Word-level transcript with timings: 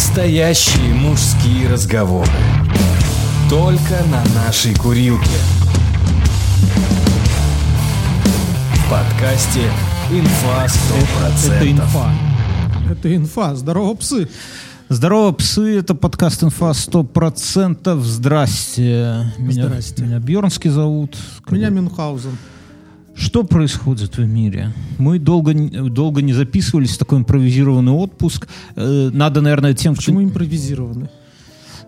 Настоящие 0.00 0.94
мужские 0.94 1.68
разговоры. 1.68 2.30
Только 3.50 4.02
на 4.10 4.24
нашей 4.34 4.74
курилке. 4.74 5.28
В 8.76 8.90
подкасте 8.90 9.60
«Инфа 10.10 10.64
100%». 10.64 11.52
Это 11.52 11.70
инфа. 11.70 12.10
Это 12.90 13.14
инфа. 13.14 13.54
Здорово, 13.54 13.92
псы. 13.94 14.30
Здорово, 14.88 15.32
псы, 15.32 15.78
это 15.78 15.94
подкаст 15.94 16.44
«Инфа 16.44 16.70
100%». 16.70 18.00
Здрасте. 18.00 19.26
Меня, 19.36 19.66
Здрасте. 19.66 20.02
Меня 20.02 20.18
Бьернский 20.18 20.70
зовут. 20.70 21.14
Меня 21.50 21.68
Мюнхгаузен. 21.68 22.38
Что 23.20 23.44
происходит 23.44 24.16
в 24.16 24.26
мире? 24.26 24.72
Мы 24.98 25.18
долго, 25.18 25.52
долго 25.90 26.22
не 26.22 26.32
записывались, 26.32 26.96
такой 26.96 27.18
импровизированный 27.18 27.92
отпуск. 27.92 28.48
Э, 28.76 29.10
Надо, 29.12 29.42
наверное, 29.42 29.74
тем, 29.74 29.92
кто- 29.92 30.00
Почему 30.00 30.24
импровизированный? 30.24 31.08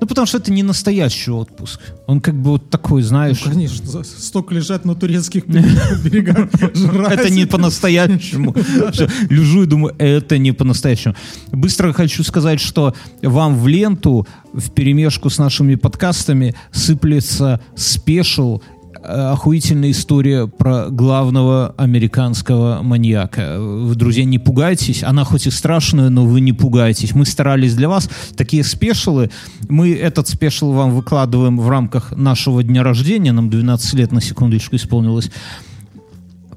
Ну, 0.01 0.07
потому 0.07 0.27
что 0.27 0.39
это 0.39 0.53
не 0.53 0.63
настоящий 0.63 1.31
отпуск. 1.31 1.81
Он 2.07 2.21
как 2.21 2.35
бы 2.35 2.51
вот 2.51 2.69
такой, 2.71 3.03
знаешь... 3.03 3.41
Ну, 3.47 3.53
конечно, 3.53 4.05
столько 4.05 4.55
лежать 4.55 4.85
на 4.85 4.95
турецких 4.95 5.47
берегах. 5.47 6.49
Это 7.13 7.31
не 7.31 7.47
по-настоящему. 7.47 8.55
Лежу 9.31 9.63
и 9.63 9.67
думаю, 9.67 9.95
это 9.99 10.39
не 10.39 10.53
по-настоящему. 10.53 11.15
Быстро 11.53 11.93
хочу 11.93 12.25
сказать, 12.25 12.61
что 12.61 12.95
вам 13.23 13.57
в 13.57 13.69
ленту 13.69 14.27
в 14.53 14.71
перемешку 14.71 15.31
с 15.31 15.39
нашими 15.39 15.77
подкастами 15.77 16.55
сыплется 16.73 17.61
спешл 17.77 18.61
охуительная 19.03 19.91
история 19.91 20.47
про 20.47 20.89
главного 20.89 21.75
американского 21.77 22.83
маньяка. 22.83 23.59
Вы, 23.59 23.95
друзья, 23.95 24.25
не 24.25 24.39
пугайтесь. 24.39 25.03
Она 25.03 25.25
хоть 25.25 25.47
и 25.47 25.51
страшная, 25.51 26.09
но 26.09 26.27
вы 26.27 26.41
не 26.41 26.53
пугайтесь. 26.53 27.15
Мы 27.15 27.27
старались 27.27 27.75
для 27.75 27.89
вас. 27.89 28.09
Такие 28.37 28.65
спешилы. 28.65 29.31
Мы 29.69 29.93
этот 29.95 30.29
спешл 30.29 30.73
вам 30.73 30.93
выкладываем 30.93 31.59
в 31.59 31.69
рамках 31.69 32.13
нашего 32.17 32.63
дня 32.63 32.83
рождения. 32.83 33.33
Нам 33.33 33.51
12 33.51 33.95
лет, 33.95 34.13
на 34.13 34.21
секундочку, 34.21 34.77
исполнилось. 34.77 35.31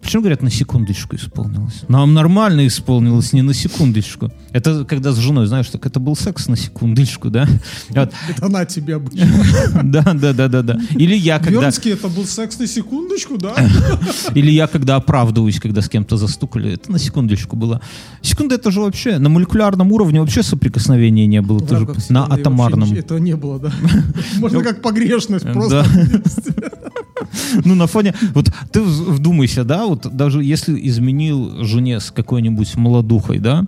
Почему 0.05 0.21
говорят 0.21 0.43
на 0.43 0.51
секундочку 0.51 1.15
исполнилось? 1.15 1.81
Нам 1.87 2.13
нормально 2.13 2.67
исполнилось, 2.67 3.33
не 3.33 3.41
на 3.41 3.55
секундочку. 3.55 4.31
Это 4.51 4.85
когда 4.85 5.11
с 5.11 5.17
женой, 5.17 5.47
знаешь, 5.47 5.67
так 5.67 5.83
это 5.87 5.99
был 5.99 6.15
секс 6.15 6.47
на 6.47 6.55
секундочку, 6.55 7.31
да? 7.31 7.47
Вот. 7.89 8.11
Это 8.29 8.47
на 8.47 8.65
тебе 8.65 8.95
обычно. 8.95 9.27
Да, 9.83 10.03
да, 10.13 10.33
да, 10.33 10.47
да, 10.47 10.61
да. 10.61 10.79
Или 10.91 11.15
я 11.15 11.39
когда, 11.39 11.61
Бьернский 11.61 11.93
это 11.93 12.07
был 12.07 12.25
секс 12.25 12.59
на 12.59 12.67
секундочку, 12.67 13.39
да? 13.39 13.55
или 14.35 14.51
я 14.51 14.67
когда 14.67 14.97
оправдываюсь, 14.97 15.59
когда 15.59 15.81
с 15.81 15.89
кем-то 15.89 16.17
застукали, 16.17 16.73
это 16.73 16.91
на 16.91 16.99
секундочку 16.99 17.55
было. 17.55 17.81
Секунда 18.21 18.55
это 18.55 18.69
же 18.69 18.81
вообще 18.81 19.17
на 19.17 19.29
молекулярном 19.29 19.91
уровне 19.91 20.21
вообще 20.21 20.43
соприкосновения 20.43 21.25
не 21.25 21.41
было, 21.41 21.57
В 21.57 21.63
это 21.63 21.79
же 21.79 21.85
рамках 21.85 22.09
на 22.11 22.25
атомарном. 22.25 22.93
Этого 22.93 23.17
не 23.17 23.35
было, 23.35 23.59
да? 23.59 23.71
Можно 24.37 24.61
как 24.61 24.83
погрешность, 24.83 25.51
просто. 25.51 25.83
Ну, 27.63 27.75
на 27.75 27.87
фоне... 27.87 28.13
Вот 28.33 28.51
ты 28.71 28.81
вдумайся, 28.81 29.63
да, 29.63 29.85
вот 30.03 30.15
даже 30.15 30.43
если 30.43 30.79
изменил 30.87 31.63
жене 31.63 31.99
с 31.99 32.11
какой-нибудь 32.11 32.75
молодухой, 32.75 33.39
да, 33.39 33.65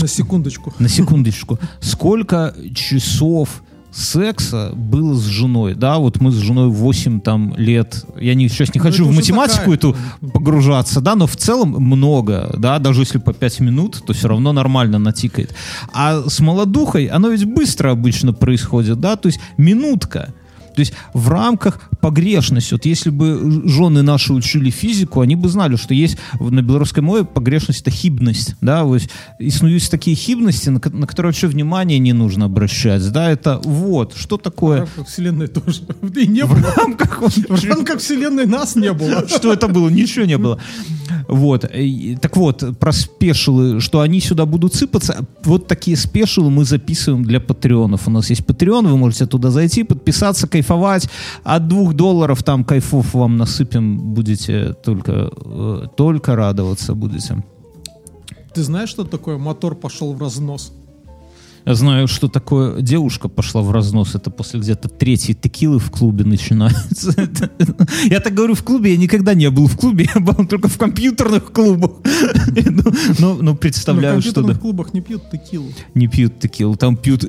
На 0.00 0.06
секундочку. 0.08 0.72
на 0.78 0.88
секундочку, 0.88 1.58
сколько 1.80 2.54
часов 2.74 3.62
секса 3.94 4.72
было 4.74 5.14
с 5.14 5.24
женой, 5.24 5.74
да, 5.74 5.98
вот 5.98 6.18
мы 6.20 6.30
с 6.30 6.36
женой 6.36 6.68
8 6.70 7.20
там 7.20 7.54
лет, 7.58 8.06
я 8.18 8.34
не, 8.34 8.48
сейчас 8.48 8.74
не 8.74 8.78
Ну, 8.78 8.84
хочу 8.84 9.04
в 9.06 9.14
математику 9.14 9.58
такая- 9.58 9.74
эту 9.74 9.96
погружаться, 10.32 11.02
да, 11.02 11.14
но 11.14 11.26
в 11.26 11.36
целом 11.36 11.70
много, 11.78 12.54
да, 12.58 12.78
даже 12.78 13.02
если 13.02 13.18
по 13.18 13.34
5 13.34 13.60
минут, 13.60 14.02
то 14.06 14.14
все 14.14 14.28
равно 14.28 14.52
нормально 14.52 14.98
натикает. 14.98 15.54
А 15.92 16.22
с 16.26 16.40
молодухой 16.40 17.04
оно 17.06 17.28
ведь 17.28 17.44
быстро 17.44 17.90
обычно 17.90 18.32
происходит, 18.32 18.98
да, 18.98 19.16
то 19.16 19.26
есть 19.28 19.40
минутка. 19.58 20.32
То 20.74 20.80
есть 20.80 20.92
в 21.14 21.28
рамках 21.28 21.80
погрешности, 22.00 22.74
вот 22.74 22.84
если 22.86 23.10
бы 23.10 23.62
жены 23.66 24.02
наши 24.02 24.32
учили 24.32 24.70
физику, 24.70 25.20
они 25.20 25.36
бы 25.36 25.48
знали, 25.48 25.76
что 25.76 25.94
есть 25.94 26.16
в- 26.34 26.50
на 26.52 26.62
белорусской 26.62 27.02
мове 27.02 27.24
погрешность 27.24 27.82
это 27.82 27.90
хибность, 27.90 28.54
да, 28.60 28.84
вот 28.84 29.02
існуюць 29.38 29.88
такие 29.88 30.16
хибности, 30.16 30.68
на, 30.70 30.80
на 30.92 31.06
которые 31.06 31.30
вообще 31.30 31.46
внимание 31.46 31.98
не 31.98 32.12
нужно 32.12 32.46
обращать, 32.46 33.10
да, 33.12 33.30
это 33.30 33.60
вот, 33.64 34.14
что 34.16 34.36
В 34.36 34.40
такое 34.42 34.78
рамках 34.80 35.06
вселенной 35.08 35.46
тоже. 35.48 35.82
И 36.16 36.26
не 36.26 36.44
в 36.44 36.50
было. 36.50 36.74
рамках 36.76 37.22
В 37.22 37.64
рамках 37.64 38.00
вселенной 38.00 38.46
нас 38.46 38.76
не 38.76 38.92
было. 38.92 39.28
что 39.28 39.52
это 39.52 39.68
было? 39.68 39.88
Ничего 39.88 40.24
не 40.24 40.38
было. 40.38 40.58
Вот. 41.28 41.70
Так 42.20 42.36
вот, 42.36 42.78
про 42.78 42.92
спешилы, 42.92 43.80
что 43.80 44.00
они 44.00 44.20
сюда 44.20 44.46
будут 44.46 44.74
сыпаться. 44.74 45.24
Вот 45.44 45.66
такие 45.66 45.96
спешилы 45.96 46.50
мы 46.50 46.64
записываем 46.64 47.24
для 47.24 47.40
патреонов. 47.40 48.08
У 48.08 48.10
нас 48.10 48.30
есть 48.30 48.44
патреон, 48.46 48.86
вы 48.86 48.96
можете 48.96 49.26
туда 49.26 49.50
зайти, 49.50 49.82
подписаться, 49.84 50.46
кайфовать. 50.48 50.61
От 51.44 51.68
двух 51.68 51.94
долларов 51.94 52.42
там 52.42 52.64
кайфов 52.64 53.14
вам 53.14 53.36
насыпем. 53.36 53.98
Будете 54.14 54.72
только, 54.72 55.30
э, 55.44 55.86
только 55.96 56.36
радоваться 56.36 56.94
будете. 56.94 57.44
Ты 58.54 58.62
знаешь, 58.62 58.90
что 58.90 59.04
такое 59.04 59.38
мотор 59.38 59.74
пошел 59.74 60.12
в 60.12 60.20
разнос? 60.20 60.72
Я 61.64 61.74
знаю, 61.74 62.08
что 62.08 62.28
такое 62.28 62.80
девушка 62.82 63.28
пошла 63.28 63.62
в 63.62 63.70
разнос. 63.70 64.14
Это 64.14 64.30
после 64.30 64.60
где-то 64.60 64.88
третьей 64.88 65.34
текилы 65.34 65.78
в 65.78 65.90
клубе 65.90 66.24
начинается. 66.24 67.14
Я 68.04 68.20
так 68.20 68.34
говорю 68.34 68.54
в 68.54 68.62
клубе, 68.64 68.92
я 68.92 68.96
никогда 68.96 69.34
не 69.34 69.48
был 69.50 69.66
в 69.66 69.76
клубе, 69.76 70.08
я 70.14 70.20
был 70.20 70.46
только 70.46 70.68
в 70.68 70.76
компьютерных 70.78 71.52
клубах. 71.52 71.92
Ну, 72.54 72.84
Но, 73.18 73.34
но 73.34 73.52
В 73.54 73.56
представляю, 73.56 74.20
что 74.20 74.32
компьютерных 74.32 74.56
да, 74.56 74.60
клубах 74.60 74.94
не 74.94 75.00
пьют 75.00 75.30
текилу. 75.30 75.68
не 75.94 76.08
пьют 76.08 76.38
текилу. 76.38 76.76
Там 76.76 76.96
пьют 76.96 77.28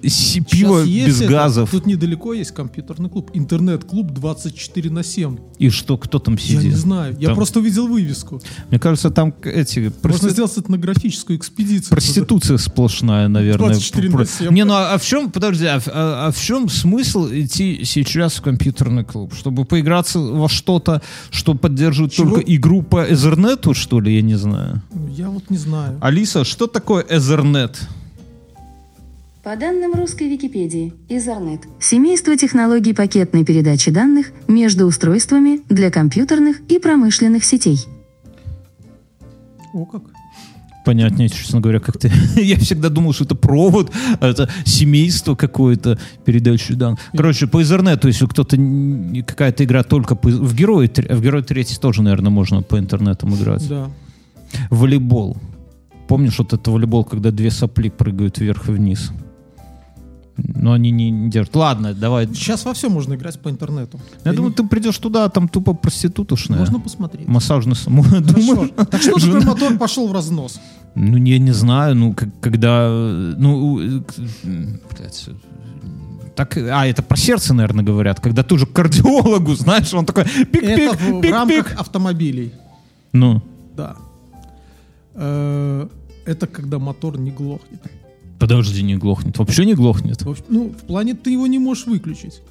пиво 0.49 0.83
без 0.85 1.21
газов. 1.21 1.69
Тут 1.71 1.85
недалеко 1.85 2.33
есть 2.33 2.51
компьютерный 2.51 3.09
клуб. 3.09 3.31
Интернет-клуб 3.33 4.11
24 4.11 4.89
на 4.89 5.03
7. 5.03 5.37
И 5.59 5.69
что, 5.69 5.97
кто 5.97 6.19
там 6.19 6.35
Я 6.35 6.39
сидит? 6.41 6.63
не 6.63 6.71
знаю. 6.71 7.15
Я 7.19 7.33
просто 7.35 7.59
увидел 7.59 7.87
вывеску. 7.87 8.41
Мне 8.69 8.79
кажется, 8.79 9.09
там 9.11 9.33
эти... 9.43 9.91
Можно 10.03 10.29
сделать 10.29 10.57
этнографическую 10.57 11.37
экспедицию. 11.37 11.89
Проституция 11.89 12.57
сплошная, 12.57 13.27
наверное. 13.27 13.69
24 13.69 14.09
7. 14.25 14.53
Не, 14.53 14.63
ну 14.65 14.73
а, 14.73 14.93
а 14.93 14.97
в 14.97 15.03
чем, 15.05 15.31
подожди, 15.31 15.65
а, 15.65 15.79
в- 15.79 15.87
а- 15.87 16.27
а 16.27 16.31
в 16.31 16.39
чем 16.39 16.69
смысл 16.69 17.27
идти 17.31 17.83
сейчас 17.85 18.35
в 18.35 18.41
компьютерный 18.41 19.03
клуб? 19.03 19.33
Чтобы 19.33 19.65
поиграться 19.65 20.19
во 20.19 20.47
что-то, 20.49 21.01
что 21.31 21.53
поддерживает 21.55 22.13
Чего? 22.13 22.35
только 22.35 22.55
игру 22.55 22.81
по 22.81 23.05
Ethernet, 23.07 23.73
что 23.73 23.99
ли, 23.99 24.15
я 24.15 24.21
не 24.21 24.35
знаю. 24.35 24.81
Я 25.11 25.29
вот 25.29 25.49
не 25.49 25.57
знаю. 25.57 25.97
Алиса, 26.01 26.43
что 26.43 26.67
такое 26.67 27.03
Ethernet? 27.03 27.75
По 29.43 29.57
данным 29.57 29.93
русской 29.93 30.29
Википедии, 30.29 30.93
Ethernet– 31.09 31.63
семейство 31.81 32.37
технологий 32.37 32.93
пакетной 32.93 33.43
передачи 33.43 33.91
данных 33.91 34.27
между 34.47 34.85
устройствами 34.85 35.59
для 35.67 35.91
компьютерных 35.91 36.61
и 36.69 36.79
промышленных 36.79 37.43
сетей. 37.43 37.77
О, 39.73 39.85
как. 39.85 40.03
Понятнее, 40.83 41.29
честно 41.29 41.61
говоря, 41.61 41.79
как-то. 41.79 42.09
Я 42.35 42.57
всегда 42.57 42.89
думал, 42.89 43.13
что 43.13 43.23
это 43.23 43.35
провод, 43.35 43.91
а 44.19 44.27
это 44.27 44.49
семейство 44.65 45.35
какое-то 45.35 45.97
передачи 46.25 46.73
данных. 46.73 46.99
Короче, 47.15 47.47
по 47.47 47.61
Ethernet, 47.61 47.97
то 47.97 48.07
есть 48.07 48.21
у 48.21 48.27
кто-то 48.27 48.57
какая-то 49.25 49.63
игра 49.63 49.83
только 49.83 50.15
по, 50.15 50.29
в 50.29 50.53
герои, 50.53 50.87
в 50.87 51.21
герой 51.21 51.43
третий 51.43 51.77
тоже, 51.77 52.01
наверное, 52.01 52.31
можно 52.31 52.61
по 52.61 52.77
интернетам 52.77 53.33
играть. 53.35 53.67
Да. 53.69 53.89
Волейбол. 54.69 55.37
Помнишь 56.07 56.37
вот 56.37 56.53
это 56.53 56.69
волейбол, 56.69 57.05
когда 57.05 57.31
две 57.31 57.49
сопли 57.49 57.89
прыгают 57.89 58.39
вверх 58.39 58.67
и 58.67 58.71
вниз? 58.71 59.11
Но 60.37 60.71
они 60.73 60.89
не, 60.91 61.11
не 61.11 61.29
держат. 61.29 61.55
Ладно, 61.55 61.93
давай. 61.93 62.25
Сейчас 62.27 62.65
во 62.65 62.73
все 62.73 62.89
можно 62.89 63.13
играть 63.13 63.39
по 63.39 63.49
интернету. 63.49 63.99
Я 64.25 64.33
думаю, 64.33 64.51
ты 64.53 64.63
придешь 64.63 64.97
туда, 64.97 65.29
там 65.29 65.47
тупо 65.47 65.73
проститутушная. 65.73 66.57
Можно 66.59 66.79
посмотреть. 66.79 67.27
Массажный 67.27 67.75
саму. 67.75 68.03
Так 68.89 69.01
что 69.01 69.19
жена- 69.19 69.41
мотор 69.45 69.77
пошел 69.77 70.07
в 70.07 70.11
разнос? 70.11 70.59
Ну, 70.95 71.17
я 71.17 71.37
не 71.39 71.51
знаю, 71.51 71.95
ну, 71.95 72.13
как- 72.13 72.39
когда, 72.41 72.87
э, 72.89 73.33
ну, 73.37 73.79
э, 73.79 74.01
блядь, 74.43 75.25
э, 75.27 75.31
так, 76.35 76.57
а, 76.57 76.87
это 76.87 77.03
про 77.03 77.17
сердце, 77.17 77.53
наверное, 77.53 77.85
говорят, 77.85 78.19
когда 78.19 78.41
ты 78.43 78.55
уже 78.55 78.65
к 78.65 78.73
кардиологу, 78.73 79.53
знаешь, 79.55 79.93
он 79.93 80.05
такой 80.05 80.23
пик-пик, 80.23 80.97
пик-пик. 80.97 81.31
рамках 81.31 81.79
автомобилей. 81.79 82.53
Ну, 83.11 83.41
Да. 83.77 83.95
Э, 85.15 85.87
Это 86.25 86.47
когда 86.47 86.79
мотор 86.79 87.19
не 87.19 87.31
глохнет. 87.31 87.81
Подожди, 88.47 88.83
не 88.83 88.95
глохнет. 88.95 89.37
Вообще 89.37 89.65
не 89.65 89.73
глохнет. 89.73 90.21
Ну, 90.49 90.69
в 90.69 90.85
плане 90.87 91.13
ты 91.13 91.31
его 91.31 91.47
не 91.47 91.59
можешь 91.59 91.85
выключить. 91.85 92.41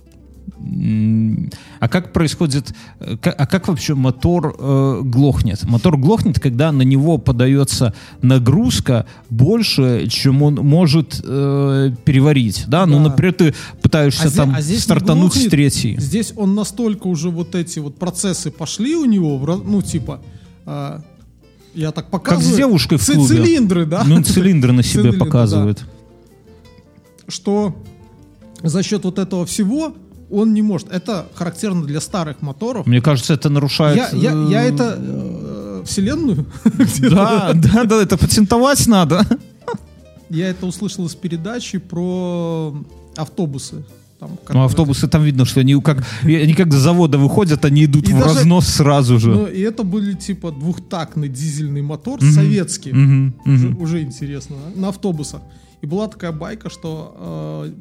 А 1.80 1.88
как 1.88 2.12
происходит, 2.12 2.74
э, 3.00 3.16
а 3.24 3.46
как 3.46 3.68
вообще 3.68 3.94
мотор 3.94 4.54
э, 4.58 5.00
глохнет? 5.04 5.64
Мотор 5.64 5.96
глохнет, 5.96 6.40
когда 6.40 6.72
на 6.72 6.82
него 6.82 7.18
подается 7.18 7.94
нагрузка 8.22 9.06
больше, 9.30 10.06
чем 10.08 10.42
он 10.42 10.54
может 10.54 11.20
э, 11.24 11.92
переварить, 12.04 12.64
да? 12.68 12.86
Ну, 12.86 12.96
Да. 12.98 13.10
например, 13.10 13.34
ты 13.34 13.54
пытаешься 13.82 14.28
А 14.28 14.30
там 14.30 14.54
а 14.56 14.60
здесь 14.60 14.82
стартануть 14.84 15.32
с 15.32 15.34
глохнет. 15.34 15.50
третьей. 15.50 16.00
Здесь 16.00 16.32
он 16.36 16.54
настолько 16.54 17.08
уже 17.08 17.30
вот 17.30 17.54
эти 17.54 17.80
вот 17.80 17.96
процессы 17.96 18.50
пошли 18.50 18.94
у 18.94 19.04
него, 19.04 19.38
ну, 19.64 19.82
типа, 19.82 20.20
а, 20.64 21.02
я 21.74 21.92
так 21.92 22.04
Как 22.04 22.10
показываю. 22.10 22.54
с 22.54 22.56
девушкой 22.56 22.98
в 22.98 23.06
клубе. 23.06 23.26
Цилиндры, 23.26 23.86
да? 23.86 24.04
Ну, 24.04 24.22
цилиндры 24.22 24.72
на 24.72 24.82
себе 24.82 25.02
Цилиндры, 25.02 25.18
да. 25.18 25.24
показывает. 25.24 25.84
что 27.28 27.74
за 28.62 28.82
счет 28.82 29.04
вот 29.04 29.18
этого 29.18 29.46
всего 29.46 29.94
он 30.30 30.54
не 30.54 30.62
может. 30.62 30.90
Это 30.90 31.26
характерно 31.34 31.84
для 31.84 32.00
старых 32.00 32.40
моторов. 32.42 32.86
Мне 32.86 33.00
кажется, 33.02 33.34
это 33.34 33.48
нарушает... 33.50 33.96
Я, 33.96 34.08
я, 34.12 34.32
я 34.48 34.64
э, 34.64 34.72
это 34.72 34.96
э, 34.98 35.82
вселенную 35.84 36.46
Да, 37.10 37.52
да, 37.54 37.84
да, 37.84 38.02
это 38.02 38.16
патентовать 38.16 38.86
надо. 38.86 39.26
Я 40.30 40.48
это 40.48 40.64
услышал 40.66 41.04
из 41.06 41.14
передачи 41.14 41.78
про 41.78 42.74
автобусы. 43.16 43.84
Там, 44.28 44.38
Ну, 44.56 44.64
автобусы, 44.64 45.08
там 45.08 45.22
видно, 45.24 45.44
что 45.44 45.60
они 45.60 45.80
как, 45.80 46.04
они 46.22 46.54
как 46.54 46.72
с 46.72 46.76
завода 46.76 47.18
выходят, 47.18 47.64
они 47.64 47.84
идут 47.84 48.08
И 48.08 48.12
в 48.12 48.18
даже- 48.20 48.34
разнос 48.36 48.66
сразу 48.68 49.18
же. 49.18 49.30
Ну, 49.30 49.46
и 49.46 49.60
это 49.60 49.82
были 49.82 50.12
типа 50.14 50.52
двухтактный 50.52 51.28
дизельный 51.28 51.82
мотор, 51.82 52.20
советский. 52.22 52.92
Мгм, 52.92 53.34
Уже, 53.44 53.68
мгм. 53.68 53.82
уже 53.82 54.02
интересно. 54.02 54.56
а? 54.76 54.80
На 54.80 54.88
автобусах. 54.88 55.40
И 55.80 55.86
была 55.86 56.06
такая 56.06 56.30
байка, 56.32 56.70
что 56.70 57.16
э, 57.18 57.72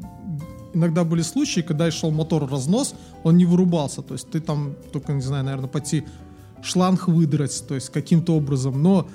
иногда 0.73 1.03
были 1.03 1.21
случаи, 1.21 1.61
когда 1.61 1.91
шел 1.91 2.09
мотор 2.11 2.49
разнос, 2.49 2.95
он 3.23 3.38
не 3.38 3.45
вырубался. 3.45 4.01
То 4.01 4.13
есть 4.15 4.29
ты 4.31 4.39
там 4.39 4.73
только, 4.91 5.13
не 5.13 5.21
знаю, 5.21 5.43
наверное, 5.43 5.67
пойти 5.69 6.03
шланг 6.63 7.07
выдрать, 7.07 7.63
то 7.67 7.75
есть 7.75 7.89
каким-то 7.89 8.35
образом. 8.35 8.81
Но 8.81 9.07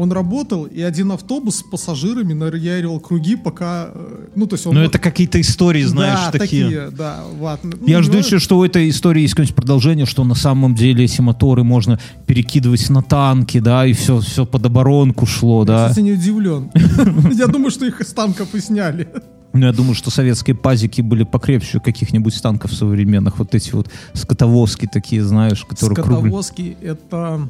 он 0.00 0.12
работал, 0.12 0.64
и 0.64 0.80
один 0.80 1.12
автобус 1.12 1.56
с 1.58 1.62
пассажирами 1.62 2.32
наяривал 2.32 3.00
круги, 3.00 3.36
пока... 3.36 3.90
э, 3.94 4.28
Ну, 4.34 4.46
то 4.46 4.54
есть 4.54 4.66
он... 4.66 4.74
Ну, 4.74 4.80
это 4.80 4.98
какие-то 4.98 5.40
истории, 5.40 5.82
знаешь, 5.82 6.32
да, 6.32 6.38
такие. 6.38 6.90
да, 6.90 7.20
ладно. 7.38 7.74
Ну, 7.80 7.86
Я 7.86 7.98
не 7.98 8.02
жду 8.02 8.18
еще, 8.18 8.38
что 8.38 8.58
у 8.58 8.64
этой 8.64 8.88
истории 8.88 9.22
есть 9.22 9.34
какое-нибудь 9.34 9.56
продолжение, 9.56 10.06
что 10.06 10.24
на 10.24 10.34
самом 10.34 10.74
деле 10.74 11.04
эти 11.04 11.20
моторы 11.20 11.64
можно 11.64 11.98
перекидывать 12.26 12.88
на 12.88 13.02
танки, 13.02 13.60
да, 13.60 13.86
и 13.86 13.92
все, 13.92 14.20
все 14.20 14.46
под 14.46 14.64
оборонку 14.64 15.26
шло, 15.26 15.64
да. 15.64 15.88
Кстати, 15.88 16.04
не 16.04 16.12
удивлен. 16.12 16.70
Я 17.32 17.46
думаю, 17.46 17.70
что 17.70 17.84
их 17.84 18.00
из 18.00 18.12
танков 18.12 18.54
и 18.54 18.60
сняли. 18.60 19.08
Ну, 19.52 19.66
я 19.66 19.72
думаю, 19.72 19.94
что 19.96 20.10
советские 20.10 20.54
пазики 20.54 21.00
были 21.00 21.24
покрепче 21.24 21.80
каких-нибудь 21.80 22.40
танков 22.40 22.72
современных. 22.72 23.38
Вот 23.40 23.52
эти 23.54 23.72
вот 23.72 23.90
скотовозки 24.14 24.88
такие, 24.90 25.24
знаешь, 25.24 25.64
которые. 25.64 25.96
Скотовозки 25.96 26.76
это... 26.80 27.48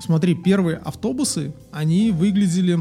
Смотри, 0.00 0.34
первые 0.34 0.78
автобусы, 0.78 1.52
они 1.72 2.10
выглядели 2.10 2.78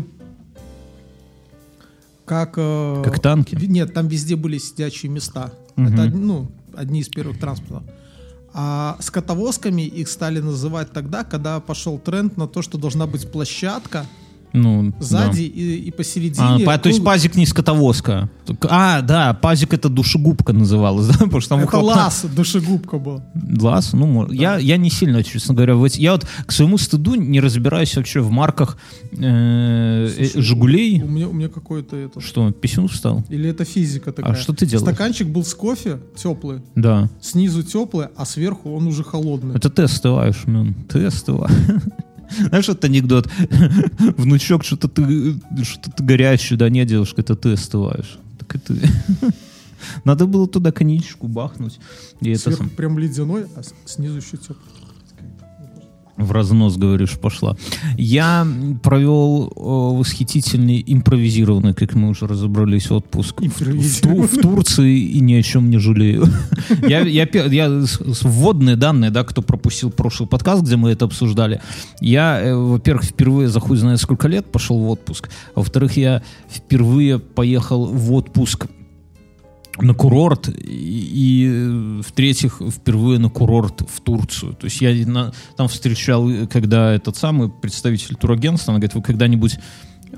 как... 2.25 2.54
э, 2.57 3.01
Как 3.04 3.19
танки? 3.19 3.56
Нет, 3.60 3.94
там 3.94 4.07
везде 4.07 4.36
были 4.36 4.57
сидячие 4.57 5.12
места. 5.12 5.51
Мгм. 5.75 5.94
Это, 5.94 6.16
ну, 6.16 6.51
одни 6.75 7.01
из 7.01 7.10
первых 7.10 7.39
транспортов. 7.39 7.83
А 8.54 8.98
скотовозками 9.01 9.81
их 9.83 10.07
стали 10.10 10.39
называть 10.39 10.92
тогда, 10.92 11.24
когда 11.24 11.60
пошел 11.60 12.00
тренд 12.00 12.38
на 12.38 12.48
то, 12.48 12.62
что 12.62 12.77
должна 12.77 13.06
быть 13.06 13.31
площадка 13.31 14.06
Ну, 14.54 14.94
сзади 15.00 15.48
да. 15.48 15.62
и, 15.62 15.75
и 15.75 15.90
А, 15.90 15.94
посередине. 15.94 16.66
па- 16.66 16.78
то 16.78 16.90
есть 16.90 17.04
пазик 17.04 17.36
не 17.36 17.46
скотовозка. 17.46 18.30
А, 18.68 19.01
да, 19.01 19.34
пазик 19.36 19.74
это 19.74 19.90
душегубка 19.90 20.54
называлась, 20.54 21.07
да, 21.10 21.13
потому 21.25 21.40
что 21.40 21.50
там 21.56 21.60
это 21.66 21.78
лаз, 21.78 22.25
душегубка 22.36 22.98
был. 22.98 23.22
Лаз, 23.60 23.94
ну, 23.94 24.07
мо- 24.07 24.28
я, 24.31 24.57
я 24.57 24.78
не 24.78 24.90
сильно, 24.90 25.24
честно 25.24 25.54
говоря, 25.54 25.75
в 25.75 25.84
эти- 25.84 26.00
я 26.01 26.13
вот 26.13 26.25
к 26.46 26.51
своему 26.51 26.78
стыду 26.80 27.16
не 27.16 27.40
разбираюсь 27.40 27.96
вообще 27.96 28.22
в 28.22 28.31
марках 28.31 28.78
э, 29.12 30.07
э, 30.18 30.25
Слушай, 30.31 30.42
Жигулей. 30.42 31.01
У 31.04 31.07
меня, 31.07 31.28
у 31.28 31.34
меня 31.34 31.50
какой-то 31.50 31.96
это... 31.96 32.19
Что, 32.19 32.51
писюн 32.51 32.88
встал? 32.88 33.24
Или 33.30 33.50
это 33.50 33.66
физика 33.66 34.12
такая? 34.12 34.34
А 34.34 34.36
что 34.36 34.54
ты 34.54 34.66
делаешь? 34.66 34.88
Стаканчик 34.88 35.28
был 35.28 35.44
с 35.46 35.54
кофе 35.54 36.00
теплый, 36.16 36.62
Да. 36.75 37.10
снизу 37.22 37.62
теплый, 37.63 38.07
а 38.16 38.25
сверху 38.25 38.72
он 38.75 38.88
уже 38.88 39.04
холодный. 39.04 39.56
Это 39.56 39.69
ты 39.69 39.84
остываешь, 39.84 40.48
мен. 40.48 40.74
Ты 40.90 41.06
остываешь. 41.06 41.54
Знаешь, 42.37 42.69
этот 42.69 42.85
анекдот? 42.85 43.29
Внучок, 44.17 44.63
что-то 44.63 44.87
ты, 44.87 45.35
что 45.63 45.91
ты 45.91 46.03
горячий, 46.03 46.55
да 46.55 46.69
нет, 46.69 46.87
девушка, 46.87 47.21
это 47.21 47.35
ты 47.35 47.53
остываешь. 47.53 48.17
Так 48.37 48.61
ты. 48.61 48.75
Надо 50.03 50.25
было 50.25 50.47
туда 50.47 50.71
коньячку 50.71 51.27
бахнуть. 51.27 51.79
И 52.21 52.31
это 52.31 52.41
Сверху 52.41 52.63
сам- 52.63 52.69
прям 52.69 52.99
ледяной, 52.99 53.45
а 53.55 53.61
снизу 53.85 54.17
еще 54.17 54.37
теплый. 54.37 54.57
В 56.19 56.31
разнос, 56.31 56.77
говоришь, 56.77 57.18
пошла. 57.18 57.56
Я 57.98 58.45
провел 58.83 59.48
э, 59.48 59.98
восхитительный 59.98 60.83
импровизированный, 60.86 61.74
как 61.74 61.95
мы 61.95 62.10
уже 62.10 62.27
разобрались, 62.27 62.92
отпуск 62.92 63.42
в, 63.42 63.62
в 63.62 64.27
в 64.27 64.42
Турции 64.42 65.00
и 65.00 65.19
ни 65.21 65.33
о 65.33 65.44
чем 65.44 65.69
не 65.69 65.77
жалею. 65.77 66.25
Я, 66.88 67.01
я, 67.01 67.27
я 67.31 67.83
вводные 68.21 68.75
данные, 68.75 69.12
да, 69.12 69.24
кто 69.24 69.42
пропустил 69.42 69.92
прошлый 69.92 70.27
подкаст, 70.27 70.63
где 70.63 70.75
мы 70.75 70.92
это 70.92 71.06
обсуждали. 71.06 71.62
Я, 72.01 72.39
э, 72.42 72.54
во-первых, 72.54 73.06
впервые 73.06 73.50
за 73.50 73.60
хуй 73.60 73.77
знает 73.77 74.00
сколько 74.00 74.27
лет 74.27 74.45
пошел 74.51 74.77
в 74.80 74.89
отпуск. 74.89 75.30
Во-вторых, 75.56 75.98
я 75.98 76.22
впервые 76.50 77.19
поехал 77.19 77.86
в 77.86 78.13
отпуск 78.13 78.68
на 79.81 79.93
курорт, 79.93 80.49
и, 80.49 80.53
и, 80.63 81.47
э, 81.47 82.01
в-третьих, 82.05 82.61
впервые 82.69 83.19
на 83.19 83.29
курорт 83.29 83.81
в 83.89 84.01
Турцию. 84.01 84.53
То 84.53 84.65
есть 84.65 84.81
я 84.81 84.93
на- 85.07 85.31
там 85.55 85.67
встречал, 85.67 86.29
когда 86.51 86.93
этот 86.93 87.15
самый 87.15 87.49
представитель 87.49 88.15
турагентства, 88.15 88.71
она 88.73 88.79
говорит, 88.79 88.95
вы 88.95 89.01
когда-нибудь 89.01 89.57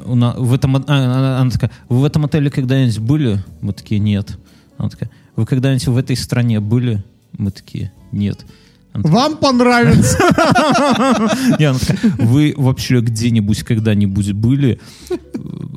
на- 0.05 0.33
в 0.37 0.53
этом, 0.53 0.75
а, 0.77 0.83
она, 0.87 1.39
она 1.41 1.51
такая, 1.51 1.71
вы 1.89 1.99
в 2.01 2.05
этом 2.05 2.25
отеле 2.25 2.49
когда-нибудь 2.49 2.99
были? 2.99 3.43
Мы 3.61 3.73
такие, 3.73 3.99
нет. 3.99 4.37
Она 4.77 4.89
такая, 4.89 5.09
вы 5.35 5.45
когда-нибудь 5.45 5.87
в 5.87 5.97
этой 5.97 6.15
стране 6.15 6.59
были? 6.59 7.03
Мы 7.37 7.51
такие, 7.51 7.91
нет. 8.11 8.45
Вам 8.93 9.37
понравится. 9.37 10.17
не, 11.59 11.65
она 11.65 11.79
такая, 11.79 12.11
вы 12.19 12.53
вообще 12.57 12.99
где-нибудь 12.99 13.63
когда-нибудь 13.63 14.33
были? 14.33 14.79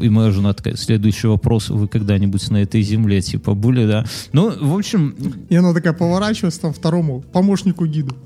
И 0.01 0.09
моя 0.09 0.31
жена 0.33 0.53
такая, 0.53 0.77
следующий 0.77 1.29
вопрос, 1.29 1.71
вы 1.71 1.87
когда-нибудь 1.87 2.51
на 2.51 2.63
этой 2.63 2.83
земле, 2.83 3.21
типа, 3.21 3.55
были, 3.55 3.87
да? 3.87 4.05
Ну, 4.33 4.53
в 4.59 4.77
общем, 4.77 5.15
И 5.49 5.57
она 5.57 5.73
такая 5.73 5.93
поворачивается 5.93 6.61
там 6.61 6.73
второму 6.73 7.21
помощнику 7.21 7.87
гиду. 7.87 8.17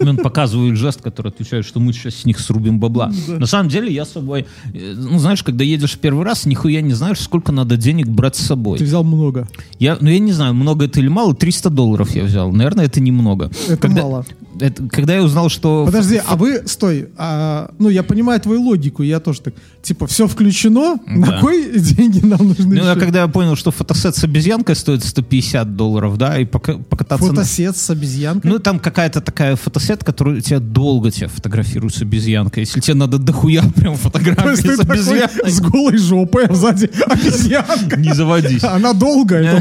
Он 0.00 0.16
показывает 0.16 0.76
жест, 0.76 1.02
который 1.02 1.28
отвечает, 1.28 1.64
что 1.64 1.80
мы 1.80 1.92
сейчас 1.92 2.14
с 2.14 2.24
них 2.24 2.38
срубим 2.38 2.78
бабла. 2.78 3.12
На 3.28 3.46
самом 3.46 3.68
деле, 3.68 3.92
я 3.92 4.04
с 4.04 4.12
собой, 4.12 4.46
э, 4.72 4.94
ну, 4.96 5.18
знаешь, 5.18 5.42
когда 5.42 5.64
едешь 5.64 5.98
первый 5.98 6.24
раз, 6.24 6.46
нихуя 6.46 6.80
не 6.80 6.94
знаешь, 6.94 7.20
сколько 7.20 7.52
надо 7.52 7.76
денег 7.76 8.08
брать 8.08 8.36
с 8.36 8.46
собой. 8.46 8.78
Ты 8.78 8.84
взял 8.84 9.04
много. 9.04 9.48
Я, 9.78 9.98
ну, 10.00 10.08
я 10.10 10.18
не 10.18 10.32
знаю, 10.32 10.54
много 10.54 10.86
это 10.86 11.00
или 11.00 11.08
мало, 11.08 11.34
300 11.34 11.70
долларов 11.70 12.14
я 12.14 12.24
взял. 12.24 12.52
Наверное, 12.52 12.86
это 12.86 13.00
немного. 13.00 13.50
Это 13.66 13.76
когда, 13.76 14.02
мало. 14.02 14.26
Это- 14.60 14.88
когда 14.88 15.14
я 15.16 15.22
узнал, 15.22 15.48
что... 15.48 15.84
Подожди, 15.86 16.20
а 16.26 16.36
вы, 16.36 16.62
стой, 16.66 17.08
а, 17.16 17.70
ну 17.78 17.88
я 17.88 18.02
понимаю 18.02 18.40
твою 18.40 18.62
логику, 18.62 19.02
я 19.02 19.20
тоже 19.20 19.40
так, 19.40 19.54
типа, 19.82 20.06
все 20.06 20.26
включено, 20.26 20.98
на 21.06 21.26
Да. 21.26 21.40
кой 21.40 21.70
деньги 21.80 22.24
нам 22.24 22.48
нужны 22.48 22.76
Ну, 22.76 22.86
а 22.86 22.90
еще? 22.92 23.00
когда 23.00 23.22
я 23.22 23.28
понял, 23.28 23.56
что 23.56 23.70
фотосет 23.70 24.16
с 24.16 24.24
обезьянкой 24.24 24.76
стоит 24.76 25.04
150 25.04 25.76
долларов, 25.76 26.16
да, 26.18 26.38
и 26.38 26.44
пока- 26.44 26.78
покататься... 26.78 27.26
на- 27.26 27.34
Фотосет 27.34 27.76
с 27.76 27.90
обезьянкой. 27.90 28.50
Ну, 28.50 28.58
там 28.58 28.78
какая-то 28.78 29.20
такая 29.20 29.56
фотосет, 29.56 30.04
которую 30.04 30.40
тебя 30.40 30.60
долго 30.60 31.10
тебя 31.10 31.28
фотографируют 31.28 31.94
с 31.94 32.02
обезьянкой. 32.02 32.62
Если 32.64 32.80
тебе 32.80 32.94
надо 32.94 33.18
дохуя 33.18 33.62
прям 33.74 33.94
То 33.94 34.00
фотографии 34.00 34.74
с 34.76 34.80
обезьянкой, 34.80 35.50
с 35.50 35.60
голой 35.60 35.98
жопой, 35.98 36.46
а 36.46 36.54
сзади 36.54 36.90
обезьянка. 37.06 37.96
не 37.98 38.12
заводись. 38.14 38.64
Она 38.64 38.92
долгая. 38.92 39.60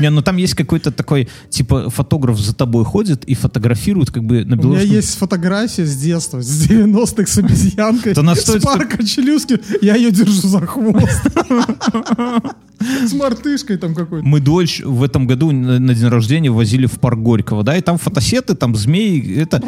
Не, 0.00 0.10
ну 0.10 0.22
там 0.22 0.36
есть 0.36 0.54
какой-то 0.54 0.90
такой, 0.92 1.28
типа, 1.50 1.90
фотограф 1.90 2.38
за 2.38 2.54
тобой 2.54 2.84
ходит 2.84 3.24
и 3.24 3.34
фотографирует, 3.34 4.10
как 4.14 4.24
бы 4.24 4.44
на 4.44 4.54
У 4.54 4.56
меня 4.56 4.56
белорусском... 4.56 4.90
есть 4.90 5.18
фотография 5.18 5.84
с 5.84 5.96
детства, 5.96 6.40
с 6.40 6.68
90-х 6.68 7.26
с 7.26 7.38
обезьянкой. 7.38 8.14
С 8.14 8.62
парка 8.62 9.04
Челюски. 9.04 9.60
Я 9.82 9.96
ее 9.96 10.12
держу 10.12 10.48
за 10.48 10.60
хвост. 10.60 11.22
С 13.06 13.12
мартышкой 13.12 13.76
там 13.76 13.94
какой-то. 13.94 14.26
Мы 14.26 14.40
дочь 14.40 14.80
в 14.84 15.02
этом 15.02 15.26
году 15.26 15.50
на, 15.50 15.78
на 15.78 15.94
день 15.94 16.08
рождения 16.08 16.50
возили 16.50 16.86
в 16.86 16.98
парк 17.00 17.18
Горького, 17.18 17.62
да, 17.62 17.76
и 17.76 17.80
там 17.80 17.98
фотосеты, 17.98 18.54
там 18.54 18.74
змеи, 18.76 19.36
это... 19.36 19.62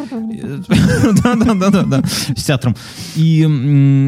Да-да-да-да, 1.23 2.03
с 2.35 2.43
театром. 2.43 2.75
И 3.15 3.41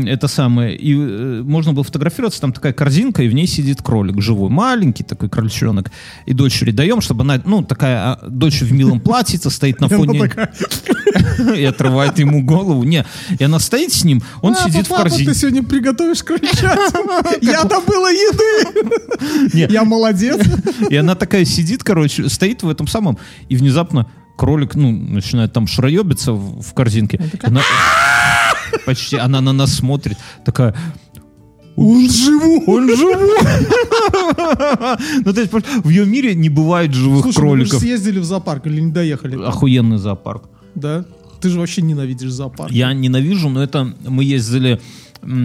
это 0.08 0.28
самое, 0.28 0.76
и 0.76 0.96
э, 0.96 1.42
можно 1.44 1.74
было 1.74 1.84
фотографироваться, 1.84 2.42
там 2.42 2.54
такая 2.54 2.74
корзинка, 2.74 3.24
и 3.24 3.30
в 3.30 3.34
ней 3.34 3.48
сидит 3.48 3.82
кролик 3.82 4.22
живой, 4.22 4.50
маленький 4.50 5.04
такой 5.04 5.30
крольчонок. 5.30 5.92
И 6.26 6.34
дочери 6.34 6.72
даем, 6.72 7.02
чтобы 7.02 7.24
она, 7.24 7.42
ну, 7.46 7.64
такая, 7.64 7.98
а, 7.98 8.20
дочь 8.28 8.62
в 8.62 8.72
милом 8.72 9.00
платьице 9.00 9.50
стоит 9.50 9.80
на 9.80 9.90
фоне... 9.90 10.32
И 11.56 11.64
отрывает 11.64 12.20
ему 12.20 12.44
голову. 12.44 12.84
Не, 12.84 13.06
и 13.38 13.44
она 13.44 13.60
стоит 13.60 13.94
с 13.94 14.04
ним, 14.04 14.22
он 14.42 14.54
«Папа, 14.54 14.70
сидит 14.70 14.88
в 14.88 14.90
корзине. 14.90 15.26
ты 15.26 15.36
сегодня 15.36 15.64
приготовишь 15.64 16.24
крольчатину? 16.24 17.22
Я 17.42 17.64
добыла 17.64 18.12
еды. 18.12 18.99
Не. 19.54 19.68
Я 19.70 19.84
молодец. 19.84 20.40
И 20.90 20.96
она 20.96 21.16
такая 21.16 21.46
сидит, 21.46 21.84
короче, 21.84 22.30
стоит 22.30 22.64
в 22.64 22.70
этом 22.70 22.88
самом, 22.88 23.18
и 23.50 23.56
внезапно 23.56 24.08
кролик, 24.38 24.76
ну, 24.76 24.92
начинает 24.92 25.52
там 25.54 25.68
шароебиться 25.68 26.34
в, 26.34 26.62
в 26.62 26.74
корзинке. 26.74 27.20
Она- 27.44 27.62
почти, 28.86 29.18
она 29.18 29.42
на 29.42 29.52
нас 29.54 29.74
смотрит, 29.74 30.18
такая, 30.46 30.76
Он 31.76 32.10
живой. 32.10 32.64
он 32.68 32.96
живой! 32.96 33.40
Ну, 35.26 35.34
то 35.34 35.42
есть, 35.42 35.52
в 35.84 35.90
ее 35.90 36.06
мире 36.06 36.36
не 36.36 36.50
бывает 36.50 36.94
живых 36.94 37.24
Слушай, 37.24 37.38
кроликов. 37.38 37.80
съездили 37.80 38.20
в 38.20 38.24
зоопарк 38.24 38.68
или 38.68 38.82
не 38.82 38.92
доехали? 38.92 39.42
Охуенный 39.44 39.98
зоопарк. 39.98 40.44
Да? 40.76 41.06
Ты 41.42 41.50
же 41.50 41.60
вообще 41.60 41.82
ненавидишь 41.82 42.32
зоопарк. 42.32 42.72
Я 42.72 42.94
ненавижу, 42.94 43.50
но 43.50 43.64
это 43.64 43.94
мы 44.08 44.24
ездили 44.24 44.80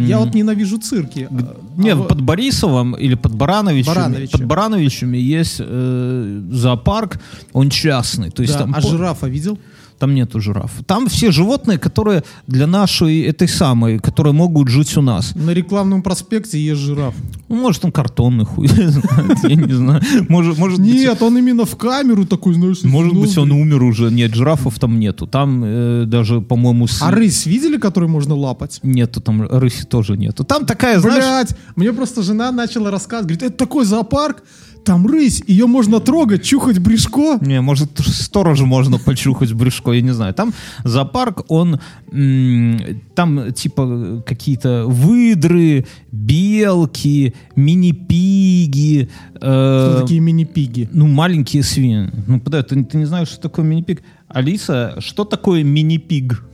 Я 0.08 0.18
вот 0.18 0.34
ненавижу 0.34 0.78
цирки. 0.78 1.28
Нет, 1.76 1.94
А 1.98 2.02
в- 2.02 2.06
под 2.08 2.20
Борисовым 2.20 2.94
или 2.94 3.14
под 3.16 3.34
Барановичем, 3.34 3.92
Барановичем. 3.94 4.38
под 4.38 4.46
Барановичами 4.46 5.18
есть 5.18 5.56
э, 5.58 6.42
зоопарк, 6.52 7.18
он 7.52 7.70
частный. 7.70 8.30
То 8.30 8.42
есть 8.42 8.54
да, 8.54 8.60
там, 8.60 8.74
а 8.76 8.80
по- 8.80 8.88
жирафа 8.88 9.26
видел? 9.26 9.58
Там 10.04 10.14
нету 10.14 10.38
жираф. 10.40 10.70
Там 10.86 11.06
все 11.08 11.30
животные, 11.30 11.78
которые 11.78 12.24
для 12.46 12.66
нашей 12.66 13.22
этой 13.22 13.48
самой, 13.48 13.98
которые 13.98 14.34
могут 14.34 14.68
жить 14.68 14.94
у 14.98 15.00
нас. 15.02 15.34
На 15.34 15.52
рекламном 15.54 16.02
проспекте 16.02 16.58
есть 16.58 16.80
жираф. 16.80 17.14
Ну, 17.48 17.56
может, 17.56 17.84
он 17.86 17.92
картонный 17.92 18.44
хуй, 18.44 18.68
я 18.68 19.54
не 19.54 19.72
знаю. 19.72 20.02
Может, 20.28 20.58
может 20.58 20.78
Нет, 20.78 21.22
он 21.22 21.38
именно 21.38 21.64
в 21.64 21.76
камеру 21.76 22.26
такой, 22.26 22.52
знаешь. 22.54 22.82
может 22.82 23.14
быть, 23.14 23.38
он 23.38 23.50
умер 23.52 23.82
уже. 23.82 24.10
Нет, 24.10 24.34
жирафов 24.34 24.78
там 24.78 25.00
нету. 25.00 25.26
Там 25.26 25.62
э, 25.64 26.04
даже, 26.06 26.42
по-моему, 26.42 26.86
А 27.00 27.10
рысь 27.10 27.46
видели, 27.46 27.78
которую 27.78 28.10
можно 28.10 28.34
лапать? 28.34 28.80
нету, 28.82 29.22
там 29.22 29.42
рыси 29.48 29.84
тоже 29.86 30.18
нету. 30.18 30.44
Там 30.44 30.66
такая, 30.66 31.00
знаешь, 31.00 31.24
Блять, 31.24 31.56
мне 31.76 31.92
просто 31.94 32.22
жена 32.22 32.52
начала 32.52 32.90
рассказывать, 32.90 33.28
говорит, 33.38 33.42
это 33.42 33.56
такой 33.56 33.86
зоопарк, 33.86 34.42
там 34.84 35.06
рысь, 35.06 35.42
ее 35.46 35.66
можно 35.66 35.98
трогать, 36.00 36.42
чухать 36.44 36.78
брюшко. 36.78 37.38
Не, 37.40 37.60
может, 37.60 37.98
сторожа 37.98 38.66
можно 38.66 38.98
почухать 38.98 39.52
брюшко, 39.52 39.92
я 39.92 40.02
не 40.02 40.12
знаю. 40.12 40.34
Там 40.34 40.52
зоопарк, 40.84 41.44
он... 41.48 41.80
м, 42.12 42.78
там, 43.14 43.52
типа, 43.52 44.22
какие-то 44.26 44.84
выдры, 44.86 45.86
белки, 46.12 47.34
мини-пиги. 47.56 49.08
э, 49.34 49.38
Кто 49.38 50.00
такие 50.02 50.20
мини-пиги? 50.20 50.88
ну, 50.92 51.06
маленькие 51.06 51.62
свиньи. 51.62 52.10
Ну, 52.26 52.40
подожди, 52.40 52.68
ты, 52.74 52.84
ты 52.84 52.96
не 52.98 53.04
знаешь, 53.06 53.28
что 53.28 53.40
такое 53.42 53.64
мини-пиг? 53.64 54.02
Алиса, 54.28 54.96
что 55.00 55.24
такое 55.24 55.62
мини-пиг? 55.64 56.44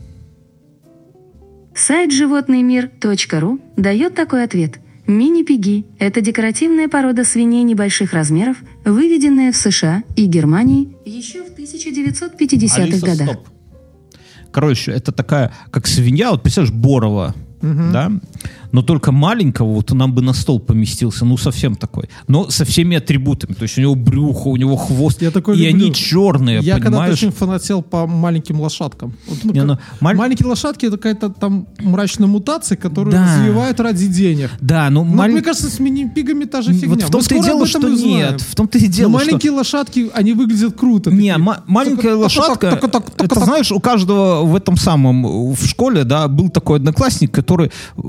Сайт 1.74 2.12
животныймир.ру 2.12 3.58
дает 3.76 4.14
такой 4.14 4.44
ответ. 4.44 4.80
Мини-пиги– 5.10 5.86
это 5.98 6.20
декоративная 6.20 6.88
порода 6.88 7.24
свиней 7.24 7.62
небольших 7.64 8.12
размеров, 8.12 8.58
выведенная 8.84 9.52
в 9.52 9.56
США 9.56 10.04
и 10.16 10.26
Германии 10.26 10.96
еще 11.04 11.42
в 11.42 11.50
1950-х 11.58 12.82
Алиса, 12.82 13.06
годах. 13.06 13.28
стоп. 13.28 13.48
Короче, 14.52 14.92
это 14.92 15.12
такая, 15.12 15.52
как 15.70 15.86
свинья, 15.86 16.30
вот 16.30 16.42
представляешь, 16.42 16.74
Борова, 16.74 17.34
да? 17.60 18.12
Но 18.72 18.82
только 18.82 19.12
маленького, 19.12 19.72
вот 19.74 19.90
нам 19.92 20.12
бы 20.14 20.22
на 20.22 20.32
стол 20.32 20.60
поместился, 20.60 21.24
ну 21.24 21.36
совсем 21.36 21.76
такой. 21.76 22.08
Но 22.28 22.50
со 22.50 22.64
всеми 22.64 22.96
атрибутами. 22.96 23.54
То 23.54 23.62
есть 23.64 23.78
у 23.78 23.80
него 23.80 23.94
брюхо, 23.94 24.48
у 24.48 24.56
него 24.56 24.76
хвост. 24.76 25.22
Я 25.22 25.30
такой 25.30 25.58
и 25.58 25.66
люблю. 25.68 25.86
они 25.86 25.94
черные, 25.94 26.60
Я 26.60 26.78
когда-то 26.78 27.12
очень 27.12 27.30
фанател 27.32 27.82
по 27.82 28.06
маленьким 28.06 28.60
лошадкам. 28.60 29.12
Вот, 29.26 29.38
ну, 29.44 29.52
Не, 29.52 29.60
как- 29.60 29.68
ну, 29.68 29.78
маль- 30.00 30.16
Маленькие 30.16 30.46
лошадки 30.48 30.86
это 30.86 30.96
какая-то 30.96 31.30
там 31.30 31.66
мрачная 31.80 32.28
мутация, 32.28 32.76
которую 32.76 33.12
Да. 33.12 33.24
развивают 33.24 33.80
ради 33.80 34.06
денег. 34.06 34.50
Да, 34.60 34.88
ну, 34.90 35.04
Ну, 35.04 35.14
маль- 35.14 35.32
мне 35.32 35.42
кажется, 35.42 35.68
с 35.70 35.78
мини-пигами 35.80 36.44
та 36.44 36.62
же 36.62 36.72
фигня. 36.72 36.88
вот 36.88 37.02
в 37.02 37.10
том-то 37.10 37.34
и 37.34 37.40
дело, 37.42 37.66
что 37.66 37.88
нет. 37.88 38.40
В 38.40 38.54
том-то 38.54 38.78
и 38.78 38.86
дело, 38.86 39.08
Но 39.10 39.18
что- 39.18 39.26
маленькие 39.26 39.52
лошадки, 39.52 40.10
они 40.14 40.32
выглядят 40.32 40.76
круто. 40.78 41.10
Не, 41.10 41.36
ма- 41.38 41.62
маленькая 41.66 42.02
Только- 42.02 42.16
лошадка, 42.16 42.70
только- 42.70 42.88
только- 42.88 43.10
только- 43.12 43.24
это 43.36 43.44
знаешь, 43.44 43.72
у 43.72 43.80
каждого 43.80 44.44
в 44.44 44.54
этом 44.54 44.76
самом, 44.76 45.52
в 45.54 45.66
школе, 45.66 46.04
да, 46.04 46.28
был 46.28 46.48
такой 46.50 46.76
одноклассник, 46.78 47.32
который 47.32 47.68
э, 47.96 48.00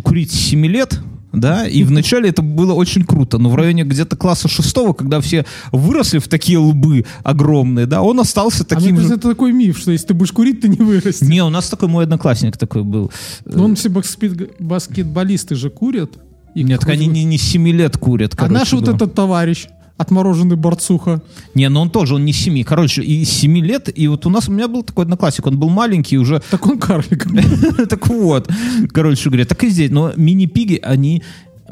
начал 0.00 0.08
курить 0.08 0.32
с 0.32 0.34
7 0.36 0.66
лет, 0.66 1.00
да, 1.32 1.66
и 1.66 1.84
вначале 1.84 2.28
это 2.30 2.42
было 2.42 2.72
очень 2.74 3.04
круто, 3.04 3.38
но 3.38 3.50
в 3.50 3.54
районе 3.54 3.84
где-то 3.84 4.16
класса 4.16 4.48
шестого, 4.48 4.92
когда 4.94 5.20
все 5.20 5.44
выросли 5.70 6.18
в 6.18 6.26
такие 6.28 6.58
лбы 6.58 7.04
огромные, 7.22 7.86
да, 7.86 8.02
он 8.02 8.18
остался 8.18 8.62
А 8.64 8.66
таким 8.66 8.96
кажется, 8.96 9.08
же. 9.14 9.18
это 9.20 9.28
такой 9.28 9.52
миф, 9.52 9.78
что 9.78 9.92
если 9.92 10.08
ты 10.08 10.14
будешь 10.14 10.32
курить, 10.32 10.60
ты 10.60 10.68
не 10.68 10.76
вырастешь. 10.78 11.28
Не, 11.28 11.44
у 11.44 11.50
нас 11.50 11.68
такой 11.68 11.88
мой 11.88 12.04
одноклассник 12.04 12.56
такой 12.56 12.82
был. 12.82 13.12
Но 13.44 13.64
он 13.64 13.76
все 13.76 13.88
баскет- 13.90 14.54
баскетболисты 14.58 15.54
же 15.54 15.70
курят. 15.70 16.18
И 16.56 16.64
Нет, 16.64 16.80
так 16.80 16.88
они 16.90 17.06
не, 17.06 17.22
не 17.22 17.38
с 17.38 17.42
7 17.42 17.68
лет 17.68 17.96
курят, 17.96 18.32
А 18.34 18.36
короче 18.36 18.54
наш 18.54 18.72
вот 18.72 18.80
говоря. 18.82 18.96
этот 18.96 19.14
товарищ, 19.14 19.66
отмороженный 20.00 20.56
борцуха. 20.56 21.20
Не, 21.54 21.68
но 21.68 21.82
он 21.82 21.90
тоже, 21.90 22.14
он 22.14 22.24
не 22.24 22.32
с 22.32 22.38
7. 22.38 22.64
Короче, 22.64 23.02
и 23.02 23.24
с 23.24 23.30
7 23.30 23.58
лет, 23.58 23.90
и 23.94 24.08
вот 24.08 24.24
у 24.24 24.30
нас, 24.30 24.48
у 24.48 24.52
меня 24.52 24.66
был 24.66 24.82
такой 24.82 25.04
одноклассник, 25.04 25.46
он 25.46 25.58
был 25.58 25.68
маленький, 25.68 26.16
уже 26.18 26.40
Так 26.50 26.66
он 26.66 26.78
карлик. 26.78 27.26
Так 27.88 28.08
вот, 28.08 28.48
короче 28.92 29.28
говоря, 29.28 29.44
так 29.44 29.62
и 29.64 29.68
здесь. 29.68 29.90
Но 29.90 30.12
мини-пиги, 30.16 30.78
они 30.82 31.22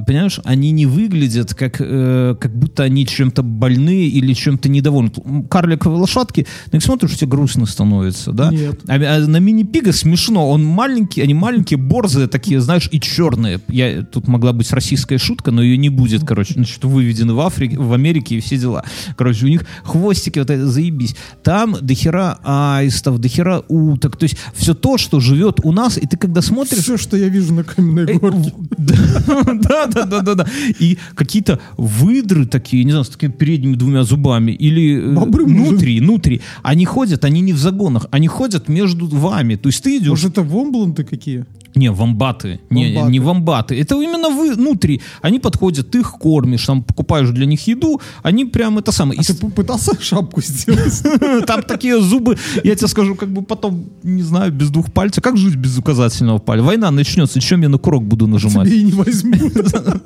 понимаешь, 0.07 0.40
они 0.45 0.71
не 0.73 0.87
выглядят 0.87 1.55
как, 1.55 1.76
э, 1.78 2.35
как 2.38 2.57
будто 2.57 2.83
они 2.83 3.07
чем-то 3.07 3.43
больные 3.43 4.09
или 4.09 4.33
чем-то 4.33 4.69
недовольны. 4.69 5.12
Карликовые 5.49 6.00
лошадки, 6.00 6.47
на 6.73 6.76
них 6.76 6.83
смотришь, 6.83 7.17
тебе 7.17 7.28
грустно 7.28 7.67
становится, 7.67 8.33
да? 8.33 8.50
Нет. 8.50 8.81
А, 8.88 8.95
а 8.95 9.21
на 9.21 9.37
мини-пига 9.38 9.93
смешно, 9.93 10.50
он 10.50 10.64
маленький, 10.64 11.21
они 11.23 11.35
маленькие, 11.35 11.78
борзые 11.78 12.26
такие, 12.26 12.61
знаешь, 12.61 12.88
и 12.90 13.00
черные. 13.00 13.61
Я, 13.69 14.02
тут 14.02 14.26
могла 14.26 14.52
быть 14.52 14.71
российская 14.73 15.19
шутка, 15.19 15.50
но 15.50 15.62
ее 15.62 15.76
не 15.76 15.88
будет, 15.88 16.26
короче. 16.26 16.55
Значит, 16.55 16.85
выведены 16.85 17.35
в 17.35 17.40
Африке, 17.40 17.78
в 17.78 17.93
Америке 17.93 18.37
и 18.37 18.40
все 18.40 18.59
дела. 18.59 18.85
Короче, 19.17 19.47
у 19.47 19.49
них 19.49 19.64
хвостики, 19.85 20.38
вот 20.38 20.50
это, 20.50 20.67
заебись. 20.67 21.14
Там 21.43 21.76
дохера 21.81 22.38
аистов, 22.43 23.19
дохера 23.19 23.62
уток, 23.69 24.17
то 24.17 24.25
есть 24.25 24.37
все 24.55 24.75
то, 24.75 24.99
что 24.99 25.21
живет 25.21 25.61
у 25.62 25.73
нас, 25.73 25.99
и 25.99 26.07
ты 26.07 26.17
когда 26.17 26.43
смотришь... 26.43 26.83
Все, 26.83 26.97
что 26.97 27.17
я 27.17 27.28
вижу 27.28 27.55
на 27.55 27.64
каменной 27.64 28.09
Э, 28.09 28.19
горке. 28.19 28.52
Да, 29.62 29.87
да, 29.88 30.04
да, 30.04 30.21
да, 30.21 30.35
да. 30.35 30.47
И 30.78 30.99
какие-то 31.14 31.61
выдры 31.76 32.47
такие, 32.47 32.85
не 32.85 32.90
знаю, 32.90 33.04
с 33.04 33.09
такими 33.09 33.30
передними 33.30 33.75
двумя 33.76 34.04
зубами, 34.04 34.52
или 34.52 34.99
э, 34.99 35.14
внутри, 35.14 36.00
внутри. 36.00 36.40
Они 36.62 36.85
ходят, 36.85 37.25
они 37.25 37.40
не 37.40 37.52
в 37.52 37.59
загонах, 37.59 38.07
они 38.11 38.28
ходят 38.28 38.68
между 38.68 39.07
вами. 39.07 39.57
То 39.57 39.68
есть 39.68 39.83
ты 39.83 39.99
идешь... 39.99 40.09
Может, 40.09 40.33
это 40.33 40.42
вомбланды 40.42 41.04
какие? 41.04 41.45
Не, 41.75 41.90
вамбаты. 41.90 42.60
Не, 42.70 42.87
Вамбаты. 42.87 43.12
не 43.12 43.20
вамбаты. 43.20 43.80
Это 43.80 43.94
именно 44.00 44.30
вы 44.30 44.54
внутри. 44.54 45.00
Они 45.22 45.38
подходят, 45.38 45.90
ты 45.90 46.00
их 46.00 46.12
кормишь, 46.12 46.66
там 46.66 46.82
покупаешь 46.82 47.28
для 47.30 47.46
них 47.46 47.66
еду, 47.66 48.00
они 48.22 48.44
прям 48.44 48.78
это 48.78 48.92
самое. 48.92 49.18
А 49.18 49.22
И 49.22 49.25
ты 49.25 49.34
пытался 49.50 49.92
шапку 50.00 50.42
сделать? 50.42 51.02
там 51.46 51.62
такие 51.62 52.00
зубы, 52.00 52.37
я 52.64 52.75
тебе 52.75 52.88
скажу, 52.88 53.14
как 53.14 53.28
бы 53.28 53.42
потом, 53.42 53.87
не 54.02 54.22
знаю, 54.22 54.52
без 54.52 54.70
двух 54.70 54.92
пальцев. 54.92 55.22
Как 55.22 55.37
жить 55.37 55.56
без 55.56 55.78
указательного 55.78 56.38
пальца? 56.38 56.64
Война 56.64 56.90
начнется, 56.90 57.40
чем 57.40 57.62
я 57.62 57.68
на 57.68 57.78
курок 57.78 58.04
буду 58.04 58.26
нажимать? 58.26 58.68
Тебе 58.68 58.80
и 58.80 58.82
не 58.84 58.92
возьму. 58.92 59.34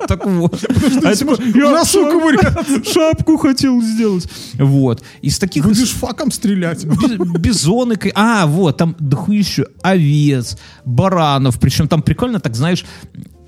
Так 0.07 0.25
вот. 0.25 0.63
А 1.03 1.15
типа, 1.15 1.37
ковыряться. 1.37 2.83
Шапку 2.93 3.37
хотел 3.37 3.81
сделать. 3.81 4.27
Вот. 4.55 5.03
Из 5.21 5.39
таких... 5.39 5.63
Будешь 5.63 5.91
факом 5.91 6.31
стрелять. 6.31 6.85
Бизоны, 6.85 7.97
а, 8.15 8.45
вот, 8.45 8.77
там 8.77 8.95
дохуища 8.99 9.65
овец, 9.81 10.57
баранов, 10.85 11.52
причем 11.59 11.87
там 11.87 12.01
прикольно, 12.01 12.39
так 12.39 12.55
знаешь, 12.55 12.85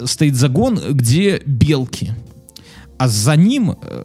стоит 0.03 0.35
загон, 0.35 0.79
где 0.91 1.41
белки, 1.45 2.11
а 2.97 3.07
за 3.07 3.35
ним 3.35 3.75
э, 3.81 4.03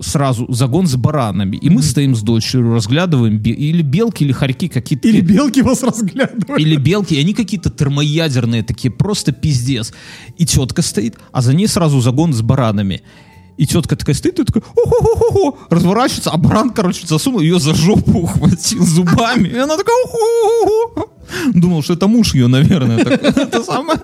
сразу 0.00 0.50
загон 0.52 0.86
с 0.86 0.96
баранами, 0.96 1.56
и 1.56 1.70
мы 1.70 1.82
стоим 1.82 2.14
с 2.14 2.22
дочерью, 2.22 2.74
разглядываем 2.74 3.38
бе- 3.38 3.52
или 3.52 3.82
белки, 3.82 4.24
или 4.24 4.32
хорьки 4.32 4.68
какие-то. 4.68 5.08
Или 5.08 5.20
белки 5.20 5.62
вас 5.62 5.82
разглядывают. 5.82 6.60
Или 6.60 6.76
белки, 6.76 7.14
и 7.14 7.20
они 7.20 7.34
какие-то 7.34 7.70
термоядерные 7.70 8.62
такие, 8.62 8.90
просто 8.90 9.32
пиздец. 9.32 9.92
И 10.38 10.46
тетка 10.46 10.82
стоит, 10.82 11.18
а 11.32 11.42
за 11.42 11.54
ней 11.54 11.68
сразу 11.68 12.00
загон 12.00 12.32
с 12.32 12.42
баранами. 12.42 13.02
И 13.60 13.66
тетка 13.66 13.94
такая 13.94 14.14
стоит, 14.14 14.38
и 14.38 14.44
такая, 14.44 14.62
о 14.74 15.54
разворачивается, 15.68 16.30
а 16.30 16.38
баран, 16.38 16.70
короче, 16.70 17.06
засунул 17.06 17.40
ее 17.40 17.60
за 17.60 17.74
жопу, 17.74 18.20
ухватил 18.22 18.82
зубами. 18.82 19.48
И 19.48 19.58
она 19.58 19.76
такая, 19.76 19.96
«О-хо-хо-хо». 20.06 21.10
Думал, 21.52 21.82
что 21.82 21.92
это 21.92 22.06
муж 22.06 22.32
ее, 22.32 22.46
наверное. 22.46 22.96
это 23.04 23.62
самое. 23.62 24.00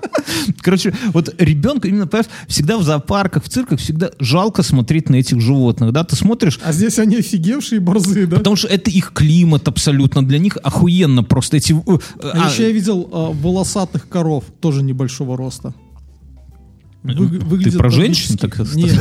Короче, 0.61 0.95
вот 1.15 1.35
ребенку 1.39 1.89
именно, 1.89 2.07
понимаешь, 2.07 2.31
всегда 2.49 2.77
в 2.77 2.83
зоопарках, 2.83 3.45
в 3.45 3.49
цирках 3.49 3.81
всегда 3.81 4.11
жалко 4.21 4.63
смотреть 4.63 5.09
на 5.09 5.17
этих 5.17 5.41
животных, 5.41 5.91
да? 5.91 6.05
Ты 6.05 6.17
смотришь, 6.17 6.61
А 6.63 6.73
здесь 6.73 6.99
они 6.99 7.17
офигевшие 7.17 7.81
борзые, 7.81 8.27
да? 8.27 8.37
потому 8.37 8.57
что 8.57 8.69
это 8.69 8.91
их 8.91 9.13
климат 9.15 9.69
абсолютно, 9.69 10.23
для 10.23 10.39
них 10.39 10.59
охуенно 10.63 11.25
просто 11.25 11.57
эти... 11.57 11.73
э, 11.73 11.99
А 12.21 12.45
а, 12.45 12.51
еще 12.51 12.65
я 12.65 12.73
видел 12.73 13.09
э, 13.11 13.43
волосатых 13.43 14.07
коров, 14.07 14.45
тоже 14.61 14.83
небольшого 14.83 15.35
роста. 15.39 15.73
Вы- 17.15 17.39
выглядят 17.39 17.79
про 17.79 17.91
женщин 17.91 18.37
так 18.37 18.59
Нет. 18.75 18.93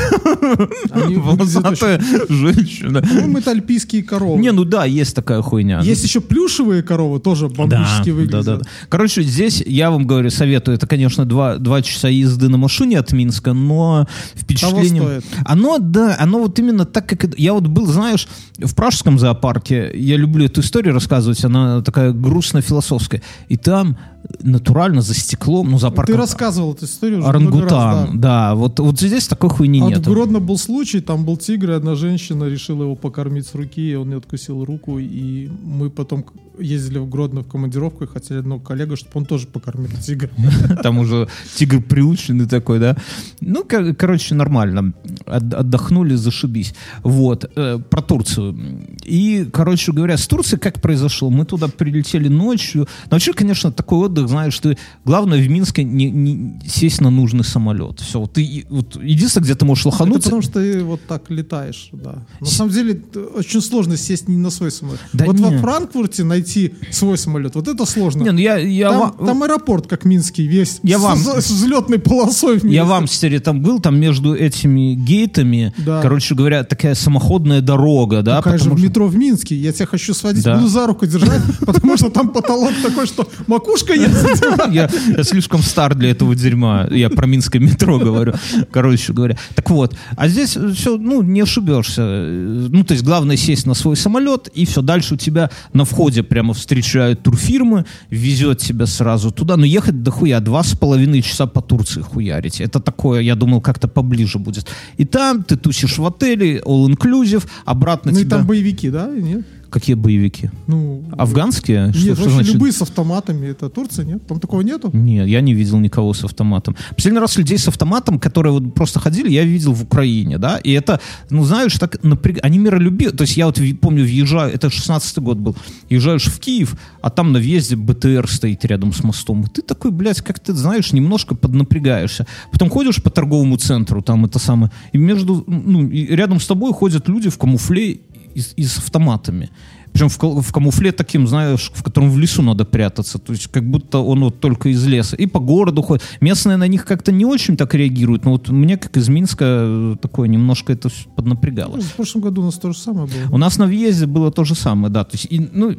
Они 0.92 1.18
очень- 1.18 1.22
Волосатая 1.22 2.02
женщина. 2.30 3.02
По-моему, 3.02 3.38
это 3.40 3.52
альпийские 3.52 4.04
коровы. 4.04 4.42
Не, 4.42 4.52
ну 4.52 4.64
да, 4.64 4.86
есть 4.86 5.16
такая 5.16 5.42
хуйня. 5.42 5.82
Есть 5.82 6.04
еще 6.04 6.22
плюшевые 6.22 6.84
коровы, 6.84 7.20
тоже 7.20 7.48
бомбически 7.48 8.10
да, 8.10 8.14
выглядят. 8.14 8.46
да, 8.46 8.58
да. 8.58 8.64
Короче, 8.90 9.24
здесь 9.24 9.64
я 9.66 9.92
вам 9.92 10.06
говорю, 10.06 10.30
советую. 10.30 10.76
Это, 10.76 10.88
конечно, 10.88 11.26
два, 11.26 11.58
два 11.58 11.82
часа 11.82 12.10
езды 12.10 12.50
на 12.50 12.58
машине 12.58 13.00
от 13.00 13.12
Минска, 13.12 13.54
но 13.54 14.08
впечатление... 14.36 15.02
Того 15.02 15.20
стоит. 15.20 15.26
Оно, 15.46 15.78
да, 15.80 16.16
оно 16.20 16.40
вот 16.40 16.60
именно 16.60 16.86
так, 16.86 17.08
как... 17.08 17.38
Я 17.38 17.54
вот 17.54 17.68
был, 17.68 17.86
знаешь, 17.88 18.28
в 18.58 18.76
Пражском 18.76 19.20
зоопарке, 19.20 19.92
я 19.96 20.18
люблю 20.18 20.46
эту 20.46 20.62
историю 20.62 20.94
рассказывать, 20.94 21.44
она 21.44 21.82
такая 21.82 22.12
грустно-философская. 22.12 23.22
И 23.50 23.58
там 23.58 23.98
натурально 24.42 25.02
за 25.02 25.14
стеклом, 25.14 25.72
ну, 25.72 25.78
зоопарк 25.78 26.08
Ты 26.08 26.18
рассказывал 26.18 26.74
эту 26.74 26.86
историю 26.86 27.20
уже 27.20 27.40
много 27.40 27.62
раз, 27.62 27.72
орангутан, 27.96 28.22
да. 28.22 28.50
да. 28.50 28.56
вот, 28.56 28.80
вот 28.80 29.00
здесь 29.00 29.28
такой 29.28 29.50
хуйни 29.50 29.82
А 29.82 29.86
нет. 29.88 29.98
вот 30.00 30.08
в 30.08 30.10
Гродно 30.12 30.40
был 30.40 30.58
случай, 30.58 31.00
там 31.02 31.26
был 31.26 31.38
тигр, 31.38 31.72
и 31.72 31.74
одна 31.74 31.96
женщина 31.96 32.46
решила 32.46 32.84
его 32.84 32.96
покормить 32.96 33.48
с 33.48 33.56
руки, 33.56 33.92
и 33.92 33.96
он 33.96 34.10
не 34.10 34.16
откусил 34.16 34.64
руку, 34.64 35.00
и 35.00 35.50
мы 35.64 35.90
потом 35.90 36.26
ездили 36.60 37.00
в 37.00 37.10
Гродно 37.10 37.42
в 37.42 37.48
командировку 37.48 38.04
и 38.04 38.08
хотели 38.08 38.40
одного 38.40 38.62
коллегу, 38.62 38.96
чтобы 38.96 39.12
он 39.16 39.26
тоже 39.26 39.48
покормил 39.48 39.90
тигра. 40.02 40.30
Там 40.84 41.00
уже 41.00 41.28
тигр 41.56 41.82
приученный 41.82 42.46
такой, 42.46 42.80
да. 42.80 42.96
Ну, 43.42 43.64
кор- 43.64 43.94
короче, 43.96 44.36
нормально. 44.36 44.94
От- 45.26 45.54
отдохнули, 45.54 46.16
зашибись. 46.16 46.74
Вот. 47.04 47.52
э, 47.56 47.80
про 47.90 48.02
Турцию. 48.02 48.58
И, 49.04 49.48
короче 49.52 49.92
говоря, 49.92 50.18
с 50.18 50.28
Турцией 50.28 50.60
как 50.60 50.82
произошло? 50.82 51.30
Мы 51.30 51.46
туда 51.46 51.68
прилетели 51.68 52.28
ночью. 52.30 52.88
Но 53.06 53.16
вообще, 53.16 53.34
конечно, 53.34 53.72
такой 53.72 54.06
отдых, 54.06 54.30
знаешь, 54.30 54.58
ты 54.60 54.78
главное 55.04 55.42
в 55.42 55.50
Минске 55.50 55.84
не, 55.84 56.10
не 56.10 56.60
сесть 56.68 57.02
на 57.02 57.10
нужный 57.10 57.44
самолет. 57.44 57.75
Все. 58.02 58.20
Вот 58.20 58.34
ты 58.34 58.66
вот 58.70 58.96
единственное, 59.02 59.44
где 59.46 59.56
ты 59.56 59.66
можешь 59.66 59.86
Это 59.86 59.90
лохануться. 59.90 60.24
потому 60.30 60.42
что 60.42 60.54
ты 60.54 60.84
вот 60.84 61.02
так 61.08 61.30
летаешь, 61.30 61.90
да. 61.92 62.26
На 62.40 62.48
самом 62.48 62.72
деле 62.72 63.02
очень 63.36 63.62
сложно 63.62 63.98
сесть 63.98 64.28
не 64.28 64.38
на 64.38 64.50
свой 64.50 64.72
самолет. 64.72 65.00
Да 65.14 65.26
вот 65.26 65.38
не. 65.38 65.44
во 65.44 65.58
Франкфурте 65.58 66.24
найти 66.24 66.74
свой 66.92 67.18
самолет, 67.18 67.56
вот 67.56 67.68
это 67.68 67.86
сложно. 67.86 68.24
Не, 68.24 68.32
ну 68.32 68.40
я, 68.40 68.58
я, 68.58 68.90
там, 68.92 69.00
ва- 69.18 69.26
там 69.26 69.44
аэропорт, 69.44 69.88
как 69.88 70.06
Минский, 70.06 70.48
весь 70.48 70.80
Я 70.84 71.00
с, 71.00 71.02
вам- 71.02 71.18
с- 71.18 71.50
взлетной 71.52 72.00
полосой 72.00 72.58
вместе. 72.58 72.76
Я 72.76 72.86
в 72.86 72.92
Амстере 72.94 73.40
там 73.40 73.62
был, 73.62 73.80
там 73.80 74.00
между 74.00 74.36
этими 74.36 74.94
гейтами, 74.96 75.74
Да. 75.78 76.02
короче 76.02 76.36
говоря, 76.36 76.64
такая 76.64 76.96
самоходная 76.96 77.62
дорога, 77.62 78.22
да, 78.22 78.38
Такая 78.38 78.58
же 78.58 78.70
в 78.70 78.74
что- 78.78 78.84
метро 78.86 79.08
в 79.08 79.16
Минске. 79.16 79.56
Я 79.56 79.72
тебя 79.74 79.86
хочу 79.86 80.14
сводить, 80.14 80.44
Да. 80.44 80.56
буду 80.56 80.68
за 80.68 80.88
руку 80.88 81.06
держать, 81.06 81.42
потому 81.66 81.98
что 81.98 82.10
там 82.10 82.30
потолок 82.30 82.74
такой, 82.84 83.08
что 83.08 83.28
макушка 83.48 83.94
есть. 83.94 84.16
Я, 84.72 84.90
я 85.18 85.24
слишком 85.24 85.62
стар 85.62 85.96
для 85.96 86.12
этого 86.12 86.36
дерьма. 86.36 86.88
Я 86.92 87.10
про 87.10 87.26
Минское 87.28 87.62
метро 87.66 88.00
говорю. 88.00 88.34
Короче 88.72 89.14
говоря. 89.14 89.38
Так 89.56 89.70
вот. 89.70 89.96
А 90.16 90.28
здесь 90.28 90.58
все, 90.76 90.98
ну, 90.98 91.22
не 91.22 91.42
ошибешься. 91.42 92.02
Ну, 92.02 92.84
то 92.84 92.94
есть, 92.94 93.04
главное 93.04 93.38
сесть 93.38 93.66
на 93.66 93.74
свой 93.74 93.96
самолет, 93.96 94.48
и 94.54 94.66
все. 94.66 94.82
Дальше 94.82 95.16
у 95.16 95.18
тебя 95.18 95.50
на 95.74 95.86
входе 95.86 96.24
прямо 96.24 96.54
встречают 96.54 97.24
турфирмы, 97.24 97.86
везет 98.10 98.60
тебя 98.60 98.86
сразу 98.86 99.32
туда. 99.32 99.58
Но 99.58 99.66
ехать 99.66 100.04
дохуя. 100.04 100.40
Два 100.40 100.64
с 100.64 100.76
половиной 100.76 101.22
часа 101.22 101.48
по 101.48 101.62
Турции 101.62 102.02
хуярить. 102.02 102.62
Это 102.62 102.80
такое, 102.80 103.22
я 103.22 103.36
думал, 103.36 103.62
как-то 103.62 103.88
поближе 103.88 104.40
будет. 104.40 104.68
И 104.98 105.06
там 105.06 105.44
ты 105.44 105.56
тусишь 105.56 105.98
в 105.98 106.06
отеле, 106.06 106.60
all-inclusive, 106.60 107.44
обратно 107.66 108.12
Ну 108.12 108.20
и 108.20 108.22
тебя... 108.22 108.38
там 108.38 108.48
боевики, 108.48 108.90
да? 108.90 109.08
Нет? 109.08 109.46
Какие 109.76 109.96
боевики? 109.96 110.50
Ну, 110.68 111.04
Афганские? 111.18 111.92
Что- 111.92 112.08
Нет, 112.08 112.18
что 112.18 112.30
значит? 112.30 112.54
любые 112.54 112.72
с 112.72 112.82
автоматами. 112.82 113.48
Это 113.48 113.70
Турция, 113.70 114.06
нет? 114.06 114.26
Там 114.26 114.40
такого 114.40 114.62
нету? 114.62 114.90
Нет, 114.94 115.28
я 115.28 115.42
не 115.42 115.54
видел 115.54 115.80
никого 115.80 116.14
с 116.14 116.24
автоматом. 116.24 116.78
Последний 116.96 117.20
раз 117.20 117.38
людей 117.38 117.58
с 117.58 117.68
автоматом, 117.68 118.18
которые 118.18 118.54
вот 118.54 118.74
просто 118.74 119.02
ходили, 119.02 119.30
я 119.30 119.44
видел 119.44 119.74
в 119.74 119.84
Украине, 119.84 120.38
да, 120.38 120.60
и 120.64 120.72
это, 120.72 121.02
ну, 121.30 121.44
знаешь, 121.44 121.78
так 121.78 122.02
напряг... 122.04 122.38
Они 122.42 122.58
миролюбивы. 122.58 123.12
То 123.12 123.24
есть 123.24 123.36
я 123.36 123.48
вот 123.48 123.60
помню, 123.82 124.04
въезжаю, 124.04 124.54
это 124.54 124.68
16-й 124.68 125.22
год 125.22 125.40
был, 125.40 125.58
езжаешь 125.90 126.28
в 126.28 126.40
Киев, 126.40 126.78
а 127.02 127.10
там 127.10 127.34
на 127.34 127.40
въезде 127.40 127.76
БТР 127.76 128.30
стоит 128.30 128.64
рядом 128.64 128.94
с 128.94 129.04
мостом, 129.04 129.42
и 129.42 129.50
ты 129.50 129.62
такой, 129.62 129.92
блядь, 129.92 130.22
как 130.22 130.40
ты, 130.40 130.54
знаешь, 130.54 130.94
немножко 130.94 131.36
поднапрягаешься. 131.36 132.26
Потом 132.50 132.70
ходишь 132.70 133.04
по 133.04 133.10
торговому 133.10 133.58
центру, 133.58 134.02
там 134.02 134.24
это 134.24 134.40
самое, 134.40 134.72
и 134.94 134.98
между, 134.98 135.44
ну, 135.48 135.90
и 135.90 136.16
рядом 136.16 136.40
с 136.40 136.48
тобой 136.48 136.72
ходят 136.72 137.10
люди 137.10 137.30
в 137.30 137.38
камуфле 137.38 138.00
и, 138.36 138.42
с- 138.42 138.54
и 138.58 138.64
с 138.66 138.78
автоматами. 138.78 139.50
Причем 139.94 140.10
в, 140.10 140.42
в 140.42 140.52
камуфле 140.52 140.92
таким, 140.92 141.26
знаешь, 141.26 141.72
в 141.74 141.82
котором 141.82 142.12
в 142.12 142.20
лесу 142.20 142.42
надо 142.42 142.66
прятаться. 142.66 143.18
То 143.18 143.32
есть 143.32 143.48
как 143.48 143.64
будто 143.64 144.00
он 144.00 144.20
вот 144.26 144.42
только 144.42 144.68
из 144.68 144.86
леса. 144.86 145.16
И 145.16 145.26
по 145.26 145.40
городу 145.40 145.82
ходит. 145.82 146.04
Местные 146.20 146.58
на 146.58 146.68
них 146.68 146.86
как-то 146.86 147.14
не 147.14 147.24
очень 147.26 147.56
так 147.56 147.74
реагируют. 147.74 148.26
Но 148.26 148.32
вот 148.32 148.50
мне, 148.50 148.76
как 148.76 148.98
из 148.98 149.08
Минска, 149.08 149.98
такое 150.02 150.28
немножко 150.28 150.74
это 150.74 150.90
поднапрягало. 151.16 151.78
Ну, 151.78 151.82
В 151.82 151.94
прошлом 151.94 152.24
году 152.24 152.42
у 152.42 152.46
нас 152.46 152.56
то 152.56 152.74
же 152.74 152.78
самое 152.78 153.08
было. 153.08 153.36
У 153.36 153.38
нас 153.38 153.58
на 153.58 153.68
въезде 153.68 154.06
было 154.06 154.32
то 154.32 154.44
же 154.44 154.54
самое, 154.54 154.92
да. 154.92 155.06
То 155.06 155.16
есть, 155.16 155.28
и, 155.30 155.40
ну, 155.54 155.74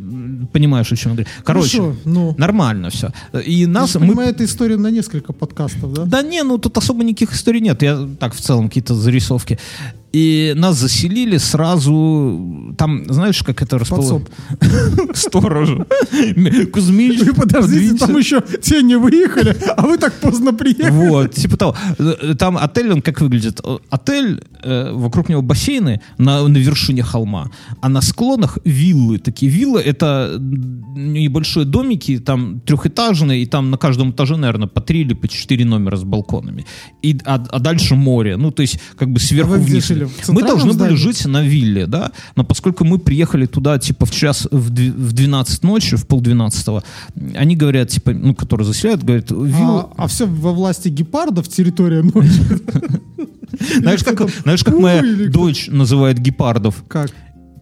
понимаешь, 0.51 0.91
о 0.91 0.97
чем 0.97 1.13
я 1.13 1.17
говорю. 1.17 1.31
Короче, 1.45 1.77
Хорошо, 1.79 1.97
ну. 2.07 2.35
нормально 2.39 2.89
все. 2.89 3.13
И 3.45 3.67
нас... 3.67 3.95
Я 3.95 4.01
мы- 4.01 4.07
понимаю, 4.07 4.31
это 4.31 4.47
история 4.47 4.79
на 4.79 4.91
несколько 4.91 5.35
подкастов, 5.35 5.93
да? 5.93 6.05
да 6.07 6.23
не, 6.23 6.43
ну 6.43 6.57
тут 6.57 6.79
особо 6.79 7.05
никаких 7.05 7.35
историй 7.35 7.61
нет. 7.61 7.83
Я 7.83 8.09
так 8.19 8.33
в 8.35 8.41
целом 8.41 8.69
какие-то 8.69 8.95
зарисовки. 8.95 9.59
И 10.17 10.55
нас 10.57 10.77
заселили 10.77 11.37
сразу, 11.37 12.73
там, 12.79 13.05
знаешь, 13.13 13.43
как 13.43 13.61
это 13.61 13.79
расположено? 13.79 14.25
Сторожу. 15.15 15.85
Кузьмич, 16.73 17.21
Вы 17.21 17.35
подождите, 17.35 17.99
там 17.99 18.17
еще 18.17 18.43
те 18.63 18.83
не 18.83 18.97
выехали, 18.97 19.55
а 19.77 19.83
вы 19.83 19.99
так 19.99 20.15
поздно 20.15 20.55
приехали. 20.55 20.91
Вот, 20.91 21.35
типа 21.35 21.59
того. 21.59 21.77
Э, 21.99 22.35
Там 22.39 22.57
отель, 22.57 22.93
он 22.93 23.03
как 23.03 23.21
выглядит? 23.21 23.61
Э, 23.63 23.77
Отель, 23.91 24.41
э, 24.63 24.93
вокруг 24.95 25.29
него 25.29 25.43
бассейны 25.43 26.01
на, 26.17 26.49
на 26.49 26.57
вершине 26.57 27.03
холма, 27.03 27.51
а 27.83 27.91
на 27.91 28.01
склонах 28.01 28.57
виллы. 28.65 29.19
Такие 29.19 29.53
виллы— 29.53 29.81
это 29.85 30.39
небольшие 30.41 31.67
домики, 31.67 32.19
там 32.19 32.61
трехэтажные, 32.61 33.43
и 33.43 33.47
там 33.47 33.71
на 33.71 33.77
каждом 33.77 34.13
этаже, 34.13 34.37
наверное, 34.37 34.69
по 34.69 34.81
три 34.81 35.03
или 35.03 35.13
по 35.13 35.29
четыре 35.29 35.67
номера 35.67 35.97
с 35.97 36.05
балконами. 36.05 36.65
И, 37.03 37.19
а, 37.27 37.35
а 37.51 37.59
дальше 37.59 37.95
море. 37.97 38.39
Ну, 38.39 38.51
то 38.51 38.63
есть, 38.63 38.81
как 38.97 39.11
бы 39.11 39.21
сверху 39.21 39.53
А 39.53 39.59
где 39.59 39.73
вниз. 39.73 39.87
жили? 39.87 40.06
Мы 40.29 40.43
должны 40.43 40.69
были 40.69 40.75
здании? 40.75 40.97
жить 40.97 41.25
на 41.27 41.43
вилле, 41.43 41.87
да, 41.87 42.13
но 42.35 42.45
поскольку 42.45 42.85
мы 42.85 42.99
приехали 42.99 43.47
туда, 43.47 43.79
типа, 43.79 44.07
в 44.07 44.11
час, 44.11 44.47
в 44.51 44.71
в 44.71 45.13
12 45.13 45.63
ночи, 45.63 45.97
в 45.97 46.07
полдвенадцатого, 46.07 46.83
они 47.35 47.57
говорят, 47.57 47.91
типа, 47.91 48.13
ну, 48.13 48.35
которые 48.35 48.67
заселяют, 48.67 49.03
говорят, 49.03 49.31
вилла, 49.31 49.91
А, 49.97 50.07
все 50.07 50.27
во 50.27 50.53
власти 50.53 50.89
гепардов 50.89 51.49
территория 51.49 52.03
ночи. 52.03 52.43
Знаешь, 53.79 54.03
как, 54.03 54.29
знаешь, 54.43 54.65
как 54.65 54.75
«Фу», 54.75 54.81
моя 54.81 55.03
дочь 55.29 55.69
называет 55.69 56.19
гепардов? 56.19 56.85
Как? 56.89 57.11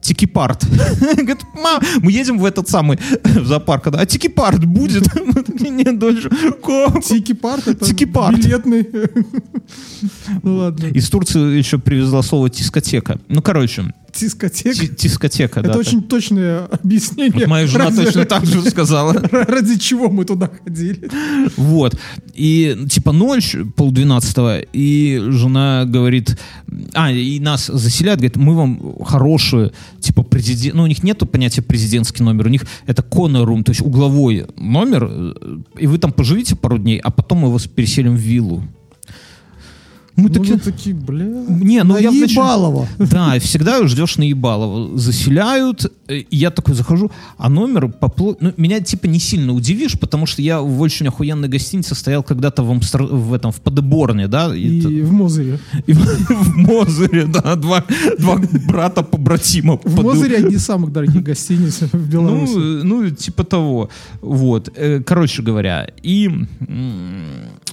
Тикипард. 0.05 0.64
Говорит, 1.01 1.45
мам, 1.55 1.81
мы 2.03 2.12
едем 2.12 2.38
в 2.38 2.45
этот 2.45 2.69
самый 2.69 2.99
в 3.25 3.47
зоопарк, 3.47 3.90
да, 3.90 4.01
а 4.01 4.07
тикипард 4.07 4.64
будет? 4.67 5.09
Нет, 5.61 6.01
как? 6.62 7.03
Тики-парт 7.03 7.69
это 7.69 7.87
Тики-парт. 7.87 8.37
билетный. 8.37 8.87
Ну 10.43 10.57
ладно. 10.57 10.87
Из 10.88 11.09
Турции 11.09 11.57
еще 11.57 11.79
привезла 11.79 12.23
слово 12.23 12.51
тискотека. 12.51 13.19
Ну, 13.29 13.40
короче, 13.40 13.95
Дискотека. 14.18 14.79
ти- 14.79 14.88
тискотека, 14.88 15.62
да. 15.62 15.70
Это 15.70 15.79
очень 15.79 16.03
точное 16.03 16.66
объяснение. 16.66 17.46
Моя 17.46 17.66
жена 17.66 17.90
точно 17.90 18.24
так 18.24 18.46
же 18.46 18.62
сказала. 18.70 19.12
Ради 19.31 19.79
чего 19.79 20.09
мы 20.09 20.24
туда 20.24 20.50
ходили? 20.64 21.11
Вот. 21.57 21.98
И 22.35 22.77
типа 22.88 23.12
ночь, 23.12 23.57
полдвенадцатого, 23.77 24.61
и 24.61 25.22
жена 25.29 25.85
говорит, 25.87 26.37
а, 26.94 27.11
и 27.11 27.38
нас 27.40 27.66
заселяют, 27.66 28.20
говорит, 28.20 28.37
мы 28.37 28.55
вам 28.55 28.96
хорошую, 29.05 29.72
типа 30.00 30.22
президент, 30.22 30.77
ну 30.77 30.83
у 30.85 30.87
них 30.87 31.03
нету 31.03 31.27
понятия 31.27 31.62
президентский 31.62 32.22
номер, 32.22 32.46
у 32.46 32.50
них 32.50 32.66
это 32.87 33.03
corner 33.03 33.44
room, 33.44 33.62
то 33.62 33.70
есть 33.70 33.81
угловой 33.81 34.46
номер, 34.57 35.09
э, 35.11 35.35
и 35.79 35.87
вы 35.87 35.98
там 35.98 36.12
поживите 36.12 36.57
пару 36.57 36.79
дней, 36.79 36.98
а 36.98 37.11
потом 37.11 37.38
мы 37.38 37.53
вас 37.53 37.66
переселим 37.66 38.14
в 38.16 38.20
виллу. 38.20 38.62
Мы 40.16 40.29
Ну, 40.29 40.35
такие, 40.35 40.59
такие, 40.59 40.94
бля. 40.94 41.24
не, 41.48 41.83
ну 41.83 41.98
я 41.98 42.12
Наебалово. 42.12 42.87
Да, 42.98 43.37
всегда 43.40 43.85
ждешь 43.88 44.16
наебалово. 44.16 44.96
Заселяют, 44.96 45.90
э, 46.07 46.18
и 46.18 46.37
я 46.37 46.50
такой 46.50 46.74
захожу, 46.74 47.11
а 47.37 47.48
номер 47.48 47.88
попло... 47.88 48.37
Ну, 48.40 48.53
меня 48.57 48.79
типа 48.81 49.07
не 49.09 49.18
сильно 49.18 49.53
удивишь, 49.53 49.98
потому 49.98 50.27
что 50.27 50.40
я 50.40 50.61
в 50.61 50.81
очень 50.81 51.09
охуенной 51.09 51.48
гостинице 51.48 51.96
стоял 51.96 52.22
когда-то 52.22 52.62
в, 52.62 52.70
Амстер... 52.70 53.03
в 53.03 53.33
этом, 53.35 53.50
в 53.50 53.61
Падеборне, 53.61 54.29
да? 54.29 54.55
И, 54.55 54.79
И 54.79 55.03
в 55.03 55.12
Мозыре. 55.12 55.59
и 55.87 55.92
в, 55.92 55.98
в 55.98 56.57
Мозыре, 56.59 57.27
да, 57.27 57.57
два, 57.57 57.85
два 58.18 58.37
брата-побратима. 58.68 59.79
В 59.83 59.96
Паде- 59.96 60.03
Мозыре 60.03 60.37
одни 60.37 60.55
из 60.55 60.64
самых 60.64 60.92
дорогих 60.92 61.24
гостиниц 61.24 61.81
в 61.81 61.92
ну, 61.92 61.98
Беларуси. 62.07 62.53
э, 62.57 62.83
ну, 62.85 63.11
типа 63.11 63.42
того. 63.42 63.88
Вот. 64.20 64.70
Э, 64.77 65.00
Короче 65.05 65.42
говоря, 65.42 65.88
и 66.05 66.31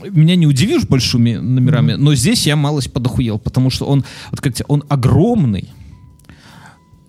меня 0.10 0.36
не 0.36 0.48
удивишь 0.48 0.84
большими 0.84 1.36
номерами, 1.36 1.94
но 1.94 2.16
здесь 2.16 2.48
я 2.48 2.56
малость 2.56 2.92
подохуел, 2.94 3.40
потому 3.40 3.70
что 3.70 3.86
он, 3.86 4.04
вот 4.32 4.42
как 4.42 4.54
он 4.68 4.84
огромный, 4.90 5.70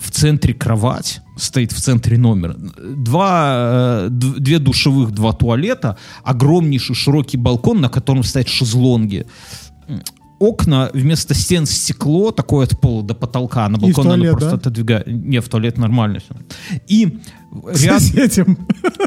в 0.03 0.11
центре 0.11 0.53
кровать, 0.53 1.21
стоит 1.37 1.73
в 1.73 1.81
центре 1.81 2.19
номера, 2.19 2.57
два, 2.57 3.55
э, 3.55 4.09
две 4.11 4.59
душевых, 4.59 5.13
два 5.13 5.33
туалета, 5.33 5.97
огромнейший 6.25 6.97
широкий 6.97 7.37
балкон, 7.37 7.81
на 7.81 7.89
котором 7.89 8.25
стоят 8.25 8.49
шезлонги. 8.49 9.27
Окна 10.43 10.91
вместо 10.95 11.35
стен 11.35 11.67
стекло, 11.67 12.33
такое 12.33 12.65
от 12.65 12.81
пола 12.81 13.03
до 13.03 13.15
потолка, 13.15 13.69
на 13.69 13.79
балкон 13.79 14.07
оно 14.07 14.17
туалет, 14.17 14.33
просто 14.33 14.51
да? 14.51 14.57
отодвигает. 14.57 15.07
Не, 15.07 15.41
в 15.41 15.49
туалет 15.49 15.79
нормально 15.79 16.19
все. 16.19 16.35
И 16.89 17.19
ряд- 17.67 18.03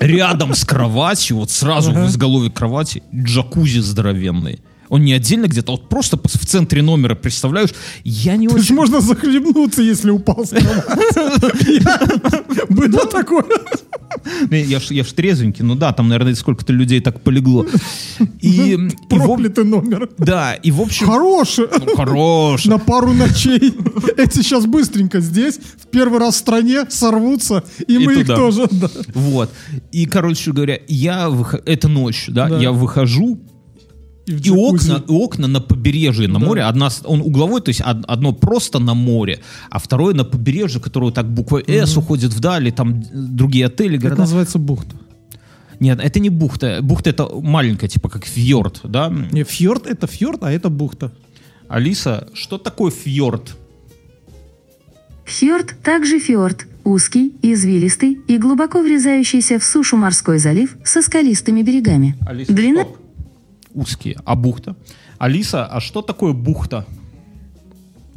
рядом 0.02 0.54
с 0.54 0.63
кроватью, 0.63 1.38
вот 1.38 1.52
сразу 1.52 1.91
в 1.91 2.08
изголовье 2.08 2.52
кровати, 2.52 3.04
джакузи 3.13 3.80
здоровенный. 3.82 4.60
Он 4.89 5.04
не 5.04 5.13
отдельно 5.13 5.48
где-то, 5.48 5.74
а 5.74 5.76
вот 5.76 5.89
просто 5.89 6.17
в 6.17 6.45
центре 6.45 6.82
номера, 6.82 7.15
представляешь? 7.15 7.69
Я 8.04 8.36
не 8.36 8.45
есть 8.45 8.56
очень... 8.58 8.76
можно 8.76 9.02
захлебнуться, 9.02 9.82
если 9.82 10.12
упал 10.12 10.45
с 10.45 10.52
Было 12.69 13.06
такое. 13.08 13.45
Я 14.50 14.80
ж, 14.80 14.91
я 14.91 15.04
ж 15.04 15.08
трезвенький, 15.13 15.63
ну 15.63 15.76
да, 15.76 15.93
там, 15.93 16.08
наверное, 16.08 16.36
сколько-то 16.36 16.74
людей 16.74 17.00
так 17.00 17.21
полегло. 17.21 17.65
И, 18.41 18.48
и 18.71 18.76
в 18.76 18.82
об- 18.86 19.10
Проклятый 19.10 19.65
номер. 19.65 20.10
да, 20.17 20.54
и 20.54 20.71
в 20.71 20.82
общем... 20.82 21.06
Хороший. 21.08 21.67
Ну, 21.86 21.95
хорош. 21.95 22.65
На 22.65 22.78
пару 22.80 23.13
ночей. 23.13 23.74
Эти 24.17 24.38
сейчас 24.41 24.65
быстренько 24.65 25.19
здесь, 25.19 25.58
в 25.78 25.88
первый 25.88 26.19
раз 26.19 26.36
в 26.36 26.38
стране, 26.38 26.86
сорвутся, 26.89 27.63
и, 27.88 27.95
И 27.95 27.98
мы 28.00 28.13
их 28.21 28.28
тоже. 28.28 28.67
да. 28.71 28.89
Вот. 29.13 29.52
И, 29.91 30.06
короче 30.06 30.52
говоря, 30.52 30.80
я 30.88 31.30
выхожу... 31.30 31.63
Это 31.65 31.88
ночь, 31.88 32.26
да? 32.28 32.50
Да. 32.50 32.58
Я 32.60 32.71
выхожу, 32.71 33.39
и 34.27 34.49
окна, 34.49 35.03
и 35.07 35.11
окна 35.11 35.47
на 35.47 35.61
побережье, 35.61 36.27
на 36.27 36.39
Да. 36.39 36.45
море. 36.45 36.63
Одна, 36.63 36.89
он 37.03 37.21
угловой, 37.21 37.61
то 37.61 37.69
есть 37.69 37.81
од- 37.81 38.05
одно 38.07 38.33
просто 38.33 38.79
на 38.79 38.93
море, 38.93 39.39
а 39.69 39.77
второе 39.79 40.13
на 40.15 40.23
побережье, 40.23 40.81
которое 40.81 41.11
так 41.11 41.25
буквой 41.29 41.63
«С» 41.67 41.95
уходит 41.97 42.33
вдали, 42.33 42.71
там 42.71 43.03
другие 43.13 43.65
отели, 43.67 43.95
Это 43.97 44.03
города. 44.03 44.21
называется 44.21 44.57
бухта. 44.59 44.95
Нет, 45.79 45.99
это 46.01 46.19
не 46.19 46.29
бухта. 46.29 46.79
Бухта 46.81 47.09
это 47.09 47.27
маленькая, 47.41 47.88
типа 47.89 48.09
как 48.09 48.25
фьорд, 48.25 48.79
да? 48.83 49.09
Не, 49.09 49.43
фьорд 49.43 49.88
это 49.88 50.07
фьорд, 50.07 50.43
а 50.43 50.51
это 50.51 50.69
бухта. 50.69 51.11
Алиса, 51.67 52.27
что 52.33 52.57
такое 52.57 52.91
фьорд? 52.91 53.55
Фьорд 55.25 55.75
также 55.83 56.19
фьорд, 56.19 56.67
узкий, 56.83 57.33
извилистый 57.41 58.19
и 58.27 58.38
глубоко 58.38 58.81
врезающийся 58.81 59.57
в 59.59 59.63
сушу 59.63 59.97
морской 59.97 60.38
залив 60.38 60.77
со 60.83 61.01
скалистыми 61.01 61.61
берегами. 61.63 62.15
Алиса, 62.25 62.53
Длина 62.53 62.83
стоп. 62.83 62.97
Узкие. 63.75 64.17
А 64.25 64.35
бухта? 64.35 64.75
Алиса, 65.19 65.65
а 65.65 65.79
что 65.81 66.01
такое 66.01 66.33
бухта? 66.33 66.85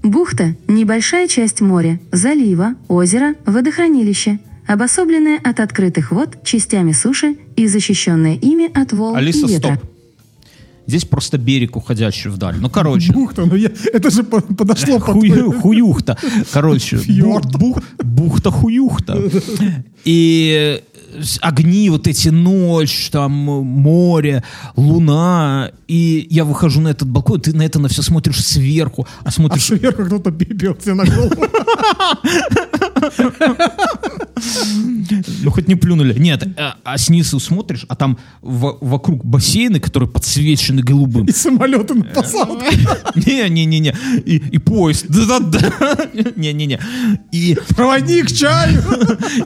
Бухта– 0.03 0.55
небольшая 0.69 1.27
часть 1.29 1.61
моря, 1.61 1.99
залива, 2.13 2.75
озера, 2.89 3.35
водохранилища, 3.47 4.39
обособленная 4.67 5.39
от 5.43 5.59
открытых 5.61 6.13
вод 6.13 6.45
частями 6.45 6.93
суши 6.93 7.37
и 7.57 7.67
защищенная 7.67 8.35
ими 8.37 8.71
от 8.81 8.93
волн 8.93 9.17
Алиса, 9.17 9.47
и 9.47 9.51
ветра. 9.55 9.75
стоп. 9.75 9.91
Здесь 10.87 11.05
просто 11.05 11.37
берег, 11.37 11.77
уходящий 11.77 12.31
вдаль. 12.31 12.57
Ну, 12.61 12.71
короче. 12.71 13.13
Бухта, 13.13 13.45
ну 13.45 13.57
я, 13.57 13.71
это 13.93 14.09
же 14.11 14.23
по- 14.23 14.41
подошло 14.41 15.01
под 15.01 15.17
Хую- 15.17 15.61
хуюхта. 15.61 16.17
Короче, 16.53 16.97
бу- 16.97 17.01
Фьорд. 17.01 17.57
бух- 17.57 17.83
бухта-хуюхта. 18.03 19.21
И 20.05 20.81
огни 21.41 21.91
вот 21.91 22.07
эти, 22.07 22.29
ночь, 22.29 23.09
там, 23.11 23.33
море, 23.33 24.43
луна. 24.77 25.71
И 25.87 26.27
я 26.31 26.45
выхожу 26.45 26.81
на 26.81 26.89
этот 26.89 27.09
балкон, 27.09 27.41
ты 27.41 27.53
на 27.55 27.63
это 27.63 27.79
на 27.79 27.89
все 27.89 28.03
смотришь 28.03 28.45
сверху, 28.45 29.07
а 29.21 29.29
А 29.29 29.31
смотришь... 29.31 29.65
сверху 29.65 30.05
кто-то 30.05 30.31
пипел 30.31 30.75
тебе 30.75 30.95
на 30.95 31.05
голову. 31.05 31.35
Ну, 35.43 35.51
хоть 35.51 35.69
не 35.69 35.75
плюнули. 35.75 36.19
Нет, 36.19 36.47
а, 36.57 36.77
а 36.85 36.99
снизу 36.99 37.41
смотришь, 37.41 37.85
а 37.89 37.97
там 37.97 38.19
во- 38.43 38.77
вокруг 38.81 39.25
бассейны, 39.25 39.81
которые 39.81 40.09
подсвечены 40.09 40.83
голубым. 40.83 41.27
И 41.27 41.33
самолеты 41.33 41.95
на 41.95 42.05
посадку. 42.05 42.59
Не-не-не-не. 43.17 43.95
И, 44.25 44.59
поезд. 44.59 45.07
Да-да-да. 45.09 45.73
Не-не-не. 46.37 46.81
И 47.33 47.57
Проводник 47.77 48.31
чаю. 48.33 48.83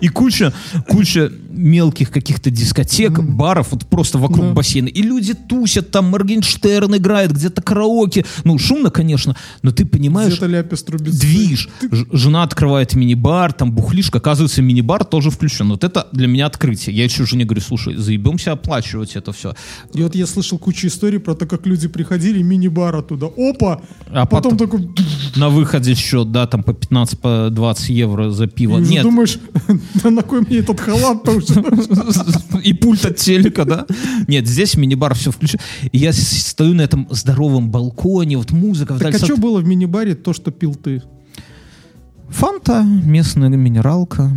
И 0.00 0.08
куча, 0.08 0.52
куча 0.88 1.30
мелких 1.50 2.10
каких-то 2.10 2.50
дискотек, 2.50 3.18
баров, 3.20 3.68
вот 3.72 3.86
просто 3.86 4.18
вокруг 4.18 4.46
Да. 4.48 4.52
бассейна. 4.52 4.88
И 4.88 5.02
люди 5.02 5.34
тусят, 5.34 5.90
там 5.90 6.06
Моргенштерн 6.10 6.96
играет, 6.96 7.32
где-то 7.32 7.62
караоке. 7.62 8.24
Ну, 8.44 8.58
шумно, 8.58 8.90
конечно, 8.90 9.36
но 9.62 9.70
ты 9.70 9.84
понимаешь, 9.84 10.32
Где-то 10.32 10.46
ляпис 10.46 10.82
трубец. 10.82 11.14
движ. 11.18 11.68
Ж- 11.90 12.06
Жена 12.12 12.42
открывает 12.42 12.94
мини-бар, 12.94 13.41
там 13.50 13.72
бухлишка, 13.72 14.18
оказывается, 14.18 14.62
мини-бар 14.62 15.04
тоже 15.04 15.30
включен. 15.30 15.70
Вот 15.70 15.82
это 15.82 16.06
для 16.12 16.28
меня 16.28 16.46
открытие. 16.46 16.94
Я 16.94 17.04
еще 17.04 17.26
жене 17.26 17.44
говорю, 17.44 17.60
слушай, 17.60 17.96
заебемся 17.96 18.52
оплачивать 18.52 19.16
это 19.16 19.32
все. 19.32 19.54
И 19.94 20.02
вот 20.02 20.14
я 20.14 20.26
слышал 20.26 20.58
кучу 20.58 20.86
историй 20.86 21.18
про 21.18 21.34
то, 21.34 21.46
как 21.46 21.66
люди 21.66 21.88
приходили, 21.88 22.42
мини-бар 22.42 22.94
оттуда. 22.94 23.26
Опа! 23.26 23.80
А 24.10 24.26
потом 24.26 24.56
потом- 24.56 24.58
такой... 24.58 24.94
На 25.36 25.48
выходе 25.48 25.94
счет, 25.94 26.30
да, 26.30 26.46
там 26.46 26.62
по 26.62 26.74
15, 26.74 27.18
по 27.18 27.48
20 27.50 27.88
евро 27.88 28.30
за 28.30 28.44
И 28.44 28.48
пиво. 28.48 28.76
уже 28.76 28.90
Нет, 28.90 29.02
думаешь, 29.02 29.38
на 30.04 30.22
кой 30.22 30.42
мне 30.42 30.58
этот 30.58 30.78
халат-то 30.78 31.32
уже? 31.32 31.54
И 32.62 32.74
пульт 32.74 33.04
от 33.06 33.16
телека, 33.16 33.64
да? 33.64 33.86
Нет, 34.28 34.46
здесь 34.46 34.76
мини-бар 34.76 35.14
все 35.14 35.30
включено. 35.30 35.62
И 35.90 35.98
я 35.98 36.12
стою 36.12 36.74
на 36.74 36.82
этом 36.82 37.08
здоровом 37.10 37.70
балконе, 37.70 38.36
вот 38.36 38.52
музыка. 38.52 38.98
Так 38.98 39.14
а 39.14 39.18
что 39.18 39.36
было 39.36 39.60
в 39.60 39.66
мини-баре, 39.66 40.14
то, 40.14 40.32
что 40.32 40.50
пил 40.50 40.74
ты? 40.74 41.02
Фанта, 42.32 42.82
местная 42.82 43.48
минералка. 43.48 44.30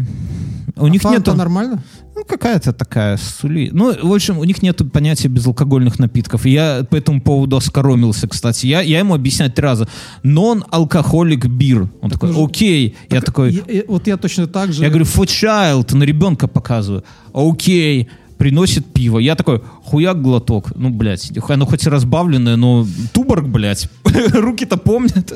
У 0.78 0.86
А 0.86 0.90
них 0.90 1.02
фанта 1.02 1.20
нету... 1.20 1.34
нормально? 1.36 1.82
Ну, 2.16 2.24
какая-то 2.26 2.74
такая 2.74 3.18
сули. 3.18 3.70
Ну, 3.72 3.94
в 4.08 4.14
общем, 4.14 4.38
у 4.40 4.44
них 4.44 4.62
нету 4.62 4.86
понятия 4.86 5.28
безалкогольных 5.30 6.00
напитков. 6.00 6.46
И 6.46 6.52
я 6.52 6.86
по 6.90 6.96
этому 6.96 7.22
поводу 7.22 7.58
оскоромился, 7.58 8.28
кстати. 8.28 8.68
Я, 8.68 8.82
я 8.82 9.00
ему 9.00 9.14
объясняю 9.16 9.52
три 9.52 9.64
раза. 9.64 9.88
Non-алкохолик 10.24 11.46
бир. 11.48 11.90
Он 12.02 12.10
такой, 12.10 12.30
нужно- 12.30 12.46
окей. 12.46 12.96
Я 13.10 13.22
такой, 13.22 13.54
Я- 13.54 13.74
я- 13.78 13.84
вот 13.88 14.08
я 14.08 14.18
точно 14.18 14.48
так 14.48 14.74
же. 14.74 14.82
я 14.84 14.90
говорю, 14.90 15.06
for 15.06 15.26
child, 15.26 15.96
на 15.96 16.04
ребенка 16.04 16.48
показываю. 16.48 17.04
Окей. 17.34 18.10
Приносит 18.38 18.86
пиво. 18.94 19.20
Я 19.20 19.36
такой, 19.36 19.62
хуяк 19.84 20.22
глоток. 20.22 20.76
Ну, 20.76 20.90
блядь, 20.90 21.32
оно 21.50 21.66
хоть 21.66 21.86
и 21.86 21.90
разбавленное, 21.90 22.58
но 22.58 22.86
туборг, 23.14 23.48
блядь. 23.48 23.88
Руки-то 24.34 24.76
помнят. 24.78 25.34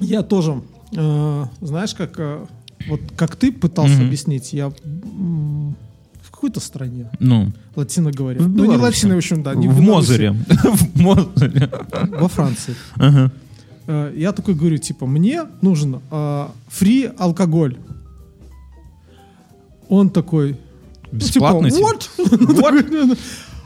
Я 0.00 0.22
тоже, 0.22 0.60
э, 0.92 1.44
знаешь, 1.60 1.94
как 1.94 2.18
э, 2.18 2.46
вот 2.88 3.00
как 3.16 3.36
ты 3.36 3.52
пытался 3.52 3.94
Мгм. 3.96 4.06
объяснить, 4.06 4.52
я 4.52 4.66
м, 4.84 5.74
в 6.22 6.30
какой-то 6.30 6.60
стране, 6.60 7.10
Ну, 7.20 7.52
латино 7.76 8.10
говоря. 8.12 8.40
В 8.40 8.48
Ну, 8.48 8.64
не 8.64 8.76
латино, 8.76 9.14
в 9.14 9.18
общем, 9.18 9.42
да. 9.42 9.54
не 9.54 9.68
в 9.68 9.80
Беларуси, 9.80 9.90
Мозере. 9.90 10.32
В 10.62 11.00
Мозере. 11.00 11.70
Во 12.20 12.28
Франции. 12.28 12.74
Ага. 12.96 13.30
Э, 13.86 14.12
Я 14.16 14.32
такой 14.32 14.54
говорю, 14.54 14.78
типа, 14.78 15.06
мне 15.06 15.44
нужен 15.62 16.00
фри 16.68 17.10
алкоголь. 17.18 17.76
Он 19.88 20.10
такой, 20.10 20.58
ну, 21.12 21.18
Бесплатно? 21.18 21.70
Типа, 21.70 21.94
типа? 22.16 22.26
вот. 22.36 22.56
Такой, 22.56 23.16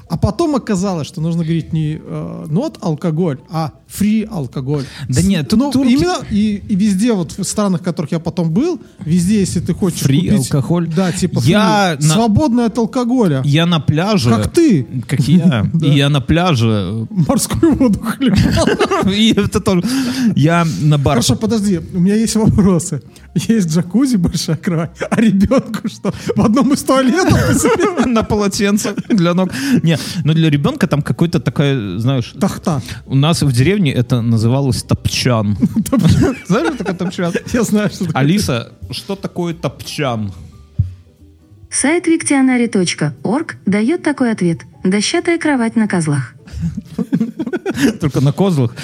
А 0.08 0.16
потом 0.16 0.54
оказалось, 0.54 1.06
что 1.08 1.20
нужно 1.20 1.42
говорить 1.42 1.72
не 1.72 1.96
э, 2.00 2.44
not 2.48 2.76
алкоголь, 2.80 3.38
а 3.50 3.72
free 4.00 4.24
алкоголь. 4.30 4.84
Да 5.08 5.22
нет, 5.22 5.48
тут 5.48 5.58
ну, 5.58 5.70
турки- 5.72 5.90
именно 5.92 6.16
и, 6.30 6.62
и 6.68 6.74
везде 6.76 7.12
вот 7.12 7.32
в 7.38 7.44
странах, 7.44 7.80
в 7.82 7.84
которых 7.84 8.12
я 8.12 8.18
потом 8.18 8.50
был, 8.50 8.80
везде, 9.04 9.40
если 9.40 9.60
ты 9.60 9.74
хочешь 9.74 10.02
Free 10.02 10.28
купить, 10.30 10.52
алкоголь? 10.54 10.88
да, 10.88 11.12
типа 11.12 11.40
Я 11.44 11.96
free, 11.98 12.06
на- 12.06 12.14
свободное 12.14 12.66
от 12.66 12.78
алкоголя, 12.78 13.42
Я 13.44 13.66
на 13.66 13.80
пляже... 13.80 14.30
как 14.30 14.50
ты 14.52 14.86
Как 15.06 15.20
я. 15.20 15.66
Да. 15.72 15.86
И 15.86 15.90
я 15.96 16.08
на 16.08 16.20
пляже... 16.20 17.06
морскую 17.10 17.74
воду 17.74 18.00
хлебал. 18.00 18.66
И 19.12 19.32
это 19.36 19.60
тоже... 19.60 19.82
Я 20.36 20.66
на 20.80 20.98
бар... 20.98 21.14
Хорошо, 21.14 21.36
подожди, 21.36 21.80
у 21.92 22.00
меня 22.00 22.14
есть 22.14 22.34
вопросы. 22.36 23.02
Есть 23.34 23.68
джакузи 23.70 24.16
большая 24.16 24.56
кровать, 24.56 24.90
а 25.10 25.20
ребенку 25.20 25.88
что? 25.88 26.12
В 26.36 26.40
одном 26.44 26.72
из 26.74 26.82
туалетов 26.82 28.06
на 28.06 28.22
полотенце 28.22 28.94
для 29.08 29.34
ног. 29.34 29.50
Не, 29.82 29.98
но 30.24 30.34
для 30.34 30.50
ребенка 30.50 30.86
там 30.86 31.02
какой-то 31.02 31.40
такая, 31.40 31.98
знаешь, 31.98 32.34
Тахта. 32.38 32.82
у 33.06 33.14
нас 33.14 33.42
в 33.42 33.50
деревне 33.52 33.81
это 33.90 34.20
называлось 34.20 34.82
топчан. 34.82 35.56
Знаешь, 36.46 36.74
что 36.74 36.84
такое 36.84 36.94
топчан? 36.94 37.32
Я 37.52 37.62
знаю, 37.62 37.90
что 37.90 38.04
такое. 38.06 38.20
Алиса, 38.20 38.72
что 38.90 39.16
такое 39.16 39.54
топчан? 39.54 40.32
Сайт 41.70 42.06
виктионари.орг 42.06 43.56
дает 43.66 44.02
такой 44.02 44.30
ответ. 44.32 44.60
Дощатая 44.84 45.38
кровать 45.38 45.74
на 45.76 45.88
козлах. 45.88 46.34
Только 48.00 48.20
на 48.20 48.32
козлах. 48.32 48.74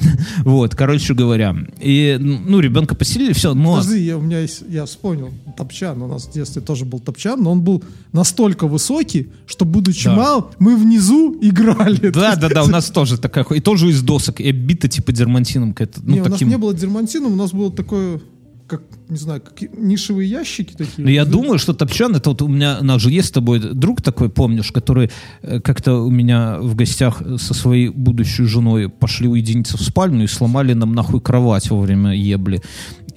Вот, 0.44 0.74
короче 0.74 1.14
говоря. 1.14 1.56
И, 1.80 2.16
ну, 2.20 2.60
ребенка 2.60 2.94
поселили, 2.94 3.32
все, 3.32 3.54
но... 3.54 3.76
Подожди, 3.76 4.00
я, 4.00 4.16
у 4.16 4.20
меня 4.20 4.40
есть, 4.40 4.62
я 4.68 4.84
вспомнил, 4.86 5.30
топчан, 5.56 6.00
у 6.02 6.08
нас 6.08 6.26
в 6.26 6.32
детстве 6.32 6.62
тоже 6.62 6.84
был 6.84 7.00
топчан, 7.00 7.42
но 7.42 7.52
он 7.52 7.62
был 7.62 7.82
настолько 8.12 8.66
высокий, 8.66 9.28
что, 9.46 9.64
будучи 9.64 10.04
Да. 10.04 10.14
мал, 10.14 10.50
мы 10.58 10.76
внизу 10.76 11.36
играли. 11.40 12.10
Да, 12.10 12.36
да, 12.36 12.48
да, 12.48 12.64
у 12.64 12.68
нас 12.68 12.90
тоже 12.90 13.18
такая. 13.18 13.44
И 13.44 13.60
тоже 13.60 13.88
из 13.88 14.02
досок, 14.02 14.40
и 14.40 14.48
оббита 14.50 14.88
типа 14.88 15.12
дермантином. 15.12 15.74
Ну, 15.78 16.14
не, 16.14 16.20
у 16.20 16.24
нас 16.24 16.32
таким... 16.32 16.48
не 16.48 16.58
было 16.58 16.74
дермантина, 16.74 17.26
у 17.26 17.36
нас 17.36 17.52
было 17.52 17.72
такое, 17.72 18.20
как, 18.68 18.82
не 19.08 19.16
знаю, 19.16 19.40
как 19.40 19.60
нишевые 19.76 20.28
ящики 20.28 20.72
такие. 20.72 21.04
Ну, 21.04 21.08
я 21.08 21.24
думаю, 21.24 21.58
что 21.58 21.72
топчан, 21.72 22.14
это 22.14 22.30
вот 22.30 22.42
у 22.42 22.48
меня, 22.48 22.78
у 22.80 22.84
нас 22.84 23.00
же 23.02 23.10
есть 23.10 23.28
с 23.28 23.30
тобой 23.30 23.58
друг 23.58 24.02
такой, 24.02 24.28
помнишь, 24.28 24.70
который 24.70 25.10
э, 25.42 25.60
как-то 25.60 26.04
у 26.04 26.10
меня 26.10 26.58
в 26.60 26.74
гостях 26.74 27.22
со 27.38 27.54
своей 27.54 27.88
будущей 27.88 28.44
женой 28.44 28.88
пошли 28.88 29.26
уединиться 29.26 29.76
в 29.78 29.82
спальню 29.82 30.24
и 30.24 30.26
сломали 30.28 30.74
нам 30.74 30.94
нахуй 30.94 31.20
кровать 31.20 31.70
во 31.70 31.80
время 31.80 32.14
ебли. 32.14 32.60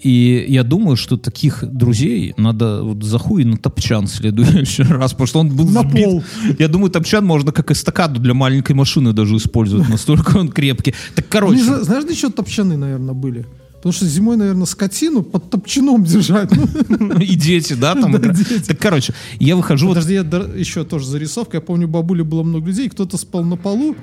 И 0.01 0.45
я 0.47 0.63
думаю, 0.63 0.95
что 0.95 1.17
таких 1.17 1.63
друзей 1.63 2.33
надо 2.37 2.81
вот 2.81 3.03
за 3.03 3.19
хуй 3.19 3.43
на 3.43 3.57
топчан 3.57 4.07
в 4.07 4.09
следующий 4.11 4.83
раз, 4.89 5.11
потому 5.11 5.27
что 5.27 5.39
он 5.41 5.49
был 5.55 5.69
На 5.69 5.81
сбит. 5.81 6.05
пол. 6.05 6.23
Я 6.57 6.67
думаю, 6.69 6.89
топчан 6.89 7.23
можно 7.25 7.51
как 7.51 7.69
эстакаду 7.69 8.19
для 8.19 8.33
маленькой 8.33 8.71
машины 8.71 9.13
даже 9.13 9.35
использовать, 9.35 9.89
настолько 9.89 10.37
он 10.37 10.47
крепкий. 10.49 10.95
Так, 11.13 11.27
короче, 11.29 11.61
знаешь, 11.83 12.05
для 12.05 12.15
чего 12.15 12.31
топчаны, 12.31 12.77
наверное, 12.77 13.13
были? 13.13 13.45
Потому 13.81 13.93
что 13.93 14.05
зимой, 14.05 14.37
наверное, 14.37 14.67
скотину 14.67 15.23
под 15.23 15.49
топчаном 15.49 16.03
держать. 16.03 16.51
И 17.19 17.35
дети, 17.35 17.73
да, 17.73 17.95
там. 17.95 18.13
Так, 18.13 18.77
короче, 18.77 19.15
я 19.39 19.55
выхожу 19.55 19.87
Подожди, 19.87 20.13
я 20.13 20.21
еще 20.21 20.83
тоже 20.83 21.07
зарисовка. 21.07 21.57
Я 21.57 21.61
помню, 21.61 21.87
бабули 21.87 22.21
было 22.21 22.43
много 22.43 22.67
людей, 22.67 22.89
кто-то 22.89 23.17
спал 23.17 23.43
на 23.43 23.55
полу, 23.57 23.95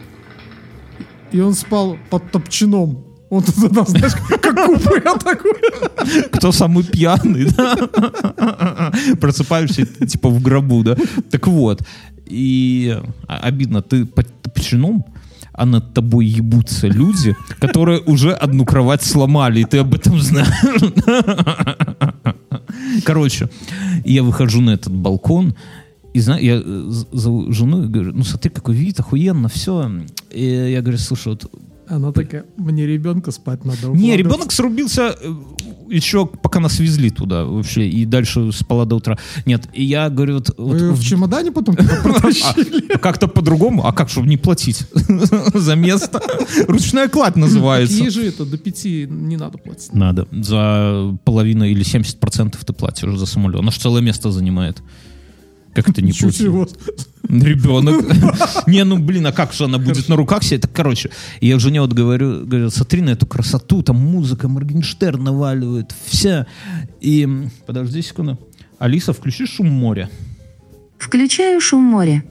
и 1.30 1.38
он 1.38 1.54
спал 1.54 1.96
под 2.10 2.28
топчаном. 2.32 3.04
Он 3.30 3.44
тогда, 3.44 3.84
знаешь, 3.86 4.14
как 4.40 4.66
купе 4.66 5.00
такой. 5.00 6.28
кто 6.32 6.50
самый 6.50 6.82
пьяный, 6.82 7.44
да? 7.44 8.90
Просыпаешься, 9.20 9.86
типа, 9.86 10.28
в 10.28 10.42
гробу, 10.42 10.82
да? 10.82 10.96
Так 11.30 11.46
вот, 11.46 11.82
и 12.26 12.98
а- 13.28 13.38
обидно, 13.38 13.80
ты 13.80 14.06
под 14.06 14.26
топчаном, 14.42 15.04
а 15.58 15.66
над 15.66 15.92
тобой 15.94 16.26
ебутся 16.26 16.86
люди, 16.88 17.34
которые 17.60 18.00
уже 18.06 18.32
одну 18.32 18.64
кровать 18.64 19.02
сломали, 19.02 19.60
и 19.60 19.64
ты 19.64 19.78
об 19.78 19.94
этом 19.94 20.20
знаешь. 20.20 20.48
Короче, 23.04 23.48
я 24.04 24.22
выхожу 24.22 24.60
на 24.60 24.70
этот 24.70 24.92
балкон, 24.92 25.54
и 26.14 26.20
знаю, 26.20 26.44
я 26.44 26.54
э, 26.64 26.84
з- 26.88 27.06
зову 27.12 27.52
жену 27.52 27.84
и 27.84 27.88
говорю, 27.88 28.12
ну 28.14 28.24
смотри, 28.24 28.50
какой 28.50 28.74
вид, 28.74 29.00
охуенно, 29.00 29.48
все. 29.48 29.90
И 30.30 30.44
я 30.44 30.80
говорю, 30.80 30.98
слушай, 30.98 31.28
вот 31.28 31.50
Она 31.88 32.12
такая, 32.12 32.44
мне 32.56 32.86
ребенка 32.86 33.30
спать 33.30 33.64
надо. 33.64 33.78
не, 33.78 33.88
укладывать». 33.90 34.18
ребенок 34.18 34.52
срубился 34.52 35.16
э, 35.20 35.34
еще 35.88 36.26
пока 36.26 36.60
нас 36.60 36.78
везли 36.80 37.10
туда 37.10 37.44
вообще, 37.44 37.88
и 37.88 38.04
дальше 38.04 38.52
спала 38.52 38.84
до 38.84 38.96
утра. 38.96 39.18
Нет, 39.46 39.68
и 39.72 39.84
я 39.84 40.10
говорю, 40.10 40.34
вот, 40.34 40.54
вот 40.58 40.80
в- 40.80 40.94
в 40.94 41.02
чемодане 41.04 41.50
потом 41.52 41.76
протащили? 42.02 42.92
а 42.92 42.98
как-то 42.98 43.26
по-другому, 43.28 43.86
а 43.86 43.92
как, 43.92 44.08
чтобы 44.10 44.28
не 44.28 44.36
платить 44.36 44.84
за 45.54 45.76
место? 45.76 46.20
Ручная 46.66 47.08
кладь 47.08 47.36
называется. 47.36 47.96
Ей 47.96 48.10
же 48.10 48.26
это 48.26 48.44
до 48.44 48.58
пяти 48.58 49.06
не 49.08 49.36
надо 49.36 49.58
платить. 49.58 49.92
Надо. 49.94 50.26
За 50.32 51.16
половину 51.24 51.64
или 51.64 51.84
70% 51.84 52.56
ты 52.64 52.72
платишь 52.72 53.16
за 53.18 53.26
самолет. 53.26 53.60
Она 53.60 53.70
же 53.70 53.78
целое 53.80 54.02
место 54.02 54.30
занимает. 54.30 54.82
Как 55.78 55.90
это 55.90 56.02
не 56.02 56.12
себе. 56.12 56.66
Ребенок. 57.28 58.04
Не, 58.66 58.84
ну 58.84 58.98
блин, 58.98 59.26
а 59.26 59.32
как 59.32 59.52
же 59.52 59.64
она 59.64 59.78
будет 59.78 60.08
на 60.08 60.16
руках 60.16 60.42
сидеть? 60.42 60.62
Так, 60.62 60.72
короче, 60.72 61.10
я 61.40 61.58
жене 61.58 61.80
вот 61.80 61.92
говорю, 61.92 62.46
говорю, 62.46 62.70
смотри 62.70 63.00
на 63.02 63.10
эту 63.10 63.26
красоту, 63.26 63.82
там 63.82 63.96
музыка, 63.96 64.48
Моргенштерн 64.48 65.22
наваливает, 65.22 65.94
вся. 66.06 66.46
И, 67.00 67.28
подожди 67.66 68.02
секунду. 68.02 68.38
Алиса, 68.78 69.12
включи 69.12 69.46
шум 69.46 69.68
моря. 69.68 70.10
Включаю 70.98 71.60
шум 71.60 71.84
моря. 71.84 72.24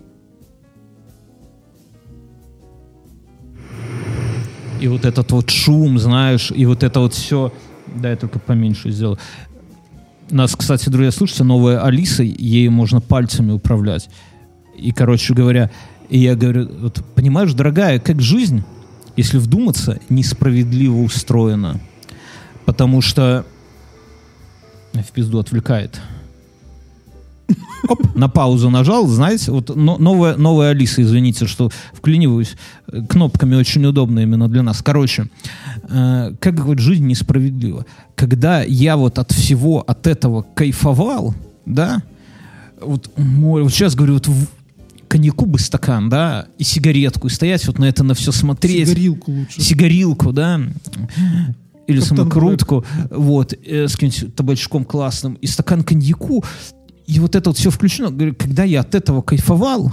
И 4.82 4.88
вот 4.90 5.06
этот 5.06 5.32
вот 5.32 5.50
шум, 5.50 6.00
знаешь, 6.00 6.52
и 6.54 6.66
вот 6.66 6.84
это 6.84 7.00
вот 7.00 7.14
все... 7.14 7.54
Да, 7.96 8.10
я 8.10 8.18
только 8.18 8.40
поменьше 8.40 8.92
сделал. 8.92 9.18
Нас, 10.30 10.56
кстати, 10.56 10.90
друзья, 10.90 11.12
слушайте, 11.12 11.44
новая 11.44 11.84
Алиса, 11.84 12.22
ей 12.24 12.68
можно 12.68 13.00
пальцами 13.00 13.52
управлять. 13.52 14.10
И, 14.78 14.92
короче 14.92 15.34
говоря, 15.34 15.72
и 16.10 16.20
я 16.20 16.36
говорю, 16.36 16.70
вот, 16.80 17.02
понимаешь, 17.16 17.54
дорогая, 17.54 18.00
как 18.00 18.22
жизнь, 18.22 18.64
если 19.16 19.38
вдуматься, 19.38 20.00
несправедливо 20.10 20.98
устроена. 21.02 21.80
Потому 22.66 23.02
что 23.02 23.46
в 24.94 25.12
пизду 25.14 25.40
отвлекает. 25.40 26.02
Оп, 27.90 28.16
на 28.16 28.28
паузу 28.30 28.70
нажал, 28.70 29.08
знаете, 29.08 29.52
вот 29.52 29.76
но- 29.76 29.98
новая, 29.98 30.36
новая 30.38 30.70
Алиса, 30.72 31.02
извините, 31.02 31.48
что 31.48 31.70
вклиниваюсь, 31.94 32.56
э, 32.92 33.02
кнопками 33.08 33.56
очень 33.56 33.86
удобно 33.86 34.20
именно 34.20 34.48
для 34.48 34.64
нас. 34.64 34.82
Короче, 34.82 35.28
э, 35.90 36.34
как 36.40 36.56
говорит, 36.56 36.80
жизнь 36.80 37.06
несправедлива. 37.06 37.86
Когда 38.16 38.62
я 38.64 38.98
вот 38.98 39.20
от 39.20 39.32
всего, 39.32 39.82
от 39.82 40.08
этого 40.08 40.46
кайфовал, 40.54 41.34
да, 41.66 42.02
вот, 42.82 43.10
море, 43.18 43.64
вот 43.64 43.72
сейчас 43.74 43.96
говорю, 43.96 44.16
вот 44.16 44.30
коньяку 45.08 45.46
бы 45.46 45.58
стакан, 45.60 46.10
да, 46.10 46.48
и 46.58 46.64
сигаретку, 46.64 47.28
и 47.28 47.30
стоять 47.30 47.66
вот 47.68 47.80
на 47.80 47.86
это 47.86 48.04
на 48.04 48.14
все 48.14 48.32
смотреть 48.32 48.90
Сигарилку 48.90 49.32
лучше. 49.32 49.62
сигарилку, 49.62 50.34
да, 50.34 50.60
или 51.88 52.00
Каптан 52.00 52.18
самокрутку, 52.18 52.86
вот, 53.10 53.54
э, 53.54 53.88
с 53.88 53.94
каким-нибудь 53.94 54.36
табачком 54.36 54.84
классным, 54.84 55.36
и 55.36 55.48
стакан 55.48 55.84
коньяку, 55.84 56.44
и 57.08 57.20
вот 57.20 57.36
это 57.36 57.50
вот 57.50 57.58
все 57.58 57.70
включено. 57.70 58.12
Когда 58.34 58.64
я 58.64 58.82
от 58.82 58.94
этого 58.94 59.22
кайфовал, 59.22 59.92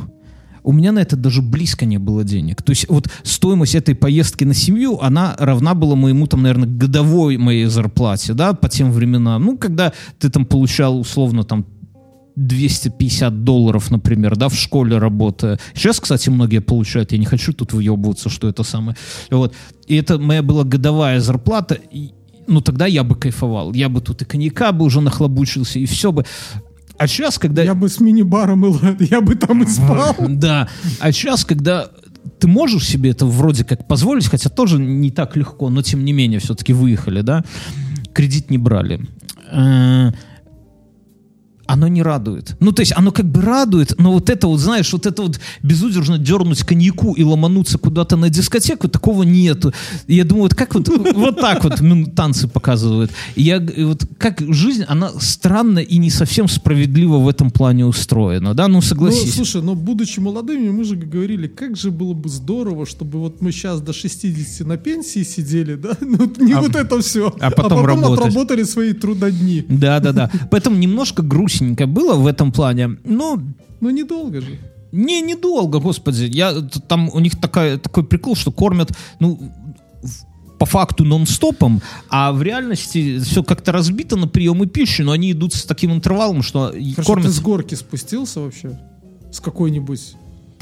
у 0.64 0.72
меня 0.72 0.92
на 0.92 0.98
это 0.98 1.16
даже 1.16 1.42
близко 1.42 1.86
не 1.86 1.98
было 1.98 2.24
денег. 2.24 2.62
То 2.62 2.70
есть 2.70 2.88
вот 2.88 3.08
стоимость 3.22 3.74
этой 3.74 3.94
поездки 3.94 4.44
на 4.44 4.54
семью, 4.54 4.98
она 5.00 5.36
равна 5.38 5.74
была 5.74 5.94
моему, 5.94 6.26
там, 6.26 6.42
наверное, 6.42 6.68
годовой 6.68 7.36
моей 7.36 7.66
зарплате, 7.66 8.34
да, 8.34 8.54
по 8.54 8.68
тем 8.68 8.90
временам. 8.90 9.44
Ну, 9.44 9.56
когда 9.58 9.92
ты 10.18 10.28
там 10.28 10.44
получал 10.44 10.98
условно 10.98 11.44
там 11.44 11.66
250 12.36 13.44
долларов, 13.44 13.90
например, 13.90 14.36
да, 14.36 14.48
в 14.48 14.54
школе 14.54 14.98
работая. 14.98 15.60
Сейчас, 15.74 16.00
кстати, 16.00 16.30
многие 16.30 16.60
получают, 16.60 17.12
я 17.12 17.18
не 17.18 17.26
хочу 17.26 17.52
тут 17.52 17.72
выебываться, 17.72 18.28
что 18.28 18.48
это 18.48 18.64
самое. 18.64 18.96
Вот. 19.30 19.54
И 19.86 19.94
это 19.94 20.18
моя 20.18 20.42
была 20.42 20.64
годовая 20.64 21.20
зарплата, 21.20 21.74
и, 21.92 22.12
ну, 22.48 22.60
тогда 22.60 22.86
я 22.86 23.04
бы 23.04 23.14
кайфовал. 23.14 23.72
Я 23.72 23.88
бы 23.88 24.00
тут 24.00 24.22
и 24.22 24.24
коньяка 24.24 24.72
бы 24.72 24.84
уже 24.84 25.00
нахлобучился, 25.00 25.78
и 25.78 25.84
все 25.84 26.10
бы. 26.10 26.24
А 26.98 27.06
сейчас, 27.06 27.38
когда... 27.38 27.62
Я 27.62 27.74
бы 27.74 27.88
с 27.88 28.00
мини-баром, 28.00 28.96
я 29.00 29.20
бы 29.20 29.34
там 29.34 29.62
и 29.62 29.66
спал. 29.66 30.16
Да. 30.28 30.68
А 31.00 31.12
сейчас, 31.12 31.44
когда 31.44 31.90
ты 32.38 32.46
можешь 32.46 32.86
себе 32.86 33.10
это 33.10 33.26
вроде 33.26 33.64
как 33.64 33.86
позволить, 33.86 34.26
хотя 34.26 34.50
тоже 34.50 34.78
не 34.78 35.10
так 35.10 35.36
легко, 35.36 35.70
но 35.70 35.82
тем 35.82 36.04
не 36.04 36.12
менее 36.12 36.40
все-таки 36.40 36.72
выехали, 36.72 37.20
да, 37.20 37.44
кредит 38.12 38.50
не 38.50 38.58
брали. 38.58 39.00
Оно 41.66 41.88
не 41.88 42.02
радует. 42.02 42.56
Ну, 42.60 42.72
то 42.72 42.80
есть 42.80 42.92
оно 42.96 43.10
как 43.12 43.26
бы 43.26 43.40
радует, 43.40 43.94
но 43.98 44.12
вот 44.12 44.30
это 44.30 44.46
вот, 44.46 44.58
знаешь, 44.60 44.92
вот 44.92 45.06
это 45.06 45.22
вот 45.22 45.40
безудержно 45.62 46.18
дернуть 46.18 46.62
коньяку 46.62 47.14
и 47.14 47.22
ломануться 47.22 47.78
куда-то 47.78 48.16
на 48.16 48.28
дискотеку, 48.30 48.88
такого 48.88 49.22
нету. 49.22 49.72
И 50.06 50.14
я 50.16 50.24
думаю, 50.24 50.44
вот 50.44 50.54
как 50.54 50.74
вот, 50.74 50.88
вот 51.14 51.40
так 51.40 51.64
вот 51.64 51.80
ну, 51.80 52.06
танцы 52.06 52.48
показывают. 52.48 53.10
И 53.34 53.42
я, 53.42 53.56
и 53.56 53.84
вот 53.84 54.04
как 54.18 54.40
жизнь, 54.52 54.84
она 54.88 55.10
странно 55.20 55.78
и 55.78 55.98
не 55.98 56.10
совсем 56.10 56.48
справедливо 56.48 57.18
в 57.18 57.28
этом 57.28 57.50
плане 57.50 57.86
устроена, 57.86 58.54
да, 58.54 58.68
ну 58.68 58.74
Ну, 58.74 58.82
согласись. 58.82 59.34
слушай, 59.34 59.62
но 59.62 59.74
будучи 59.74 60.20
молодыми, 60.20 60.70
мы 60.70 60.84
же 60.84 60.96
говорили, 60.96 61.46
как 61.46 61.76
же 61.76 61.90
было 61.90 62.12
бы 62.12 62.28
здорово, 62.28 62.86
чтобы 62.86 63.18
вот 63.20 63.40
мы 63.40 63.52
сейчас 63.52 63.80
до 63.80 63.92
60 63.92 64.66
на 64.66 64.76
пенсии 64.76 65.22
сидели, 65.24 65.74
да? 65.76 65.96
Ну, 66.00 66.30
не 66.38 66.52
А- 66.52 66.60
вот 66.60 66.76
это 66.76 67.00
все. 67.00 67.34
а 67.40 67.50
потом 67.50 67.84
работать. 67.86 68.20
отработали 68.26 68.62
свои 68.64 68.92
трудодни. 68.92 69.64
Да, 69.68 70.00
да, 70.00 70.12
да. 70.12 70.30
Поэтому 70.50 70.76
немножко 70.76 71.22
грустненько 71.54 71.86
было 71.86 72.14
в 72.14 72.26
этом 72.26 72.52
плане. 72.52 72.96
Ну, 73.04 73.40
Ну, 73.80 73.90
недолго 73.90 74.40
же. 74.40 74.58
не, 74.92 75.20
недолго, 75.22 75.80
господи. 75.80 76.28
Я, 76.32 76.52
там 76.88 77.10
у 77.12 77.20
них 77.20 77.40
такая, 77.40 77.78
такой 77.78 78.04
прикол, 78.04 78.36
что 78.36 78.52
кормят, 78.52 78.92
ну, 79.20 79.38
по 80.58 80.66
факту 80.66 81.04
нон-стопом, 81.04 81.82
а 82.08 82.32
в 82.32 82.42
реальности 82.42 83.18
все 83.18 83.42
как-то 83.42 83.72
разбито 83.72 84.16
на 84.16 84.28
приемы 84.28 84.66
пищи, 84.66 85.02
но 85.02 85.12
они 85.12 85.32
идут 85.32 85.52
с 85.52 85.64
таким 85.64 85.92
интервалом, 85.92 86.42
что 86.42 86.72
Хорошо, 86.94 87.02
кормят 87.04 87.26
ты 87.26 87.32
с 87.32 87.40
горки 87.40 87.74
спустился 87.74 88.40
вообще? 88.40 88.78
С 89.32 89.40
какой-нибудь? 89.40 90.14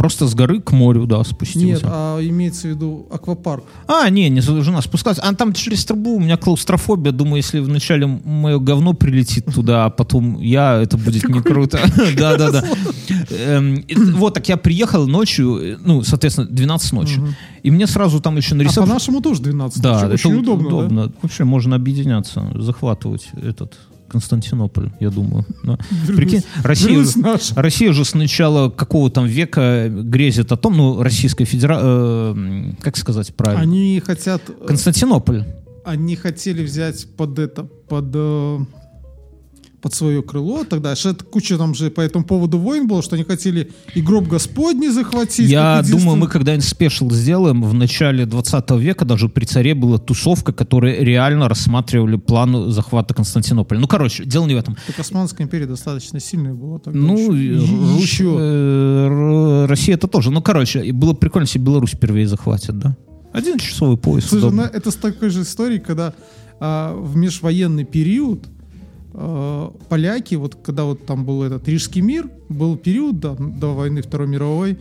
Просто 0.02 0.26
с 0.26 0.34
горы 0.34 0.60
к 0.60 0.72
морю, 0.72 1.06
да, 1.06 1.22
спустился. 1.22 1.64
Нет, 1.64 1.82
а 1.84 2.18
имеется 2.20 2.62
в 2.66 2.70
виду 2.70 3.06
аквапарк. 3.08 3.62
А, 3.86 4.10
не, 4.10 4.28
не 4.30 4.40
жена 4.40 4.82
спускалась. 4.82 5.20
А 5.22 5.32
там 5.32 5.52
через 5.52 5.84
трубу 5.84 6.16
у 6.16 6.18
меня 6.18 6.36
клаустрофобия. 6.36 7.12
Думаю, 7.12 7.36
если 7.36 7.60
вначале 7.60 8.06
мое 8.08 8.58
говно 8.58 8.94
прилетит 8.94 9.46
туда, 9.54 9.84
а 9.84 9.90
потом 9.90 10.40
я, 10.40 10.82
это 10.82 10.98
будет 10.98 11.28
не 11.28 11.40
круто. 11.40 11.78
Да, 12.18 12.36
да, 12.36 12.50
да. 12.50 12.64
Вот, 14.16 14.34
так 14.34 14.48
я 14.48 14.56
приехал 14.56 15.06
ночью, 15.06 15.56
э, 15.56 15.76
ну, 15.80 16.02
соответственно, 16.02 16.48
12 16.48 16.92
ночи. 16.92 17.20
И 17.62 17.70
мне 17.70 17.86
сразу 17.86 18.20
там 18.20 18.36
еще 18.36 18.54
А 18.54 18.58
нарисовали... 18.58 18.90
по-нашему 18.90 19.20
тоже 19.20 19.40
12 19.42 19.80
Да, 19.80 20.08
Очень 20.12 20.34
удобно? 20.34 21.12
Вообще 21.22 21.44
можно 21.44 21.76
объединяться, 21.76 22.50
захватывать 22.56 23.28
этот 23.40 23.78
Константинополь, 24.12 24.90
я 25.00 25.10
думаю. 25.10 25.46
Да. 25.64 25.78
Прикинь, 26.06 26.42
Россия, 26.62 26.90
Вернусь 26.90 27.14
же- 27.14 27.18
наш. 27.20 27.52
Россия 27.56 27.92
же 27.92 28.04
с 28.04 28.14
начала 28.14 28.68
какого 28.70 29.10
там 29.10 29.26
века 29.26 29.88
грезит 29.88 30.52
о 30.52 30.56
том, 30.56 30.76
ну, 30.76 31.02
Российская 31.02 31.46
Федерация, 31.46 32.76
как 32.80 32.96
сказать 32.98 33.34
правильно? 33.34 33.62
Они 33.62 34.00
хотят... 34.04 34.42
э, 34.48 34.66
Константинополь. 34.66 35.44
Они 35.84 36.14
хотели 36.14 36.62
взять 36.62 37.06
под 37.16 37.38
это, 37.38 37.64
под... 37.64 38.14
под 39.82 39.94
свое 39.94 40.22
крыло 40.22 40.64
тогда. 40.64 40.92
Это 40.92 41.24
куча 41.24 41.58
там 41.58 41.74
же 41.74 41.90
по 41.90 42.00
этому 42.00 42.24
поводу 42.24 42.58
войн 42.58 42.86
было, 42.86 43.02
что 43.02 43.16
они 43.16 43.24
хотели 43.24 43.72
и 43.94 44.00
гроб 44.00 44.28
Господний 44.28 44.88
захватить. 44.88 45.50
Я 45.50 45.82
думаю, 45.82 46.16
мы 46.16 46.28
когда-нибудь 46.28 46.64
спешл 46.64 47.10
сделаем. 47.10 47.62
В 47.64 47.74
начале 47.74 48.24
20 48.24 48.70
века 48.72 49.04
даже 49.04 49.28
при 49.28 49.44
царе 49.44 49.74
была 49.74 49.98
тусовка, 49.98 50.52
которая 50.52 51.02
реально 51.02 51.48
рассматривали 51.48 52.16
план 52.16 52.70
захвата 52.70 53.12
Константинополя. 53.12 53.80
Ну, 53.80 53.88
короче, 53.88 54.24
дело 54.24 54.46
не 54.46 54.54
в 54.54 54.58
этом. 54.58 54.76
Так 54.86 55.00
Османская 55.00 55.46
империя 55.46 55.66
достаточно 55.66 56.20
сильная 56.20 56.54
была 56.54 56.78
тогда. 56.78 56.98
Ну, 56.98 57.32
еще. 57.32 58.24
Русь, 58.24 58.40
э, 58.40 59.66
Россия 59.68 59.96
это 59.96 60.06
тоже. 60.06 60.30
Ну, 60.30 60.40
короче, 60.42 60.92
было 60.92 61.12
прикольно, 61.12 61.46
если 61.46 61.58
Беларусь 61.58 61.90
впервые 61.90 62.28
захватят, 62.28 62.78
да? 62.78 62.96
Один 63.32 63.58
часовой 63.58 63.96
пояс. 63.96 64.26
Слушай, 64.26 64.52
ну, 64.52 64.62
это 64.62 64.90
с 64.92 64.94
такой 64.94 65.30
же 65.30 65.42
историей, 65.42 65.80
когда 65.80 66.14
а, 66.60 66.94
в 66.94 67.16
межвоенный 67.16 67.84
период 67.84 68.46
а, 69.14 69.72
поляки, 69.88 70.34
вот 70.36 70.56
когда 70.64 70.84
вот 70.84 71.06
там 71.06 71.24
был 71.24 71.42
этот 71.42 71.68
Рижский 71.68 72.00
мир, 72.02 72.28
был 72.48 72.76
период 72.76 73.20
до, 73.20 73.34
до 73.38 73.74
войны 73.74 74.02
Второй 74.02 74.28
мировой, 74.28 74.78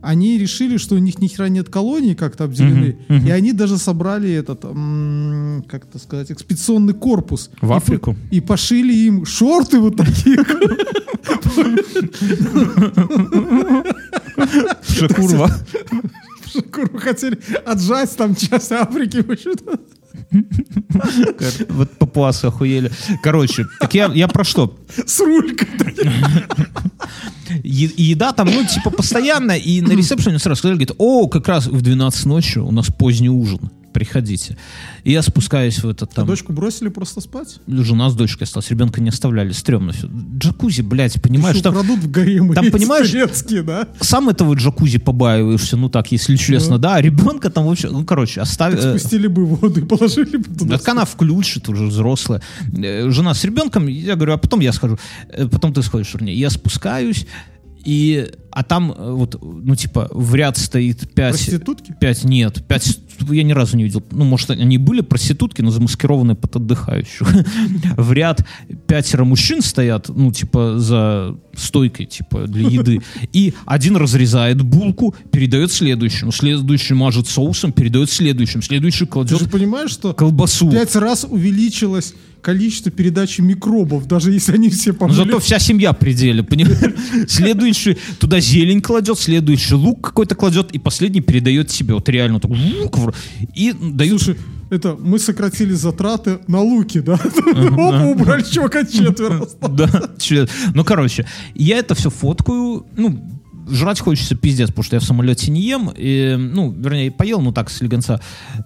они 0.00 0.38
решили, 0.38 0.76
что 0.76 0.94
у 0.94 0.98
них 0.98 1.18
ни 1.18 1.26
хера 1.26 1.48
нет 1.48 1.68
колоний 1.68 2.14
как-то 2.14 2.44
обделены, 2.44 2.98
Мгм, 3.08 3.18
мгм. 3.18 3.26
и 3.26 3.30
они 3.30 3.52
даже 3.52 3.78
собрали 3.78 4.30
этот, 4.30 4.64
м, 4.64 5.64
как 5.68 5.84
это 5.88 5.98
сказать, 5.98 6.30
экспедиционный 6.30 6.94
корпус. 6.94 7.50
В 7.60 7.70
И 7.72 7.74
Африку? 7.74 8.16
И, 8.30 8.40
пошили 8.40 8.94
им 8.94 9.24
шорты 9.26 9.80
вот 9.80 9.96
такие. 9.96 10.38
Шакурва. 14.82 15.50
Шкуру 16.46 16.98
хотели 16.98 17.38
отжать 17.66 18.16
там 18.16 18.34
часть 18.34 18.72
Африки. 18.72 19.24
Вот 21.68 21.90
папуасы 21.98 22.46
охуели. 22.46 22.90
Короче, 23.22 23.66
так 23.80 23.94
я, 23.94 24.10
я 24.14 24.28
про 24.28 24.44
что? 24.44 24.76
С 25.06 25.20
рулькой. 25.20 25.68
И 27.62 27.90
еда 27.96 28.32
там, 28.32 28.48
ну, 28.52 28.64
типа, 28.64 28.90
постоянно, 28.90 29.52
и 29.52 29.80
на 29.80 29.92
ресепшене 29.92 30.38
сразу 30.38 30.58
сказали, 30.58 30.76
говорит, 30.76 30.94
о, 30.98 31.28
как 31.28 31.48
раз 31.48 31.66
в 31.66 31.80
12 31.80 32.26
ночи 32.26 32.58
у 32.58 32.70
нас 32.70 32.86
поздний 32.86 33.30
ужин, 33.30 33.70
приходите. 33.92 34.56
И 35.04 35.12
я 35.12 35.22
спускаюсь 35.22 35.82
в 35.82 35.88
этот 35.88 36.12
там... 36.12 36.26
Дочку 36.26 36.52
бросили 36.52 36.88
просто 36.88 37.20
спать? 37.20 37.58
Жена 37.66 38.10
с 38.10 38.14
дочкой 38.14 38.44
осталась, 38.46 38.70
ребенка 38.70 39.00
не 39.00 39.08
оставляли, 39.08 39.52
стрёмно 39.52 39.92
все. 39.92 40.08
Джакузи, 40.38 40.82
блядь, 40.82 41.20
понимаешь, 41.22 41.56
Еще 41.56 41.62
там 41.64 41.74
в 41.74 42.10
гаремы. 42.10 42.54
там, 42.54 42.70
понимаешь, 42.70 43.10
да? 43.64 43.88
сам 44.00 44.28
этого 44.28 44.54
джакузи 44.54 44.98
побаиваешься, 44.98 45.76
ну 45.76 45.88
так, 45.88 46.12
если 46.12 46.36
честно, 46.36 46.78
да, 46.78 46.96
а 46.96 47.00
ребенка 47.02 47.50
там 47.50 47.66
вообще, 47.66 47.88
ну, 47.90 48.04
короче, 48.04 48.40
оставь... 48.40 48.74
э, 48.74 48.98
Спустили 48.98 49.26
бы 49.26 49.44
воду 49.44 49.80
и 49.80 49.84
положили 49.84 50.36
бы 50.36 50.44
туда. 50.54 50.78
Так 50.78 50.88
она 50.88 51.04
включит 51.04 51.68
уже 51.68 51.86
взрослая. 51.86 52.42
Э, 52.76 53.10
Жена 53.10 53.34
с 53.34 53.44
ребенком, 53.44 53.86
я 53.86 54.14
говорю, 54.14 54.34
а 54.34 54.38
потом 54.38 54.60
я 54.60 54.72
схожу. 54.72 54.98
Э, 55.28 55.46
Потом 55.48 55.72
ты 55.72 55.82
сходишь, 55.82 56.12
вернее. 56.14 56.34
Я 56.34 56.50
спускаюсь, 56.50 57.26
и, 57.84 58.28
а 58.50 58.64
там 58.64 58.92
э, 58.92 59.12
вот, 59.12 59.40
ну, 59.42 59.74
типа, 59.74 60.08
в 60.12 60.34
ряд 60.34 60.58
стоит 60.58 61.12
пять... 61.14 61.36
Проститутки? 61.36 61.94
Пять, 61.98 62.24
нет, 62.24 62.66
пять, 62.66 62.98
я 63.30 63.42
ни 63.42 63.52
разу 63.52 63.76
не 63.76 63.84
видел. 63.84 64.02
Ну, 64.10 64.24
может, 64.24 64.50
они 64.50 64.78
были 64.78 65.00
проститутки, 65.00 65.62
но 65.62 65.70
замаскированные 65.70 66.36
под 66.36 66.56
отдыхающих. 66.56 67.28
В 67.96 68.12
ряд 68.12 68.44
пятеро 68.86 69.24
мужчин 69.24 69.62
стоят, 69.62 70.08
ну, 70.08 70.32
типа, 70.32 70.78
за 70.78 71.36
стойкой, 71.54 72.06
типа, 72.06 72.46
для 72.46 72.68
еды. 72.68 73.00
И 73.32 73.54
один 73.66 73.96
разрезает 73.96 74.62
булку, 74.62 75.14
передает 75.30 75.72
следующему. 75.72 76.32
Следующий 76.32 76.94
мажет 76.94 77.26
соусом, 77.26 77.72
передает 77.72 78.10
следующему. 78.10 78.62
Следующий 78.62 79.04
Ты 79.04 79.10
кладет 79.10 79.40
же 79.40 79.48
понимаешь, 79.48 79.90
что 79.90 80.12
колбасу. 80.14 80.70
пять 80.70 80.94
раз 80.96 81.26
увеличилось 81.28 82.14
количество 82.40 82.90
передачи 82.90 83.40
микробов, 83.40 84.06
даже 84.06 84.32
если 84.32 84.54
они 84.54 84.68
все 84.68 84.92
Но 84.92 84.98
помыли. 84.98 85.16
зато 85.16 85.38
вся 85.40 85.58
семья 85.58 85.92
в 85.92 85.98
пределе, 85.98 86.42
понимаешь? 86.42 86.94
Следующий 87.28 87.96
туда 88.18 88.40
зелень 88.40 88.80
кладет, 88.80 89.18
следующий 89.18 89.74
лук 89.74 90.08
какой-то 90.08 90.34
кладет, 90.34 90.70
и 90.72 90.78
последний 90.78 91.20
передает 91.20 91.68
тебе. 91.68 91.94
Вот 91.94 92.08
реально 92.08 92.40
так 92.40 92.50
и 93.54 93.72
дают... 93.72 94.22
Слушай, 94.22 94.40
это 94.70 94.96
мы 95.00 95.18
сократили 95.18 95.72
затраты 95.72 96.38
на 96.46 96.60
луки, 96.60 97.00
да? 97.00 97.14
Опа, 97.14 98.04
убрали 98.06 98.42
чувака 98.42 98.84
четверо. 98.84 99.46
Да, 99.68 100.10
ну, 100.74 100.84
короче, 100.84 101.26
я 101.54 101.78
это 101.78 101.94
все 101.94 102.10
фоткаю, 102.10 102.86
ну, 102.96 103.38
жрать 103.70 104.00
хочется 104.00 104.34
пиздец, 104.34 104.68
потому 104.68 104.84
что 104.84 104.96
я 104.96 105.00
в 105.00 105.04
самолете 105.04 105.50
не 105.50 105.62
ем, 105.62 105.92
и, 105.94 106.36
ну, 106.38 106.70
вернее, 106.70 107.10
поел, 107.10 107.40
ну 107.40 107.52
так, 107.52 107.70
с 107.70 107.80
легонца. 107.80 108.20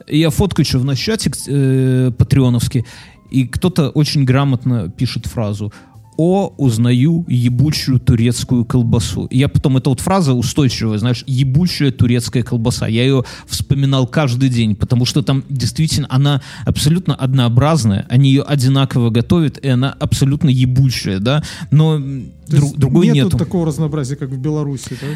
И 0.06 0.18
я 0.18 0.30
фоткаю 0.30 0.64
что 0.64 0.78
в 0.78 0.84
наш 0.84 0.98
чатик 0.98 1.36
э, 1.48 2.12
патреоновский, 2.16 2.84
и 3.32 3.46
кто-то 3.46 3.88
очень 3.90 4.24
грамотно 4.24 4.88
пишет 4.88 5.26
фразу 5.26 5.72
«О, 6.18 6.52
узнаю 6.58 7.24
ебучую 7.26 7.98
турецкую 7.98 8.66
колбасу». 8.66 9.28
Я 9.30 9.48
потом, 9.48 9.78
эта 9.78 9.88
вот 9.88 10.00
фраза 10.00 10.34
устойчивая, 10.34 10.98
знаешь, 10.98 11.24
ебучая 11.26 11.90
турецкая 11.90 12.42
колбаса. 12.42 12.86
Я 12.86 13.02
ее 13.02 13.24
вспоминал 13.46 14.06
каждый 14.06 14.50
день, 14.50 14.76
потому 14.76 15.06
что 15.06 15.22
там 15.22 15.42
действительно 15.48 16.06
она 16.10 16.42
абсолютно 16.66 17.14
однообразная, 17.14 18.06
они 18.10 18.28
ее 18.28 18.42
одинаково 18.42 19.08
готовят, 19.08 19.56
и 19.64 19.68
она 19.68 19.90
абсолютно 19.98 20.50
ебучая, 20.50 21.18
да, 21.18 21.42
но 21.70 21.98
друг- 22.46 22.76
другой 22.76 23.06
нету 23.06 23.24
нету. 23.24 23.38
такого 23.38 23.66
разнообразия, 23.66 24.16
как 24.16 24.28
в 24.28 24.38
Беларуси, 24.38 24.90
да? 25.00 25.06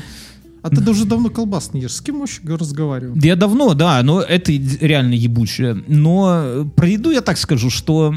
А 0.66 0.70
ты 0.70 0.90
уже 0.90 1.04
давно 1.04 1.30
колбас 1.30 1.72
не 1.72 1.82
ешь. 1.82 1.92
С 1.92 2.00
кем 2.00 2.20
вообще 2.20 2.40
разговариваем? 2.44 3.18
Я 3.20 3.36
давно, 3.36 3.74
да, 3.74 4.02
но 4.02 4.20
это 4.20 4.52
реально 4.52 5.14
ебучее. 5.14 5.82
Но 5.86 6.40
э, 6.42 6.64
про 6.74 6.88
еду 6.88 7.10
я 7.10 7.20
так 7.20 7.38
скажу, 7.38 7.70
что 7.70 8.12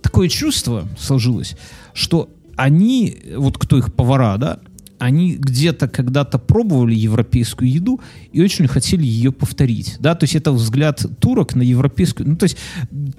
такое 0.00 0.28
чувство 0.28 0.88
сложилось, 0.98 1.56
что 1.92 2.30
они, 2.56 3.16
вот 3.36 3.58
кто 3.58 3.78
их 3.78 3.92
повара, 3.92 4.36
да, 4.38 4.60
они 4.98 5.34
где-то 5.34 5.88
когда-то 5.88 6.38
пробовали 6.38 6.94
европейскую 6.94 7.70
еду 7.70 8.00
и 8.32 8.42
очень 8.42 8.66
хотели 8.66 9.04
ее 9.04 9.32
повторить, 9.32 9.96
да, 10.00 10.14
то 10.14 10.24
есть 10.24 10.34
это 10.36 10.52
взгляд 10.52 11.04
турок 11.20 11.54
на 11.54 11.62
европейскую, 11.62 12.28
ну, 12.28 12.36
то 12.36 12.44
есть 12.44 12.56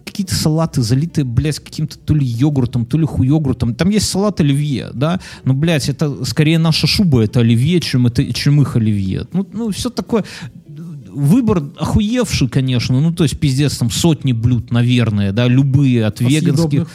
какие-то 0.05 0.33
салаты 0.35 0.81
залитые, 0.81 1.25
блядь, 1.25 1.59
каким-то 1.59 1.97
то 1.97 2.13
ли 2.13 2.25
йогуртом, 2.25 2.85
то 2.85 2.97
ли 2.97 3.05
хуйогуртом, 3.05 3.75
там 3.75 3.89
есть 3.89 4.09
салат 4.09 4.39
оливье, 4.39 4.89
да, 4.93 5.19
но, 5.43 5.53
блядь, 5.53 5.89
это 5.89 6.23
скорее 6.25 6.59
наша 6.59 6.87
шуба, 6.87 7.23
это 7.23 7.41
оливье, 7.41 7.79
чем, 7.81 8.07
это, 8.07 8.33
чем 8.33 8.61
их 8.61 8.75
оливье, 8.75 9.27
ну, 9.33 9.47
ну 9.51 9.71
все 9.71 9.89
такое, 9.89 10.23
выбор 11.15 11.63
охуевший, 11.77 12.49
конечно, 12.49 12.99
ну, 12.99 13.13
то 13.13 13.23
есть, 13.23 13.39
пиздец, 13.39 13.77
там 13.77 13.89
сотни 13.89 14.33
блюд, 14.33 14.71
наверное, 14.71 15.31
да, 15.31 15.47
любые, 15.47 16.05
от 16.05 16.21
А 16.21 16.23
веганских. 16.23 16.69
съедобных? 16.69 16.89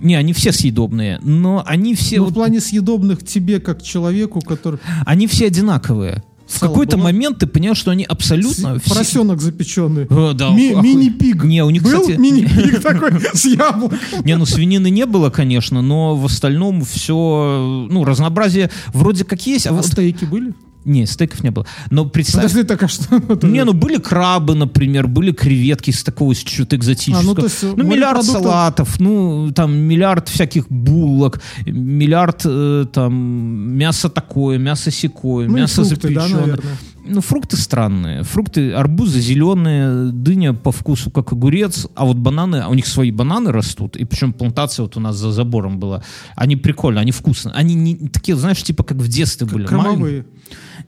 Не, 0.00 0.14
они 0.16 0.32
все 0.32 0.52
съедобные, 0.52 1.18
но 1.22 1.62
они 1.66 1.94
все, 1.94 2.16
Ну, 2.18 2.22
в 2.22 2.26
вот- 2.26 2.34
плане 2.34 2.60
съедобных 2.60 3.24
тебе, 3.24 3.60
как 3.60 3.82
человеку, 3.82 4.40
который... 4.40 4.78
они 5.06 5.26
все 5.26 5.46
одинаковые. 5.46 6.22
В 6.46 6.58
какой-то 6.58 6.96
момент 6.96 7.38
ты 7.38 7.46
понял, 7.46 7.74
что 7.76 7.92
они 7.92 8.02
абсолютно... 8.02 8.80
все- 8.80 8.88
Поросенок 8.92 9.40
запеченный. 9.40 10.06
Э, 10.10 10.32
да, 10.34 10.50
Ми- 10.50 10.74
Мини-пиг. 10.74 11.44
Не, 11.44 11.62
у 11.64 11.70
них, 11.70 11.82
Был 11.84 12.00
кстати... 12.00 12.18
мини-пиг 12.18 12.82
такой 12.82 13.12
с 13.34 13.44
яблоком. 13.44 13.98
Не, 14.24 14.36
ну 14.36 14.44
свинины 14.46 14.90
не 14.90 15.06
было, 15.06 15.30
конечно, 15.30 15.80
но 15.80 16.16
в 16.16 16.24
остальном 16.26 16.82
все, 16.84 17.86
ну, 17.88 18.04
разнообразие 18.04 18.68
вроде 18.92 19.24
как 19.24 19.46
есть, 19.46 19.68
а 19.68 19.70
А 19.70 19.74
вот... 19.74 19.86
стейки 19.86 20.24
были? 20.24 20.52
Не, 20.84 21.06
стейков 21.06 21.42
не 21.42 21.50
было. 21.50 21.66
Но 21.90 22.06
представь... 22.06 22.42
Подожди, 22.44 22.62
так 22.62 22.82
а 22.82 22.88
что? 22.88 23.18
Не, 23.46 23.64
ну 23.64 23.74
были 23.74 23.98
крабы, 23.98 24.54
например, 24.54 25.08
были 25.08 25.30
креветки 25.32 25.90
с 25.90 26.02
такого 26.02 26.34
с 26.34 26.38
чего-то 26.38 26.76
экзотического. 26.76 27.20
А, 27.20 27.22
ну, 27.22 27.34
то 27.34 27.44
есть, 27.44 27.62
ну, 27.62 27.84
миллиард 27.84 28.22
морепродуктов- 28.22 28.42
салатов, 28.42 29.00
ну, 29.00 29.52
там, 29.54 29.74
миллиард 29.76 30.28
всяких 30.28 30.68
булок, 30.70 31.40
миллиард, 31.66 32.42
э, 32.44 32.86
там, 32.92 33.14
мясо 33.14 34.08
такое, 34.08 34.58
мясо 34.58 34.90
секое, 34.90 35.48
Ну, 35.48 35.56
мясо 35.56 35.84
фрукты, 35.84 36.14
да, 36.14 36.20
запеченное. 36.20 36.40
наверное. 36.46 36.76
Ну, 37.04 37.20
фрукты 37.20 37.56
странные. 37.56 38.22
Фрукты, 38.22 38.72
арбузы 38.72 39.20
зеленые, 39.20 40.12
дыня 40.12 40.52
по 40.54 40.70
вкусу 40.70 41.10
как 41.10 41.32
огурец, 41.32 41.88
а 41.94 42.04
вот 42.04 42.16
бананы, 42.16 42.56
а 42.56 42.68
у 42.68 42.74
них 42.74 42.86
свои 42.86 43.10
бананы 43.10 43.52
растут, 43.52 43.96
и 43.96 44.04
причем 44.04 44.32
плантация 44.32 44.82
вот 44.84 44.96
у 44.96 45.00
нас 45.00 45.16
за 45.16 45.32
забором 45.32 45.78
была. 45.78 46.02
Они 46.36 46.56
прикольные, 46.56 47.02
они 47.02 47.12
вкусные. 47.12 47.54
Они 47.54 47.74
не 47.74 48.08
такие, 48.08 48.36
знаешь, 48.36 48.62
типа 48.62 48.82
как 48.84 48.98
в 48.98 49.08
детстве 49.08 49.46
были. 49.46 49.66
маленькие. 49.70 50.24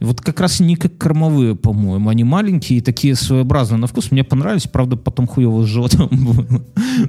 Вот 0.03 0.21
как 0.21 0.41
раз 0.41 0.61
не 0.61 0.77
как 0.77 0.99
кормовые, 0.99 1.55
по-моему. 1.55 2.09
Они 2.09 2.25
маленькие 2.25 2.79
и 2.79 2.83
такие 2.83 3.15
своеобразные 3.15 3.79
на 3.79 3.87
вкус. 3.87 4.11
Мне 4.11 4.25
понравились, 4.25 4.67
правда, 4.67 4.97
потом 4.97 5.27
хуево 5.27 5.65
с 5.65 5.69
животом 5.69 6.09
было. 6.11 6.63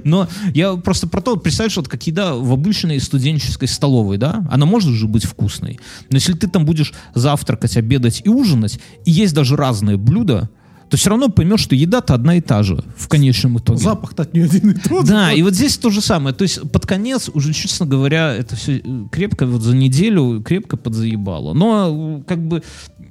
Но 0.04 0.28
я 0.54 0.74
просто 0.76 1.08
про 1.08 1.20
то, 1.20 1.36
представляешь, 1.36 1.76
вот 1.76 1.88
как 1.88 2.06
еда 2.06 2.34
в 2.34 2.52
обычной 2.52 3.00
студенческой 3.00 3.68
столовой, 3.68 4.18
да, 4.18 4.46
она 4.50 4.66
может 4.66 4.92
же 4.92 5.08
быть 5.08 5.24
вкусной. 5.24 5.80
Но 6.10 6.16
если 6.16 6.34
ты 6.34 6.48
там 6.48 6.64
будешь 6.64 6.92
завтракать, 7.14 7.76
обедать 7.76 8.22
и 8.24 8.28
ужинать, 8.28 8.78
и 9.04 9.10
есть 9.10 9.34
даже 9.34 9.56
разные 9.56 9.96
блюда, 9.96 10.48
то 10.88 10.96
все 10.96 11.10
равно 11.10 11.28
поймешь, 11.28 11.60
что 11.60 11.74
еда-то 11.74 12.14
одна 12.14 12.36
и 12.36 12.40
та 12.40 12.62
же 12.62 12.84
в 12.96 13.08
конечном 13.08 13.58
итоге. 13.58 13.78
Запах-то 13.78 14.22
от 14.22 14.34
нее 14.34 14.44
один 14.44 14.70
и 14.70 14.74
тот. 14.74 15.06
Да, 15.06 15.32
и 15.32 15.42
вот 15.42 15.54
здесь 15.54 15.76
то 15.78 15.90
же 15.90 16.00
самое. 16.00 16.34
То 16.34 16.42
есть 16.42 16.60
под 16.70 16.86
конец 16.86 17.30
уже, 17.32 17.52
честно 17.52 17.86
говоря, 17.86 18.34
это 18.34 18.56
все 18.56 18.82
крепко 19.10 19.46
вот 19.46 19.62
за 19.62 19.74
неделю 19.74 20.42
крепко 20.42 20.76
подзаебало. 20.76 21.54
Но 21.54 22.20
э, 22.20 22.22
как 22.28 22.46
бы, 22.46 22.62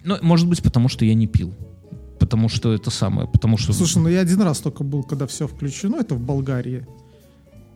ну, 0.03 0.17
может 0.21 0.47
быть, 0.47 0.61
потому 0.61 0.89
что 0.89 1.05
я 1.05 1.13
не 1.13 1.27
пил. 1.27 1.53
Потому 2.19 2.47
что 2.47 2.71
это 2.73 2.89
самое, 2.89 3.27
потому 3.27 3.57
что... 3.57 3.73
Слушай, 3.73 3.97
ну 3.97 4.07
я 4.07 4.21
один 4.21 4.41
раз 4.41 4.59
только 4.59 4.83
был, 4.83 5.03
когда 5.03 5.27
все 5.27 5.47
включено, 5.47 5.97
это 5.97 6.15
в 6.15 6.21
Болгарии. 6.21 6.85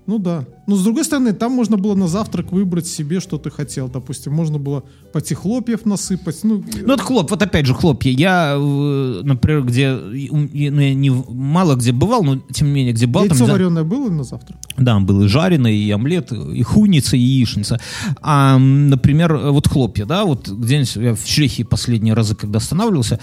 Ну 0.07 0.19
да. 0.19 0.45
Но 0.67 0.77
с 0.77 0.83
другой 0.83 1.03
стороны, 1.03 1.33
там 1.33 1.51
можно 1.51 1.77
было 1.77 1.93
на 1.93 2.07
завтрак 2.07 2.53
выбрать 2.53 2.87
себе, 2.87 3.19
что 3.19 3.37
ты 3.37 3.51
хотел. 3.51 3.89
Допустим, 3.89 4.33
можно 4.33 4.57
было 4.57 4.83
пойти 5.17 5.33
хлопьев 5.33 5.85
насыпать. 5.85 6.43
Ну, 6.43 6.63
Ну, 6.85 6.93
это 6.93 7.01
хлоп, 7.01 7.31
вот 7.31 7.41
опять 7.41 7.65
же 7.65 7.73
хлопья. 7.73 8.11
Я, 8.11 8.53
э, 8.55 9.21
например, 9.23 9.63
где, 9.63 9.95
ну, 9.95 10.47
я 10.53 10.69
не, 10.93 11.09
мало 11.09 11.75
где 11.75 11.91
бывал, 11.91 12.23
но 12.23 12.37
тем 12.53 12.67
не 12.67 12.73
менее, 12.73 12.93
где 12.93 13.07
бывал, 13.07 13.27
там 13.27 13.35
яйцо 13.37 13.45
за- 13.47 13.51
вареное 13.53 13.83
было 13.83 14.09
на 14.11 14.23
завтрак? 14.23 14.59
Да, 14.77 14.99
был 14.99 15.23
и 15.23 15.27
жареный, 15.27 15.75
и 15.75 15.89
омлет, 15.89 16.31
и 16.31 16.61
хуница, 16.61 17.17
и 17.17 17.19
яичница. 17.19 17.79
А, 18.21 18.59
например, 18.59 19.35
вот 19.37 19.67
хлопья, 19.67 20.05
да, 20.05 20.23
вот 20.23 20.47
где-нибудь 20.49 20.95
я 20.97 21.15
в 21.15 21.25
Чехии 21.25 21.63
последние 21.63 22.13
разы, 22.13 22.35
когда 22.35 22.57
останавливался, 22.57 23.19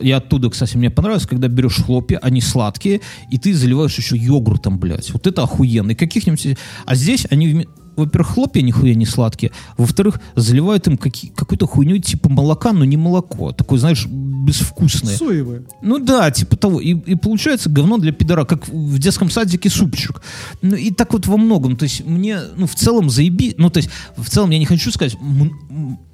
я 0.00 0.16
оттуда, 0.16 0.48
кстати, 0.48 0.78
мне 0.78 0.88
понравилось, 0.90 1.26
когда 1.26 1.48
берешь 1.48 1.76
хлопья, 1.84 2.18
они 2.22 2.40
сладкие, 2.40 3.02
и 3.30 3.36
ты 3.38 3.52
заливаешь 3.52 3.98
еще 3.98 4.16
йогуртом, 4.16 4.78
блядь. 4.78 5.10
Вот 5.12 5.26
это 5.26 5.42
охуенно. 5.42 5.90
И 5.90 5.94
каких-нибудь... 5.94 6.56
А 6.86 6.94
здесь 6.94 7.26
они... 7.30 7.66
Во-первых, 7.96 8.34
хлопья 8.34 8.62
нихуя 8.62 8.94
не 8.94 9.06
сладкие. 9.06 9.52
Во-вторых, 9.76 10.20
заливают 10.36 10.86
им 10.86 10.96
какие- 10.98 11.30
какой-то 11.30 11.66
хуйней 11.66 12.00
типа 12.00 12.28
молока, 12.28 12.72
но 12.72 12.84
не 12.84 12.96
молоко. 12.96 13.52
Такое, 13.52 13.78
знаешь, 13.78 14.06
безвкусное. 14.06 15.16
Соевое. 15.16 15.62
Ну 15.82 15.98
да, 15.98 16.30
типа 16.30 16.56
того. 16.56 16.80
И, 16.80 16.90
и 16.90 17.14
получается 17.14 17.70
говно 17.70 17.98
для 17.98 18.12
пидора, 18.12 18.44
как 18.44 18.68
в 18.68 18.98
детском 18.98 19.30
садике 19.30 19.70
супчик. 19.70 20.22
Ну 20.62 20.76
и 20.76 20.90
так 20.90 21.12
вот 21.12 21.26
во 21.26 21.36
многом. 21.36 21.76
То 21.76 21.84
есть 21.84 22.04
мне, 22.04 22.38
ну 22.56 22.66
в 22.66 22.74
целом 22.74 23.10
заеби... 23.10 23.54
Ну 23.58 23.70
то 23.70 23.78
есть 23.78 23.90
в 24.16 24.28
целом 24.28 24.50
я 24.50 24.58
не 24.58 24.66
хочу 24.66 24.90
сказать, 24.90 25.16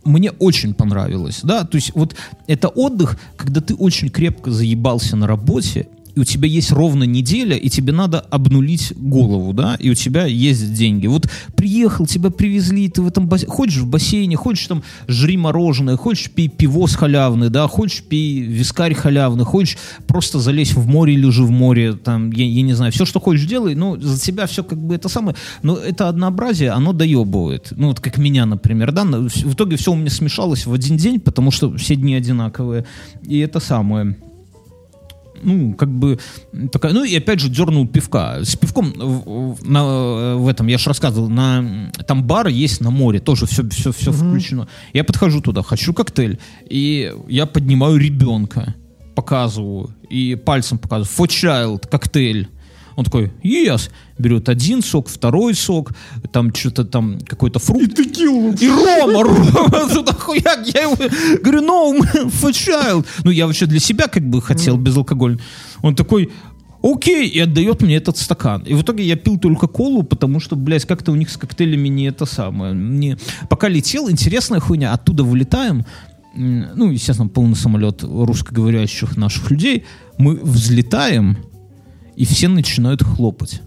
мне 0.04 0.30
очень 0.32 0.74
понравилось, 0.74 1.40
да. 1.42 1.64
То 1.64 1.76
есть 1.76 1.92
вот 1.94 2.14
это 2.46 2.68
отдых, 2.68 3.18
когда 3.36 3.60
ты 3.60 3.74
очень 3.74 4.08
крепко 4.08 4.50
заебался 4.50 5.16
на 5.16 5.26
работе, 5.26 5.88
и 6.14 6.20
у 6.20 6.24
тебя 6.24 6.48
есть 6.48 6.72
ровно 6.72 7.04
неделя, 7.04 7.56
и 7.56 7.68
тебе 7.68 7.92
надо 7.92 8.20
обнулить 8.20 8.92
голову, 8.96 9.52
да, 9.52 9.76
и 9.76 9.90
у 9.90 9.94
тебя 9.94 10.26
есть 10.26 10.72
деньги. 10.74 11.06
Вот 11.06 11.28
приехал, 11.56 12.06
тебя 12.06 12.30
привезли, 12.30 12.88
ты 12.88 13.02
в 13.02 13.08
этом 13.08 13.28
бассейне, 13.28 13.52
хочешь 13.52 13.78
в 13.78 13.86
бассейне, 13.86 14.36
хочешь 14.36 14.66
там 14.66 14.82
жри 15.08 15.36
мороженое, 15.36 15.96
хочешь 15.96 16.30
пей 16.30 16.48
пивос 16.48 16.94
халявный, 16.94 17.50
да, 17.50 17.68
хочешь 17.68 18.02
пей 18.02 18.40
вискарь 18.40 18.94
халявный, 18.94 19.44
хочешь 19.44 19.78
просто 20.06 20.38
залезь 20.38 20.74
в 20.74 20.86
море, 20.86 21.16
лежи 21.16 21.44
в 21.44 21.50
море, 21.50 21.94
там, 21.94 22.30
я, 22.32 22.44
я 22.44 22.62
не 22.62 22.74
знаю, 22.74 22.92
все, 22.92 23.04
что 23.04 23.20
хочешь 23.20 23.46
делай, 23.46 23.74
ну, 23.74 23.98
за 24.00 24.18
тебя 24.20 24.46
все 24.46 24.64
как 24.64 24.78
бы 24.78 24.94
это 24.94 25.08
самое, 25.08 25.36
но 25.62 25.76
это 25.76 26.08
однообразие, 26.08 26.70
оно 26.70 26.92
доебывает. 26.92 27.72
Ну, 27.76 27.88
вот 27.88 28.00
как 28.00 28.18
меня, 28.18 28.46
например, 28.46 28.92
да, 28.92 29.04
в 29.04 29.54
итоге 29.54 29.76
все 29.76 29.92
у 29.92 29.96
меня 29.96 30.10
смешалось 30.10 30.66
в 30.66 30.72
один 30.72 30.96
день, 30.96 31.20
потому 31.20 31.50
что 31.50 31.76
все 31.76 31.96
дни 31.96 32.14
одинаковые, 32.14 32.84
и 33.26 33.38
это 33.38 33.60
самое 33.60 34.16
ну, 35.42 35.74
как 35.74 35.90
бы 35.90 36.18
такая, 36.70 36.92
ну 36.92 37.04
и 37.04 37.16
опять 37.16 37.40
же 37.40 37.48
дернул 37.48 37.86
пивка. 37.86 38.44
С 38.44 38.56
пивком 38.56 38.92
в, 38.92 39.68
на, 39.68 40.36
в 40.36 40.48
этом, 40.48 40.66
я 40.66 40.78
же 40.78 40.88
рассказывал, 40.88 41.28
на, 41.28 41.90
там 42.06 42.24
бар 42.24 42.48
есть 42.48 42.80
на 42.80 42.90
море, 42.90 43.20
тоже 43.20 43.46
все, 43.46 43.68
все, 43.68 43.92
все 43.92 44.12
включено. 44.12 44.68
Я 44.92 45.04
подхожу 45.04 45.40
туда, 45.40 45.62
хочу 45.62 45.94
коктейль, 45.94 46.38
и 46.68 47.12
я 47.28 47.46
поднимаю 47.46 47.96
ребенка, 47.96 48.74
показываю, 49.14 49.90
и 50.08 50.34
пальцем 50.34 50.78
показываю, 50.78 51.08
for 51.16 51.28
child, 51.28 51.88
коктейль. 51.88 52.48
Он 53.00 53.04
такой, 53.04 53.32
yes, 53.42 53.90
берет 54.18 54.50
один 54.50 54.82
сок, 54.82 55.08
второй 55.08 55.54
сок, 55.54 55.92
там 56.32 56.54
что-то 56.54 56.84
там 56.84 57.18
какой-то 57.26 57.58
фрукт. 57.58 57.96
Текилу. 57.96 58.52
И 58.52 58.68
Рома, 58.68 59.22
Рома, 59.22 60.12
хуяк, 60.18 60.68
я 60.74 60.82
ему 60.82 60.96
говорю, 61.42 61.60
no, 61.62 61.98
for 62.42 62.50
child. 62.50 63.06
Ну, 63.24 63.30
я 63.30 63.46
вообще 63.46 63.64
для 63.64 63.80
себя 63.80 64.06
как 64.06 64.28
бы 64.28 64.42
хотел 64.42 64.76
безалкогольный. 64.76 65.40
Он 65.80 65.94
такой, 65.94 66.30
окей, 66.82 67.26
и 67.26 67.40
отдает 67.40 67.80
мне 67.80 67.96
этот 67.96 68.18
стакан. 68.18 68.64
И 68.66 68.74
в 68.74 68.82
итоге 68.82 69.02
я 69.02 69.16
пил 69.16 69.38
только 69.38 69.66
колу, 69.66 70.02
потому 70.02 70.38
что, 70.38 70.54
блядь, 70.56 70.84
как-то 70.84 71.12
у 71.12 71.16
них 71.16 71.30
с 71.30 71.38
коктейлями 71.38 71.88
не 71.88 72.04
это 72.04 72.26
самое. 72.26 72.74
Не... 72.74 73.16
Пока 73.48 73.68
летел, 73.68 74.10
интересная 74.10 74.60
хуйня, 74.60 74.92
оттуда 74.92 75.24
вылетаем, 75.24 75.86
ну, 76.34 76.90
естественно, 76.90 77.30
полный 77.30 77.56
самолет 77.56 78.02
русскоговорящих 78.02 79.16
наших 79.16 79.50
людей, 79.50 79.86
мы 80.18 80.34
взлетаем, 80.36 81.38
и 82.20 82.24
все 82.26 82.48
начинают 82.48 83.02
хлопать. 83.02 83.62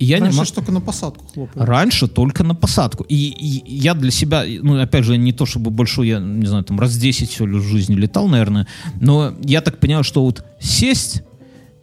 И 0.00 0.04
я 0.04 0.18
не 0.18 0.24
Раньше 0.24 0.38
мог- 0.38 0.46
ж 0.46 0.50
только 0.50 0.72
на 0.72 0.80
посадку 0.80 1.24
хлопали. 1.32 1.64
Раньше 1.64 2.08
только 2.08 2.42
на 2.42 2.54
посадку. 2.56 3.04
И, 3.04 3.14
и 3.14 3.76
я 3.76 3.94
для 3.94 4.10
себя, 4.10 4.42
ну, 4.62 4.80
опять 4.80 5.04
же, 5.04 5.16
не 5.16 5.32
то 5.32 5.46
чтобы 5.46 5.70
большой, 5.70 6.08
я 6.08 6.18
не 6.18 6.46
знаю, 6.46 6.64
там 6.64 6.80
раз 6.80 6.96
10 6.96 7.30
все 7.30 7.46
ли 7.46 7.58
в 7.58 7.62
жизни 7.62 7.94
летал, 7.94 8.26
наверное, 8.26 8.66
но 9.00 9.34
я 9.44 9.60
так 9.60 9.78
понимаю, 9.78 10.02
что 10.02 10.24
вот 10.24 10.44
сесть 10.58 11.22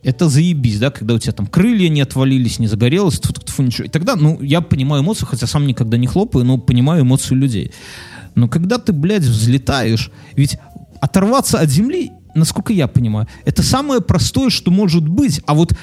это 0.04 0.28
заебись, 0.28 0.78
да, 0.78 0.92
когда 0.92 1.14
у 1.14 1.20
тебя 1.20 1.32
там 1.32 1.48
крылья 1.48 1.88
не 1.88 2.02
отвалились, 2.02 2.60
не 2.60 2.68
загорелось, 2.68 3.20
тьфу 3.20 3.32
-тьфу, 3.32 3.64
ничего. 3.64 3.86
И 3.86 3.90
тогда, 3.90 4.18
ну, 4.18 4.42
я 4.42 4.60
понимаю 4.60 5.04
эмоции, 5.04 5.26
хотя 5.26 5.48
сам 5.48 5.68
никогда 5.68 5.96
не 5.98 6.08
хлопаю, 6.08 6.44
но 6.44 6.58
понимаю 6.58 7.04
эмоции 7.04 7.36
людей. 7.36 7.72
Но 8.36 8.50
когда 8.50 8.78
ты, 8.78 8.92
блядь, 8.92 9.24
взлетаешь, 9.24 10.12
ведь 10.36 10.58
оторваться 11.00 11.60
от 11.60 11.70
земли, 11.70 12.12
насколько 12.38 12.74
я 12.74 12.88
понимаю, 12.88 13.28
это 13.46 13.64
самое 13.64 14.02
простое, 14.02 14.50
что 14.50 14.72
может 14.72 15.08
быть. 15.08 15.42
А 15.46 15.54
вот 15.54 15.74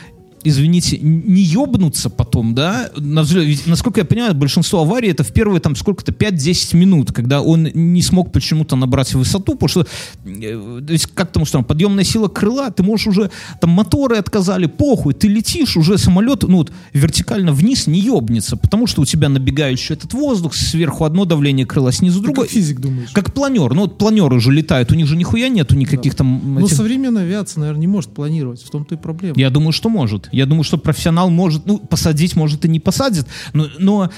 извините, 0.45 0.99
не 1.01 1.43
ёбнуться 1.43 2.11
потом, 2.11 2.55
да, 2.55 2.91
на 2.97 3.23
взлёт. 3.23 3.45
Ведь, 3.45 3.67
насколько 3.67 4.01
я 4.01 4.05
понимаю, 4.05 4.35
большинство 4.35 4.81
аварий 4.81 5.09
это 5.11 5.25
в 5.25 5.33
первые 5.33 5.61
там 5.61 5.75
сколько-то 5.75 6.13
5-10 6.13 6.77
минут, 6.77 7.13
когда 7.13 7.41
он 7.43 7.69
не 7.75 8.03
смог 8.03 8.33
почему-то 8.33 8.77
набрать 8.77 9.15
высоту, 9.15 9.55
потому 9.55 9.69
что 9.69 9.87
э, 10.25 10.83
то 10.87 10.93
есть 10.93 11.07
как 11.07 11.33
там 11.33 11.43
устроено, 11.43 11.65
подъемная 11.65 12.05
сила 12.05 12.29
крыла, 12.29 12.71
ты 12.71 12.83
можешь 12.83 13.07
уже, 13.07 13.31
там 13.61 13.71
моторы 13.71 14.17
отказали, 14.17 14.67
похуй, 14.67 15.15
ты 15.15 15.29
летишь, 15.29 15.77
уже 15.77 15.99
самолет, 15.99 16.43
ну 16.43 16.59
вот 16.59 16.73
вертикально 16.93 17.53
вниз 17.53 17.87
не 17.87 18.01
ёбнется, 18.01 18.57
потому 18.57 18.87
что 18.87 19.03
у 19.03 19.05
тебя 19.05 19.29
набегающий 19.29 19.95
этот 19.95 20.13
воздух, 20.13 20.55
сверху 20.55 21.05
одно 21.05 21.25
давление 21.25 21.67
крыла, 21.67 21.93
снизу 21.93 22.21
Ты 22.21 22.25
другое. 22.27 22.47
как 22.47 22.53
физик 22.55 22.81
думаешь? 22.81 23.11
Как 23.13 23.33
планер. 23.33 23.75
Ну 23.75 23.83
вот 23.83 23.99
планеры 23.99 24.41
же 24.41 24.53
летают, 24.53 24.93
у 24.93 24.95
них 24.95 25.07
же 25.07 25.17
нихуя 25.17 25.49
нету 25.49 25.75
никаких 25.75 26.15
там... 26.15 26.55
Но 26.55 26.67
этих- 26.67 26.77
современная 26.77 27.23
авиация, 27.23 27.61
наверное, 27.61 27.81
не 27.81 27.87
может 27.87 28.11
планировать. 28.11 28.63
В 28.63 28.71
том-то 28.71 28.95
и 28.95 28.99
проблема. 28.99 29.35
Я 29.39 29.51
думаю, 29.51 29.73
что 29.73 29.89
может. 29.89 30.29
Я 30.35 30.47
думаю, 30.47 30.65
что 30.65 30.79
профессионал 30.79 31.31
может, 31.31 31.67
ну, 31.67 31.79
посадить, 31.79 32.37
может, 32.37 32.65
и 32.65 32.69
не 32.69 32.81
посадит. 32.81 33.27
Но, 33.53 33.69
но 33.79 34.11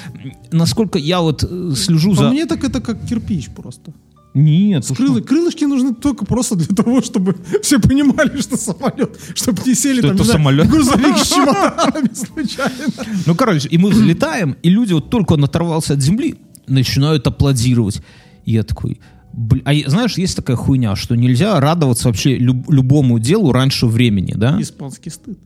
насколько 0.50 0.98
я 0.98 1.20
вот 1.20 1.44
э, 1.48 1.72
слежу 1.76 2.10
По 2.10 2.16
за... 2.16 2.30
мне 2.30 2.46
так 2.46 2.64
это 2.64 2.80
как 2.80 3.04
кирпич 3.06 3.48
просто. 3.50 3.92
Нет, 4.34 4.84
С 4.84 4.90
крылы- 4.90 5.20
что? 5.20 5.28
крылышки 5.28 5.64
нужны 5.64 5.94
только 5.94 6.26
просто 6.26 6.56
для 6.56 6.66
того, 6.76 7.00
чтобы 7.00 7.36
все 7.62 7.78
понимали, 7.78 8.38
что 8.40 8.58
самолет, 8.58 9.18
чтобы 9.34 9.62
не 9.64 9.74
сели 9.74 10.00
Что 10.00 10.08
там, 10.08 10.16
это 10.16 10.22
не 10.22 10.24
знаю, 10.26 10.38
самолет? 10.40 10.66
в 10.66 10.70
грузовик 10.70 11.16
с 11.24 11.28
чемоданами 11.28 12.10
случайно. 12.14 12.92
Ну, 13.24 13.34
короче, 13.34 13.68
и 13.68 13.78
мы 13.78 13.88
взлетаем, 13.88 14.56
и 14.62 14.68
люди, 14.68 14.92
вот 14.92 15.08
только 15.08 15.32
он 15.34 15.44
оторвался 15.44 15.94
от 15.94 16.02
земли, 16.02 16.34
начинают 16.66 17.26
аплодировать. 17.26 18.02
И 18.44 18.52
я 18.52 18.62
такой... 18.62 19.00
А 19.64 19.72
знаешь, 19.90 20.18
есть 20.18 20.36
такая 20.36 20.56
хуйня, 20.56 20.96
что 20.96 21.14
нельзя 21.14 21.58
радоваться 21.60 22.08
вообще 22.08 22.36
люб- 22.36 22.70
любому 22.70 23.18
делу 23.18 23.52
раньше 23.52 23.86
времени, 23.86 24.34
да? 24.36 24.60
Испанский 24.60 25.10
стыд. 25.10 25.38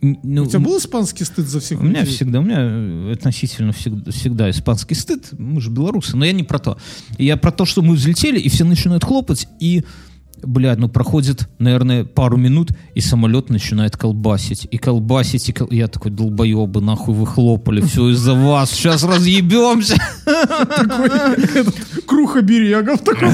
Ну, 0.00 0.44
У 0.44 0.46
тебя 0.46 0.60
был 0.60 0.78
испанский 0.78 1.24
стыд 1.24 1.46
за 1.48 1.58
всех 1.60 1.80
У 1.80 1.84
меня 1.84 2.00
людей? 2.00 2.14
всегда, 2.14 2.38
у 2.38 2.42
меня 2.42 2.58
э, 2.60 3.12
относительно 3.12 3.72
всегда, 3.72 4.10
всегда 4.12 4.50
испанский 4.50 4.94
стыд. 4.94 5.30
Мы 5.32 5.60
же 5.60 5.70
белорусы, 5.70 6.16
но 6.16 6.24
я 6.24 6.32
не 6.32 6.44
про 6.44 6.58
то. 6.60 6.78
Я 7.18 7.36
про 7.36 7.50
то, 7.50 7.64
что 7.64 7.82
мы 7.82 7.94
взлетели, 7.94 8.38
и 8.38 8.48
все 8.48 8.64
начинают 8.64 9.02
хлопать, 9.04 9.48
и, 9.58 9.82
блядь, 10.42 10.78
ну 10.78 10.88
проходит, 10.88 11.48
наверное, 11.58 12.04
пару 12.04 12.36
минут, 12.36 12.70
и 12.94 13.00
самолет 13.00 13.50
начинает 13.50 13.96
колбасить. 13.96 14.66
И 14.70 14.78
колбасить, 14.78 15.48
и 15.48 15.52
кол- 15.52 15.68
я 15.70 15.88
такой, 15.88 16.10
долбоебы, 16.10 16.80
нахуй 16.80 17.14
вы 17.14 17.26
хлопали, 17.26 17.80
все 17.80 18.08
из-за 18.10 18.34
вас, 18.34 18.70
сейчас 18.70 19.02
разъебемся. 19.04 19.96
Круг 22.06 22.36
оберегов 22.36 23.00
такой. 23.00 23.28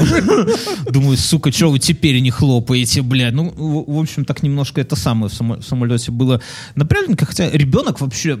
Думаю, 0.91 1.17
сука, 1.17 1.51
что 1.51 1.71
вы 1.71 1.79
теперь 1.79 2.19
не 2.19 2.31
хлопаете, 2.31 3.01
блядь. 3.01 3.33
Ну, 3.33 3.53
в, 3.55 3.99
общем, 3.99 4.25
так 4.25 4.43
немножко 4.43 4.81
это 4.81 4.95
самое 4.95 5.29
в, 5.29 5.33
само- 5.33 5.57
в 5.57 5.63
самолете 5.63 6.11
было 6.11 6.41
напряжненько, 6.75 7.25
хотя 7.25 7.49
ребенок 7.49 8.01
вообще 8.01 8.39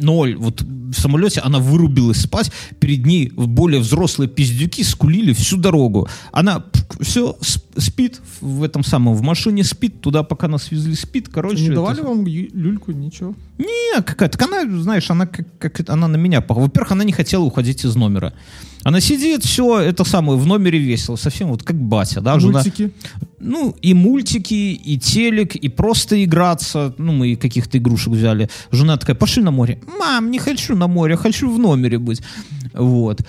ноль. 0.00 0.36
Вот 0.36 0.62
в 0.62 0.94
самолете 0.94 1.40
она 1.40 1.58
вырубилась 1.58 2.20
спать, 2.20 2.50
перед 2.80 3.04
ней 3.06 3.30
более 3.34 3.80
взрослые 3.80 4.28
пиздюки 4.28 4.82
скулили 4.82 5.32
всю 5.32 5.56
дорогу. 5.56 6.08
Она 6.32 6.64
все 7.00 7.36
спит 7.76 8.20
в 8.40 8.62
этом 8.62 8.84
самом, 8.84 9.14
в 9.14 9.22
машине 9.22 9.64
спит, 9.64 10.00
туда 10.00 10.22
пока 10.22 10.48
нас 10.48 10.70
везли 10.70 10.94
спит, 10.94 11.28
короче. 11.28 11.60
Не 11.62 11.66
это- 11.66 11.74
давали 11.76 12.00
вам 12.00 12.24
ю- 12.26 12.48
люльку, 12.52 12.92
ничего? 12.92 13.34
не, 13.58 14.02
какая-то, 14.02 14.44
она, 14.44 14.82
знаешь, 14.82 15.10
она 15.10 15.26
как, 15.26 15.46
как 15.58 15.80
это- 15.80 15.92
она 15.92 16.08
на 16.08 16.16
меня. 16.16 16.44
Во-первых, 16.46 16.92
она 16.92 17.04
не 17.04 17.12
хотела 17.12 17.42
уходить 17.44 17.84
из 17.84 17.94
номера. 17.96 18.32
Она 18.84 19.00
сидит, 19.00 19.44
все, 19.44 19.80
это 19.80 20.04
самое, 20.04 20.38
в 20.38 20.46
номере 20.46 20.78
весело, 20.78 21.16
совсем 21.16 21.48
вот 21.48 21.62
как 21.62 21.76
батя, 21.76 22.20
да, 22.20 22.38
жена. 22.38 22.62
Мультики. 22.62 22.90
Ну, 23.40 23.74
и 23.82 23.94
мультики, 23.94 24.72
и 24.72 24.98
телек, 24.98 25.56
и 25.56 25.68
просто 25.68 26.22
играться. 26.22 26.94
Ну, 26.98 27.12
мы 27.12 27.36
каких-то 27.36 27.78
игрушек 27.78 28.12
взяли. 28.12 28.48
Жена 28.70 28.96
такая, 28.96 29.16
пошли 29.16 29.42
на 29.42 29.50
море. 29.50 29.80
Мам, 29.98 30.30
не 30.30 30.38
хочу 30.38 30.76
на 30.76 30.86
море, 30.86 31.16
хочу 31.16 31.50
в 31.50 31.58
номере 31.58 31.98
быть. 31.98 32.22
Вот. 32.74 33.20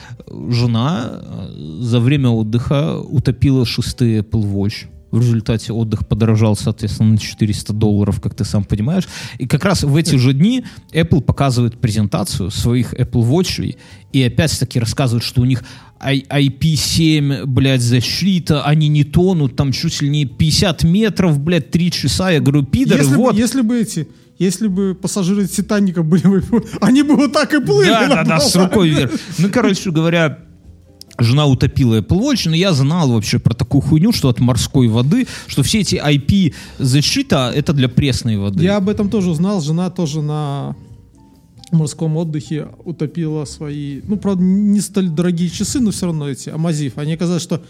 Жена 0.50 1.10
э, 1.12 1.80
за 1.80 2.00
время 2.00 2.30
отдыха 2.30 2.98
утопила 3.00 3.66
шестые 3.66 4.22
Watch 4.22 4.88
В 5.16 5.22
результате 5.22 5.72
отдых 5.72 6.06
подорожал, 6.08 6.58
соответственно, 6.58 7.12
на 7.12 7.18
400 7.18 7.72
долларов, 7.72 8.20
как 8.20 8.36
ты 8.36 8.44
сам 8.44 8.66
понимаешь. 8.66 9.06
И 9.38 9.48
как 9.48 9.64
раз 9.64 9.84
в 9.84 9.96
эти 9.96 10.16
же 10.18 10.34
дни 10.34 10.66
Apple 10.92 11.22
показывает 11.22 11.80
презентацию 11.80 12.52
своих 12.52 12.94
Apple 12.94 13.24
Watch 13.30 13.78
и 14.12 14.22
опять-таки 14.24 14.78
рассказывает, 14.78 15.24
что 15.24 15.40
у 15.42 15.46
них 15.46 15.64
I- 16.02 16.26
IP7, 16.30 17.46
блядь, 17.46 17.82
защита, 17.82 18.64
они 18.64 18.90
не 18.90 19.06
тонут, 19.06 19.56
там 19.56 19.72
чуть 19.72 20.02
ли 20.02 20.10
не 20.10 20.26
50 20.26 20.84
метров, 20.84 21.40
блядь, 21.40 21.72
3 21.72 21.92
часа. 21.92 22.30
Я 22.32 22.42
говорю, 22.42 22.64
пидоры, 22.64 23.02
Если, 23.02 23.16
вот. 23.16 23.34
бы, 23.36 23.40
если 23.40 23.62
бы 23.62 23.80
эти, 23.80 24.08
если 24.38 24.68
бы 24.68 24.96
пассажиры 25.02 25.48
Титаника 25.48 26.04
были, 26.04 26.28
бы- 26.28 26.44
они 26.82 27.04
бы 27.04 27.16
вот 27.16 27.32
так 27.32 27.54
и 27.54 27.62
плыли. 27.62 27.88
Да, 27.88 28.08
да, 28.08 28.24
да, 28.26 28.40
с 28.42 28.54
рукой 28.56 28.90
вверх. 28.90 29.12
Ну, 29.40 29.50
короче 29.50 29.92
говоря, 29.92 30.40
жена 31.18 31.46
утопила 31.46 32.00
Apple 32.00 32.20
Watch, 32.20 32.50
но 32.50 32.56
я 32.56 32.74
знал 32.74 33.10
вообще 33.12 33.40
про 33.40 33.54
такую 33.54 33.82
хуйню, 33.82 34.12
что 34.12 34.30
от 34.30 34.40
морской 34.40 34.88
воды, 34.88 35.28
что 35.48 35.64
все 35.64 35.80
эти 35.80 35.96
IP 35.96 36.54
защита 36.80 37.52
это 37.56 37.74
для 37.74 37.90
пресной 37.90 38.38
воды. 38.38 38.64
Я 38.64 38.78
об 38.78 38.90
этом 38.90 39.10
тоже 39.10 39.30
узнал. 39.32 39.62
Жена 39.62 39.90
тоже 39.90 40.22
на 40.22 40.76
морском 41.72 42.16
отдыхе 42.18 42.68
утопила 42.84 43.46
свои, 43.46 44.02
ну, 44.08 44.18
правда, 44.18 44.44
не 44.44 44.80
столь 44.82 45.10
дорогие 45.10 45.50
часы, 45.50 45.80
но 45.80 45.92
все 45.92 46.06
равно 46.06 46.30
эти, 46.30 46.50
Амазив. 46.50 46.98
Они 46.98 47.14
оказались, 47.14 47.42
что 47.42 47.62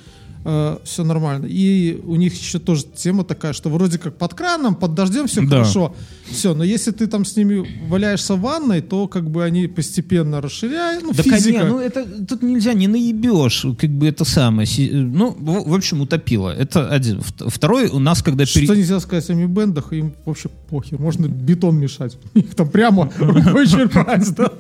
все 0.84 1.04
нормально. 1.04 1.48
И 1.48 2.00
у 2.06 2.16
них 2.18 2.40
еще 2.40 2.60
тоже 2.60 2.84
тема 2.96 3.24
такая, 3.24 3.54
что 3.54 3.70
вроде 3.70 3.98
как 3.98 4.16
под 4.16 4.36
краном, 4.36 4.76
под 4.76 4.94
дождем 4.94 5.26
все 5.26 5.42
Да. 5.42 5.48
хорошо. 5.48 5.96
Все, 6.30 6.54
но 6.54 6.64
если 6.64 6.92
ты 6.92 7.08
там 7.08 7.24
с 7.26 7.36
ними 7.38 7.66
валяешься 7.88 8.36
в 8.36 8.42
ванной, 8.42 8.82
то 8.82 9.08
как 9.08 9.30
бы 9.30 9.44
они 9.44 9.68
постепенно 9.68 10.42
расширяют. 10.42 11.04
Ну, 11.04 11.12
Да, 11.14 11.24
физика. 11.24 11.42
конечно, 11.42 11.68
ну 11.68 11.80
это 11.80 12.06
тут 12.26 12.42
нельзя, 12.44 12.74
не 12.74 12.88
наебешь, 12.88 13.66
как 13.80 13.90
бы 13.92 14.08
это 14.08 14.26
самое. 14.26 14.68
Ну, 14.92 15.32
в, 15.38 15.70
в 15.70 15.74
общем, 15.74 16.02
утопила. 16.02 16.50
Это 16.50 16.90
один. 16.90 17.20
Вт- 17.20 17.50
Второй 17.50 17.88
у 17.90 18.00
нас, 18.00 18.22
когда 18.24 18.46
пере- 18.46 18.66
Что 18.66 18.76
нельзя 18.76 19.00
сказать 19.00 19.30
о 19.30 19.34
мибендах, 19.34 19.94
им 19.94 20.14
вообще 20.26 20.50
похер. 20.70 21.00
Можно 21.00 21.28
бетон 21.28 21.78
мешать. 21.78 22.18
Их 22.34 22.56
там 22.56 22.70
прямо 22.70 23.12
рукой 23.18 23.68
черпать, 23.68 24.36
да. 24.36 24.52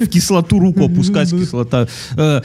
в 0.00 0.06
кислоту 0.08 0.58
руку 0.58 0.84
опускать, 0.86 1.30
кислота. 1.30 1.88
Э, 2.16 2.40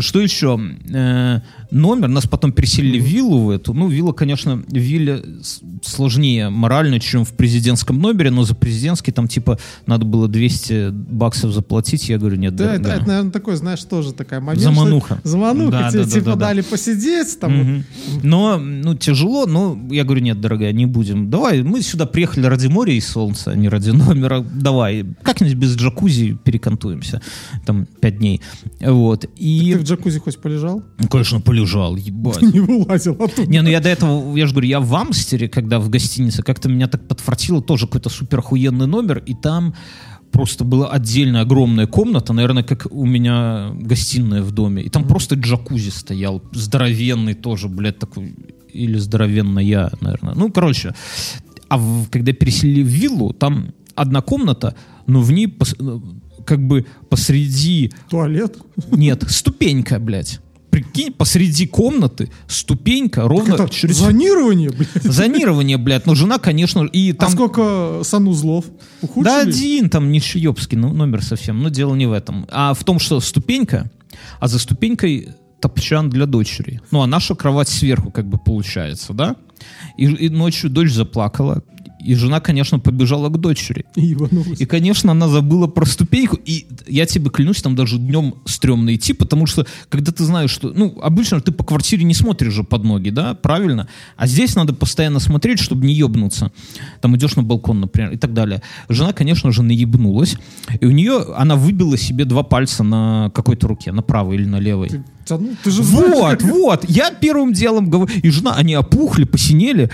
Что 0.00 0.20
еще? 0.20 0.58
Э, 0.92 1.40
Номер, 1.70 2.08
нас 2.08 2.26
потом 2.26 2.52
переселили 2.52 2.98
в 2.98 3.04
виллу 3.04 3.44
в 3.44 3.50
эту. 3.50 3.72
Ну, 3.74 3.88
вилла, 3.88 4.12
конечно, 4.12 4.56
в 4.56 4.76
вилле 4.76 5.22
с- 5.42 5.60
сложнее 5.82 6.50
морально, 6.50 6.98
чем 6.98 7.24
в 7.24 7.32
президентском 7.34 7.89
номере, 7.98 8.30
но 8.30 8.44
за 8.44 8.54
президентский 8.54 9.12
там 9.12 9.28
типа 9.28 9.58
надо 9.86 10.04
было 10.04 10.28
200 10.28 10.90
баксов 10.90 11.52
заплатить. 11.52 12.08
Я 12.08 12.18
говорю, 12.18 12.36
нет, 12.36 12.54
Да, 12.56 12.72
дорогая. 12.72 12.96
это, 12.96 13.06
наверное, 13.08 13.32
такой, 13.32 13.56
знаешь, 13.56 13.82
тоже 13.84 14.12
такая 14.12 14.40
момент. 14.40 14.62
Замануха. 14.62 15.18
что- 15.20 15.28
Замануха. 15.28 15.70
Да, 15.70 15.90
тебе 15.90 15.98
да, 16.00 16.04
да, 16.06 16.10
типа 16.10 16.24
да, 16.24 16.32
да. 16.32 16.46
дали 16.46 16.60
посидеть, 16.62 17.38
там, 17.40 17.50
Мгм. 17.60 17.84
Но, 18.22 18.58
ну, 18.58 18.94
тяжело, 18.94 19.46
но 19.46 19.78
я 19.90 20.04
говорю, 20.04 20.22
нет, 20.22 20.40
дорогая, 20.40 20.72
не 20.72 20.86
будем. 20.86 21.30
Давай, 21.30 21.62
мы 21.62 21.82
сюда 21.82 22.06
приехали 22.06 22.46
ради 22.46 22.66
моря 22.68 22.92
и 22.92 23.00
солнца, 23.00 23.50
а 23.52 23.56
не 23.56 23.68
ради 23.68 23.90
номера. 23.90 24.40
Давай, 24.40 25.04
как-нибудь 25.22 25.54
без 25.56 25.76
джакузи 25.76 26.38
перекантуемся. 26.44 27.20
Там 27.66 27.86
пять 28.00 28.18
дней. 28.18 28.40
Вот. 28.80 29.24
И, 29.36 29.72
ты 29.74 29.78
в 29.78 29.82
джакузи 29.84 30.18
хоть 30.18 30.38
полежал? 30.38 30.82
ну, 30.98 31.08
конечно, 31.08 31.40
полежал, 31.40 31.96
ебать. 31.96 32.42
Не 32.54 32.60
вылазил 32.60 33.12
оттуда. 33.18 33.48
Не, 33.50 33.62
ну 33.62 33.68
я 33.68 33.80
до 33.80 33.88
этого, 33.88 34.36
я 34.36 34.46
же 34.46 34.52
говорю, 34.52 34.68
я 34.68 34.80
в 34.80 34.94
Амстере, 34.94 35.48
когда 35.48 35.78
в 35.80 35.88
гостинице, 35.88 36.42
как-то 36.42 36.68
меня 36.68 36.88
так 36.88 37.06
подфартило, 37.06 37.62
тоже 37.62 37.79
какой-то 37.86 38.08
супер 38.10 38.38
охуенный 38.38 38.86
номер, 38.86 39.18
и 39.26 39.34
там 39.34 39.74
просто 40.32 40.64
была 40.64 40.88
отдельная 40.90 41.42
огромная 41.42 41.86
комната, 41.86 42.32
наверное, 42.32 42.62
как 42.62 42.86
у 42.90 43.04
меня 43.06 43.70
гостиная 43.74 44.42
в 44.42 44.52
доме, 44.52 44.82
и 44.82 44.88
там 44.88 45.04
просто 45.06 45.34
джакузи 45.34 45.90
стоял, 45.90 46.42
здоровенный 46.52 47.34
тоже, 47.34 47.68
блядь, 47.68 47.98
такой, 47.98 48.34
или 48.72 48.96
здоровенная, 48.98 49.90
наверное. 50.00 50.34
Ну, 50.34 50.50
короче, 50.52 50.94
а 51.68 51.78
в- 51.78 52.08
когда 52.10 52.32
переселили 52.32 52.82
в 52.82 52.86
виллу, 52.86 53.32
там 53.32 53.72
одна 53.96 54.20
комната, 54.20 54.74
но 55.06 55.20
в 55.20 55.32
ней 55.32 55.46
пос- 55.46 56.02
как 56.46 56.66
бы 56.66 56.86
посреди 57.08 57.90
Туалет? 58.08 58.56
нет, 58.92 59.24
ступенька, 59.28 59.98
блядь. 59.98 60.40
Прикинь, 60.70 61.12
посреди 61.12 61.66
комнаты 61.66 62.30
ступенька 62.46 63.22
ровно 63.22 63.54
Это 63.54 63.68
через... 63.68 63.96
зонирование, 63.96 64.70
блядь. 64.70 64.88
Зонирование, 65.02 65.78
блядь. 65.78 66.06
Ну, 66.06 66.14
жена, 66.14 66.38
конечно, 66.38 66.84
и 66.84 67.12
А 67.12 67.14
там... 67.14 67.30
сколько 67.30 68.02
санузлов? 68.04 68.66
Ухудшили? 69.02 69.24
Да 69.24 69.40
один, 69.40 69.90
там 69.90 70.12
не 70.12 70.20
шиебский 70.20 70.78
ну, 70.78 70.92
номер 70.92 71.22
совсем. 71.22 71.62
Но 71.62 71.68
дело 71.70 71.94
не 71.94 72.06
в 72.06 72.12
этом. 72.12 72.46
А 72.50 72.74
в 72.74 72.84
том, 72.84 72.98
что 72.98 73.20
ступенька, 73.20 73.90
а 74.38 74.48
за 74.48 74.58
ступенькой 74.58 75.30
топчан 75.60 76.08
для 76.08 76.26
дочери. 76.26 76.80
Ну, 76.90 77.02
а 77.02 77.06
наша 77.06 77.34
кровать 77.34 77.68
сверху 77.68 78.10
как 78.10 78.26
бы 78.26 78.38
получается, 78.38 79.12
да? 79.12 79.36
И, 79.96 80.04
и 80.04 80.28
ночью 80.28 80.70
дочь 80.70 80.92
заплакала. 80.92 81.62
И 82.04 82.14
жена, 82.14 82.40
конечно, 82.40 82.78
побежала 82.78 83.28
к 83.28 83.38
дочери. 83.38 83.84
И. 83.94 84.16
И, 84.58 84.64
конечно, 84.66 85.12
она 85.12 85.28
забыла 85.28 85.66
про 85.66 85.84
ступеньку. 85.86 86.36
И 86.44 86.66
я 86.86 87.06
тебе 87.06 87.30
клянусь, 87.30 87.62
там 87.62 87.76
даже 87.76 87.98
днем 87.98 88.34
стрёмно 88.46 88.94
идти, 88.94 89.12
потому 89.12 89.46
что, 89.46 89.66
когда 89.88 90.12
ты 90.12 90.24
знаешь, 90.24 90.50
что... 90.50 90.72
Ну, 90.74 90.98
обычно 91.02 91.40
ты 91.40 91.52
по 91.52 91.64
квартире 91.64 92.04
не 92.04 92.14
смотришь 92.14 92.52
же 92.52 92.64
под 92.64 92.84
ноги, 92.84 93.10
да, 93.10 93.34
правильно? 93.34 93.88
А 94.16 94.26
здесь 94.26 94.54
надо 94.56 94.72
постоянно 94.74 95.20
смотреть, 95.20 95.60
чтобы 95.60 95.86
не 95.86 95.94
ебнуться. 95.94 96.52
Там 97.00 97.16
идешь 97.16 97.36
на 97.36 97.42
балкон, 97.42 97.80
например, 97.80 98.12
и 98.12 98.16
так 98.16 98.32
далее. 98.32 98.62
Жена, 98.88 99.12
конечно 99.12 99.52
же, 99.52 99.62
наебнулась. 99.62 100.36
И 100.80 100.86
у 100.86 100.90
нее... 100.90 101.24
Она 101.36 101.56
выбила 101.56 101.96
себе 101.96 102.24
два 102.24 102.42
пальца 102.42 102.82
на 102.82 103.30
какой-то 103.34 103.68
руке, 103.68 103.92
на 103.92 104.02
правой 104.02 104.36
или 104.36 104.46
на 104.46 104.56
левой. 104.56 104.88
Ты, 104.88 105.04
тяну- 105.26 105.56
ты 105.62 105.70
же 105.70 105.82
знаешь, 105.82 106.14
Вот, 106.14 106.30
как- 106.30 106.42
вот. 106.50 106.84
Я 106.88 107.10
первым 107.10 107.52
делом 107.52 107.90
говорю, 107.90 108.12
и 108.22 108.30
жена, 108.30 108.54
они 108.56 108.74
опухли, 108.76 109.24
посинели. 109.24 109.90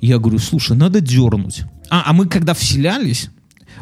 Я 0.00 0.18
говорю, 0.18 0.38
слушай, 0.38 0.76
надо 0.76 1.00
дернуть. 1.00 1.62
А, 1.90 2.04
а 2.06 2.12
мы 2.12 2.26
когда 2.26 2.54
вселялись, 2.54 3.28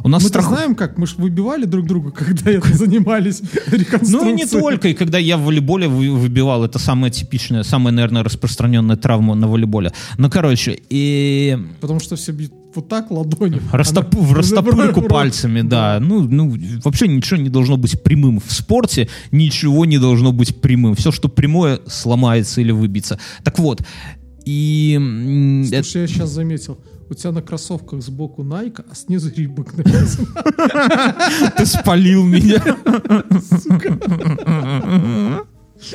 у 0.04 0.08
нас 0.08 0.22
Мы-то 0.22 0.40
страху- 0.40 0.54
знаем, 0.54 0.74
как 0.74 0.96
мы 0.98 1.06
ж 1.06 1.14
выбивали 1.16 1.64
друг 1.64 1.86
друга, 1.86 2.10
когда 2.16 2.50
это 2.50 2.72
занимались 2.76 3.40
реконструкцией. 3.66 4.22
Ну 4.24 4.34
не 4.34 4.46
только. 4.46 4.88
И 4.88 4.94
когда 4.94 5.18
я 5.18 5.36
в 5.36 5.42
волейболе 5.42 5.88
вы- 5.88 6.10
выбивал, 6.16 6.64
это 6.64 6.78
самая 6.78 7.10
типичная, 7.10 7.62
самая, 7.64 7.92
наверное, 7.92 8.22
распространенная 8.22 8.96
травма 8.96 9.34
на 9.34 9.48
волейболе. 9.48 9.92
Ну, 10.16 10.30
короче, 10.30 10.78
и 10.90 11.58
Потому 11.80 12.00
что 12.00 12.16
все 12.16 12.32
бьют 12.32 12.52
вот 12.74 12.86
так 12.88 13.10
ладонью. 13.10 13.60
растопу- 13.72 14.20
в 14.20 14.34
растопырку 14.34 15.00
пальцами, 15.08 15.62
да. 15.62 15.98
Ну, 16.00 16.20
ну, 16.22 16.54
вообще 16.84 17.08
ничего 17.08 17.40
не 17.40 17.48
должно 17.48 17.76
быть 17.76 18.00
прямым. 18.02 18.40
В 18.40 18.52
спорте 18.52 19.08
ничего 19.32 19.84
не 19.84 19.98
должно 19.98 20.30
быть 20.32 20.60
прямым. 20.60 20.94
Все, 20.94 21.10
что 21.10 21.28
прямое, 21.28 21.80
сломается 21.88 22.60
или 22.60 22.70
выбьется. 22.70 23.18
Так 23.42 23.58
вот, 23.58 23.82
и... 24.48 25.64
Слушай, 25.68 26.02
я 26.02 26.06
сейчас 26.08 26.30
заметил. 26.30 26.78
У 27.10 27.14
тебя 27.14 27.32
на 27.32 27.42
кроссовках 27.42 28.02
сбоку 28.02 28.42
Nike, 28.42 28.82
а 28.90 28.94
снизу 28.94 29.30
Рибок 29.34 29.76
написано. 29.76 30.26
ты 31.56 31.66
спалил 31.66 32.24
меня. 32.24 32.62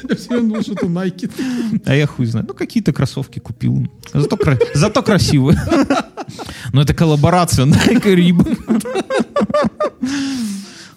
Я 0.08 0.16
все 0.16 0.40
думал, 0.40 0.62
что 0.62 0.74
это 0.74 0.86
Nike. 0.86 1.32
А 1.86 1.96
я 1.96 2.06
хуй 2.06 2.28
знаю. 2.28 2.46
Ну, 2.48 2.54
какие-то 2.54 2.94
кроссовки 2.94 3.40
купил. 3.40 3.88
Зато 4.14 5.02
красивые. 5.02 5.60
Но 6.74 6.84
это 6.84 6.94
коллаборация 6.94 7.66
Nike 7.66 8.14
и 8.14 8.32
Reebok. 8.32 8.58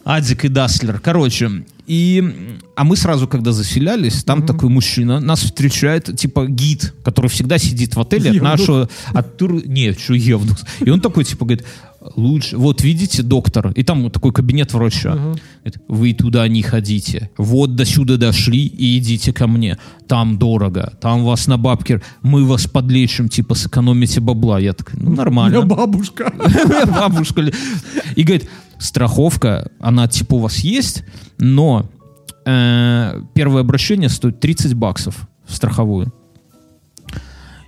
Адик 0.07 0.45
и 0.45 0.49
Даслер. 0.49 1.01
Короче, 1.01 1.65
и... 1.89 2.23
А 2.77 2.85
мы 2.85 2.97
сразу, 2.97 3.27
когда 3.27 3.51
заселялись, 3.51 4.23
там 4.23 4.47
такой 4.47 4.69
мужчина 4.69 5.19
нас 5.19 5.41
встречает, 5.41 6.17
типа 6.17 6.47
гид, 6.47 6.95
который 7.03 7.29
всегда 7.29 7.59
сидит 7.59 7.97
в 7.97 8.01
отеле 8.01 8.31
от 8.31 8.37
Евнух. 8.37 8.53
нашего... 8.53 8.89
От 9.09 9.37
тур... 9.37 9.67
Не, 9.67 9.93
что 9.95 10.15
Евнух. 10.15 10.59
И 10.79 10.91
он 10.91 11.01
такой, 11.01 11.25
типа, 11.25 11.45
говорит, 11.45 11.67
лучше... 12.15 12.57
Вот, 12.57 12.83
видите, 12.83 13.25
доктор. 13.25 13.73
И 13.73 13.83
там 13.83 14.05
вот 14.05 14.13
такой 14.13 14.33
кабинет 14.33 14.73
врача. 14.75 15.15
Говорит, 15.15 15.83
Вы 15.89 16.13
туда 16.13 16.47
не 16.47 16.63
ходите. 16.63 17.31
Вот 17.37 17.75
до 17.75 17.85
сюда 17.85 18.17
дошли 18.17 18.65
и 18.65 18.99
идите 18.99 19.33
ко 19.33 19.49
мне. 19.49 19.77
Там 20.07 20.39
дорого. 20.39 20.93
Там 21.01 21.25
вас 21.25 21.49
на 21.49 21.59
бабки... 21.59 22.01
Мы 22.23 22.45
вас 22.45 22.69
подлечим, 22.69 23.29
типа, 23.29 23.55
сэкономите 23.57 24.21
бабла. 24.21 24.61
Я 24.61 24.73
такой, 24.73 25.01
ну, 25.01 25.11
У 25.11 25.15
нормально. 25.15 25.57
меня 25.57 25.67
бабушка. 25.67 26.33
Бабушка. 26.87 27.51
И 28.15 28.23
говорит, 28.23 28.49
страховка, 28.79 29.71
она 29.81 30.09
типа 30.09 30.35
у 30.35 30.39
вас 30.39 30.59
есть, 30.59 31.05
но 31.39 31.89
э, 32.45 33.23
первое 33.35 33.61
обращение 33.61 34.09
стоит 34.09 34.41
30 34.41 34.75
баксов 34.75 35.29
в 35.47 35.55
страховую. 35.55 36.13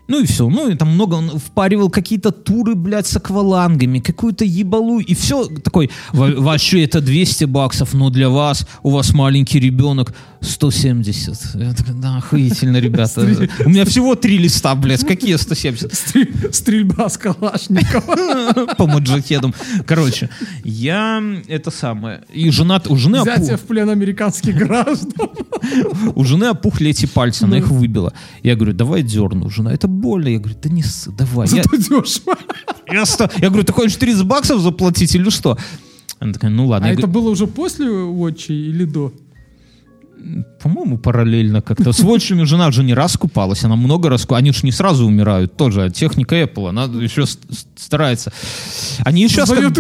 Ну 0.09 0.23
и 0.23 0.27
все. 0.27 0.49
Ну 0.49 0.71
и 0.71 0.75
там 0.75 0.89
много 0.89 1.15
он 1.17 1.39
впаривал 1.39 1.91
какие-то 1.91 2.31
туры, 2.31 2.75
блядь, 2.75 3.07
с 3.07 3.15
аквалангами, 3.17 3.99
какую-то 3.99 4.43
ебалу. 4.43 5.01
И 5.01 5.15
все 5.15 5.45
такой, 5.45 5.91
«Во- 6.15 6.35
вообще 6.41 6.85
это 6.85 7.03
200 7.03 7.45
баксов, 7.45 7.93
но 7.93 8.09
для 8.09 8.31
вас, 8.31 8.67
у 8.83 8.91
вас 8.91 9.13
маленький 9.13 9.61
ребенок, 9.61 10.15
170. 10.41 11.55
Я 11.55 11.73
такой, 11.75 11.95
да, 11.95 12.17
охуительно, 12.19 12.79
ребята. 12.79 13.21
У 13.65 13.69
меня 13.69 13.85
всего 13.85 14.15
три 14.15 14.39
листа, 14.39 14.75
блядь, 14.75 15.05
какие 15.07 15.37
170? 15.37 15.93
Стрель- 15.93 16.53
Стрельба 16.53 17.09
с 17.09 17.17
Калашникова. 17.19 18.75
По 18.77 18.87
маджахедам. 18.87 19.55
Короче, 19.87 20.31
я 20.65 21.23
это 21.49 21.71
самое. 21.71 22.23
И 22.33 22.51
жена, 22.51 22.81
у 22.89 22.97
жены, 22.97 23.23
Взятие 23.23 23.57
в 23.57 23.63
плен 23.63 23.91
американских 23.91 24.57
граждан. 24.57 25.13
у 26.15 26.25
жены 26.25 26.47
опухли 26.51 26.91
эти 26.91 27.07
пальцы, 27.07 27.45
она 27.45 27.59
их 27.59 27.69
выбила. 27.69 28.13
Я 28.43 28.55
говорю, 28.57 28.73
давай 28.75 29.03
дерну. 29.03 29.51
Жена, 29.51 29.73
это 29.73 29.89
больно. 29.89 30.29
Я 30.29 30.39
говорю, 30.39 30.57
да 30.63 30.69
не 30.71 30.83
ссы, 30.83 31.11
давай. 31.11 31.49
Я, 31.49 31.63
Зато 31.63 31.77
дешево. 31.77 32.37
я, 33.41 33.49
говорю, 33.49 33.65
ты 33.65 33.73
хочешь 33.73 33.97
30 33.97 34.25
баксов 34.25 34.61
заплатить 34.61 35.15
или 35.15 35.31
что? 35.31 35.59
Она 36.21 36.33
такая, 36.33 36.51
ну 36.51 36.67
ладно. 36.67 36.89
А 36.89 36.93
это 36.93 37.07
было 37.07 37.31
уже 37.31 37.47
после 37.47 37.87
Watch 37.87 38.47
или 38.49 38.85
до? 38.85 39.13
По-моему, 40.63 40.99
параллельно 40.99 41.61
как-то. 41.63 41.93
С 41.93 42.01
вотчами 42.01 42.45
жена 42.45 42.71
же 42.71 42.83
не 42.83 42.95
раз 42.95 43.17
купалась, 43.17 43.65
она 43.65 43.77
много 43.77 44.09
раз 44.09 44.27
ку- 44.27 44.35
Они 44.35 44.53
же 44.53 44.61
не 44.63 44.73
сразу 44.73 45.07
умирают 45.07 45.57
тоже. 45.57 45.91
Техника 45.91 46.41
Apple, 46.41 46.69
она 46.69 46.85
еще 46.85 47.25
старается. 47.77 48.33
Они 49.05 49.29
сейчас 49.29 49.49
как 49.49 49.73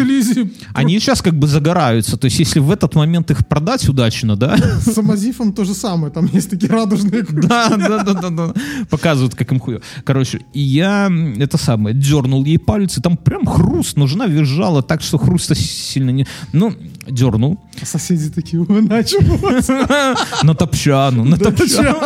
Они 0.74 0.98
сейчас 1.00 1.22
как 1.22 1.34
бы 1.34 1.46
загораются. 1.46 2.16
То 2.16 2.26
есть, 2.26 2.38
если 2.38 2.60
в 2.60 2.70
этот 2.70 2.94
момент 2.94 3.30
их 3.30 3.46
продать 3.46 3.88
удачно, 3.88 4.36
да, 4.36 4.56
с 4.56 4.96
Амазифом 4.96 5.52
то 5.52 5.64
же 5.64 5.74
самое. 5.74 6.12
Там 6.12 6.28
есть 6.32 6.50
такие 6.50 6.70
радужные 6.70 7.24
да, 7.30 7.68
да, 7.76 8.02
да, 8.02 8.30
да. 8.30 8.54
Показывают, 8.90 9.34
как 9.34 9.50
им 9.52 9.60
хуё. 9.60 9.80
Короче, 10.04 10.40
и 10.52 10.60
я 10.60 11.10
это 11.38 11.58
самое, 11.58 11.94
дернул 11.96 12.44
ей 12.44 12.58
палец, 12.58 12.98
и 12.98 13.00
там 13.00 13.16
прям 13.16 13.46
хруст, 13.46 13.96
но 13.96 14.06
жена 14.06 14.26
визжала 14.26 14.82
так, 14.82 15.02
что 15.02 15.18
хруста 15.18 15.54
сильно 15.54 16.10
не... 16.10 16.26
Ну, 16.52 16.72
дернул. 17.10 17.58
А 17.80 17.86
соседи 17.86 18.30
такие, 18.30 18.64
«Ой, 18.68 18.82
начало. 18.82 20.16
На 20.42 20.54
топчану, 20.54 21.24
на 21.24 21.36
топчану. 21.36 21.98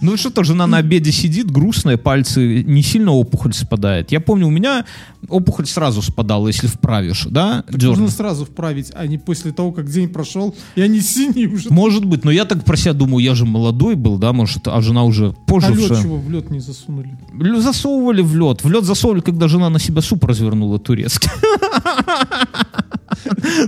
Ну 0.00 0.16
что-то 0.16 0.44
жена 0.44 0.66
на 0.66 0.78
обеде 0.78 1.12
сидит, 1.12 1.50
грустная, 1.50 1.96
пальцы, 1.96 2.62
не 2.62 2.82
сильно 2.82 3.12
опухоль 3.12 3.54
спадает. 3.54 4.12
Я 4.12 4.20
помню, 4.20 4.46
у 4.46 4.50
меня 4.50 4.84
опухоль 5.28 5.66
сразу 5.66 6.02
спадала, 6.02 6.48
если 6.48 6.66
вправишь, 6.66 7.26
да, 7.30 7.64
Нужно 7.68 7.78
дернул. 7.78 8.08
сразу 8.08 8.44
вправить, 8.44 8.92
а 8.94 9.06
не 9.06 9.18
после 9.18 9.52
того, 9.52 9.72
как 9.72 9.88
день 9.88 10.08
прошел, 10.08 10.54
и 10.74 10.82
они 10.82 11.00
синие 11.00 11.48
уже. 11.48 11.70
Может 11.70 12.04
быть, 12.04 12.24
но 12.24 12.30
я 12.30 12.44
так 12.44 12.64
про 12.64 12.76
себя 12.76 12.92
думаю, 12.92 13.24
я 13.24 13.34
же 13.34 13.46
молодой 13.46 13.94
был, 13.94 14.18
да, 14.18 14.32
может, 14.32 14.68
а 14.68 14.80
жена 14.80 15.04
уже 15.04 15.32
позже 15.46 15.68
А 15.68 15.70
лед 15.70 16.00
чего 16.02 16.16
в 16.18 16.30
лед 16.30 16.50
не 16.50 16.60
засунули? 16.60 17.16
Засовывали 17.58 18.22
в 18.22 18.36
лед. 18.36 18.62
В 18.62 18.70
лед 18.70 18.84
засовывали, 18.84 19.22
когда 19.22 19.48
жена 19.48 19.70
на 19.70 19.78
себя 19.78 20.02
суп 20.02 20.24
развернула 20.24 20.78
турецкий. 20.78 21.30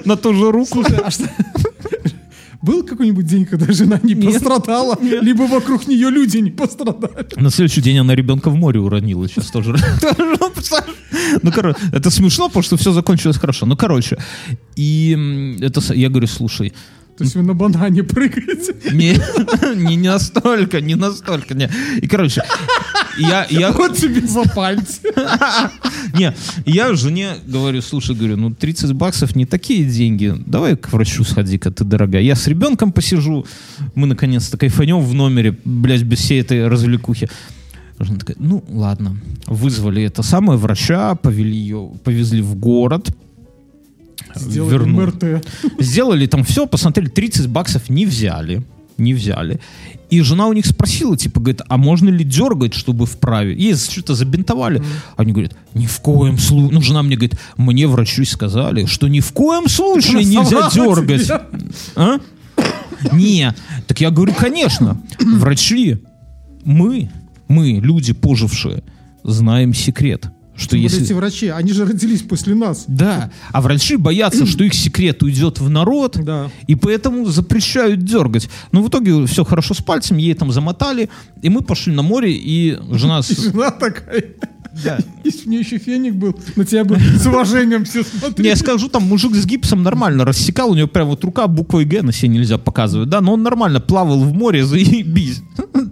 На 0.05 0.17
ту 0.17 0.35
же 0.35 0.51
руку. 0.51 0.83
Слушай, 0.85 0.99
а 1.05 1.11
что... 1.11 1.25
Был 2.63 2.83
какой-нибудь 2.83 3.27
день, 3.27 3.45
когда 3.45 3.73
жена 3.73 4.01
не 4.03 4.15
Нет. 4.15 4.33
пострадала, 4.33 4.99
либо 5.01 5.43
вокруг 5.43 5.87
нее 5.87 6.11
люди 6.11 6.39
не 6.39 6.51
пострадали? 6.51 7.27
На 7.37 7.51
следующий 7.51 7.81
день 7.81 7.99
она 7.99 8.15
ребенка 8.15 8.51
в 8.51 8.57
море 8.57 8.81
уронила. 8.81 9.29
Сейчас 9.29 9.51
тоже. 9.51 9.77
Ну, 11.43 11.53
короче, 11.53 11.79
это 11.93 12.11
смешно, 12.11 12.49
потому 12.49 12.63
что 12.63 12.77
все 12.77 12.93
закончилось 12.93 13.37
хорошо. 13.37 13.67
Ну, 13.67 13.77
короче, 13.77 14.19
и 14.75 15.57
это 15.61 15.81
я 15.95 16.09
говорю, 16.09 16.27
слушай, 16.27 16.73
То 17.17 17.25
есть 17.25 17.35
вы 17.35 17.43
на 17.43 17.55
банане 17.55 18.03
прыгаете? 18.03 18.75
не, 18.93 19.19
не 19.75 20.09
настолько, 20.09 20.81
не 20.81 20.95
настолько, 20.95 21.55
не. 21.55 21.71
И, 22.03 22.07
короче, 22.07 22.43
я, 23.19 23.47
я, 23.49 23.73
Вот 23.73 23.97
тебе 23.97 24.27
за 24.27 24.43
пальцы. 24.43 25.01
Не, 26.15 26.35
я 26.67 26.95
жене 26.95 27.35
говорю, 27.47 27.83
слушай, 27.83 28.15
говорю, 28.15 28.37
ну 28.37 28.55
30 28.55 28.93
баксов 28.93 29.37
не 29.37 29.47
такие 29.47 29.85
деньги, 29.85 30.35
давай 30.47 30.77
к 30.77 30.93
врачу 30.93 31.25
сходи-ка, 31.25 31.71
ты 31.71 31.85
дорогая. 31.85 32.23
Я 32.23 32.35
с 32.35 32.47
ребенком 32.47 32.93
посижу, 32.93 33.47
мы 33.95 34.07
наконец-то 34.07 34.57
кайфанем 34.57 35.01
в 35.01 35.15
номере, 35.15 35.59
блядь, 35.65 36.03
без 36.03 36.19
всей 36.19 36.41
этой 36.41 36.69
развлекухи. 36.69 37.29
Жена 37.99 38.19
такая, 38.19 38.37
ну 38.39 38.63
ладно, 38.69 39.17
вызвали 39.47 40.03
это 40.03 40.23
самое 40.23 40.59
врача, 40.59 41.15
повели 41.15 41.57
ее, 41.57 41.91
повезли 42.05 42.43
в 42.43 42.55
город, 42.55 43.09
Сделали 44.35 44.73
вернули. 44.73 45.07
МРТ. 45.07 45.47
Сделали 45.79 46.27
там 46.27 46.45
все, 46.45 46.67
посмотрели, 46.67 47.09
30 47.09 47.49
баксов 47.49 47.89
не 47.89 48.07
взяли. 48.07 48.65
Не 48.99 49.13
взяли. 49.13 49.61
И 50.09 50.21
жена 50.21 50.47
у 50.47 50.53
них 50.53 50.65
спросила, 50.67 51.17
типа, 51.17 51.41
говорит, 51.41 51.63
а 51.69 51.77
можно 51.77 52.09
ли 52.09 52.25
дергать, 52.25 52.75
чтобы 52.75 53.07
вправить? 53.07 53.59
Ей 53.59 53.75
что-то 53.75 54.15
забинтовали. 54.15 54.83
Они 55.17 55.33
говорят, 55.33 55.57
ни 55.75 55.87
в 55.87 56.01
коем 56.01 56.39
случае. 56.39 56.71
Ну, 56.73 56.83
жена 56.83 57.03
мне 57.03 57.17
говорит, 57.17 57.39
мне 57.57 57.87
врачи 57.89 58.25
сказали, 58.25 58.87
что 58.87 59.09
ни 59.09 59.21
в 59.21 59.33
коем 59.33 59.69
случае 59.69 60.25
нельзя 60.25 60.71
дергать. 60.73 61.31
А? 61.97 62.19
Не. 63.13 63.55
Так 63.87 64.01
я 64.01 64.11
говорю, 64.11 64.33
конечно, 64.33 65.01
врачи, 65.19 65.99
мы, 66.65 67.11
мы, 67.49 67.81
люди 67.83 68.13
пожившие, 68.13 68.83
знаем 69.25 69.75
секрет. 69.75 70.31
Что 70.57 70.71
Тем 70.71 70.81
более 70.81 70.85
если... 70.85 71.05
эти 71.05 71.13
врачи, 71.13 71.49
они 71.49 71.73
же 71.73 71.85
родились 71.85 72.23
после 72.23 72.55
нас. 72.55 72.85
Да, 72.89 73.31
а 73.53 73.61
врачи 73.61 73.97
боятся, 73.97 74.47
что 74.47 74.65
их 74.65 74.75
секрет 74.75 75.23
уйдет 75.23 75.61
в 75.61 75.69
народ, 75.69 76.17
Да. 76.23 76.51
и 76.67 76.75
поэтому 76.75 77.27
запрещают 77.27 78.05
дергать. 78.05 78.49
Но 78.73 78.83
в 78.83 78.89
итоге 78.89 79.27
все 79.27 79.45
хорошо 79.45 79.75
с 79.75 79.83
пальцем, 79.83 80.17
ей 80.17 80.35
там 80.35 80.53
замотали, 80.53 81.11
и 81.43 81.51
мы 81.51 81.61
пошли 81.61 81.93
на 81.93 82.03
море, 82.03 82.33
и 82.33 82.79
жена... 82.93 83.21
И 83.29 83.35
жена 83.35 83.71
такая. 83.71 84.25
Да. 84.85 84.99
Если 85.25 85.45
бы 85.45 85.47
у 85.47 85.51
нее 85.51 85.61
еще 85.61 85.79
феник 85.79 86.15
был, 86.15 86.37
на 86.57 86.65
тебя 86.65 86.85
бы 86.85 86.99
с 86.99 87.27
уважением 87.27 87.85
все 87.85 87.99
Не, 88.01 88.05
смотрели. 88.05 88.49
я 88.49 88.57
скажу, 88.57 88.89
там 88.89 89.05
мужик 89.05 89.35
с 89.35 89.47
гипсом 89.47 89.83
нормально 89.83 90.25
рассекал, 90.25 90.71
у 90.71 90.75
него 90.75 90.89
прям 90.89 91.09
вот 91.09 91.25
рука 91.25 91.47
буквой 91.47 91.85
Г 91.85 92.03
на 92.03 92.13
себе 92.13 92.29
нельзя 92.29 92.59
показывать, 92.59 93.09
да, 93.09 93.21
но 93.21 93.35
он 93.35 93.43
нормально 93.43 93.81
плавал 93.81 94.21
в 94.21 94.33
море, 94.33 94.65
заебись. 94.65 95.43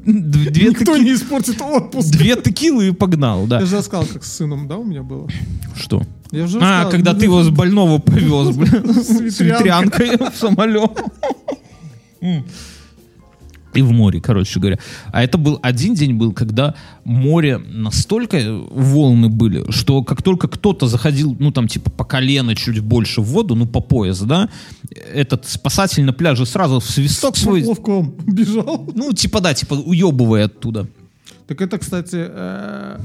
Две, 0.05 0.69
Никто 0.69 0.97
не 0.97 1.15
испортит 1.15 1.61
отпуск. 1.61 2.11
Две 2.11 2.37
текилы 2.37 2.89
и 2.89 2.93
погнал, 2.93 3.47
да. 3.47 3.61
Я 3.61 3.67
же 3.67 3.79
рассказал, 3.79 4.07
как 4.07 4.25
с 4.25 4.33
сыном, 4.33 4.69
да, 4.69 4.77
у 4.77 4.85
меня 4.85 5.03
было? 5.03 5.29
Что? 5.77 6.03
Я 6.31 6.45
уже 6.45 6.59
А, 6.61 6.87
когда 6.91 7.15
ты 7.15 7.25
его 7.25 7.43
с 7.43 7.49
больного 7.49 7.99
повез, 7.99 8.55
бля, 8.57 8.83
с 8.93 9.41
ветрянкой 9.41 10.17
в 10.19 10.37
самолет. 10.37 11.01
И 13.75 13.83
в 13.83 13.93
море, 13.93 14.21
короче 14.21 14.61
говоря. 14.61 14.79
А 15.13 15.23
это 15.23 15.39
был 15.39 15.59
один 15.63 15.95
день 15.95 16.15
был, 16.15 16.33
когда 16.33 16.75
море 17.05 17.59
настолько 17.59 18.39
волны 18.71 19.29
были, 19.29 19.71
что 19.71 20.03
как 20.03 20.23
только 20.23 20.49
кто-то 20.49 20.87
заходил, 20.87 21.37
ну 21.39 21.51
там 21.51 21.69
типа 21.69 21.91
по 21.91 22.05
колено 22.05 22.55
чуть 22.55 22.81
больше 22.81 23.21
в 23.21 23.25
воду, 23.25 23.55
ну 23.55 23.67
по 23.67 23.81
пояс, 23.81 24.21
да, 24.21 24.49
этот 25.13 25.47
спасатель 25.47 26.05
на 26.05 26.13
пляже 26.13 26.47
сразу 26.47 26.81
в 26.81 26.85
свисток 26.85 27.37
свой, 27.37 27.63
Плавком 27.63 28.15
бежал. 28.27 28.89
ну 28.95 29.13
типа 29.13 29.41
да, 29.41 29.55
типа 29.55 29.75
уебывая 29.75 30.47
оттуда. 30.47 30.87
Так 31.47 31.61
это, 31.61 31.79
кстати, 31.79 32.17
э, 32.17 32.99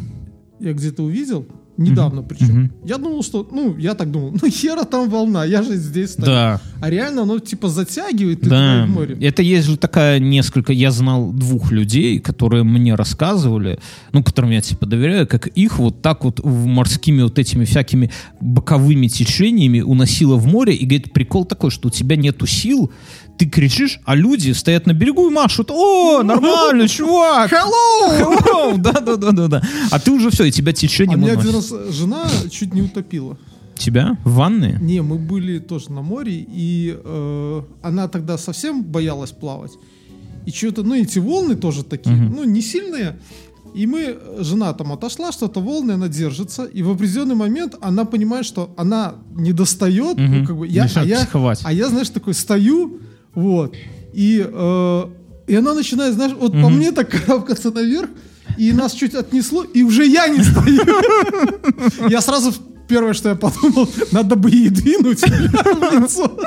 я 0.59 0.73
где-то 0.73 1.03
увидел, 1.03 1.45
недавно 1.79 2.23
причем. 2.23 2.71
Я 2.85 2.97
думал, 2.97 3.23
что, 3.23 3.47
ну, 3.51 3.77
я 3.77 3.93
так 3.93 4.11
думал, 4.11 4.31
ну 4.41 4.49
хера 4.49 4.83
там 4.83 5.09
волна, 5.09 5.45
я 5.45 5.63
же 5.63 5.75
здесь 5.75 6.11
стою. 6.11 6.27
Да. 6.27 6.61
А 6.81 6.89
реально 6.89 7.23
оно 7.23 7.39
типа 7.39 7.69
затягивает, 7.69 8.41
Да, 8.41 8.85
в 8.85 8.89
море. 8.89 9.17
это 9.21 9.41
есть 9.41 9.67
же 9.67 9.77
такая 9.77 10.19
несколько, 10.19 10.73
я 10.73 10.91
знал 10.91 11.31
двух 11.31 11.71
людей, 11.71 12.19
которые 12.19 12.63
мне 12.63 12.95
рассказывали, 12.95 13.79
ну, 14.11 14.23
которым 14.23 14.51
я 14.51 14.61
типа 14.61 14.85
доверяю, 14.85 15.27
как 15.27 15.47
их 15.47 15.79
вот 15.79 16.01
так 16.01 16.23
вот 16.23 16.39
в 16.39 16.65
морскими 16.65 17.21
вот 17.23 17.39
этими 17.39 17.65
всякими 17.65 18.11
боковыми 18.41 19.07
течениями 19.07 19.81
уносило 19.81 20.35
в 20.35 20.45
море, 20.47 20.75
и 20.75 20.85
говорит, 20.85 21.13
прикол 21.13 21.45
такой, 21.45 21.71
что 21.71 21.87
у 21.87 21.91
тебя 21.91 22.15
нету 22.15 22.45
сил, 22.45 22.91
ты 23.39 23.45
кричишь, 23.45 24.01
а 24.03 24.15
люди 24.15 24.51
стоят 24.51 24.85
на 24.85 24.91
берегу 24.93 25.29
и 25.29 25.33
машут, 25.33 25.71
о, 25.71 26.21
нормально, 26.23 26.87
чувак, 26.89 27.49
hello, 27.51 28.19
hello, 28.19 28.77
да-да-да-да, 28.77 29.63
а 29.89 29.99
ты 29.99 30.11
уже 30.11 30.29
все, 30.29 30.43
и 30.43 30.51
тебя 30.51 30.71
А 30.71 30.75
течением 30.75 31.21
меня 31.21 31.33
один 31.33 31.55
раз 31.55 31.73
жена 31.89 32.27
чуть 32.51 32.73
не 32.73 32.81
утопила. 32.81 33.37
Тебя? 33.77 34.17
В 34.25 34.33
ванной? 34.33 34.77
Не, 34.81 35.01
мы 35.01 35.17
были 35.17 35.59
тоже 35.59 35.89
на 35.93 36.01
море, 36.01 36.45
и 36.45 36.99
э, 37.01 37.61
она 37.81 38.09
тогда 38.09 38.37
совсем 38.37 38.83
боялась 38.83 39.31
плавать. 39.31 39.71
И 40.45 40.51
что-то, 40.51 40.83
ну, 40.83 40.95
эти 40.95 41.19
волны 41.19 41.55
тоже 41.55 41.85
такие, 41.85 42.13
ну, 42.13 42.43
не 42.43 42.61
сильные. 42.61 43.19
И 43.73 43.87
мы, 43.87 44.17
жена 44.39 44.73
там 44.73 44.91
отошла, 44.91 45.31
что-то 45.31 45.61
волны, 45.61 45.93
она 45.93 46.09
держится, 46.09 46.65
и 46.65 46.83
в 46.83 46.89
определенный 46.89 47.35
момент 47.35 47.75
она 47.79 48.03
понимает, 48.03 48.45
что 48.45 48.73
она 48.75 49.15
не 49.33 49.53
достает, 49.53 50.17
ну, 50.17 50.23
Мгм. 50.27 50.45
как 50.45 50.57
бы, 50.57 50.67
я, 50.67 50.89
а, 50.95 51.03
я, 51.05 51.19
психовать. 51.19 51.61
а 51.63 51.71
я, 51.71 51.87
знаешь, 51.87 52.09
такой 52.09 52.33
стою, 52.33 52.99
вот, 53.39 53.75
и, 54.13 54.45
э, 54.45 55.05
и 55.47 55.55
она 55.55 55.73
начинает, 55.73 56.13
знаешь, 56.13 56.33
вот 56.39 56.51
по 56.51 56.69
мне 56.69 56.91
так 56.91 57.09
карабкаться 57.09 57.71
наверх, 57.71 58.09
и 58.57 58.73
нас 58.73 58.93
чуть 58.93 59.15
отнесло, 59.15 59.63
и 59.63 59.83
уже 59.83 60.05
я 60.05 60.27
не 60.27 60.43
стою. 60.43 60.81
Я 62.09 62.21
сразу 62.21 62.53
первое, 62.87 63.13
что 63.13 63.29
я 63.29 63.35
подумал, 63.35 63.87
надо 64.11 64.35
бы 64.35 64.49
ей 64.49 64.69
двинуть 64.69 65.21
в 65.21 65.93
лицо. 65.93 66.37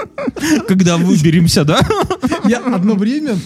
Когда 0.69 0.97
выберемся, 0.97 1.65
да? 1.65 1.81
Я 2.45 2.59
одно 2.59 2.95
время, 2.95 3.37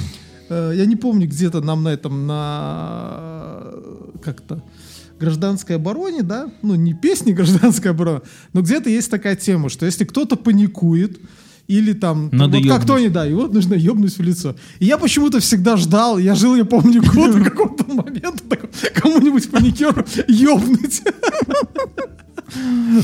э, 0.49 0.73
я 0.75 0.87
не 0.87 0.97
помню, 0.97 1.29
где-то 1.29 1.61
нам 1.61 1.83
на 1.83 1.91
этом, 1.91 2.27
на 2.27 3.63
как-то 4.23 4.63
гражданской 5.21 5.77
обороне, 5.77 6.23
да, 6.23 6.51
ну 6.63 6.75
не 6.75 6.95
песни 6.95 7.33
гражданской 7.33 7.91
обороны, 7.93 8.23
но 8.53 8.63
где-то 8.63 8.91
есть 8.91 9.11
такая 9.11 9.37
тема, 9.37 9.69
что 9.69 9.87
если 9.87 10.05
кто-то 10.05 10.37
паникует, 10.37 11.21
Или 11.69 11.95
там, 11.95 12.29
Надо 12.33 12.59
вот 12.59 12.69
как. 12.69 12.87
Тони, 12.87 13.09
да, 13.09 13.25
его 13.25 13.49
нужно 13.49 13.75
ебнуть 13.75 14.17
в 14.17 14.23
лицо. 14.23 14.55
И 14.79 14.87
я 14.87 14.99
почему-то 14.99 15.41
всегда 15.41 15.77
ждал, 15.77 16.19
я 16.19 16.35
жил, 16.35 16.55
я 16.55 16.65
помню, 16.65 17.03
год 17.15 17.33
до 17.33 17.45
какого-то 17.45 17.85
момента, 17.93 18.43
такой, 18.49 18.71
кому-нибудь 18.95 19.51
паникеру 19.51 20.05
ебнуть. 20.29 21.03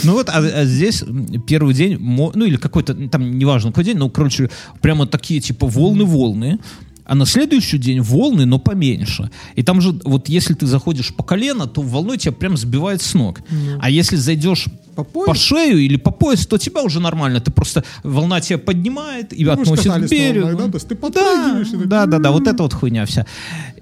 Ну 0.05 0.13
вот, 0.13 0.29
а, 0.29 0.39
а 0.39 0.65
здесь 0.65 1.03
первый 1.47 1.75
день, 1.75 1.99
ну 1.99 2.45
или 2.45 2.57
какой-то, 2.57 2.95
там, 3.09 3.39
неважно 3.39 3.71
какой 3.71 3.85
день, 3.85 3.97
но, 3.97 4.09
короче, 4.09 4.51
прямо 4.81 5.07
такие, 5.07 5.41
типа, 5.41 5.67
волны-волны. 5.67 6.61
А 7.05 7.15
на 7.15 7.27
следующий 7.27 7.79
день 7.79 8.01
волны, 8.01 8.47
но 8.47 8.59
поменьше. 8.59 9.31
И 9.57 9.63
там 9.63 9.81
же, 9.81 9.93
вот 10.05 10.29
если 10.29 10.55
ты 10.55 10.67
заходишь 10.67 11.15
по 11.15 11.23
колено, 11.25 11.67
то 11.67 11.83
волной 11.83 12.17
тебя 12.19 12.33
прям 12.33 12.57
сбивает 12.57 13.03
с 13.03 13.15
ног. 13.15 13.41
А 13.81 13.91
если 13.91 14.17
зайдешь 14.17 14.67
По 14.95 15.05
пояс? 15.05 15.27
по 15.27 15.35
шею 15.35 15.79
или 15.79 15.97
по 15.97 16.11
пояс, 16.13 16.47
то 16.47 16.59
тебя 16.59 16.83
уже 16.83 17.01
нормально. 17.01 17.41
Ты 17.41 17.51
просто, 17.51 17.83
волна 18.05 18.41
тебя 18.41 18.59
поднимает 18.59 19.33
и 19.33 19.45
Ну, 19.45 19.53
относит 19.53 19.91
к 19.93 20.09
берегу. 20.09 20.47
волнах, 20.47 20.59
да? 20.67 20.69
То 20.71 20.77
есть 20.77 20.89
ты 20.89 20.95
да, 20.95 21.01
подпрыгиваешь 21.01 21.69
и 21.69 21.71
так, 21.79 21.89
да, 21.89 22.07
да, 22.07 22.19
да, 22.19 22.31
вот 22.31 22.47
это 22.47 22.63
вот 22.63 22.73
хуйня 22.75 23.05
вся. 23.07 23.27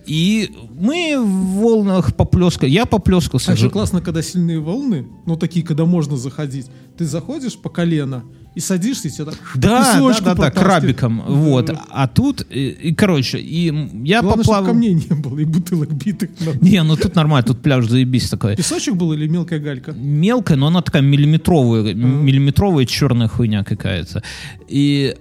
И 0.06 0.50
мы 0.78 1.16
в 1.20 1.60
волнах 1.60 2.16
поплескали. 2.16 2.70
Я 2.70 2.86
поплескался. 2.86 3.52
А 3.52 3.54
еще 3.54 3.66
Ж- 3.66 3.70
классно, 3.70 4.00
когда 4.00 4.22
сильные 4.22 4.58
волны, 4.58 5.06
ну 5.26 5.36
такие, 5.36 5.64
когда 5.64 5.84
можно 5.84 6.16
заходить, 6.16 6.66
ты 6.96 7.04
заходишь 7.06 7.56
по 7.58 7.68
колено 7.68 8.24
и 8.60 8.62
садишься, 8.62 9.08
и 9.08 9.10
тебя 9.10 9.24
так 9.26 9.34
Да, 9.54 9.98
да, 9.98 10.20
да, 10.20 10.34
да, 10.34 10.50
крабиком. 10.50 11.22
Вот. 11.26 11.70
А 11.88 12.06
тут, 12.06 12.46
и, 12.50 12.68
и, 12.68 12.94
короче, 12.94 13.38
и 13.38 13.66
я 14.04 14.20
Главное, 14.22 14.44
поплавал. 14.44 14.66
камней 14.66 14.94
не 14.94 15.14
было 15.16 15.38
и 15.38 15.44
бутылок 15.44 15.90
битых. 15.92 16.30
Но. 16.40 16.52
Не, 16.60 16.82
ну 16.82 16.96
тут 16.96 17.14
нормально, 17.14 17.46
тут 17.46 17.62
пляж 17.62 17.86
заебись 17.86 18.28
такой. 18.28 18.56
Песочек 18.56 18.94
был 18.94 19.12
или 19.12 19.26
мелкая 19.26 19.58
галька? 19.60 19.92
Мелкая, 19.92 20.56
но 20.58 20.66
она 20.66 20.82
такая 20.82 21.02
миллиметровая, 21.02 21.92
м- 21.92 22.24
миллиметровая 22.24 22.84
черная 22.84 23.28
хуйня 23.28 23.64
какая-то. 23.64 24.22
И 24.68 25.16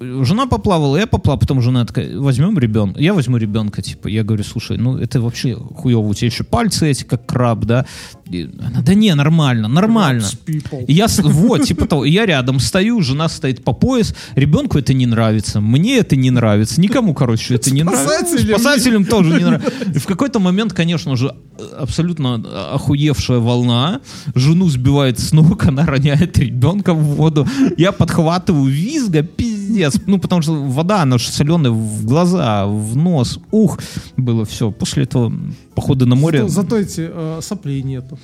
жена 0.00 0.46
поплавала, 0.46 0.96
я 0.96 1.06
поплавал, 1.06 1.38
потом 1.38 1.60
жена 1.60 1.84
такая, 1.84 2.18
возьмем 2.18 2.58
ребенка. 2.58 3.00
Я 3.00 3.14
возьму 3.14 3.36
ребенка, 3.36 3.82
типа, 3.82 4.08
я 4.08 4.24
говорю, 4.24 4.44
слушай, 4.44 4.76
ну 4.76 4.96
это 4.96 5.20
вообще 5.20 5.54
хуево, 5.54 6.00
у 6.00 6.14
тебя 6.14 6.26
еще 6.28 6.44
пальцы 6.44 6.90
эти, 6.90 7.04
как 7.04 7.26
краб, 7.26 7.64
да? 7.64 7.86
И 8.30 8.48
она, 8.60 8.82
да 8.82 8.94
не, 8.94 9.14
нормально, 9.14 9.68
нормально. 9.68 10.26
И 10.46 10.92
я, 10.92 11.06
вот, 11.22 11.64
типа 11.64 11.86
того, 11.86 12.04
и 12.04 12.10
я 12.10 12.26
рядом 12.26 12.60
стою, 12.60 13.00
жена 13.02 13.28
стоит 13.28 13.64
по 13.64 13.72
пояс, 13.72 14.14
ребенку 14.34 14.78
это 14.78 14.94
не 14.94 15.06
нравится, 15.06 15.60
мне 15.60 15.98
это 15.98 16.16
не 16.16 16.30
нравится, 16.30 16.80
никому, 16.80 17.14
короче, 17.14 17.54
это 17.54 17.70
не 17.70 17.82
нравится. 17.82 18.38
Спасателям. 18.38 19.04
Тоже 19.04 19.30
не 19.30 19.44
нравится. 19.44 20.00
В 20.00 20.06
какой-то 20.06 20.38
момент, 20.38 20.72
конечно 20.72 21.16
же, 21.16 21.34
абсолютно 21.78 22.34
охуевшая 22.72 23.38
волна, 23.38 24.00
жену 24.34 24.68
сбивает 24.68 25.18
с 25.18 25.32
ног, 25.32 25.64
она 25.64 25.86
роняет 25.86 26.38
ребенка 26.38 26.94
в 26.94 27.02
воду, 27.02 27.46
я 27.76 27.92
подхватываю 27.92 28.70
визга, 28.70 29.22
пиздец, 29.22 29.57
ну, 30.06 30.18
потому 30.18 30.42
что 30.42 30.52
вода, 30.54 31.02
она 31.02 31.18
же 31.18 31.28
соленая 31.28 31.72
в 31.72 32.04
глаза, 32.04 32.66
в 32.66 32.96
нос, 32.96 33.38
ух, 33.50 33.78
было 34.16 34.44
все. 34.44 34.70
После 34.70 35.04
этого 35.04 35.32
походы 35.80 36.06
на 36.06 36.16
море... 36.16 36.38
Зато, 36.38 36.52
зато 36.52 36.76
эти 36.76 37.10
э, 37.10 37.40
соплей 37.42 37.82
нету. 37.82 38.18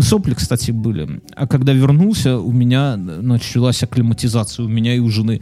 Сопли, 0.00 0.34
кстати, 0.34 0.72
были. 0.72 1.20
А 1.36 1.46
когда 1.46 1.72
вернулся, 1.72 2.38
у 2.38 2.52
меня 2.52 2.96
началась 2.96 3.82
акклиматизация. 3.82 4.66
У 4.66 4.68
меня 4.68 4.94
и 4.94 4.98
у 5.00 5.10
жены 5.10 5.40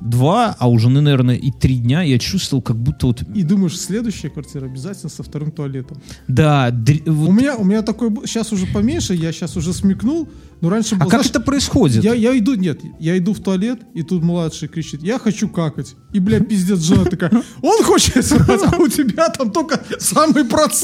два, 0.00 0.56
а 0.58 0.68
у 0.68 0.78
жены, 0.78 1.00
наверное, 1.00 1.36
и 1.36 1.50
три 1.50 1.78
дня. 1.78 2.02
Я 2.02 2.18
чувствовал, 2.18 2.62
как 2.62 2.76
будто 2.76 3.06
вот... 3.06 3.22
И 3.34 3.42
думаешь, 3.42 3.78
следующая 3.78 4.30
квартира 4.30 4.66
обязательно 4.66 5.10
со 5.10 5.22
вторым 5.22 5.50
туалетом. 5.50 5.96
Да, 6.28 6.70
др- 6.70 7.02
вот- 7.06 7.28
У 7.28 7.32
меня, 7.32 7.56
у 7.56 7.64
меня 7.64 7.82
такой, 7.82 8.10
сейчас 8.26 8.52
уже 8.52 8.66
поменьше, 8.66 9.14
я 9.14 9.32
сейчас 9.32 9.56
уже 9.56 9.72
смекнул, 9.72 10.28
но 10.60 10.70
раньше 10.70 10.94
А 10.94 10.98
был, 10.98 11.10
как 11.10 11.20
знаешь, 11.20 11.30
это 11.30 11.40
происходит? 11.40 12.04
Я, 12.04 12.14
я 12.14 12.38
иду, 12.38 12.54
нет, 12.54 12.80
я 13.00 13.18
иду 13.18 13.34
в 13.34 13.40
туалет, 13.40 13.80
и 13.94 14.02
тут 14.02 14.22
младший 14.22 14.68
кричит, 14.68 15.02
я 15.02 15.18
хочу 15.18 15.48
какать. 15.48 15.94
И, 16.12 16.20
бля, 16.20 16.40
пиздец, 16.40 16.78
жена 16.78 17.04
такая, 17.04 17.30
он 17.62 17.84
хочет 17.84 18.16
а 18.32 18.76
у 18.78 18.88
тебя 18.88 19.28
там 19.28 19.50
только 19.50 19.80
самый 19.98 20.44
процесс. 20.44 20.83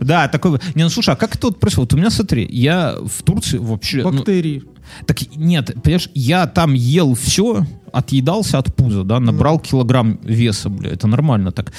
Да, 0.00 0.28
такой... 0.28 0.58
Не, 0.74 0.84
ну 0.84 0.88
слушай, 0.88 1.10
а 1.14 1.16
как 1.16 1.34
это 1.36 1.48
вот 1.48 1.60
происходит? 1.60 1.92
Вот 1.92 1.98
у 1.98 2.00
меня, 2.00 2.10
смотри, 2.10 2.48
я 2.50 2.96
в 3.04 3.22
Турции 3.22 3.58
вообще... 3.58 4.02
ну, 4.02 4.18
Бактерии. 4.18 4.64
Так 5.06 5.18
нет, 5.36 5.70
понимаешь, 5.82 6.10
я 6.14 6.46
там 6.46 6.74
ел 6.74 7.14
все, 7.14 7.64
отъедался 7.92 8.58
от 8.58 8.74
пуза, 8.74 9.04
да, 9.04 9.20
набрал 9.20 9.58
килограмм 9.58 10.18
веса, 10.22 10.68
бля, 10.68 10.90
это 10.90 11.06
нормально 11.06 11.52
так. 11.52 11.72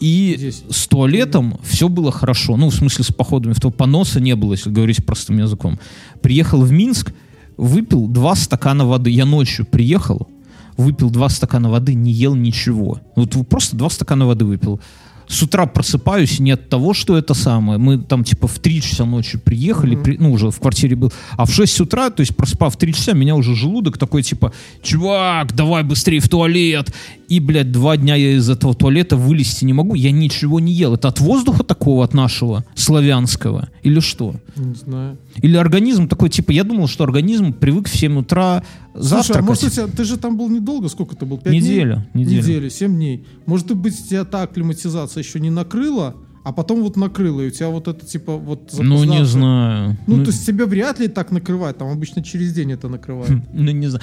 И 0.00 0.34
Здесь. 0.36 0.64
с 0.68 0.88
туалетом 0.88 1.60
все 1.62 1.88
было 1.88 2.10
хорошо. 2.10 2.56
Ну, 2.56 2.70
в 2.70 2.74
смысле, 2.74 3.04
с 3.04 3.12
походами 3.12 3.52
в 3.52 3.60
то 3.60 3.70
поноса 3.70 4.20
не 4.20 4.34
было, 4.34 4.52
если 4.52 4.68
говорить 4.68 5.04
простым 5.06 5.38
языком. 5.38 5.78
Приехал 6.20 6.62
в 6.62 6.72
Минск, 6.72 7.12
выпил 7.56 8.08
два 8.08 8.34
стакана 8.34 8.84
воды. 8.84 9.10
Я 9.10 9.26
ночью 9.26 9.64
приехал, 9.64 10.28
выпил 10.76 11.08
два 11.08 11.28
стакана 11.28 11.70
воды, 11.70 11.94
не 11.94 12.10
ел 12.10 12.34
ничего. 12.34 12.98
Вот 13.14 13.36
просто 13.48 13.76
два 13.76 13.90
стакана 13.90 14.26
воды 14.26 14.44
выпил. 14.44 14.80
С 15.32 15.42
утра 15.42 15.64
просыпаюсь 15.66 16.40
не 16.40 16.50
от 16.50 16.68
того, 16.68 16.92
что 16.92 17.16
это 17.16 17.32
самое. 17.34 17.78
Мы 17.78 17.98
там 17.98 18.22
типа 18.22 18.46
в 18.46 18.58
3 18.58 18.82
часа 18.82 19.06
ночи 19.06 19.38
приехали, 19.38 19.96
при- 19.96 20.18
ну 20.18 20.30
уже 20.32 20.50
в 20.50 20.60
квартире 20.60 20.94
был. 20.94 21.10
А 21.38 21.46
в 21.46 21.50
6 21.52 21.80
утра, 21.80 22.10
то 22.10 22.20
есть 22.20 22.36
проспав 22.36 22.76
3 22.76 22.92
часа, 22.92 23.12
меня 23.14 23.34
уже 23.34 23.54
желудок 23.54 23.96
такой 23.96 24.22
типа, 24.22 24.52
чувак, 24.82 25.54
давай 25.54 25.84
быстрее 25.84 26.20
в 26.20 26.28
туалет. 26.28 26.92
И, 27.28 27.40
блядь, 27.40 27.72
два 27.72 27.96
дня 27.96 28.14
я 28.14 28.32
из 28.36 28.50
этого 28.50 28.74
туалета 28.74 29.16
вылезти 29.16 29.64
не 29.64 29.72
могу. 29.72 29.94
Я 29.94 30.10
ничего 30.10 30.60
не 30.60 30.72
ел. 30.72 30.92
Это 30.94 31.08
от 31.08 31.18
воздуха 31.20 31.64
такого, 31.64 32.04
от 32.04 32.12
нашего, 32.12 32.64
славянского? 32.74 33.70
Или 33.82 34.00
что? 34.00 34.34
Не 34.56 34.74
знаю. 34.74 35.16
Или 35.40 35.56
организм 35.56 36.08
такой, 36.08 36.28
типа, 36.28 36.50
я 36.52 36.62
думал, 36.62 36.88
что 36.88 37.04
организм 37.04 37.54
привык 37.54 37.88
в 37.88 37.96
7 37.96 38.18
утра 38.18 38.62
Слушай, 38.94 39.08
завтракать. 39.08 39.42
а 39.42 39.46
может 39.46 39.64
у 39.64 39.70
тебя, 39.70 39.86
ты 39.86 40.04
же 40.04 40.16
там 40.18 40.36
был 40.36 40.48
недолго, 40.48 40.88
сколько 40.88 41.16
ты 41.16 41.24
был? 41.24 41.38
Пять 41.38 41.52
Неделю, 41.52 42.04
дней? 42.12 42.24
неделю. 42.24 42.42
Неделю, 42.42 42.70
семь 42.70 42.94
дней. 42.94 43.26
Может 43.46 43.74
быть, 43.74 44.08
тебя 44.08 44.24
та 44.24 44.42
акклиматизация 44.42 45.22
еще 45.22 45.40
не 45.40 45.50
накрыла, 45.50 46.16
а 46.44 46.52
потом 46.52 46.82
вот 46.82 46.96
накрыла, 46.96 47.40
и 47.40 47.48
у 47.48 47.50
тебя 47.50 47.68
вот 47.68 47.88
это 47.88 48.04
типа 48.04 48.36
вот 48.36 48.74
ну, 48.78 49.04
не 49.04 49.24
знаю. 49.24 49.96
Ну, 50.06 50.24
то 50.24 50.30
есть 50.30 50.44
тебя 50.44 50.66
вряд 50.66 50.98
ли 50.98 51.08
так 51.08 51.30
накрывает, 51.30 51.78
там 51.78 51.88
обычно 51.88 52.22
через 52.22 52.52
день 52.52 52.72
это 52.72 52.88
накрывает. 52.88 53.30
Ну, 53.52 53.70
не 53.70 53.86
знаю. 53.86 54.02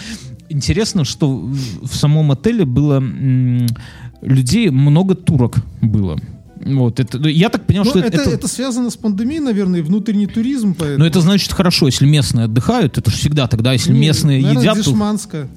Интересно, 0.50 1.04
что 1.04 1.30
в 1.38 1.94
самом 1.94 2.32
отеле 2.32 2.66
было 2.66 3.04
людей, 4.22 4.70
много 4.70 5.16
турок 5.16 5.58
было. 5.82 6.18
Вот, 6.66 7.00
это, 7.00 7.20
ну, 7.20 7.28
я 7.28 7.50
так 7.50 7.66
понял, 7.66 7.84
Ну, 7.84 7.90
что 7.92 8.00
это, 8.00 8.18
это, 8.22 8.30
это 8.32 8.48
связано 8.48 8.90
с 8.90 8.98
пандемией, 8.98 9.40
наверное, 9.40 9.80
и 9.80 9.84
внутренний 9.84 10.28
туризм, 10.28 10.76
поэтому. 10.78 11.00
Но 11.00 11.06
это 11.06 11.22
значит 11.22 11.52
хорошо, 11.54 11.86
если 11.86 12.06
местные 12.06 12.46
отдыхают, 12.46 12.98
это 12.98 13.10
же 13.10 13.18
всегда 13.18 13.48
тогда, 13.48 13.74
если 13.74 13.94
Не, 13.94 14.00
местные 14.00 14.42
наверное, 14.42 14.62
едят, 14.64 14.78
то- 14.84 14.90
дешманская. 14.92 15.50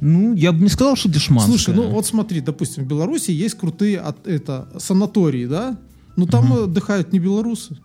ну, 0.00 0.34
я 0.34 0.52
бы 0.52 0.60
не 0.62 0.68
сказал, 0.70 0.96
что 0.96 1.08
дешманская. 1.08 1.56
Слушай, 1.58 1.74
ну 1.74 1.88
вот 1.90 2.06
смотри, 2.06 2.40
допустим, 2.40 2.84
в 2.84 2.86
Беларуси 2.86 3.30
есть 3.30 3.56
крутые 3.56 4.00
от, 4.00 4.26
это, 4.26 4.68
санатории, 4.78 5.46
да? 5.46 5.76
Ну 6.16 6.26
там 6.26 6.52
отдыхают 6.52 7.12
не 7.12 7.18
белорусы. 7.18 7.76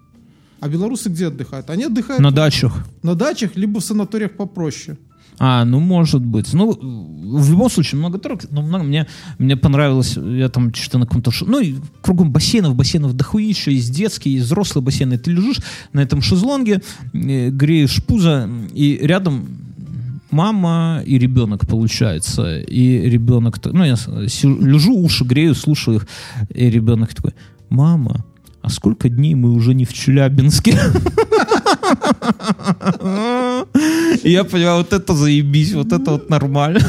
А 0.60 0.70
белорусы 0.70 1.10
где 1.10 1.28
отдыхают? 1.28 1.70
Они 1.70 1.84
отдыхают 1.84 2.22
на 2.22 2.30
на, 2.30 2.36
дачах. 2.36 2.86
дачах, 3.04 3.52
либо 3.56 3.82
в 3.82 3.84
санаториях 3.84 4.32
попроще. 4.38 4.98
А, 5.46 5.66
ну, 5.66 5.80
может 5.82 6.22
быть. 6.24 6.54
Ну, 6.54 6.72
в 6.72 7.52
любом 7.52 7.70
случае, 7.70 8.00
много 8.00 8.18
турок, 8.18 8.46
но 8.52 8.62
много, 8.62 8.84
мне, 8.86 9.08
мне 9.40 9.58
понравилось, 9.58 10.16
я 10.18 10.48
там 10.48 10.74
что-то 10.74 11.00
на 11.00 11.06
каком-то... 11.06 11.32
ш- 11.32 11.46
Ну, 11.46 11.60
и 11.60 11.76
кругом 12.02 12.32
бассейнов, 12.32 12.76
бассейнов 12.76 13.14
дохуища, 13.14 13.72
есть 13.72 13.92
детские, 13.94 14.36
есть 14.36 14.46
взрослые 14.46 14.84
бассейны. 14.84 15.18
Ты 15.18 15.32
лежишь 15.32 15.60
на 15.92 16.00
этом 16.00 16.22
шезлонге, 16.22 16.82
э, 17.14 17.50
греешь 17.50 18.02
пузо, 18.06 18.50
и 18.74 19.00
рядом 19.02 19.46
мама 20.32 21.02
и 21.06 21.18
ребенок, 21.20 21.68
получается. 21.68 22.60
И 22.62 23.10
ребенок... 23.10 23.60
Ну, 23.66 23.84
я 23.84 23.96
сижу- 24.28 24.62
лежу, 24.66 24.96
уши 24.98 25.26
грею, 25.26 25.56
слушаю 25.56 25.98
их, 25.98 26.08
и 26.56 26.70
ребенок 26.70 27.14
такой, 27.14 27.34
мама, 27.70 28.24
а 28.64 28.70
сколько 28.70 29.10
дней 29.10 29.36
мы 29.36 29.52
уже 29.52 29.74
не 29.74 29.84
в 29.84 29.94
Челябинске? 29.94 30.80
Я 34.24 34.46
понимаю, 34.46 34.78
вот 34.78 34.94
это 34.94 35.14
заебись, 35.14 35.74
вот 35.74 35.92
это 35.92 36.12
вот 36.12 36.30
нормально. 36.30 36.80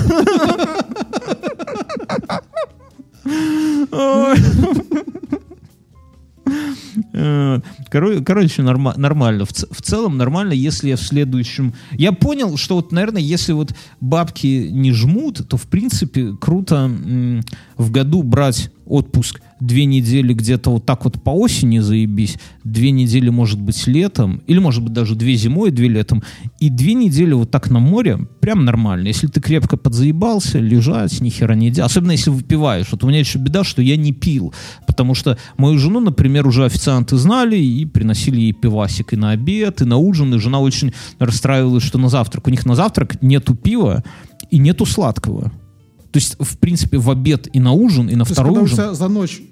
Короче, 7.90 8.62
норма- 8.62 8.96
нормально. 8.96 9.44
В, 9.44 9.50
в 9.50 9.82
целом 9.82 10.16
нормально, 10.16 10.52
если 10.52 10.90
я 10.90 10.96
в 10.96 11.02
следующем... 11.02 11.74
Я 11.92 12.12
понял, 12.12 12.56
что 12.56 12.76
вот, 12.76 12.92
наверное, 12.92 13.22
если 13.22 13.52
вот 13.52 13.74
бабки 14.00 14.68
не 14.70 14.92
жмут, 14.92 15.48
то, 15.48 15.56
в 15.56 15.66
принципе, 15.66 16.36
круто 16.40 16.90
в 17.76 17.90
году 17.90 18.22
брать 18.22 18.70
отпуск 18.86 19.40
две 19.66 19.84
недели 19.84 20.32
где-то 20.32 20.70
вот 20.70 20.86
так 20.86 21.04
вот 21.04 21.22
по 21.22 21.30
осени 21.30 21.78
заебись, 21.78 22.38
две 22.64 22.90
недели, 22.90 23.28
может 23.28 23.60
быть, 23.60 23.86
летом, 23.86 24.42
или, 24.46 24.58
может 24.58 24.82
быть, 24.82 24.92
даже 24.92 25.14
две 25.14 25.34
зимой, 25.34 25.70
две 25.70 25.88
летом, 25.88 26.22
и 26.60 26.70
две 26.70 26.94
недели 26.94 27.32
вот 27.32 27.50
так 27.50 27.70
на 27.70 27.78
море, 27.78 28.18
прям 28.40 28.64
нормально. 28.64 29.08
Если 29.08 29.26
ты 29.26 29.40
крепко 29.40 29.76
подзаебался, 29.76 30.58
лежать, 30.58 31.20
ни 31.20 31.30
хера 31.30 31.54
не 31.54 31.70
делать. 31.70 31.90
Особенно, 31.90 32.12
если 32.12 32.30
выпиваешь. 32.30 32.86
Вот 32.90 33.04
у 33.04 33.08
меня 33.08 33.18
еще 33.18 33.38
беда, 33.38 33.64
что 33.64 33.82
я 33.82 33.96
не 33.96 34.12
пил, 34.12 34.54
потому 34.86 35.14
что 35.14 35.38
мою 35.56 35.78
жену, 35.78 36.00
например, 36.00 36.46
уже 36.46 36.64
официанты 36.64 37.16
знали 37.16 37.56
и 37.56 37.84
приносили 37.84 38.40
ей 38.40 38.52
пивасик 38.52 39.12
и 39.12 39.16
на 39.16 39.30
обед, 39.30 39.82
и 39.82 39.84
на 39.84 39.96
ужин, 39.96 40.34
и 40.34 40.38
жена 40.38 40.60
очень 40.60 40.92
расстраивалась, 41.18 41.84
что 41.84 41.98
на 41.98 42.08
завтрак. 42.08 42.46
У 42.46 42.50
них 42.50 42.66
на 42.66 42.74
завтрак 42.74 43.22
нету 43.22 43.54
пива, 43.54 44.02
и 44.50 44.58
нету 44.58 44.86
сладкого. 44.86 45.52
То 46.14 46.18
есть, 46.18 46.36
в 46.38 46.58
принципе, 46.58 46.96
в 46.96 47.10
обед 47.10 47.48
и 47.52 47.58
на 47.58 47.72
ужин, 47.72 48.08
и 48.08 48.14
на 48.14 48.24
То 48.24 48.30
есть, 48.30 48.40
второй 48.40 48.60
у 48.60 48.62
ужин. 48.62 48.94
за 48.94 49.08
ночь 49.08 49.42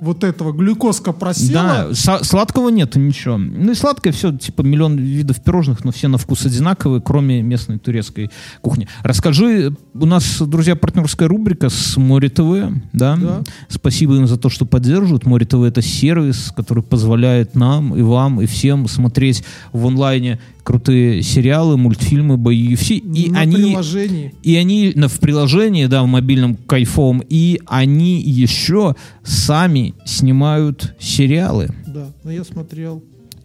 вот 0.00 0.24
этого 0.24 0.52
глюкозка 0.52 1.12
просела, 1.12 1.88
Да, 1.92 2.22
сладкого 2.22 2.68
нету 2.70 2.98
ничего. 2.98 3.36
Ну 3.36 3.72
и 3.72 3.74
сладкое 3.74 4.12
все, 4.12 4.36
типа 4.36 4.62
миллион 4.62 4.96
видов 4.96 5.42
пирожных, 5.42 5.84
но 5.84 5.92
все 5.92 6.08
на 6.08 6.18
вкус 6.18 6.46
одинаковые, 6.46 7.00
кроме 7.00 7.42
местной 7.42 7.78
турецкой 7.78 8.30
кухни. 8.60 8.88
Расскажи, 9.02 9.74
у 9.94 10.06
нас, 10.06 10.40
друзья, 10.40 10.76
партнерская 10.76 11.28
рубрика 11.28 11.68
с 11.68 11.96
Море 11.96 12.28
ТВ, 12.28 12.72
да? 12.92 13.16
Да. 13.16 13.42
Спасибо 13.68 14.16
им 14.16 14.26
за 14.26 14.36
то, 14.36 14.48
что 14.48 14.64
поддерживают. 14.64 15.26
Море 15.26 15.46
ТВ 15.46 15.62
это 15.62 15.82
сервис, 15.82 16.52
который 16.54 16.82
позволяет 16.82 17.54
нам 17.54 17.94
и 17.94 18.02
вам, 18.02 18.40
и 18.40 18.46
всем 18.46 18.88
смотреть 18.88 19.44
в 19.72 19.86
онлайне 19.86 20.40
крутые 20.62 21.22
сериалы, 21.22 21.76
мультфильмы, 21.76 22.36
бои, 22.36 22.74
UFC. 22.74 22.98
И 22.98 23.30
на 23.30 23.40
они... 23.40 23.56
приложении. 23.56 24.34
И 24.42 24.56
они 24.56 24.92
на- 24.94 25.08
в 25.08 25.18
приложении, 25.18 25.86
да, 25.86 26.02
в 26.02 26.06
мобильном 26.06 26.56
кайфовом, 26.56 27.22
и 27.28 27.60
они 27.66 28.20
еще 28.20 28.94
сами 29.24 29.89
снимают 30.04 30.94
сериалы. 30.98 31.68
Да, 31.86 32.12
но 32.24 32.30
я 32.30 32.44
смотрел 32.44 33.02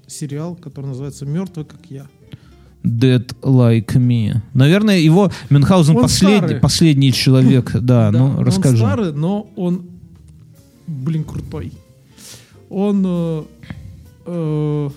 сериал, 0.08 0.56
который 0.56 0.88
называется 0.88 1.26
«Мертвый, 1.26 1.66
как 1.66 1.80
я». 1.90 2.08
Dead 2.84 3.28
Like 3.42 3.94
Me. 3.96 4.36
Наверное, 4.54 5.00
его 5.00 5.32
Мюнхгаузен 5.50 5.96
Он 5.96 6.04
последний, 6.04 6.38
старый. 6.38 6.60
последний 6.60 7.12
человек. 7.12 7.72
Да, 7.82 8.12
ну 8.12 8.26
он 8.26 8.40
расскажи. 8.46 8.78
старый, 8.78 9.12
но 9.12 9.50
он, 9.56 9.90
блин, 10.88 11.24
крутой. 11.24 11.74
Он, 12.70 13.04
э, 13.06 13.44
э, 14.26 14.90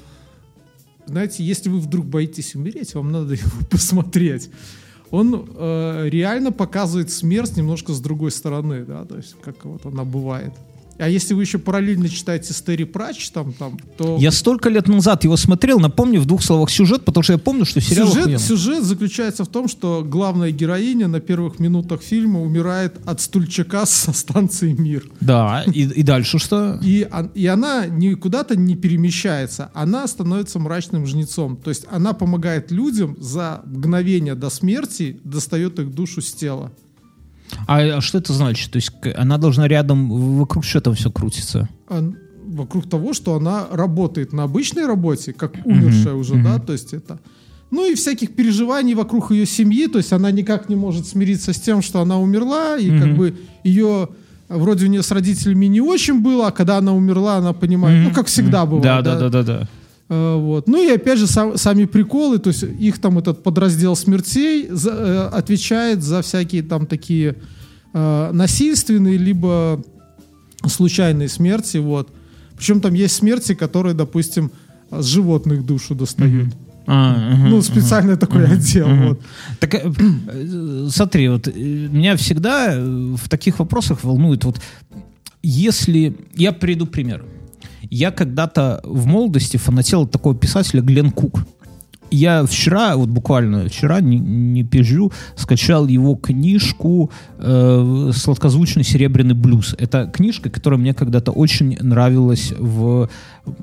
знаете, 1.07 1.45
если 1.45 1.71
вы 1.71 1.81
вдруг 1.81 2.07
боитесь 2.07 2.55
умереть, 2.55 2.95
вам 2.95 3.11
надо 3.11 3.35
его 3.35 3.67
посмотреть. 3.71 4.51
Он 5.11 5.49
э, 5.57 6.09
реально 6.11 6.53
показывает 6.53 7.11
смерть 7.11 7.57
немножко 7.57 7.95
с 7.95 8.01
другой 8.01 8.31
стороны, 8.31 8.85
да, 8.85 9.05
то 9.07 9.17
есть 9.17 9.37
как 9.43 9.65
вот 9.65 9.87
она 9.87 10.05
бывает. 10.05 10.53
А 10.99 11.09
если 11.09 11.35
вы 11.35 11.43
еще 11.43 11.59
параллельно 11.59 12.09
читаете 12.09 12.53
Стери 12.53 12.85
Прач, 12.85 13.31
там, 13.31 13.53
там, 13.53 13.79
то 13.97 14.17
Я 14.19 14.31
столько 14.31 14.69
лет 14.69 14.89
назад 14.89 15.25
его 15.25 15.37
смотрел, 15.37 15.79
напомни 15.79 16.19
в 16.19 16.27
двух 16.27 16.43
словах 16.43 16.71
сюжет, 16.71 17.05
потому 17.05 17.23
что 17.23 17.35
я 17.35 17.39
помню, 17.39 17.65
что 17.65 17.81
сериал 17.81 18.09
Сюжет, 18.09 18.41
сюжет 18.41 18.85
заключается 18.85 19.45
в 19.45 19.49
том, 19.49 19.69
что 19.69 20.05
главная 20.05 20.51
героиня 20.51 21.09
на 21.09 21.21
первых 21.21 21.61
минутах 21.61 22.03
фильма 22.03 22.43
умирает 22.43 22.97
от 23.07 23.21
стульчака 23.21 23.87
со 23.87 24.13
станции 24.13 24.73
Мир. 24.73 25.09
Да, 25.21 25.65
и, 25.67 25.83
и 25.83 26.03
дальше 26.03 26.39
что? 26.39 26.79
И, 26.83 27.09
и 27.35 27.47
она 27.47 27.87
никуда-то 27.87 28.57
не 28.57 28.77
перемещается, 28.77 29.71
она 29.75 30.07
становится 30.07 30.59
мрачным 30.59 31.07
жнецом. 31.07 31.57
То 31.57 31.71
есть 31.71 31.87
она 31.91 32.13
помогает 32.13 32.71
людям 32.71 33.17
за 33.21 33.63
мгновение 33.65 34.35
до 34.35 34.51
смерти, 34.51 35.21
достает 35.25 35.79
их 35.79 35.95
душу 35.95 36.21
с 36.21 36.33
тела. 36.33 36.73
А, 37.67 37.81
а 37.99 38.01
что 38.01 38.19
это 38.19 38.33
значит? 38.33 38.71
То 38.71 38.77
есть 38.77 38.93
она 39.17 39.39
должна 39.39 39.69
рядом, 39.69 40.11
вокруг 40.39 40.65
что 40.65 40.81
там 40.81 40.95
все 40.95 41.11
крутится? 41.11 41.69
Вокруг 42.47 42.89
того, 42.89 43.13
что 43.13 43.35
она 43.35 43.67
работает 43.71 44.33
на 44.33 44.45
обычной 44.45 44.87
работе, 44.87 45.33
как 45.33 45.55
умершая 45.65 46.15
уже, 46.15 46.37
да, 46.43 46.59
то 46.59 46.73
есть 46.73 46.95
это... 46.95 47.19
Ну 47.71 47.91
и 47.91 47.95
всяких 47.95 48.35
переживаний 48.35 48.95
вокруг 48.95 49.31
ее 49.31 49.45
семьи, 49.45 49.89
то 49.89 49.99
есть 49.99 50.13
она 50.15 50.31
никак 50.31 50.71
не 50.71 50.77
может 50.77 51.07
смириться 51.07 51.53
с 51.53 51.61
тем, 51.61 51.83
что 51.83 52.01
она 52.01 52.19
умерла, 52.19 52.79
и 52.79 52.99
как 52.99 53.15
бы 53.15 53.37
ее 53.63 54.09
вроде 54.49 54.87
у 54.87 54.89
нее 54.89 55.03
с 55.03 55.11
родителями 55.11 55.67
не 55.67 55.83
очень 55.83 56.23
было, 56.23 56.49
а 56.49 56.51
когда 56.51 56.79
она 56.79 56.95
умерла, 56.95 57.37
она 57.37 57.53
понимает, 57.53 58.09
ну 58.09 58.15
как 58.15 58.27
всегда 58.27 58.65
бывает. 58.65 58.85
Да, 58.85 59.03
да, 59.03 59.19
да, 59.19 59.29
да, 59.29 59.43
да. 59.43 59.69
Э, 60.11 60.37
Вот. 60.37 60.69
Ну 60.69 60.83
и 60.83 60.91
опять 60.95 61.19
же 61.19 61.27
сам- 61.27 61.57
сами 61.59 61.85
приколы, 61.87 62.39
то 62.39 62.49
есть 62.51 62.63
их 62.63 62.99
там 62.99 63.19
этот 63.19 63.43
подраздел 63.43 63.95
смертей 63.97 64.69
за- 64.71 64.91
э, 64.91 65.39
отвечает 65.39 66.03
за 66.03 66.21
всякие 66.23 66.63
там 66.63 66.87
такие 66.87 67.35
э, 67.95 68.31
насильственные 68.33 69.19
либо 69.19 69.83
случайные 70.67 71.29
смерти, 71.29 71.79
вот. 71.79 72.09
Причем 72.57 72.81
там 72.81 72.95
есть 72.95 73.15
смерти, 73.17 73.55
которые, 73.55 73.95
допустим, 73.95 74.51
с 74.91 75.05
животных 75.07 75.65
душу 75.65 75.95
достают. 75.95 76.55
А, 76.87 77.15
мгм, 77.35 77.51
Ну 77.51 77.63
специально 77.63 78.17
такой 78.17 78.47
отдел, 78.47 78.89
вот. 79.09 79.21
Так, 79.61 79.75
э, 79.75 80.89
смотри, 80.91 81.29
вот 81.29 81.47
меня 81.55 82.17
всегда 82.17 82.77
в 82.79 83.29
таких 83.29 83.59
вопросах 83.59 84.05
волнует, 84.05 84.45
вот 84.45 84.61
если... 85.43 86.17
Я 86.35 86.53
приведу 86.53 86.87
пример. 86.87 87.25
Я 87.91 88.11
когда-то 88.11 88.81
в 88.85 89.07
молодости 89.07 89.57
фанател 89.57 90.07
такого 90.07 90.35
писателя 90.35 90.83
Глен 90.83 91.11
Кук. 91.11 91.45
Я 92.11 92.45
вчера, 92.47 92.97
вот 92.97 93.09
буквально 93.09 93.69
вчера, 93.69 94.01
не, 94.01 94.19
не 94.19 94.65
пизжу, 94.65 95.13
скачал 95.37 95.87
его 95.87 96.15
книжку 96.15 97.11
э, 97.39 98.11
«Сладкозвучный 98.15 98.85
серебряный 98.85 99.35
блюз». 99.35 99.75
Это 99.79 100.07
книжка, 100.07 100.49
которая 100.49 100.81
мне 100.81 100.95
когда-то 100.95 101.33
очень 101.33 101.77
нравилась 101.81 102.53
в... 102.59 103.11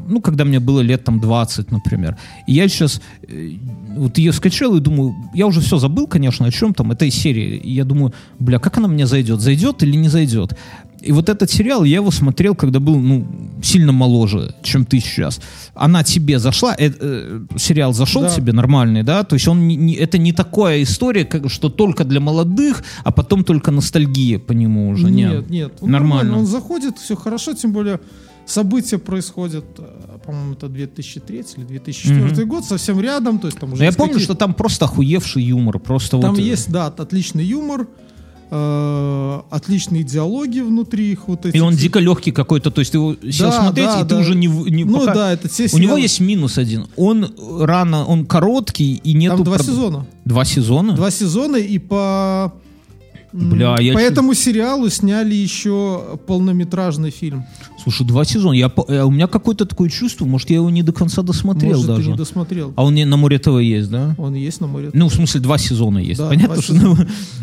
Ну, 0.07 0.21
когда 0.21 0.45
мне 0.45 0.59
было 0.59 0.81
лет 0.81 1.03
там 1.03 1.19
20, 1.19 1.71
например. 1.71 2.17
И 2.47 2.53
я 2.53 2.67
сейчас 2.67 3.01
э, 3.27 3.53
вот 3.97 4.17
ее 4.17 4.31
скачал 4.31 4.75
и 4.75 4.79
думаю, 4.79 5.15
я 5.33 5.47
уже 5.47 5.61
все 5.61 5.77
забыл, 5.77 6.05
конечно, 6.05 6.45
о 6.45 6.51
чем 6.51 6.73
там 6.73 6.91
этой 6.91 7.09
серии. 7.09 7.57
И 7.57 7.71
я 7.71 7.83
думаю, 7.83 8.13
бля, 8.37 8.59
как 8.59 8.77
она 8.77 8.87
мне 8.87 9.07
зайдет? 9.07 9.39
Зайдет 9.39 9.81
или 9.81 9.95
не 9.95 10.09
зайдет? 10.09 10.55
И 11.05 11.11
вот 11.11 11.29
этот 11.29 11.49
сериал, 11.51 11.83
я 11.85 11.95
его 11.97 12.11
смотрел, 12.11 12.55
когда 12.55 12.79
был, 12.79 12.95
ну, 12.99 13.25
сильно 13.61 13.91
моложе, 13.91 14.53
чем 14.63 14.85
ты 14.85 14.99
сейчас. 14.99 15.39
Она 15.75 16.03
тебе 16.03 16.39
зашла, 16.39 16.75
э, 16.77 16.91
э, 16.99 17.45
сериал 17.57 17.93
зашел 17.93 18.23
Да. 18.23 18.29
тебе 18.29 18.53
нормальный, 18.53 19.03
да? 19.03 19.23
То 19.23 19.35
есть 19.35 19.47
он 19.47 19.67
не- 19.67 19.75
не- 19.77 19.93
это 19.93 20.17
не 20.17 20.33
такая 20.33 20.81
история, 20.81 21.25
как, 21.25 21.49
что 21.49 21.69
только 21.69 22.03
для 22.05 22.19
молодых, 22.19 22.83
а 23.03 23.11
потом 23.11 23.43
только 23.43 23.71
ностальгия 23.71 24.39
по 24.39 24.53
нему 24.53 24.89
уже. 24.89 25.09
Нет, 25.11 25.49
нет. 25.49 25.73
он 25.81 25.91
Нормально. 25.91 26.37
Он 26.39 26.45
заходит, 26.45 26.97
все 26.97 27.15
хорошо, 27.15 27.53
тем 27.53 27.71
более 27.71 27.99
события 28.47 28.97
происходят, 28.97 29.65
э, 29.77 30.17
по-моему, 30.25 30.53
это 30.53 30.67
2003 30.69 31.57
или 31.57 31.65
2004 31.65 32.45
год, 32.45 32.65
совсем 32.65 32.99
рядом, 33.01 33.39
то 33.39 33.47
есть 33.47 33.59
там 33.59 33.73
уже 33.73 33.83
я 33.83 33.91
помню, 33.91 34.13
какие- 34.13 34.25
что 34.25 34.33
там 34.35 34.53
просто 34.53 34.85
охуевший 34.85 35.43
юмор. 35.43 35.79
Просто 35.79 36.17
Там 36.19 36.31
вот, 36.31 36.39
э, 36.39 36.43
есть, 36.43 36.71
да, 36.71 36.87
отличный 36.87 37.45
юмор, 37.45 37.87
э, 38.51 39.41
отличные 39.49 40.03
диалоги 40.03 40.59
внутри 40.59 41.11
их 41.11 41.27
вот 41.27 41.45
этих. 41.45 41.55
И 41.55 41.59
он 41.59 41.75
дико 41.75 41.99
легкий 41.99 42.31
какой-то, 42.31 42.71
то 42.71 42.79
есть 42.79 42.91
ты 42.91 42.97
его 42.97 43.15
сел 43.31 43.49
Да, 43.49 43.61
смотреть, 43.63 43.87
да, 43.87 43.99
и 43.99 44.03
ты 44.03 44.09
да. 44.09 44.19
уже 44.19 44.35
не... 44.35 44.47
не 44.47 44.83
Ну 44.83 44.99
пока- 44.99 45.13
да, 45.13 45.33
это 45.33 45.47
те 45.49 45.67
У 45.73 45.77
него 45.77 45.97
есть 45.97 46.19
минус 46.19 46.57
один. 46.57 46.87
Он 46.95 47.33
рано, 47.59 48.05
он 48.05 48.25
короткий 48.25 48.95
и 48.95 49.13
нету... 49.13 49.35
Там 49.37 49.43
два 49.45 49.57
прод- 49.57 49.65
сезона. 49.65 50.05
Два 50.25 50.45
сезона? 50.45 50.93
Два 50.93 51.11
сезона, 51.11 51.57
и 51.57 51.77
по... 51.79 52.53
Бля, 53.35 53.75
я 53.79 53.93
по 53.93 53.99
чё- 53.99 54.05
этому 54.05 54.33
сериалу 54.33 54.89
сняли 54.89 55.35
еще 55.35 56.17
полнометражный 56.25 57.11
фильм. 57.11 57.43
Слушай, 57.83 58.07
два 58.07 58.23
сезона. 58.23 58.53
Я, 58.53 58.71
э, 58.87 59.03
у 59.03 59.11
меня 59.11 59.27
какое-то 59.27 59.65
такое 59.65 59.89
чувство, 59.89 60.25
может, 60.25 60.49
я 60.49 60.55
его 60.57 60.69
не 60.69 60.83
до 60.83 60.93
конца 60.93 61.21
досмотрел 61.21 61.71
Может, 61.73 61.87
даже. 61.87 62.03
ты 62.03 62.09
не 62.11 62.17
досмотрел. 62.17 62.73
А 62.75 62.85
он 62.85 62.95
не 62.95 63.03
на 63.05 63.17
Море 63.17 63.37
ТВ 63.37 63.59
есть, 63.59 63.89
да? 63.91 64.15
Он 64.17 64.33
есть 64.33 64.61
на 64.61 64.67
море. 64.67 64.89
Ну, 64.93 65.09
в 65.09 65.13
смысле, 65.13 65.41
два 65.41 65.57
сезона 65.57 65.97
есть. 65.99 66.19
Да, 66.19 66.29
Понятно, 66.29 66.61
что... 66.61 66.73
ну, 66.73 66.95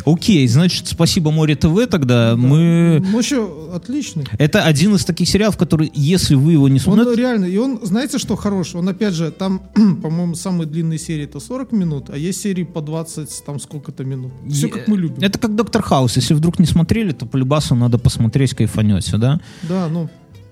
окей, 0.06 0.48
значит, 0.48 0.86
спасибо 0.88 1.30
Море 1.30 1.54
ТВ 1.56 1.86
тогда. 1.90 2.34
Мы... 2.36 3.02
Ну, 3.12 3.18
еще 3.18 3.48
отличный. 3.74 4.24
Это 4.38 4.62
один 4.62 4.94
из 4.94 5.04
таких 5.04 5.28
сериалов, 5.28 5.56
который, 5.58 5.90
если 5.94 6.34
вы 6.34 6.52
его 6.52 6.68
не 6.68 6.76
Он 6.76 6.80
смотрите... 6.80 7.16
реально, 7.20 7.44
и 7.44 7.56
он, 7.58 7.80
знаете, 7.82 8.18
что 8.18 8.34
хорош? 8.36 8.74
Он, 8.74 8.88
опять 8.88 9.14
же, 9.14 9.30
там, 9.30 9.60
по-моему, 10.02 10.34
самые 10.34 10.66
длинные 10.66 10.98
серии 10.98 11.24
это 11.24 11.38
40 11.38 11.72
минут, 11.72 12.06
а 12.08 12.16
есть 12.16 12.40
серии 12.40 12.64
по 12.64 12.80
20, 12.80 13.44
там 13.44 13.60
сколько-то 13.60 14.04
минут. 14.04 14.32
Все 14.48 14.68
как 14.68 14.88
мы 14.88 14.96
любим. 14.96 15.22
Это 15.22 15.38
как 15.38 15.54
Доктор 15.54 15.81
Хаус. 15.82 16.16
Если 16.16 16.34
вдруг 16.34 16.58
не 16.58 16.66
смотрели, 16.66 17.12
то 17.12 17.26
по 17.26 17.36
любасу 17.36 17.74
надо 17.74 17.98
посмотреть, 17.98 18.54
кайфанете, 18.54 19.16
да? 19.18 19.40
Да, 19.68 19.88
ну, 19.88 20.08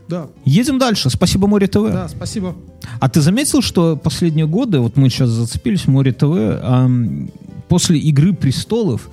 да. 0.09 0.27
Едем 0.45 0.79
дальше. 0.79 1.09
Спасибо 1.09 1.47
Море 1.47 1.69
ТВ. 1.69 1.93
Да, 1.93 2.09
спасибо. 2.09 2.55
А 2.99 3.09
ты 3.09 3.21
заметил, 3.21 3.63
что 3.63 3.97
последние 3.97 4.47
годы, 4.47 4.81
вот 4.81 4.97
мы 4.97 5.09
сейчас 5.09 5.31
зацепились, 5.31 5.87
Море 5.87 6.13
ТВ, 6.13 6.25
ам, 6.63 7.31
после 7.69 7.99
«Игры 7.99 8.33
престолов», 8.33 9.09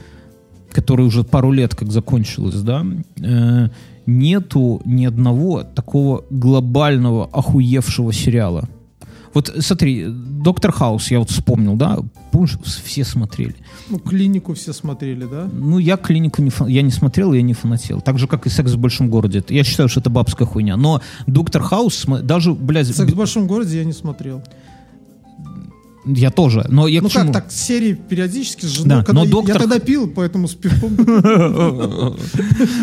которая 0.71 1.07
уже 1.07 1.23
пару 1.23 1.51
лет 1.51 1.75
как 1.75 1.91
закончилась, 1.91 2.61
да, 2.61 2.85
э, 3.21 3.69
нету 4.07 4.81
ни 4.85 5.05
одного 5.05 5.63
такого 5.63 6.23
глобального 6.29 7.29
охуевшего 7.31 8.11
сериала. 8.11 8.67
Вот 9.37 9.53
смотри, 9.59 10.05
«Доктор 10.07 10.71
Хаус», 10.71 11.11
я 11.11 11.19
вот 11.19 11.29
вспомнил, 11.29 11.75
да, 11.75 11.99
помнишь, 12.31 12.57
все 12.63 13.03
смотрели. 13.03 13.55
Ну, 13.87 13.99
клинику 13.99 14.55
все 14.55 14.73
смотрели, 14.73 15.25
да? 15.25 15.47
Ну, 15.53 15.77
я 15.77 15.95
клинику 15.95 16.41
не, 16.41 16.49
фа- 16.49 16.65
я 16.67 16.81
не 16.81 16.89
смотрел, 16.89 17.33
я 17.33 17.43
не 17.43 17.53
фанател. 17.53 18.01
Так 18.01 18.17
же, 18.17 18.25
как 18.27 18.47
и 18.47 18.49
«Секс 18.49 18.71
в 18.71 18.79
большом 18.79 19.11
городе». 19.11 19.43
Я 19.49 19.63
считаю, 19.63 19.89
что 19.89 19.99
это 19.99 20.09
бабская 20.09 20.47
хуйня. 20.47 20.75
Но 20.75 21.01
«Доктор 21.27 21.61
Хаус», 21.61 22.07
даже, 22.23 22.53
блядь, 22.53 22.87
«Секс 22.87 23.13
в 23.13 23.15
большом 23.15 23.45
городе» 23.45 23.77
я 23.77 23.83
не 23.85 23.93
смотрел. 23.93 24.41
Я 26.07 26.31
тоже. 26.31 26.65
Но 26.69 26.87
я 26.87 27.01
Ну 27.01 27.09
как 27.09 27.31
так, 27.31 27.51
серии 27.51 27.93
периодически 27.93 28.65
с 28.65 28.77
Да, 28.77 28.81
женой, 28.83 29.03
когда 29.05 29.13
но 29.21 29.25
я- 29.25 29.31
доктор- 29.31 29.55
я 29.55 29.59
тогда 29.61 29.79
пил, 29.79 30.07
поэтому 30.09 30.47
с 30.47 30.53
пивком... 30.55 30.95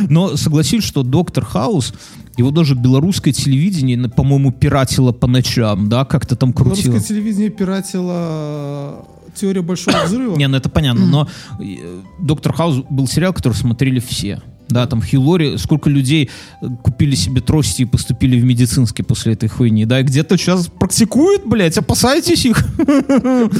Но 0.09 0.37
согласись, 0.37 0.85
что 0.85 1.03
Доктор 1.03 1.45
Хаус, 1.45 1.95
его 2.37 2.51
даже 2.51 2.75
белорусское 2.75 3.33
телевидение, 3.33 4.09
по-моему, 4.09 4.53
пиратило 4.53 5.13
по 5.13 5.27
ночам, 5.27 5.89
да, 5.89 6.05
как-то 6.05 6.37
там 6.37 6.53
крутило. 6.53 6.85
Белорусское 6.85 7.17
телевидение 7.17 7.51
пиратило 7.51 9.07
теория 9.35 9.63
большого 9.63 10.05
взрыва. 10.05 10.37
Не, 10.37 10.47
ну 10.49 10.57
это 10.57 10.69
понятно, 10.69 11.07
но 11.07 11.29
э, 11.61 11.65
Доктор 12.21 12.53
Хаус 12.53 12.85
был 12.91 13.07
сериал, 13.09 13.33
который 13.33 13.55
смотрели 13.55 13.99
все. 14.01 14.41
Да, 14.69 14.87
там 14.87 15.03
Хилори, 15.03 15.57
сколько 15.59 15.91
людей 15.91 16.31
э, 16.61 16.67
купили 16.83 17.15
себе 17.15 17.41
трости 17.41 17.83
и 17.83 17.85
поступили 17.85 18.41
в 18.41 18.45
медицинский 18.45 19.03
после 19.03 19.35
этой 19.35 19.49
хуйни, 19.49 19.85
да, 19.85 20.01
и 20.01 20.03
где-то 20.03 20.37
сейчас 20.37 20.69
практикуют, 20.69 21.45
блядь, 21.45 21.77
опасайтесь 21.77 22.47
их. 22.47 22.65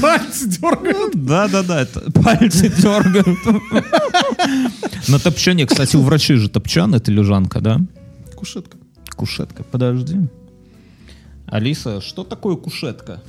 Пальцы 0.01 0.49
дергают. 0.49 1.13
Да, 1.25 1.47
да, 1.47 1.63
да, 1.63 1.81
это 1.81 2.11
пальцы 2.11 2.69
дергают. 2.69 3.39
На 5.07 5.19
топчане, 5.19 5.67
кстати, 5.67 5.95
у 5.95 6.01
врачей 6.01 6.37
же 6.37 6.49
топчан, 6.49 6.95
это 6.95 7.11
лежанка, 7.11 7.61
да? 7.61 7.79
Кушетка. 8.35 8.77
Кушетка, 9.15 9.63
подожди. 9.63 10.17
Алиса, 11.47 12.01
что 12.01 12.23
такое 12.23 12.55
кушетка? 12.55 13.21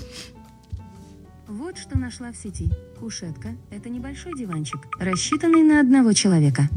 Вот 1.47 1.79
что 1.79 1.99
нашла 1.99 2.33
в 2.33 2.37
сети. 2.37 2.70
Кушетка– 2.99 3.55
это 3.70 3.89
небольшой 3.89 4.33
диванчик, 4.37 4.81
рассчитанный 4.99 5.62
на 5.62 5.81
одного 5.81 6.12
человека. 6.12 6.68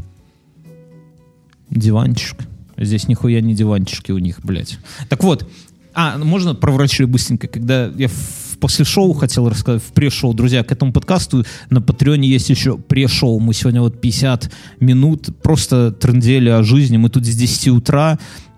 Диванчик. 1.70 2.38
Здесь 2.78 3.08
нихуя 3.08 3.42
не 3.42 3.54
диванчики 3.56 4.12
у 4.12 4.18
них, 4.20 4.40
блядь. 4.44 4.78
Так 5.10 5.24
вот, 5.24 5.50
а, 5.94 6.18
можно 6.18 6.56
про 6.56 6.72
врачей 6.72 7.06
быстренько? 7.06 7.48
Когда 7.48 7.88
я 7.88 8.08
в- 8.08 8.58
после 8.60 8.86
шоу 8.86 9.14
хотел 9.14 9.50
рассказать, 9.50 9.82
в 9.84 9.92
пре-шоу, 9.94 10.34
друзья, 10.34 10.64
к 10.64 10.72
этому 10.72 10.94
подкасту 10.94 11.46
на 11.70 11.82
Патреоне 11.82 12.28
есть 12.30 12.50
еще 12.50 12.78
пре-шоу. 12.78 13.40
Мы 13.40 13.54
сегодня 13.54 13.82
вот 13.82 14.00
50 14.00 14.52
минут 14.80 15.30
просто 15.42 15.92
трындели 15.92 16.50
о 16.50 16.64
жизни. 16.64 16.98
Мы 16.98 17.10
тут 17.10 17.26
с 17.26 17.36
10 17.36 17.70
утра, 17.72 18.18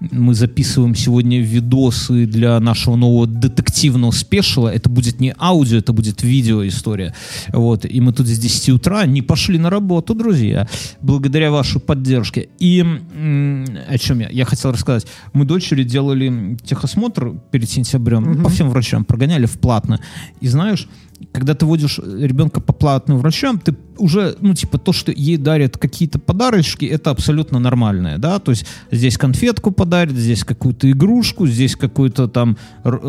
мы 0.10 0.34
записываем 0.34 0.96
сегодня 0.96 1.42
видосы 1.42 2.26
для 2.26 2.60
нашего 2.60 2.96
нового 2.96 3.28
детективного 3.28 4.12
спешила. 4.12 4.68
Это 4.68 4.90
будет 4.90 5.20
не 5.20 5.34
аудио, 5.38 5.78
это 5.78 5.94
будет 5.94 6.24
видео 6.24 6.68
история. 6.68 7.14
Вот. 7.54 7.86
И 7.86 8.02
мы 8.02 8.12
тут 8.12 8.28
с 8.28 8.40
10 8.40 8.70
утра 8.70 9.06
не 9.06 9.22
пошли 9.22 9.60
на 9.60 9.70
работу, 9.70 10.16
друзья, 10.16 10.68
благодаря 11.02 11.52
вашей 11.52 11.80
поддержке. 11.80 12.50
И 12.58 12.82
о 12.82 13.98
чем 14.00 14.20
я? 14.20 14.30
Я 14.30 14.46
хотел 14.46 14.72
рассказать. 14.72 15.06
Мы 15.34 15.46
дочери 15.46 15.84
делали 15.84 16.58
техосмотр 16.64 17.34
перед 17.52 17.70
сентябрем, 17.70 18.42
по 18.42 18.50
всем 18.50 18.70
врачам 18.70 19.06
прогоняли 19.06 19.46
в 19.46 19.60
платно. 19.60 20.00
И 20.40 20.48
знаешь, 20.48 20.88
когда 21.32 21.54
ты 21.54 21.66
водишь 21.66 22.00
ребенка 22.00 22.62
по 22.62 22.74
платным 22.74 23.18
врачам, 23.18 23.60
ты 23.60 23.76
уже, 23.98 24.36
ну, 24.42 24.54
типа, 24.54 24.78
то, 24.78 24.94
что 24.94 25.12
ей 25.12 25.38
дарят 25.38 25.78
какие-то 25.78 26.20
подарочки, 26.20 26.86
это 26.86 27.12
абсолютно 27.12 27.60
нормальное, 27.60 28.18
да, 28.18 28.40
то 28.40 28.52
есть 28.52 28.66
здесь 28.92 29.18
конфетку 29.18 29.72
подарят, 29.72 30.16
здесь 30.16 30.44
какую-то 30.44 30.90
игрушку, 30.90 31.48
здесь 31.48 31.76
какую-то 31.76 32.28
там 32.28 32.58
р- 32.84 33.00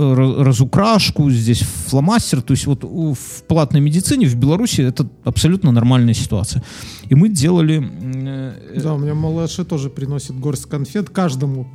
разукрашку, 0.45 1.31
здесь 1.31 1.61
фломастер, 1.87 2.43
то 2.43 2.53
есть 2.53 2.67
вот 2.67 2.85
в 2.85 3.43
платной 3.49 3.81
медицине 3.81 4.27
в 4.27 4.35
Беларуси 4.37 4.83
это 4.83 5.07
абсолютно 5.25 5.73
нормальная 5.73 6.15
ситуация. 6.15 6.63
И 7.09 7.15
мы 7.15 7.29
делали... 7.29 7.83
э, 7.83 8.81
Да, 8.83 8.95
у 8.95 8.99
меня 8.99 9.15
малыши 9.15 9.65
тоже 9.65 9.89
приносит 9.91 10.39
горсть 10.39 10.67
конфет 10.67 11.09
каждому. 11.11 11.67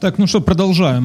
Так, 0.00 0.18
ну 0.18 0.26
что, 0.26 0.40
продолжаем. 0.40 1.04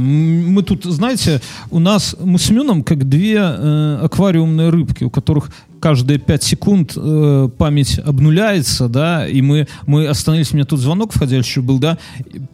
Мы 0.53 0.63
тут, 0.63 0.83
знаете, 0.83 1.41
у 1.69 1.79
нас, 1.79 2.15
мы 2.19 2.37
с 2.37 2.49
Мюном 2.49 2.83
как 2.83 3.07
две 3.07 3.37
э, 3.37 3.99
аквариумные 4.03 4.69
рыбки, 4.69 5.05
у 5.05 5.09
которых 5.09 5.49
каждые 5.81 6.19
5 6.19 6.43
секунд 6.43 6.93
э, 6.95 7.49
память 7.57 7.99
обнуляется, 7.99 8.87
да, 8.87 9.27
и 9.27 9.41
мы, 9.41 9.67
мы 9.87 10.07
остановились, 10.07 10.53
у 10.53 10.55
меня 10.55 10.65
тут 10.65 10.79
звонок 10.79 11.11
входящий 11.11 11.61
был, 11.61 11.79
да, 11.79 11.97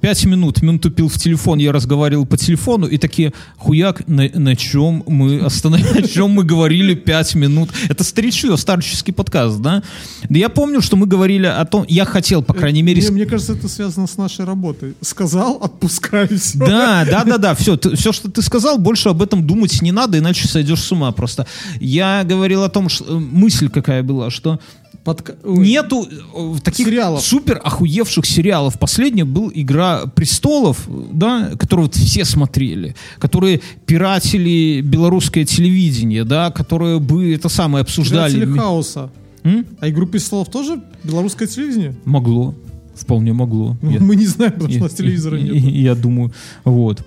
5 0.02 0.26
минут, 0.26 0.62
Мюн 0.62 0.80
тупил 0.80 1.10
в 1.10 1.18
телефон, 1.18 1.60
я 1.60 1.72
разговаривал 1.72 2.26
по 2.26 2.38
телефону, 2.38 2.88
и 2.88 2.98
такие, 2.98 3.34
хуяк, 3.58 4.08
на, 4.08 4.30
на 4.34 4.56
чем 4.56 5.04
мы 5.06 5.40
остановились, 5.40 6.06
о 6.06 6.08
чем 6.14 6.32
мы 6.32 6.44
говорили 6.44 6.96
5 6.96 7.36
минут. 7.36 7.70
Это 7.90 8.04
старичье, 8.04 8.56
старческий 8.58 9.14
подкаст, 9.14 9.60
да. 9.60 9.84
Да 10.30 10.40
я 10.40 10.50
помню, 10.50 10.82
что 10.82 10.96
мы 10.96 11.06
говорили 11.06 11.46
о 11.46 11.66
том, 11.66 11.86
я 11.88 12.06
хотел, 12.06 12.42
по 12.42 12.54
крайней 12.54 12.82
мере, 12.82 13.02
Мне, 13.02 13.12
мне 13.12 13.26
кажется, 13.26 13.54
это 13.54 13.68
связано 13.68 14.08
с 14.08 14.18
нашей 14.18 14.46
работой. 14.46 14.96
Сказал, 15.02 15.58
отпускай, 15.62 16.28
все. 16.28 16.58
Да, 16.58 17.06
да, 17.06 17.24
да, 17.26 17.38
да, 17.38 17.56
все, 17.56 17.78
все, 17.78 18.12
что 18.14 18.32
ты 18.32 18.42
сказал, 18.42 18.78
больше 18.78 19.10
об 19.10 19.22
этом 19.22 19.46
думать 19.46 19.82
не 19.82 19.92
надо, 19.92 20.18
иначе 20.18 20.48
сойдешь 20.48 20.82
с 20.82 20.92
ума 20.92 21.12
просто. 21.12 21.46
Я 21.82 22.24
говорил 22.24 22.64
о 22.64 22.70
том, 22.70 22.88
что 22.88 23.06
э, 23.06 23.17
мысль 23.20 23.70
какая 23.70 24.04
была, 24.04 24.30
что 24.30 24.60
нету 25.46 26.06
э, 26.36 26.56
таких 26.64 26.88
Сериалов. 26.88 27.22
супер 27.24 27.62
охуевших 27.64 28.26
сериалов. 28.26 28.78
Последний 28.78 29.24
был 29.24 29.50
«Игра 29.56 30.06
престолов», 30.08 30.86
да, 31.14 31.52
которую 31.58 31.90
все 31.90 32.26
смотрели, 32.26 32.94
которые 33.20 33.62
пиратили 33.86 34.82
белорусское 34.82 35.46
телевидение, 35.46 36.26
да, 36.26 36.52
которые 36.52 37.00
бы 37.00 37.34
это 37.34 37.48
самое 37.48 37.84
обсуждали. 37.84 38.34
Пиратели 38.36 38.58
хаоса. 38.58 39.10
М? 39.44 39.66
А 39.80 39.88
«Игру 39.88 40.08
престолов» 40.08 40.50
тоже 40.50 40.82
белорусское 41.06 41.48
телевидение? 41.48 41.96
Могло, 42.04 42.54
вполне 42.96 43.32
могло. 43.32 43.78
Ну, 43.82 43.92
Я- 43.92 44.02
Мы 44.02 44.18
не 44.18 44.26
знаем, 44.28 44.52
потому 44.54 44.70
что 44.72 44.80
у 44.82 44.84
нас 44.84 44.94
телевизора 44.94 45.38
нет. 45.38 45.56
Я 45.56 45.96
думаю, 45.96 46.34
вот. 46.66 47.02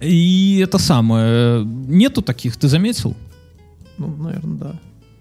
И 0.00 0.60
это 0.62 0.78
самое. 0.78 1.64
Нету 1.64 2.20
таких, 2.20 2.56
ты 2.56 2.68
заметил? 2.68 3.14
Ну, 3.98 4.14
наверное, 4.16 4.58
да. 4.58 4.80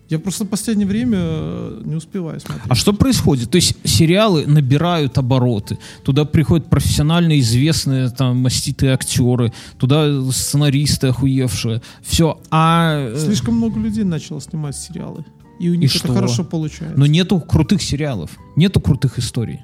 Я 0.09 0.19
просто 0.19 0.43
в 0.43 0.47
последнее 0.47 0.85
время 0.85 1.17
э, 1.19 1.81
не 1.85 1.95
успеваю 1.95 2.39
смотреть. 2.39 2.65
А 2.67 2.75
что 2.75 2.93
происходит? 2.93 3.49
То 3.49 3.55
есть 3.55 3.75
сериалы 3.83 4.45
набирают 4.45 5.17
обороты. 5.17 5.79
Туда 6.03 6.25
приходят 6.25 6.69
профессионально 6.69 7.39
известные 7.39 8.09
там 8.09 8.37
маститые 8.37 8.93
актеры, 8.93 9.53
туда 9.79 10.21
сценаристы 10.31 11.07
охуевшие. 11.07 11.81
Все. 12.01 12.39
А... 12.51 13.11
э, 13.13 13.17
Слишком 13.17 13.55
много 13.55 13.79
людей 13.79 14.03
начало 14.03 14.41
снимать 14.41 14.75
сериалы. 14.75 15.25
И 15.59 15.69
у 15.69 15.75
них 15.75 15.89
это 15.89 15.99
что? 16.05 16.13
хорошо 16.13 16.43
получается. 16.43 16.99
Но 16.99 17.05
нету 17.05 17.39
крутых 17.39 17.81
сериалов. 17.81 18.31
Нету 18.55 18.81
крутых 18.81 19.17
историй. 19.17 19.61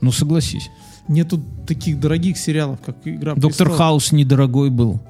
Ну 0.00 0.12
согласись. 0.12 0.68
Нету 1.08 1.40
таких 1.66 2.00
дорогих 2.00 2.36
сериалов, 2.36 2.80
как 2.84 2.96
«Игра 3.04 3.34
Доктор 3.34 3.68
престолов». 3.68 3.76
Хаус 3.78 4.12
недорогой 4.12 4.70
был. 4.70 5.00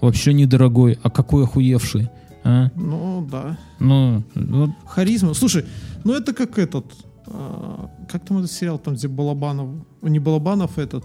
Вообще 0.00 0.32
недорогой. 0.32 0.98
А 1.02 1.10
какой 1.10 1.44
охуевший. 1.44 2.08
А? 2.48 2.70
Ну, 2.76 3.28
да. 3.30 3.58
Ну, 3.78 4.22
вот 4.34 4.70
Харизма. 4.86 5.34
Слушай, 5.34 5.66
ну 6.04 6.14
это 6.14 6.32
как 6.32 6.58
этот... 6.58 6.86
а, 7.26 7.90
как 8.10 8.24
там 8.24 8.38
этот 8.38 8.50
сериал, 8.50 8.78
там, 8.78 8.94
где 8.94 9.06
Балабанов... 9.06 9.68
Не 10.00 10.18
Балабанов, 10.18 10.78
этот... 10.78 11.04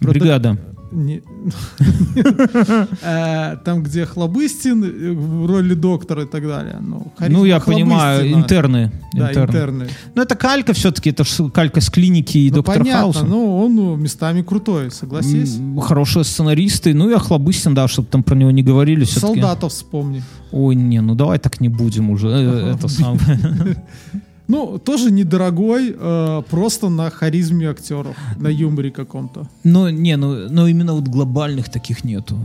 Бригада. 0.00 0.58
Не- 0.92 1.22
Там, 3.64 3.82
где 3.82 4.04
Хлобыстин 4.06 4.84
э, 4.84 5.12
в 5.12 5.46
роли 5.46 5.74
доктора 5.74 6.22
и 6.24 6.26
так 6.26 6.46
далее. 6.46 6.78
Ну, 6.80 7.12
Ну, 7.28 7.44
я 7.44 7.60
понимаю, 7.60 8.32
интерны. 8.32 8.90
Да, 9.14 9.32
интерны. 9.32 9.88
Ну, 10.14 10.22
это 10.22 10.34
калька 10.34 10.72
все-таки, 10.72 11.10
это 11.10 11.24
калька 11.52 11.80
с 11.80 11.90
клиники 11.90 12.38
и 12.38 12.50
Ну, 12.50 12.56
доктора 12.56 12.84
Хауса. 12.84 13.24
ну, 13.24 13.56
он 13.64 13.74
ну, 13.76 13.96
местами 13.96 14.42
крутой, 14.42 14.90
согласись. 14.90 15.58
Хорошие 15.80 16.24
сценаристы. 16.24 16.94
Ну, 16.94 17.08
и 17.10 17.14
Охлобыстин, 17.14 17.74
да, 17.74 17.86
чтобы 17.88 18.08
там 18.08 18.22
про 18.22 18.34
него 18.34 18.50
не 18.50 18.62
говорили. 18.62 19.04
Солдатов 19.04 19.72
вспомни. 19.72 20.22
Ой, 20.52 20.74
не, 20.74 21.00
ну 21.00 21.14
давай 21.14 21.38
так 21.38 21.60
не 21.60 21.68
будем 21.68 22.10
уже. 22.10 22.28
э, 22.28 22.74
Это 22.74 22.88
самое. 22.88 23.20
Ну, 24.50 24.78
тоже 24.78 25.10
недорогой, 25.12 25.94
э, 25.96 26.42
просто 26.50 26.88
на 26.88 27.10
харизме 27.10 27.68
актеров, 27.68 28.16
на 28.36 28.48
юморе 28.48 28.90
каком-то. 28.90 29.46
Ну, 29.64 29.88
не, 29.90 30.16
ну, 30.16 30.48
но 30.50 30.68
именно 30.68 30.92
вот 30.94 31.08
глобальных 31.08 31.68
таких 31.68 32.04
нету. 32.04 32.36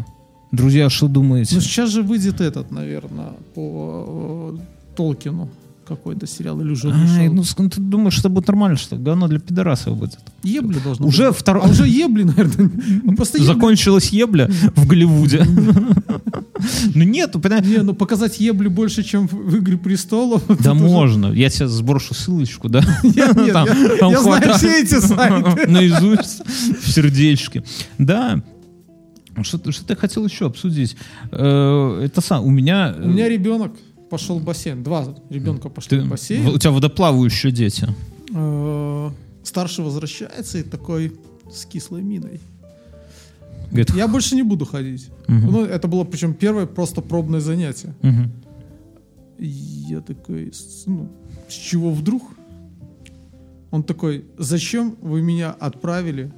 Друзья, 0.52 0.90
что 0.90 1.08
думаете? 1.08 1.56
Ну, 1.56 1.62
сейчас 1.62 1.90
же 1.90 2.04
выйдет 2.04 2.42
этот, 2.42 2.72
наверное, 2.72 3.34
по 3.56 4.54
э, 4.54 4.96
Толкину 4.96 5.50
какой-то 5.88 6.28
сериал 6.28 6.60
или 6.62 6.72
уже 6.72 6.90
вышел. 6.90 7.34
ну, 7.34 7.70
ты 7.70 7.80
думаешь, 7.82 8.18
это 8.20 8.30
будет 8.30 8.48
нормально, 8.48 8.78
что? 8.78 8.96
Говно 8.96 9.28
для 9.28 9.40
пидорасов 9.40 9.98
будет. 9.98 10.18
Ебли 10.44 10.80
должно 10.84 11.08
Уже 11.08 11.30
быть. 11.30 11.38
второй- 11.38 11.64
А 11.64 11.70
уже 11.70 11.88
ебли, 11.88 12.24
наверное. 12.24 12.72
Ну, 13.04 13.16
просто 13.16 13.38
ебли. 13.38 13.54
Закончилась 13.54 14.10
ебля 14.10 14.50
в 14.76 14.88
Голливуде. 14.88 15.46
Ну 16.96 17.04
нету, 17.04 17.40
понимаешь? 17.40 17.66
Не, 17.66 17.78
ну 17.84 17.94
показать 17.94 18.40
ебли 18.40 18.68
больше, 18.70 19.04
чем 19.04 19.28
в, 19.28 19.58
«Игре 19.58 19.78
престолов». 19.78 20.42
Да 20.60 20.74
можно. 20.74 21.32
Я 21.32 21.50
тебе 21.50 21.68
сброшу 21.68 22.14
ссылочку, 22.14 22.70
да? 22.70 22.82
Я- 23.04 23.34
знаю 23.34 24.54
все 24.54 24.82
эти 24.82 25.00
сайты. 25.00 25.68
Наизусть, 25.70 26.42
в 26.82 26.90
сердечке. 26.92 27.64
Да. 27.98 28.42
Что, 29.44 29.72
что 29.72 29.86
ты 29.86 29.96
хотел 29.98 30.26
еще 30.26 30.46
обсудить? 30.46 30.96
Э, 31.32 32.02
Это 32.06 32.22
сам, 32.22 32.46
у 32.46 32.50
меня... 32.50 32.96
У 32.98 33.08
меня 33.10 33.28
ребенок 33.28 33.74
пошел 34.10 34.40
в 34.40 34.44
бассейн. 34.44 34.84
Два 34.84 35.16
ребенка 35.30 35.70
пошли 35.70 36.00
ты- 36.00 36.04
в 36.04 36.10
бассейн. 36.10 36.48
у 36.48 36.58
тебя 36.58 36.72
водоплавающие 36.72 37.52
дети. 37.52 37.88
Э, 38.34 39.10
Старший 39.44 39.84
возвращается 39.86 40.58
и 40.58 40.64
такой... 40.64 41.12
с 41.52 41.66
кислой 41.66 42.02
миной. 42.02 42.40
Говорит, 43.70 43.96
Я 43.96 44.08
больше 44.08 44.36
не 44.36 44.44
буду 44.44 44.66
ходить. 44.66 45.10
Мгм. 45.28 45.52
Ну, 45.52 45.66
это 45.66 45.88
было 45.88 46.04
причем 46.04 46.34
первое 46.34 46.66
просто 46.66 47.02
пробное 47.02 47.40
занятие. 47.40 47.94
И 49.38 49.48
я 49.48 50.02
такой, 50.02 50.52
ну, 50.86 51.10
с 51.50 51.54
чего 51.54 51.92
вдруг? 51.92 52.24
Он 53.72 53.84
такой, 53.84 54.26
зачем 54.38 54.96
вы 55.02 55.22
меня 55.22 55.52
отправили 55.52 56.32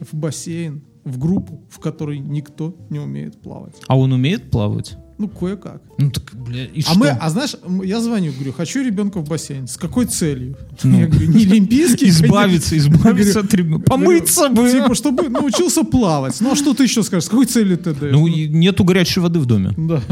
в 0.00 0.14
бассейн, 0.16 0.80
в 1.04 1.18
группу, 1.18 1.60
в 1.68 1.78
которой 1.78 2.18
никто 2.18 2.74
не 2.90 2.98
умеет 2.98 3.40
плавать? 3.40 3.74
А 3.86 3.98
он 3.98 4.12
умеет 4.12 4.50
плавать? 4.50 4.96
Ну, 5.18 5.28
кое-как. 5.28 5.82
Ну 5.98 6.10
так, 6.12 6.32
бля, 6.34 6.64
и 6.64 6.78
А 6.80 6.90
что? 6.90 6.98
мы, 6.98 7.08
а 7.08 7.28
знаешь, 7.30 7.56
я 7.84 8.00
звоню, 8.00 8.32
говорю, 8.32 8.52
хочу 8.52 8.84
ребенка 8.84 9.18
в 9.18 9.28
бассейн. 9.28 9.66
С 9.66 9.76
какой 9.76 10.06
целью? 10.06 10.56
Ну. 10.84 11.00
Я 11.00 11.06
говорю, 11.08 11.32
не 11.32 11.44
олимпийский. 11.44 12.08
Избавиться, 12.10 12.76
избавиться 12.78 13.40
от 13.40 13.52
ребенка. 13.52 13.90
Помыться 13.90 14.48
бы. 14.48 14.70
Типа, 14.70 14.94
чтобы 14.94 15.28
научился 15.28 15.82
плавать. 15.82 16.40
Ну, 16.40 16.52
а 16.52 16.56
что 16.56 16.72
ты 16.72 16.84
еще 16.84 17.02
скажешь? 17.02 17.24
С 17.24 17.28
какой 17.28 17.46
целью 17.46 17.76
ты 17.78 17.92
даешь? 17.94 18.12
Ну, 18.14 18.28
нету 18.28 18.84
горячей 18.84 19.20
воды 19.20 19.40
в 19.40 19.46
доме. 19.46 19.72
да. 19.76 20.00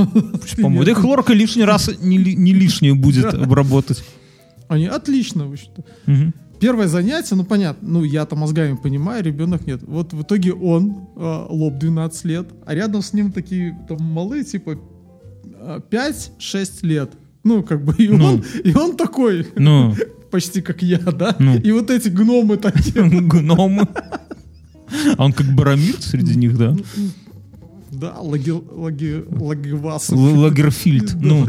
Да 0.86 0.90
и 0.90 0.94
хлорка 0.94 1.32
лишний 1.32 1.64
раз 1.64 1.90
не, 2.00 2.18
ли- 2.18 2.34
не 2.36 2.52
лишнее 2.52 2.94
будет 2.94 3.32
обработать. 3.32 4.02
Они, 4.68 4.86
отлично. 4.86 5.52
Мгм. 6.06 6.34
Первое 6.58 6.88
занятие, 6.88 7.34
ну 7.36 7.44
понятно, 7.44 7.86
ну 7.88 8.04
я-то 8.04 8.34
мозгами 8.34 8.76
понимаю, 8.82 9.22
ребенок 9.22 9.66
нет. 9.66 9.80
Вот 9.86 10.14
в 10.14 10.22
итоге 10.22 10.54
он, 10.54 11.06
э, 11.16 11.46
лоб 11.50 11.74
12 11.78 12.24
лет, 12.24 12.46
а 12.64 12.74
рядом 12.74 13.02
с 13.02 13.12
ним 13.12 13.30
такие 13.30 13.78
там 13.88 13.98
малые, 14.00 14.42
типа 14.42 14.78
5-6 15.90 16.70
лет. 16.82 17.10
Ну, 17.44 17.62
как 17.62 17.84
бы, 17.84 17.94
и, 17.96 18.08
Ну. 18.08 18.24
он, 18.24 18.44
и 18.64 18.74
он 18.74 18.96
такой, 18.96 19.46
Ну, 19.56 19.94
почти 20.30 20.60
как 20.60 20.82
я, 20.82 20.98
да? 20.98 21.36
Ну. 21.38 21.56
И 21.58 21.72
вот 21.72 21.90
эти 21.90 22.08
гномы 22.08 22.56
такие. 22.56 23.04
гномы. 23.20 23.86
А 25.16 25.24
он 25.24 25.32
как 25.32 25.46
Барамир 25.54 26.00
среди 26.00 26.36
них, 26.36 26.56
да? 26.58 26.74
Да, 27.92 28.14
лаги, 28.20 28.50
лаги, 28.50 29.24
лагивасы. 29.30 30.14
Л- 30.14 30.40
Лагерфильд. 30.40 31.14
Ну, 31.20 31.46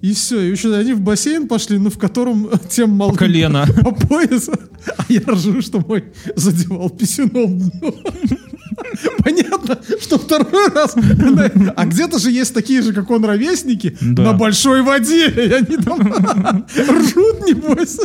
И 0.00 0.12
все, 0.14 0.40
и 0.40 0.50
еще 0.50 0.74
они 0.74 0.92
в 0.94 1.00
бассейн 1.00 1.48
пошли, 1.48 1.78
ну, 1.78 1.90
в 1.90 1.98
котором 1.98 2.48
тем 2.68 2.90
малым 2.90 3.14
по 3.14 3.18
колено. 3.18 3.66
по 3.82 3.90
поясу, 3.92 4.52
а 4.96 5.04
я 5.08 5.20
ржу, 5.20 5.60
что 5.60 5.80
мой 5.80 6.04
задевал 6.36 6.88
писюном 6.90 7.58
дно. 7.58 7.94
Понятно, 9.24 9.78
что 10.00 10.18
второй 10.18 10.68
раз... 10.68 10.94
А 11.76 11.84
где-то 11.86 12.18
же 12.18 12.30
есть 12.30 12.54
такие 12.54 12.82
же, 12.82 12.92
как 12.92 13.10
он, 13.10 13.24
ровесники 13.24 13.96
Да. 14.00 14.22
на 14.22 14.32
большой 14.32 14.82
воде, 14.82 15.28
и 15.28 15.52
они 15.52 15.76
там 15.76 16.12
ржут, 16.76 17.46
небось. 17.46 17.98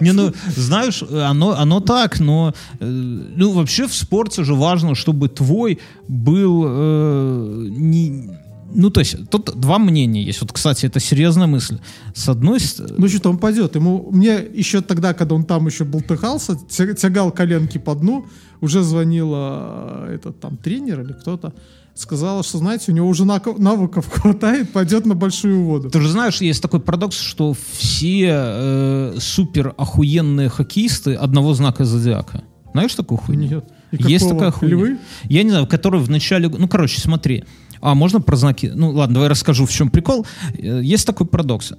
Не, 0.00 0.12
ну, 0.12 0.32
знаешь, 0.56 1.02
оно, 1.02 1.50
оно 1.58 1.80
так, 1.80 2.20
но, 2.20 2.54
э, 2.80 2.84
ну, 2.86 3.52
вообще 3.52 3.86
в 3.86 3.94
спорте 3.94 4.44
же 4.44 4.54
важно, 4.54 4.94
чтобы 4.94 5.28
твой 5.28 5.78
был 6.08 6.64
э, 6.66 7.66
не... 7.70 8.30
Ну, 8.74 8.90
то 8.90 9.00
есть, 9.00 9.30
тут 9.30 9.58
два 9.58 9.78
мнения 9.78 10.22
есть. 10.22 10.40
Вот, 10.40 10.52
кстати, 10.52 10.86
это 10.86 11.00
серьезная 11.00 11.46
мысль. 11.46 11.78
С 12.14 12.28
одной 12.28 12.60
стороны... 12.60 12.94
Ну 12.98 13.08
что-то 13.08 13.30
он 13.30 13.38
пойдет. 13.38 13.76
Ему, 13.76 14.08
мне 14.10 14.34
еще 14.54 14.80
тогда, 14.80 15.14
когда 15.14 15.34
он 15.34 15.44
там 15.44 15.66
еще 15.66 15.84
болтыхался, 15.84 16.58
тя- 16.68 16.94
тягал 16.94 17.30
коленки 17.30 17.78
по 17.78 17.94
дну, 17.94 18.26
уже 18.60 18.82
звонила 18.82 20.06
э, 20.08 20.14
этот 20.16 20.40
там 20.40 20.56
тренер 20.56 21.00
или 21.00 21.12
кто-то, 21.12 21.52
сказала, 21.94 22.42
что, 22.42 22.58
знаете, 22.58 22.92
у 22.92 22.94
него 22.94 23.08
уже 23.08 23.24
навыков 23.24 24.06
хватает, 24.12 24.72
пойдет 24.72 25.06
на 25.06 25.14
большую 25.14 25.64
воду. 25.64 25.90
Ты 25.90 26.00
же 26.00 26.10
знаешь, 26.10 26.40
есть 26.40 26.62
такой 26.62 26.80
парадокс, 26.80 27.18
что 27.18 27.54
все 27.72 28.28
э, 28.30 29.14
супер 29.18 29.74
охуенные 29.76 30.48
хоккеисты 30.48 31.14
одного 31.14 31.54
знака 31.54 31.84
зодиака. 31.84 32.42
Знаешь 32.72 32.94
такую 32.94 33.18
хуйню? 33.18 33.48
Нет. 33.48 33.64
И 33.92 34.12
Есть 34.12 34.28
такая 34.28 34.50
хуйня. 34.50 34.74
Львы? 34.76 34.98
Я 35.24 35.42
не 35.42 35.50
знаю, 35.50 35.66
который 35.66 36.00
в 36.00 36.10
начале... 36.10 36.48
Ну, 36.48 36.68
короче, 36.68 37.00
смотри. 37.00 37.44
А, 37.80 37.94
можно 37.94 38.20
про 38.20 38.36
знаки? 38.36 38.70
Ну, 38.74 38.90
ладно, 38.90 39.14
давай 39.14 39.28
расскажу, 39.28 39.66
в 39.66 39.70
чем 39.70 39.90
прикол. 39.90 40.26
Э, 40.58 40.80
Есть 40.82 41.06
такой 41.06 41.26
парадокс. 41.26 41.72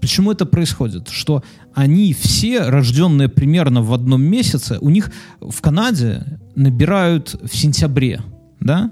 Почему 0.00 0.32
это 0.32 0.46
происходит? 0.46 1.08
Что 1.08 1.42
они 1.74 2.12
все, 2.14 2.68
рожденные 2.68 3.28
примерно 3.28 3.82
в 3.82 3.92
одном 3.92 4.22
месяце, 4.22 4.78
у 4.80 4.90
них 4.90 5.10
в 5.40 5.60
Канаде 5.60 6.24
набирают 6.54 7.36
в 7.42 7.56
сентябре, 7.56 8.20
да? 8.60 8.90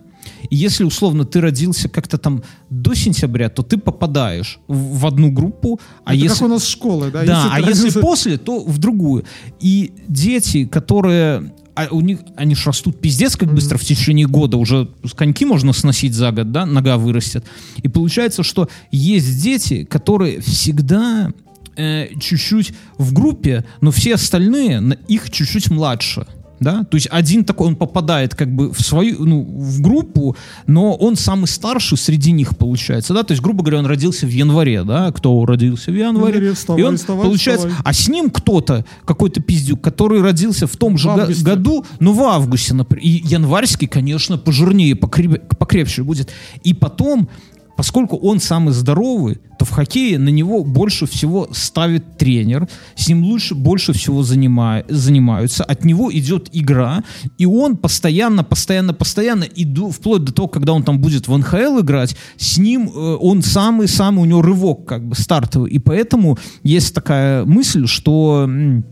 И 0.50 0.56
если, 0.56 0.82
условно, 0.84 1.24
ты 1.24 1.40
родился 1.40 1.88
как-то 1.88 2.18
там 2.18 2.42
до 2.68 2.94
сентября, 2.94 3.48
то 3.48 3.62
ты 3.62 3.76
попадаешь 3.78 4.58
в, 4.66 4.98
в 4.98 5.06
одну 5.06 5.30
группу, 5.30 5.78
а 6.04 6.14
Это 6.14 6.22
если... 6.24 6.38
как 6.38 6.48
у 6.48 6.48
нас 6.48 6.66
школы, 6.66 7.10
да? 7.12 7.24
Да, 7.24 7.50
а 7.52 7.60
ты 7.62 7.68
если 7.68 7.84
родился- 7.88 8.00
после, 8.00 8.36
то 8.38 8.64
в 8.64 8.78
другую. 8.78 9.24
И 9.60 9.92
дети, 10.08 10.64
которые... 10.66 11.52
А 11.76 11.88
у 11.90 12.00
них, 12.00 12.20
они 12.36 12.54
ж 12.54 12.66
растут 12.66 12.98
пиздец 13.00 13.36
как 13.36 13.52
быстро 13.52 13.76
в 13.76 13.84
течение 13.84 14.26
года, 14.26 14.56
уже 14.56 14.88
коньки 15.14 15.44
можно 15.44 15.74
сносить 15.74 16.14
за 16.14 16.32
год, 16.32 16.50
да, 16.50 16.64
нога 16.64 16.96
вырастет. 16.96 17.44
И 17.82 17.88
получается, 17.88 18.42
что 18.42 18.68
есть 18.90 19.42
дети, 19.42 19.84
которые 19.84 20.40
всегда 20.40 21.30
э, 21.76 22.08
чуть-чуть 22.18 22.72
в 22.96 23.12
группе, 23.12 23.62
но 23.82 23.90
все 23.90 24.14
остальные 24.14 24.80
на- 24.80 24.94
их 24.94 25.30
чуть-чуть 25.30 25.70
младше. 25.70 26.26
Да? 26.60 26.84
То 26.84 26.96
есть 26.96 27.08
один 27.10 27.44
такой, 27.44 27.68
он 27.68 27.76
попадает 27.76 28.34
как 28.34 28.54
бы 28.54 28.72
в 28.72 28.80
свою, 28.80 29.24
ну, 29.24 29.42
в 29.42 29.80
группу, 29.80 30.36
но 30.66 30.94
он 30.94 31.16
самый 31.16 31.46
старший 31.46 31.98
среди 31.98 32.32
них 32.32 32.56
получается, 32.56 33.12
да, 33.12 33.22
то 33.22 33.32
есть, 33.32 33.42
грубо 33.42 33.62
говоря, 33.62 33.78
он 33.80 33.86
родился 33.86 34.26
в 34.26 34.30
январе, 34.30 34.82
да, 34.84 35.12
кто 35.12 35.44
родился 35.44 35.90
в 35.90 35.94
январе, 35.94 36.36
январе, 36.36 36.54
вставай, 36.54 36.80
и 36.80 36.84
он 36.84 36.96
вставай, 36.96 37.26
получается, 37.26 37.68
вставай. 37.68 37.82
а 37.84 37.92
с 37.92 38.08
ним 38.08 38.30
кто-то, 38.30 38.84
какой-то 39.04 39.40
пиздюк, 39.40 39.80
который 39.80 40.22
родился 40.22 40.66
в 40.66 40.76
том 40.76 40.96
же 40.96 41.10
В 41.10 41.42
году, 41.42 41.84
ну, 42.00 42.12
в 42.12 42.22
августе, 42.22 42.74
например, 42.74 43.04
и 43.04 43.08
январский, 43.08 43.86
конечно, 43.86 44.38
пожирнее, 44.38 44.96
покрепче, 44.96 45.40
покрепче 45.58 46.02
будет, 46.02 46.30
и 46.62 46.72
потом 46.72 47.28
Поскольку 47.76 48.16
он 48.16 48.40
самый 48.40 48.72
здоровый, 48.72 49.38
то 49.58 49.64
в 49.64 49.70
хоккее 49.70 50.18
на 50.18 50.30
него 50.30 50.64
больше 50.64 51.06
всего 51.06 51.48
ставит 51.52 52.16
тренер, 52.18 52.68
с 52.94 53.08
ним 53.08 53.22
лучше 53.24 53.54
больше 53.54 53.92
всего 53.92 54.22
занима- 54.22 54.84
занимаются, 54.88 55.62
от 55.64 55.84
него 55.84 56.10
идет 56.12 56.48
игра, 56.52 57.02
и 57.38 57.46
он 57.46 57.76
постоянно, 57.76 58.44
постоянно, 58.44 58.94
постоянно, 58.94 59.44
и 59.44 59.64
до- 59.64 59.90
вплоть 59.90 60.24
до 60.24 60.32
того, 60.32 60.48
когда 60.48 60.72
он 60.72 60.82
там 60.82 60.98
будет 61.00 61.28
в 61.28 61.36
НХЛ 61.36 61.80
играть, 61.80 62.16
с 62.38 62.58
ним 62.58 62.88
э, 62.88 63.16
он 63.20 63.42
самый-самый, 63.42 64.22
у 64.22 64.24
него 64.24 64.42
рывок 64.42 64.86
как 64.86 65.06
бы 65.06 65.14
стартовый, 65.14 65.70
и 65.70 65.78
поэтому 65.78 66.38
есть 66.62 66.94
такая 66.94 67.44
мысль, 67.44 67.86
что 67.86 68.44
м, 68.44 68.84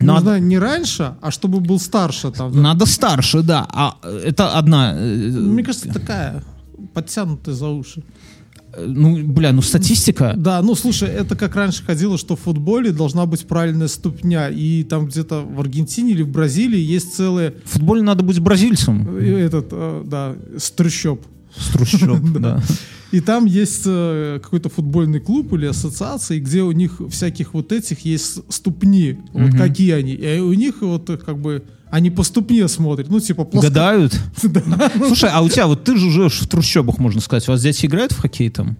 надо, 0.00 0.32
Нужно 0.32 0.40
не 0.40 0.58
раньше, 0.58 1.14
а 1.22 1.30
чтобы 1.30 1.60
был 1.60 1.78
старше 1.78 2.30
там. 2.32 2.52
да. 2.52 2.60
надо 2.60 2.86
старше, 2.86 3.42
да, 3.42 3.66
а 3.72 3.96
э, 4.02 4.22
это 4.26 4.58
одна... 4.58 4.94
э, 4.96 5.28
Мне 5.30 5.62
кажется, 5.62 5.88
такая 5.88 6.42
подтянутая 6.94 7.54
за 7.54 7.68
уши. 7.68 8.02
э, 8.74 8.84
ну, 8.86 9.22
бля, 9.22 9.52
ну 9.52 9.62
статистика... 9.62 10.34
Да, 10.36 10.62
ну 10.62 10.74
слушай, 10.74 11.08
это 11.08 11.36
как 11.36 11.54
раньше 11.56 11.84
ходило, 11.84 12.16
что 12.18 12.36
в 12.36 12.40
футболе 12.40 12.90
должна 12.92 13.26
быть 13.26 13.46
правильная 13.46 13.88
ступня. 13.88 14.48
И 14.48 14.82
там 14.84 15.06
где-то 15.06 15.42
в 15.42 15.60
Аргентине 15.60 16.12
или 16.12 16.22
в 16.22 16.28
Бразилии 16.28 16.80
есть 16.80 17.14
целые 17.14 17.54
В 17.64 17.70
футболе 17.70 18.02
надо 18.02 18.22
быть 18.22 18.38
бразильцем. 18.40 19.16
э, 19.18 19.38
этот, 19.38 19.68
э, 19.72 20.04
да, 20.06 20.34
струщоб. 20.58 21.22
С 21.56 21.68
трущоб, 21.68 22.20
да. 22.40 22.62
И 23.10 23.20
там 23.20 23.44
есть 23.44 23.84
какой-то 23.84 24.70
футбольный 24.70 25.20
клуб 25.20 25.52
или 25.52 25.66
ассоциации, 25.66 26.40
где 26.40 26.62
у 26.62 26.72
них 26.72 26.98
всяких 27.10 27.52
вот 27.52 27.70
этих 27.70 28.06
есть 28.06 28.40
ступни. 28.50 29.18
Вот 29.34 29.52
какие 29.52 29.92
они. 29.92 30.12
И 30.14 30.38
у 30.38 30.54
них 30.54 30.80
вот 30.80 31.10
как 31.22 31.38
бы 31.38 31.62
они 31.92 32.10
по 32.10 32.22
ступне 32.22 32.66
смотрят. 32.68 33.10
Ну, 33.10 33.20
типа 33.20 33.44
плоско... 33.44 33.68
Гадают. 33.68 34.18
Да. 34.42 34.90
Слушай, 35.06 35.30
а 35.32 35.42
у 35.42 35.48
тебя, 35.50 35.66
вот 35.66 35.84
ты 35.84 35.94
же 35.96 36.10
живешь 36.10 36.40
в 36.40 36.48
трущобах, 36.48 36.98
можно 36.98 37.20
сказать. 37.20 37.46
У 37.48 37.52
вас 37.52 37.60
дети 37.62 37.84
играют 37.84 38.12
в 38.12 38.18
хоккей 38.20 38.48
там? 38.48 38.76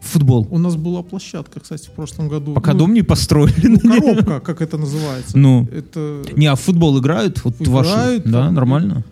В 0.00 0.08
футбол? 0.08 0.48
У 0.50 0.58
нас 0.58 0.74
была 0.74 1.02
площадка, 1.02 1.60
кстати, 1.60 1.86
в 1.86 1.92
прошлом 1.92 2.28
году. 2.28 2.52
Пока 2.54 2.72
Ну, 2.72 2.80
дом 2.80 2.92
не 2.94 3.02
построили. 3.02 3.78
ну, 3.82 4.00
коробка, 4.00 4.40
как 4.40 4.62
это 4.62 4.78
называется. 4.78 5.38
Ну. 5.38 5.68
Это 5.72 6.22
Не, 6.36 6.46
а 6.46 6.56
в 6.56 6.60
футбол 6.60 6.98
играют? 6.98 7.44
Вот 7.44 7.54
ваши? 7.68 7.90
Играют, 7.90 8.24
Да, 8.24 8.46
там. 8.46 8.54
нормально? 8.54 9.04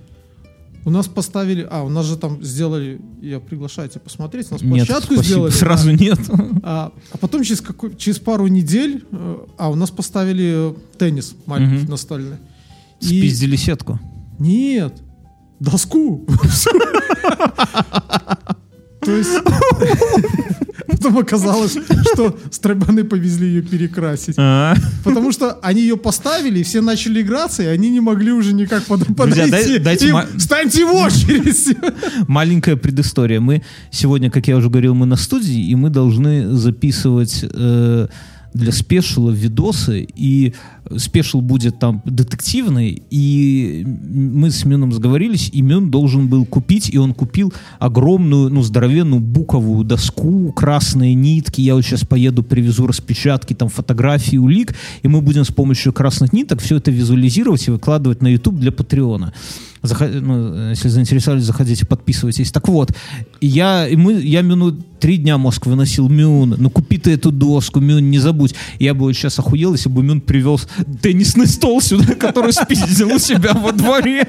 у 0.85 0.91
нас 0.91 1.07
поставили, 1.07 1.69
а 1.71 1.83
у 1.83 1.91
нас 1.91 2.07
же 2.07 2.17
там 2.17 2.43
сделали, 2.43 2.99
я 3.21 3.41
приглашаю 3.41 3.91
тебя 3.91 4.01
посмотреть, 4.01 4.47
у 4.51 4.55
нас 4.55 4.63
Нет, 4.63 4.87
площадку 4.87 5.15
спасибо, 5.15 5.23
сделали. 5.25 5.51
сразу 5.51 5.87
да. 5.87 5.93
нет. 5.93 6.19
А, 6.63 6.93
а 7.13 7.19
потом 7.19 7.43
через 7.45 7.61
какой, 7.61 7.95
через 7.95 8.19
пару 8.19 8.47
недель, 8.47 9.05
э, 9.13 9.37
а 9.59 9.69
у 9.71 9.75
нас 9.75 9.91
поставили 9.91 10.71
э, 10.71 10.75
теннис 10.99 11.35
маленький 11.47 11.83
Мгм. 11.83 11.91
настольный. 11.91 12.37
И- 13.01 13.07
Спиздили 13.07 13.57
сетку. 13.57 13.99
Нет, 14.39 14.97
доску. 15.61 16.27
То 19.01 19.17
есть 19.17 19.31
потом 20.87 21.19
оказалось, 21.19 21.77
что 22.13 22.37
стройбаны 22.51 23.05
повезли 23.05 23.47
ее 23.49 23.63
перекрасить. 23.63 24.35
А. 24.39 24.75
Потому 25.05 25.33
что 25.33 25.53
они 25.63 25.81
ее 25.83 25.97
поставили, 25.97 26.59
и 26.59 26.63
все 26.63 26.81
начали 26.81 27.23
играться, 27.23 27.63
и 27.63 27.67
они 27.67 27.91
не 27.91 28.01
могли 28.01 28.33
уже 28.33 28.53
никак 28.53 28.85
подойти. 28.85 29.51
дай- 29.51 29.79
дайте 29.79 30.09
Им, 30.09 30.13
ма- 30.15 30.27
Станьте 30.39 30.85
в 30.85 30.93
очередь! 30.95 31.77
Маленькая 32.29 32.77
предыстория. 32.77 33.41
Мы 33.41 33.63
сегодня, 33.91 34.31
как 34.31 34.47
я 34.49 34.57
уже 34.57 34.69
говорил, 34.69 34.95
мы 34.95 35.07
на 35.07 35.17
студии, 35.17 35.69
и 35.71 35.75
мы 35.75 35.91
должны 35.91 36.49
записывать 36.57 37.45
э, 37.51 38.09
для 38.55 38.73
спешила 38.73 39.31
видосы, 39.31 40.07
и 40.15 40.55
спешил 40.97 41.41
будет 41.41 41.79
там 41.79 42.03
детективный, 42.05 43.03
и 43.11 43.85
мы 43.87 44.51
с 44.51 44.65
Мюном 44.65 44.93
сговорились, 44.93 45.51
и 45.53 45.63
Мюн 45.63 45.91
должен 45.91 46.29
был 46.29 46.45
купить, 46.47 46.91
и 46.93 46.99
он 46.99 47.15
купил 47.15 47.53
огромную, 47.79 48.51
ну, 48.51 48.63
здоровенную 48.63 49.21
буковую 49.21 49.85
доску, 49.85 50.53
красные 50.53 51.15
нитки, 51.15 51.61
я 51.61 51.75
вот 51.75 51.85
сейчас 51.85 52.05
поеду, 52.05 52.43
привезу 52.43 52.87
распечатки, 52.87 53.55
там, 53.55 53.69
фотографии, 53.69 54.37
улик, 54.37 54.75
и 55.03 55.09
мы 55.09 55.21
будем 55.21 55.45
с 55.45 55.53
помощью 55.53 55.93
красных 55.93 56.33
ниток 56.33 56.61
все 56.61 56.77
это 56.77 56.91
визуализировать 56.91 57.69
и 57.69 57.71
выкладывать 57.71 58.23
на 58.23 58.29
YouTube 58.29 58.59
для 58.59 58.73
Патреона. 58.73 59.33
Заход- 59.83 60.21
ну, 60.21 60.71
если 60.71 60.89
заинтересовались, 60.89 61.45
заходите, 61.45 61.87
подписывайтесь. 61.87 62.51
Так 62.51 62.69
вот, 62.69 62.93
я, 63.41 63.87
и 63.87 63.97
мы, 63.97 64.15
я 64.15 64.43
Мюну 64.43 64.73
три 64.73 65.19
дня 65.19 65.39
мозг 65.39 65.67
выносил. 65.67 66.09
Мюн, 66.09 66.57
ну 66.59 66.71
купи 66.71 66.99
ты 66.99 67.13
эту 67.13 67.31
доску, 67.31 67.81
Мюн, 67.81 68.11
не 68.11 68.19
забудь. 68.19 68.55
Я 68.79 68.95
бы 68.95 69.01
вот 69.07 69.13
сейчас 69.13 69.39
охуел, 69.39 69.73
если 69.75 69.89
бы 69.89 70.03
Мюн 70.03 70.21
привез 70.21 70.67
теннисный 71.01 71.47
стол 71.47 71.81
сюда, 71.81 72.15
который 72.19 72.53
спиздил 72.53 73.15
у 73.15 73.19
себя 73.19 73.53
во 73.55 73.73
дворе. 73.73 74.29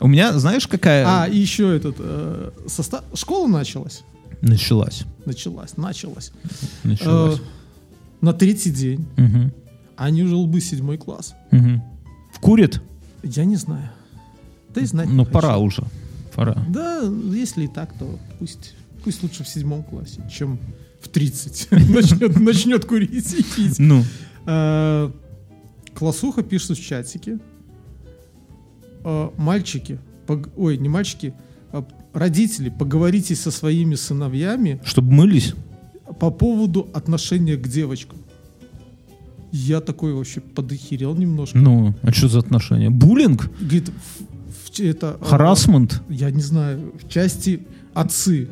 У 0.00 0.08
меня, 0.08 0.38
знаешь, 0.38 0.66
какая 0.66 1.04
А, 1.06 1.26
и 1.28 1.38
еще 1.38 1.76
этот, 1.76 1.96
э, 1.98 2.50
состав... 2.66 3.02
школа 3.14 3.46
началась? 3.48 4.02
началась? 4.40 5.04
Началась, 5.24 5.76
началась. 5.76 6.32
Началась. 6.82 7.38
Э, 7.38 7.42
на 8.20 8.32
третий 8.32 8.70
день. 8.70 9.06
Они 9.96 10.22
уже 10.24 10.34
лбы 10.34 10.60
седьмой 10.60 10.98
класс. 10.98 11.34
Мгм. 11.52 11.82
Я 13.22 13.44
не 13.44 13.56
знаю. 13.56 13.88
И 14.74 14.84
знать 14.86 15.08
не 15.08 15.14
Ну, 15.14 15.24
хочу. 15.24 15.32
пора 15.34 15.58
уже. 15.58 15.84
Пора. 16.34 16.56
Да, 16.68 17.02
если 17.32 17.64
и 17.64 17.68
так, 17.68 17.92
то 17.98 18.18
пусть, 18.38 18.74
пусть 19.04 19.22
лучше 19.22 19.44
в 19.44 19.48
седьмом 19.48 19.82
классе, 19.82 20.22
чем 20.32 20.58
в 21.00 21.08
30 21.08 21.68
начнет, 21.70 22.40
начнет 22.40 22.84
курить 22.84 23.34
и 23.34 23.42
пить. 23.42 23.78
Ну, 23.78 24.02
Э, 24.46 25.10
Классуха 25.94 26.42
пишет 26.42 26.78
в 26.78 26.82
чатике. 26.84 27.38
Э, 29.04 29.30
Мальчики, 29.36 29.98
пог- 30.26 30.50
ой, 30.56 30.78
не 30.78 30.88
мальчики, 30.88 31.34
а 31.72 31.86
родители, 32.12 32.70
поговорите 32.70 33.34
со 33.34 33.50
своими 33.50 33.94
сыновьями 33.94 34.80
чтобы 34.84 35.12
мылись? 35.12 35.54
по 36.20 36.30
поводу 36.30 36.88
отношения 36.92 37.56
к 37.56 37.68
девочкам. 37.68 38.18
Я 39.52 39.80
такой 39.80 40.14
вообще 40.14 40.40
подохерел 40.40 41.14
немножко. 41.14 41.58
Ну, 41.58 41.94
а 42.02 42.10
что 42.12 42.28
за 42.28 42.38
отношения? 42.38 42.88
Буллинг? 42.90 43.50
Говорит, 43.60 43.88
в- 43.90 44.22
в- 44.76 44.80
это... 44.80 45.18
э, 45.20 45.24
Харасмент? 45.24 46.02
я 46.08 46.30
не 46.30 46.40
знаю, 46.42 46.92
в 47.02 47.08
части 47.08 47.60
отцы. 47.94 48.48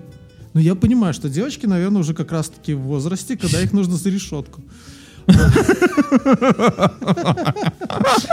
Но 0.52 0.60
я 0.60 0.74
понимаю, 0.74 1.14
что 1.14 1.28
девочки, 1.30 1.64
наверное, 1.66 2.00
уже 2.00 2.12
как 2.12 2.32
раз-таки 2.32 2.74
в 2.74 2.80
возрасте, 2.80 3.36
когда 3.38 3.62
их 3.62 3.72
нужно 3.72 3.96
за 3.96 4.10
решетку. 4.10 4.60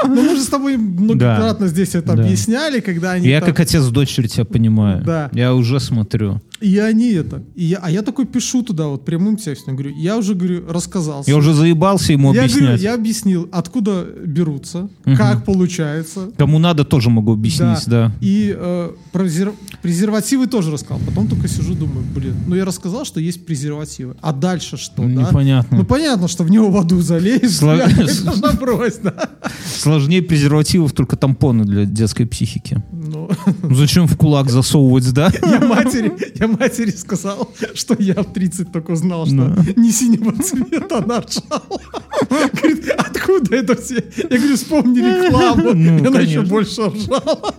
Ну, 0.06 0.24
мы 0.24 0.36
же 0.36 0.42
с 0.42 0.48
тобой 0.48 0.78
многократно 0.78 1.68
здесь 1.68 1.96
это 1.96 2.14
объясняли, 2.14 2.80
когда 2.80 3.12
они 3.12 3.28
Я 3.28 3.42
как 3.42 3.60
отец 3.60 3.86
дочери 3.88 4.28
тебя 4.28 4.46
понимаю. 4.46 5.04
Да. 5.04 5.30
Я 5.34 5.54
уже 5.54 5.80
смотрю. 5.80 6.42
И 6.60 6.78
они 6.80 7.12
это. 7.14 7.44
И 7.56 7.66
я, 7.66 7.78
а 7.82 7.92
я 7.92 8.02
такой 8.02 8.26
пишу 8.26 8.64
туда 8.64 8.88
вот 8.88 9.06
прямым 9.06 9.38
текстом, 9.38 9.76
говорю, 9.76 9.96
я 9.96 10.18
уже, 10.18 10.34
говорю, 10.34 10.64
рассказал. 10.70 11.24
Я 11.28 11.38
уже 11.38 11.54
заебался 11.54 12.14
ему 12.14 12.34
я, 12.34 12.42
говорю, 12.42 12.56
объяснять. 12.58 12.82
я 12.82 12.94
объяснил, 12.96 13.48
откуда 13.52 14.06
берутся, 14.26 14.90
Мгм. 15.06 15.16
как 15.18 15.46
получается. 15.46 16.32
Кому 16.38 16.60
надо, 16.60 16.84
тоже 16.84 17.10
могу 17.10 17.34
объяснить, 17.34 17.86
да. 17.88 18.12
И 18.22 18.56
э, 18.58 18.92
презер- 19.14 19.54
презервативы 19.82 20.48
тоже 20.48 20.72
рассказал. 20.72 21.00
Потом 21.06 21.28
только 21.28 21.48
сижу, 21.48 21.74
думаю, 21.76 22.04
блин, 22.16 22.34
ну 22.48 22.56
я 22.56 22.66
рассказал, 22.66 23.06
что 23.06 23.20
есть 23.20 23.46
презервативы. 23.46 24.16
А 24.22 24.34
дальше 24.34 24.78
что, 24.78 25.04
да? 25.04 25.08
Непонятно. 25.08 25.78
Ну 25.78 25.86
понятно, 25.86 26.28
что 26.28 26.44
в 26.44 26.50
него 26.52 26.70
в 26.70 26.78
аду. 26.78 26.98
Сло- 26.98 27.78
я, 27.78 28.42
набрось, 28.42 28.98
да. 29.04 29.30
Сложнее 29.78 30.22
презервативов 30.22 30.92
только 30.94 31.16
тампоны 31.16 31.64
для 31.66 31.86
детской 31.86 32.26
психики. 32.26 32.84
Ну, 32.92 33.30
Ну, 33.62 33.76
зачем 33.76 34.08
в 34.08 34.18
кулак 34.18 34.50
засовывать, 34.50 35.12
да? 35.14 35.32
я 35.42 35.60
матери, 35.60 36.12
я 36.52 36.58
матери 36.58 36.92
сказал, 36.92 37.52
что 37.74 37.96
я 38.00 38.16
в 38.16 38.34
30 38.34 38.72
только 38.72 38.92
узнал, 38.92 39.26
что 39.26 39.36
Да. 39.36 39.66
не 39.76 39.92
синего 39.92 40.32
цвета 40.44 41.00
она 41.00 41.22
ржала. 41.22 41.82
Говорит, 42.30 42.90
откуда 42.98 43.56
это 43.56 43.82
все? 43.82 44.04
Я 44.30 44.38
говорю, 44.38 44.56
вспомни 44.56 45.00
рекламу. 45.00 45.74
Ну, 45.74 45.98
И 45.98 46.06
она 46.08 46.20
еще 46.22 46.42
конечно. 46.42 46.44
больше 46.44 46.82
ржала. 46.88 47.56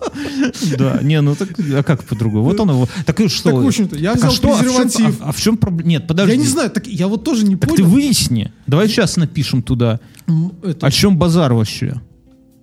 Да, 0.78 0.98
не, 1.02 1.20
ну 1.20 1.34
так, 1.34 1.48
а 1.58 1.82
как 1.82 2.04
по-другому? 2.04 2.44
Вот 2.44 2.60
оно, 2.60 2.78
вот. 2.80 2.90
так 3.06 3.20
и 3.20 3.28
что? 3.28 3.50
Так, 3.50 3.62
в 3.62 3.66
общем-то, 3.66 3.96
я 3.96 4.12
а 4.12 4.14
взял 4.14 4.30
что, 4.30 4.52
а 4.52 4.56
в 4.56 4.60
чем- 4.60 4.64
презерватив. 4.82 5.16
А, 5.20 5.28
а 5.28 5.32
в 5.32 5.40
чем 5.40 5.56
проблема? 5.56 5.88
Нет, 5.88 6.06
подожди. 6.06 6.32
Я 6.32 6.38
не 6.38 6.46
знаю, 6.46 6.70
так 6.70 6.86
я 6.86 7.06
вот 7.08 7.24
тоже 7.24 7.44
не 7.44 7.56
Так 7.56 7.70
ты 7.70 7.76
понял. 7.76 7.88
выясни. 7.88 8.52
Давай 8.66 8.88
сейчас 8.88 9.16
напишем 9.16 9.62
туда. 9.62 10.00
М, 10.26 10.52
это- 10.62 10.86
О 10.86 10.90
чем 10.90 11.16
базар 11.16 11.52
вообще? 11.54 12.00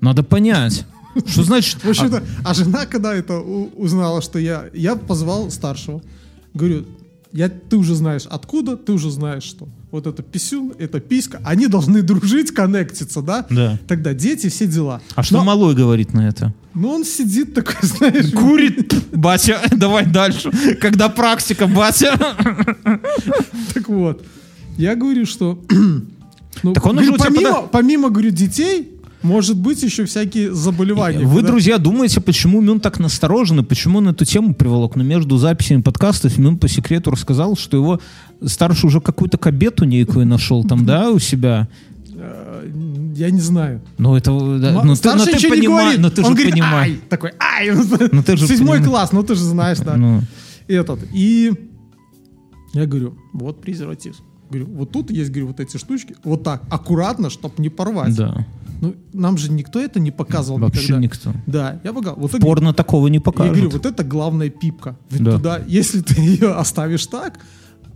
Надо 0.02 0.24
понять. 0.24 0.86
Что 1.28 1.44
значит? 1.44 1.84
В 1.84 1.90
общем-то, 1.90 2.24
а 2.44 2.54
жена, 2.54 2.86
когда 2.86 3.14
это 3.14 3.40
узнала, 3.40 4.22
что 4.22 4.40
я, 4.40 4.66
я 4.74 4.96
позвал 4.96 5.50
старшего. 5.52 6.02
Говорю, 6.54 6.86
я, 7.32 7.50
ты 7.50 7.76
уже 7.76 7.96
знаешь 7.96 8.24
откуда, 8.30 8.78
ты 8.78 8.94
уже 8.94 9.12
знаешь, 9.12 9.44
что 9.44 9.68
вот 9.92 10.08
это 10.08 10.24
писюн, 10.24 10.74
это 10.78 11.00
писька, 11.02 11.42
они 11.44 11.68
должны 11.68 12.02
дружить, 12.02 12.52
коннектиться, 12.52 13.22
да? 13.22 13.46
Да. 13.50 13.78
Тогда 13.88 14.14
дети, 14.14 14.48
все 14.50 14.68
дела. 14.68 15.02
А 15.16 15.24
что 15.24 15.38
Но- 15.38 15.44
малой 15.44 15.76
говорит 15.76 16.14
на 16.14 16.28
это? 16.28 16.54
Ну, 16.74 16.90
он 16.90 17.04
сидит 17.06 17.54
такой, 17.54 17.76
знаешь, 17.82 18.32
Курит, 18.32 18.94
батя, 19.14 19.62
давай 19.72 20.06
дальше. 20.06 20.52
Когда 20.80 21.10
практика, 21.10 21.68
батя. 21.68 22.18
так 23.74 23.90
вот. 23.90 24.26
Я 24.78 24.96
говорю, 24.96 25.26
что... 25.26 25.60
ну, 26.64 26.74
Так 26.74 26.86
он 26.86 26.96
говорю, 26.98 27.14
уже 27.14 27.24
помимо, 27.24 27.50
пода- 27.50 27.68
помимо, 27.72 28.10
говорю, 28.10 28.32
детей, 28.32 28.95
может 29.26 29.58
быть 29.58 29.84
еще 29.84 30.06
всякие 30.06 30.54
заболевания. 30.54 31.26
Вы, 31.26 31.36
когда- 31.38 31.48
друзья, 31.52 31.78
думаете, 31.78 32.22
почему 32.22 32.62
Мюн 32.62 32.80
так 32.80 33.00
насторожен 33.00 33.60
и 33.60 33.64
почему 33.64 33.98
он 33.98 34.08
эту 34.10 34.24
тему 34.26 34.54
приволок? 34.54 34.96
Но 34.96 35.04
между 35.04 35.38
записями 35.38 35.82
подкастов 35.82 36.38
Мюн 36.38 36.58
по 36.58 36.68
секрету 36.68 37.12
рассказал, 37.12 37.58
что 37.58 37.76
его 37.78 38.00
старший 38.46 38.88
уже 38.88 39.02
какую-то 39.02 39.38
кабету 39.38 39.86
некую 39.86 40.26
нашел 40.26 40.64
там, 40.64 40.86
да, 40.86 41.10
у 41.12 41.20
себя. 41.20 41.68
Э, 42.18 42.70
Я 43.16 43.30
не 43.32 43.42
знаю. 43.42 43.82
Ну, 43.98 44.16
это... 44.16 44.32
да, 44.60 44.72
Ма- 44.74 44.84
ну, 44.84 44.92
ты, 44.94 44.98
Старший 44.98 45.20
ну, 45.20 45.26
ты 45.26 45.38
ничего 45.38 45.56
не 45.56 45.68
говорит. 45.68 46.00
ну, 46.00 46.10
ты 46.10 46.22
Он 46.22 46.28
же 46.30 46.34
говорит, 46.34 46.54
понимаешь. 46.54 46.92
ай, 46.94 47.00
такой, 47.10 47.32
ай, 47.40 47.70
ты 48.26 48.38
же 48.38 48.48
седьмой 48.48 48.84
класс, 48.84 49.12
ну 49.12 49.24
ты 49.24 49.36
же 49.36 49.44
знаешь, 49.44 49.80
да. 49.80 49.96
Ну, 49.98 50.22
Этот, 50.68 51.00
и 51.14 51.52
я 52.74 52.86
говорю, 52.86 53.18
вот 53.34 53.62
презерватив. 53.62 54.16
Говорю, 54.50 54.68
вот 54.76 54.92
тут 54.92 55.10
есть, 55.12 55.30
говорю, 55.32 55.48
вот 55.48 55.60
эти 55.60 55.78
штучки, 55.78 56.16
вот 56.24 56.44
так, 56.44 56.64
аккуратно, 56.70 57.30
чтобы 57.30 57.56
не 57.58 57.70
порвать. 57.70 58.16
да. 58.16 58.46
Ну, 58.86 58.96
нам 59.14 59.38
же 59.38 59.52
никто 59.52 59.80
это 59.80 60.00
не 60.00 60.12
показывал 60.12 60.60
Вообще 60.60 60.82
никогда. 60.94 61.00
никто. 61.04 61.34
Да, 61.48 61.80
я 61.84 61.94
показал. 61.94 62.16
Вот 62.20 62.32
это- 62.34 62.40
Порно 62.42 62.74
такого 62.74 63.08
не 63.08 63.18
я 63.18 63.22
говорю, 63.22 63.70
вот 63.72 63.86
это 63.86 64.04
главная 64.04 64.50
пипка. 64.50 64.96
Ведь 65.10 65.24
Да. 65.24 65.32
туда, 65.38 65.62
если 65.68 66.02
ты 66.02 66.20
ее 66.22 66.54
оставишь 66.54 67.06
так, 67.08 67.40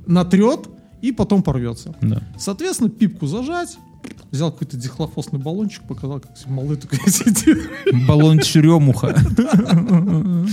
натрет 0.07 0.67
и 1.01 1.11
потом 1.11 1.43
порвется. 1.43 1.95
Да. 2.01 2.21
Соответственно, 2.37 2.89
пипку 2.89 3.27
зажать, 3.27 3.77
взял 4.31 4.51
какой-то 4.51 4.77
дихлофосный 4.77 5.39
баллончик, 5.39 5.83
показал, 5.83 6.19
как 6.19 6.31
малый 6.47 6.77
такой 6.77 6.99
сидит, 7.11 7.57
Баллон 8.07 8.39
черемуха. 8.39 9.15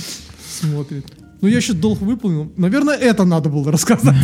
смотрит. 0.49 1.07
Ну, 1.41 1.49
я 1.49 1.57
еще 1.59 1.75
долг 1.75 2.01
выполнил. 2.01 2.51
Наверное, 2.57 2.95
это 2.97 3.25
надо 3.25 3.49
было 3.49 3.71
рассказать. 3.71 4.17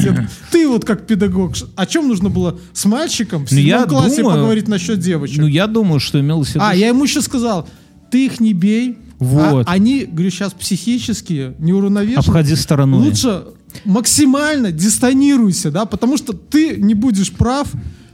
Ты 0.50 0.68
вот 0.68 0.84
как 0.84 1.06
педагог, 1.06 1.52
о 1.76 1.86
чем 1.86 2.08
нужно 2.08 2.30
было 2.30 2.58
с 2.72 2.84
мальчиком 2.86 3.46
в 3.46 3.50
Ну, 3.52 3.58
седьмом 3.58 3.88
классе 3.88 4.22
думаю- 4.22 4.36
поговорить 4.36 4.68
насчет 4.68 4.98
девочек? 4.98 5.38
Ну, 5.38 5.46
я 5.46 5.66
думаю, 5.66 6.00
что 6.00 6.18
имелось 6.20 6.48
в 6.50 6.54
виду... 6.54 6.64
а, 6.66 6.74
я 6.74 6.88
ему 6.88 7.04
еще 7.04 7.20
сказал, 7.20 7.68
ты 8.10 8.26
их 8.26 8.40
не 8.40 8.52
бей. 8.54 8.98
Вот. 9.18 9.66
А- 9.68 9.70
они, 9.70 10.04
говорю, 10.10 10.30
сейчас 10.30 10.52
психические, 10.52 11.54
неуравновешенные. 11.58 12.18
Обходи 12.18 12.56
стороной. 12.56 13.00
Лучше 13.08 13.44
максимально 13.84 14.72
дистанируйся, 14.72 15.70
да, 15.70 15.84
потому 15.84 16.16
что 16.16 16.32
ты 16.32 16.76
не 16.76 16.94
будешь 16.94 17.30
прав, 17.32 17.68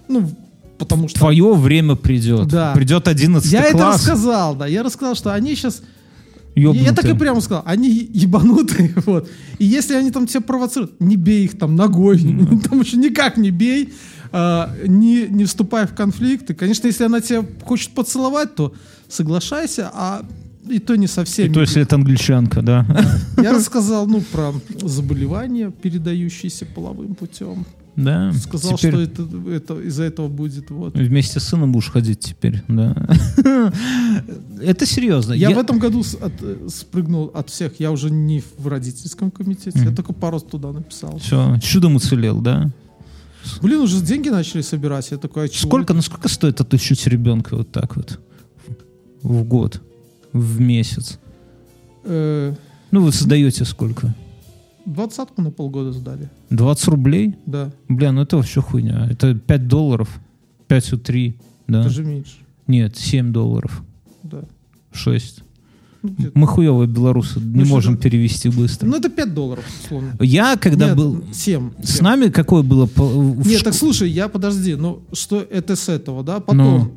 ну, 0.08 0.30
потому 0.78 1.08
что... 1.08 1.18
Твое 1.20 1.54
время 1.54 1.94
придет. 1.94 2.48
Да. 2.48 2.72
Придет 2.74 3.08
11 3.08 3.50
я 3.50 3.62
это 3.62 3.72
класс. 3.72 3.96
рассказал, 3.96 4.54
да, 4.56 4.66
я 4.66 4.82
рассказал, 4.82 5.14
что 5.14 5.32
они 5.32 5.54
сейчас... 5.54 5.82
ёбнутые. 6.58 6.86
Я 6.86 6.92
так 6.92 7.04
и 7.04 7.14
прямо 7.14 7.40
сказал, 7.40 7.62
они 7.66 7.88
ебанутые, 7.90 8.92
вот. 9.06 9.28
И 9.58 9.64
если 9.64 9.94
они 9.94 10.10
там 10.10 10.26
тебя 10.26 10.40
провоцируют, 10.40 11.00
не 11.00 11.16
бей 11.16 11.44
их 11.44 11.58
там 11.58 11.76
ногой, 11.76 12.18
там 12.68 12.80
еще 12.80 12.96
никак 12.96 13.36
не 13.36 13.50
бей, 13.50 13.92
а, 14.32 14.74
не, 14.86 15.26
не 15.28 15.44
вступай 15.44 15.86
в 15.86 15.94
конфликт. 15.94 16.50
И, 16.50 16.54
конечно, 16.54 16.86
если 16.86 17.04
она 17.04 17.20
тебя 17.20 17.44
хочет 17.64 17.90
поцеловать, 17.92 18.54
то 18.54 18.74
соглашайся, 19.08 19.90
а 19.92 20.22
и 20.68 20.78
то 20.78 20.96
не 20.96 21.06
со 21.06 21.22
И 21.22 21.48
то, 21.48 21.60
если 21.60 21.82
это 21.82 21.96
англичанка, 21.96 22.62
да. 22.62 22.86
Я 23.38 23.52
рассказал, 23.52 24.06
ну, 24.06 24.20
про 24.20 24.52
заболевания, 24.82 25.70
передающиеся 25.70 26.66
половым 26.66 27.14
путем. 27.14 27.64
Да. 27.98 28.32
Сказал, 28.32 28.76
Теперь 28.78 28.92
что 28.92 29.00
это, 29.00 29.28
это 29.50 29.80
из-за 29.80 30.04
этого 30.04 30.28
будет 30.28 30.70
вот. 30.70 30.94
Вместе 30.94 31.40
с 31.40 31.44
сыном 31.48 31.72
будешь 31.72 31.90
ходить 31.90 32.20
теперь, 32.20 32.62
да. 32.68 32.94
Это 34.62 34.86
серьезно. 34.86 35.32
Я, 35.32 35.50
в 35.50 35.58
этом 35.58 35.80
году 35.80 36.04
от- 36.20 36.72
спрыгнул 36.72 37.32
от 37.34 37.50
всех. 37.50 37.80
Я 37.80 37.90
уже 37.90 38.10
не 38.10 38.40
в 38.56 38.68
родительском 38.68 39.32
комитете. 39.32 39.80
Я 39.80 39.90
только 39.92 40.12
пару 40.12 40.38
туда 40.38 40.70
написал. 40.70 41.18
Все, 41.18 41.58
чудом 41.60 41.96
уцелел, 41.96 42.40
да? 42.40 42.70
Блин, 43.62 43.80
уже 43.80 44.00
деньги 44.00 44.28
начали 44.28 44.62
собирать. 44.62 45.10
Я 45.10 45.16
такой, 45.16 45.46
а 45.46 45.48
Сколько, 45.52 45.92
ну 45.92 46.00
сколько 46.02 46.28
стоит 46.28 46.60
отучить 46.60 47.04
ребенка 47.08 47.56
вот 47.56 47.72
так 47.72 47.96
вот 47.96 48.20
в 49.22 49.42
год, 49.42 49.80
в 50.32 50.60
месяц? 50.60 51.18
Э, 52.04 52.54
Ну, 52.92 53.02
вы 53.02 53.12
создаете 53.12 53.64
сколько? 53.64 54.14
Двадцатку 54.88 55.42
на 55.42 55.50
полгода 55.50 55.92
сдали. 55.92 56.30
20 56.50 56.88
рублей? 56.88 57.36
Да, 57.44 57.70
Бля, 57.88 58.10
ну 58.10 58.22
это 58.22 58.36
вообще 58.38 58.62
хуйня. 58.62 59.06
Это 59.10 59.34
5 59.34 59.68
долларов. 59.68 60.18
5 60.68 60.92
у 60.94 60.98
3. 60.98 61.36
Да. 61.66 61.82
даже 61.82 62.02
меньше. 62.04 62.36
Нет, 62.66 62.96
7 62.96 63.30
долларов. 63.32 63.82
Да. 64.22 64.44
6. 64.92 65.42
Ну, 66.02 66.08
где-то. 66.10 66.38
Мы 66.38 66.46
хуевые 66.46 66.88
белорусы, 66.88 67.38
не 67.40 67.64
что 67.64 67.74
можем 67.74 67.94
это? 67.94 68.02
перевести 68.04 68.48
быстро. 68.48 68.86
Ну, 68.86 68.96
это 68.96 69.10
5 69.10 69.34
долларов, 69.34 69.64
условно. 69.84 70.16
Я, 70.20 70.56
когда 70.56 70.86
Нет, 70.88 70.96
был... 70.96 71.22
7. 71.32 71.70
С 71.82 72.00
нами 72.00 72.28
какое 72.28 72.62
было... 72.62 72.86
по- 72.86 73.02
Нет, 73.02 73.60
шк- 73.60 73.64
так 73.64 73.74
слушай, 73.74 74.08
я 74.10 74.28
подожди, 74.28 74.74
ну 74.74 75.02
что 75.12 75.40
это 75.40 75.76
с 75.76 75.88
этого, 75.90 76.22
да? 76.24 76.40
Потом 76.40 76.92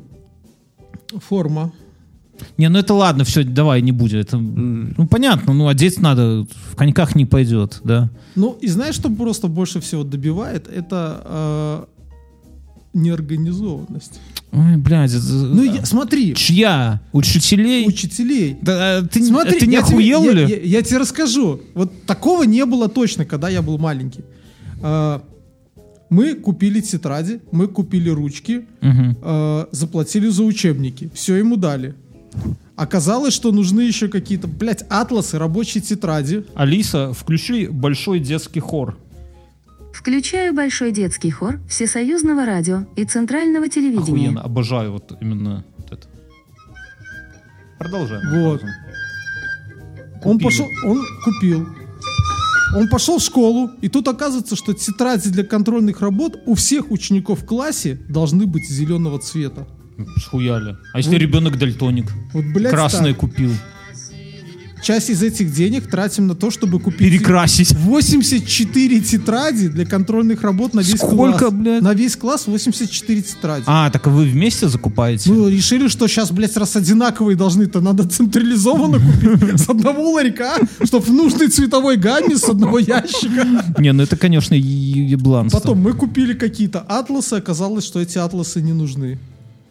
форма. 1.28 1.72
Не, 2.58 2.68
ну 2.68 2.78
это 2.78 2.94
ладно, 2.94 3.24
все, 3.24 3.44
давай, 3.44 3.82
не 3.82 3.92
будем. 3.92 4.18
Это, 4.18 4.38
ну, 4.38 5.06
понятно, 5.06 5.52
ну, 5.52 5.68
одеть 5.68 6.00
надо, 6.00 6.46
в 6.70 6.76
коньках 6.76 7.14
не 7.16 7.24
пойдет, 7.26 7.80
да. 7.84 8.10
Ну, 8.34 8.56
и 8.60 8.68
знаешь, 8.68 8.94
что 8.94 9.10
просто 9.10 9.48
больше 9.48 9.80
всего 9.80 10.04
добивает? 10.04 10.68
Это 10.68 11.20
э, 11.24 11.84
неорганизованность. 12.94 14.20
Ой, 14.52 14.76
блядь, 14.76 15.12
это- 15.14 15.22
Ну, 15.32 15.62
я- 15.62 15.84
смотри, 15.86 16.34
чья? 16.34 17.00
Учителей? 17.12 17.86
учителей. 17.88 18.56
Да, 18.60 18.98
а 18.98 19.02
ты, 19.02 19.24
Смотри, 19.24 19.56
а 19.56 19.60
ты 19.60 19.66
не 19.66 19.74
я 19.74 19.82
тебе- 19.82 19.94
охуел 19.96 20.24
я, 20.24 20.32
ли? 20.32 20.46
Я, 20.48 20.60
я 20.60 20.82
тебе 20.82 20.98
расскажу. 20.98 21.60
Вот 21.74 22.04
такого 22.04 22.42
не 22.44 22.64
было 22.66 22.88
точно, 22.88 23.24
когда 23.24 23.48
я 23.48 23.62
был 23.62 23.78
маленький. 23.78 24.20
А, 24.82 25.22
мы 26.10 26.34
купили 26.34 26.80
тетради, 26.82 27.40
мы 27.50 27.66
купили 27.66 28.10
ручки, 28.10 28.66
Мгм. 28.82 29.16
э, 29.22 29.66
заплатили 29.72 30.28
за 30.28 30.42
учебники. 30.42 31.10
Все 31.14 31.36
ему 31.36 31.56
дали. 31.56 31.94
Оказалось, 32.76 33.34
что 33.34 33.52
нужны 33.52 33.82
еще 33.82 34.08
какие-то, 34.08 34.48
блядь, 34.48 34.84
атласы, 34.88 35.38
рабочие 35.38 35.82
тетради. 35.82 36.44
Алиса, 36.54 37.12
включи 37.12 37.68
большой 37.68 38.18
детский 38.18 38.60
хор. 38.60 38.96
Включаю 39.92 40.54
Большой 40.54 40.90
детский 40.90 41.30
хор 41.30 41.60
Всесоюзного 41.68 42.46
радио 42.46 42.86
и 42.96 43.04
Центрального 43.04 43.68
телевидения. 43.68 44.00
Охуенно, 44.00 44.40
обожаю 44.40 44.92
вот 44.92 45.12
именно 45.20 45.64
вот 45.76 45.92
это. 45.92 46.08
Продолжаем. 47.78 48.42
Вот. 48.42 48.62
Он 50.24 50.38
пошел, 50.38 50.66
он 50.84 51.04
купил. 51.24 51.68
Он 52.74 52.88
пошел 52.88 53.18
в 53.18 53.22
школу, 53.22 53.70
и 53.82 53.88
тут 53.88 54.08
оказывается, 54.08 54.56
что 54.56 54.72
тетради 54.72 55.28
для 55.28 55.44
контрольных 55.44 56.00
работ 56.00 56.40
у 56.46 56.54
всех 56.54 56.90
учеников 56.90 57.42
в 57.42 57.44
классе 57.44 58.00
должны 58.08 58.46
быть 58.46 58.66
зеленого 58.66 59.18
цвета. 59.18 59.68
Схуяли. 60.18 60.76
А 60.92 60.98
если 60.98 61.12
Вот. 61.12 61.20
ребенок 61.20 61.58
дальтоник? 61.58 62.06
Вот, 62.32 62.44
блядь, 62.54 62.72
Красный 62.72 63.10
так. 63.10 63.18
купил. 63.20 63.50
Часть 64.82 65.10
из 65.10 65.22
этих 65.22 65.52
денег 65.54 65.88
тратим 65.88 66.26
на 66.26 66.34
то, 66.34 66.50
чтобы 66.50 66.80
купить 66.80 66.98
Перекрасить. 66.98 67.72
84 67.72 69.00
тетради 69.00 69.68
для 69.68 69.86
контрольных 69.86 70.42
работ 70.42 70.74
на 70.74 70.80
весь 70.80 70.96
Сколько, 70.98 71.38
класс. 71.38 71.52
блядь? 71.52 71.82
На 71.82 71.94
весь 71.94 72.16
класс 72.16 72.48
84 72.48 73.22
тетради. 73.22 73.62
А, 73.68 73.90
так 73.90 74.08
вы 74.08 74.24
вместе 74.24 74.68
закупаете? 74.68 75.30
Мы 75.30 75.52
решили, 75.52 75.86
что 75.86 76.08
сейчас, 76.08 76.32
блядь, 76.32 76.56
раз 76.56 76.74
одинаковые 76.74 77.36
должны, 77.36 77.66
то 77.68 77.80
надо 77.80 78.08
централизованно 78.08 78.98
купить 78.98 79.60
с 79.64 79.68
одного 79.68 80.10
ларька, 80.14 80.56
чтобы 80.82 81.04
в 81.04 81.12
нужной 81.12 81.46
цветовой 81.46 81.96
гамме 81.96 82.36
с 82.36 82.48
одного 82.48 82.80
ящика. 82.80 83.46
Не, 83.78 83.92
ну 83.92 84.02
это, 84.02 84.16
конечно, 84.16 84.54
ебланство. 84.54 85.60
Потом 85.60 85.78
мы 85.78 85.92
купили 85.92 86.34
какие-то 86.34 86.80
атласы, 86.80 87.34
оказалось, 87.34 87.84
что 87.84 88.00
эти 88.00 88.18
атласы 88.18 88.60
не 88.60 88.72
нужны. 88.72 89.20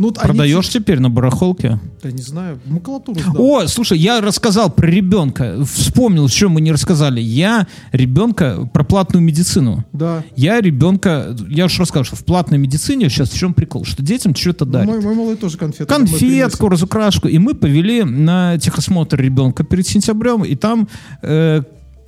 Ну, 0.01 0.07
вот 0.07 0.17
они- 0.17 0.25
Продаешь 0.27 0.67
теперь 0.69 0.99
на 0.99 1.09
барахолке? 1.11 1.79
Да 2.01 2.11
не 2.11 2.21
знаю, 2.23 2.59
макулатуру 2.65 3.19
сдал. 3.19 3.35
О, 3.37 3.67
слушай, 3.67 3.99
я 3.99 4.19
рассказал 4.19 4.71
про 4.71 4.87
ребенка. 4.87 5.63
Вспомнил, 5.63 6.27
что 6.27 6.49
мы 6.49 6.59
не 6.61 6.71
рассказали. 6.71 7.21
Я 7.21 7.67
ребенка 7.91 8.67
про 8.73 8.83
платную 8.83 9.23
медицину. 9.23 9.85
Да. 9.93 10.23
Я 10.35 10.59
ребенка, 10.59 11.35
я 11.49 11.65
уж 11.65 11.79
рассказал, 11.79 12.03
что 12.03 12.15
в 12.15 12.25
платной 12.25 12.57
медицине 12.57 13.09
сейчас 13.09 13.29
в 13.29 13.37
чем 13.37 13.53
прикол, 13.53 13.85
что 13.85 14.01
детям 14.01 14.33
что-то 14.35 14.65
дарят. 14.65 14.87
Мой, 14.89 15.01
мой 15.01 15.13
малый 15.13 15.35
тоже 15.35 15.57
Конфетку, 15.59 15.93
приносит. 15.93 16.59
разукрашку. 16.59 17.27
И 17.27 17.37
мы 17.37 17.53
повели 17.53 18.03
на 18.03 18.57
техосмотр 18.57 19.21
ребенка 19.21 19.63
перед 19.63 19.85
сентябрем, 19.85 20.43
и 20.43 20.55
там 20.55 20.87
э, 21.21 21.61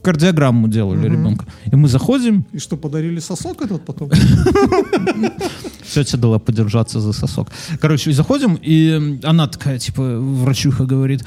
кардиограмму 0.04 0.68
делали 0.68 1.10
ребенка. 1.10 1.46
И 1.72 1.76
мы 1.76 1.88
заходим, 1.88 2.46
И 2.54 2.60
что, 2.60 2.78
подарили 2.78 3.20
сосок 3.20 3.62
этот 3.62 3.86
потом? 3.86 4.10
Тетя 5.94 6.18
дала 6.18 6.40
подержаться 6.40 7.00
за 7.00 7.14
сосок. 7.14 7.50
Короче, 7.80 8.12
и 8.12 8.14
заходим, 8.14 8.60
и 8.62 9.20
она 9.24 9.48
такая, 9.48 9.80
типа, 9.80 10.02
врачуха 10.20 10.86
говорит, 10.86 11.26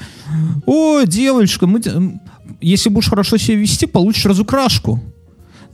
о, 0.65 1.03
девочка, 1.03 1.67
мы, 1.67 1.81
если 2.61 2.89
будешь 2.89 3.09
хорошо 3.09 3.37
себя 3.37 3.57
вести, 3.57 3.87
получишь 3.87 4.25
разукрашку. 4.25 4.99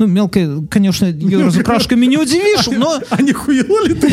Ну, 0.04 0.08
мелкая, 0.12 0.62
конечно, 0.70 1.06
ее 1.06 1.46
разукрашками 1.46 2.06
не 2.06 2.18
удивишь, 2.18 2.68
но, 2.68 3.00
А 3.10 3.22
не 3.22 3.32
хуела 3.32 3.88
ли 3.88 3.94
ты 3.94 4.10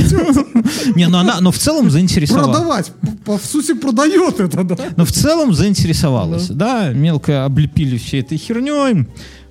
не, 0.94 1.08
но 1.08 1.18
она, 1.18 1.40
но 1.40 1.50
в 1.50 1.58
целом 1.58 1.90
заинтересовалась. 1.90 2.56
Продавать. 2.56 2.92
По, 3.24 3.38
сути, 3.38 3.74
продает 3.74 4.38
это, 4.38 4.62
да? 4.62 4.76
Но 4.96 5.04
в 5.04 5.10
целом 5.10 5.52
заинтересовалась, 5.52 6.48
да, 6.48 6.90
мелко 6.92 7.44
облепили 7.44 7.98
всей 7.98 8.20
этой 8.20 8.38
херней, 8.38 9.06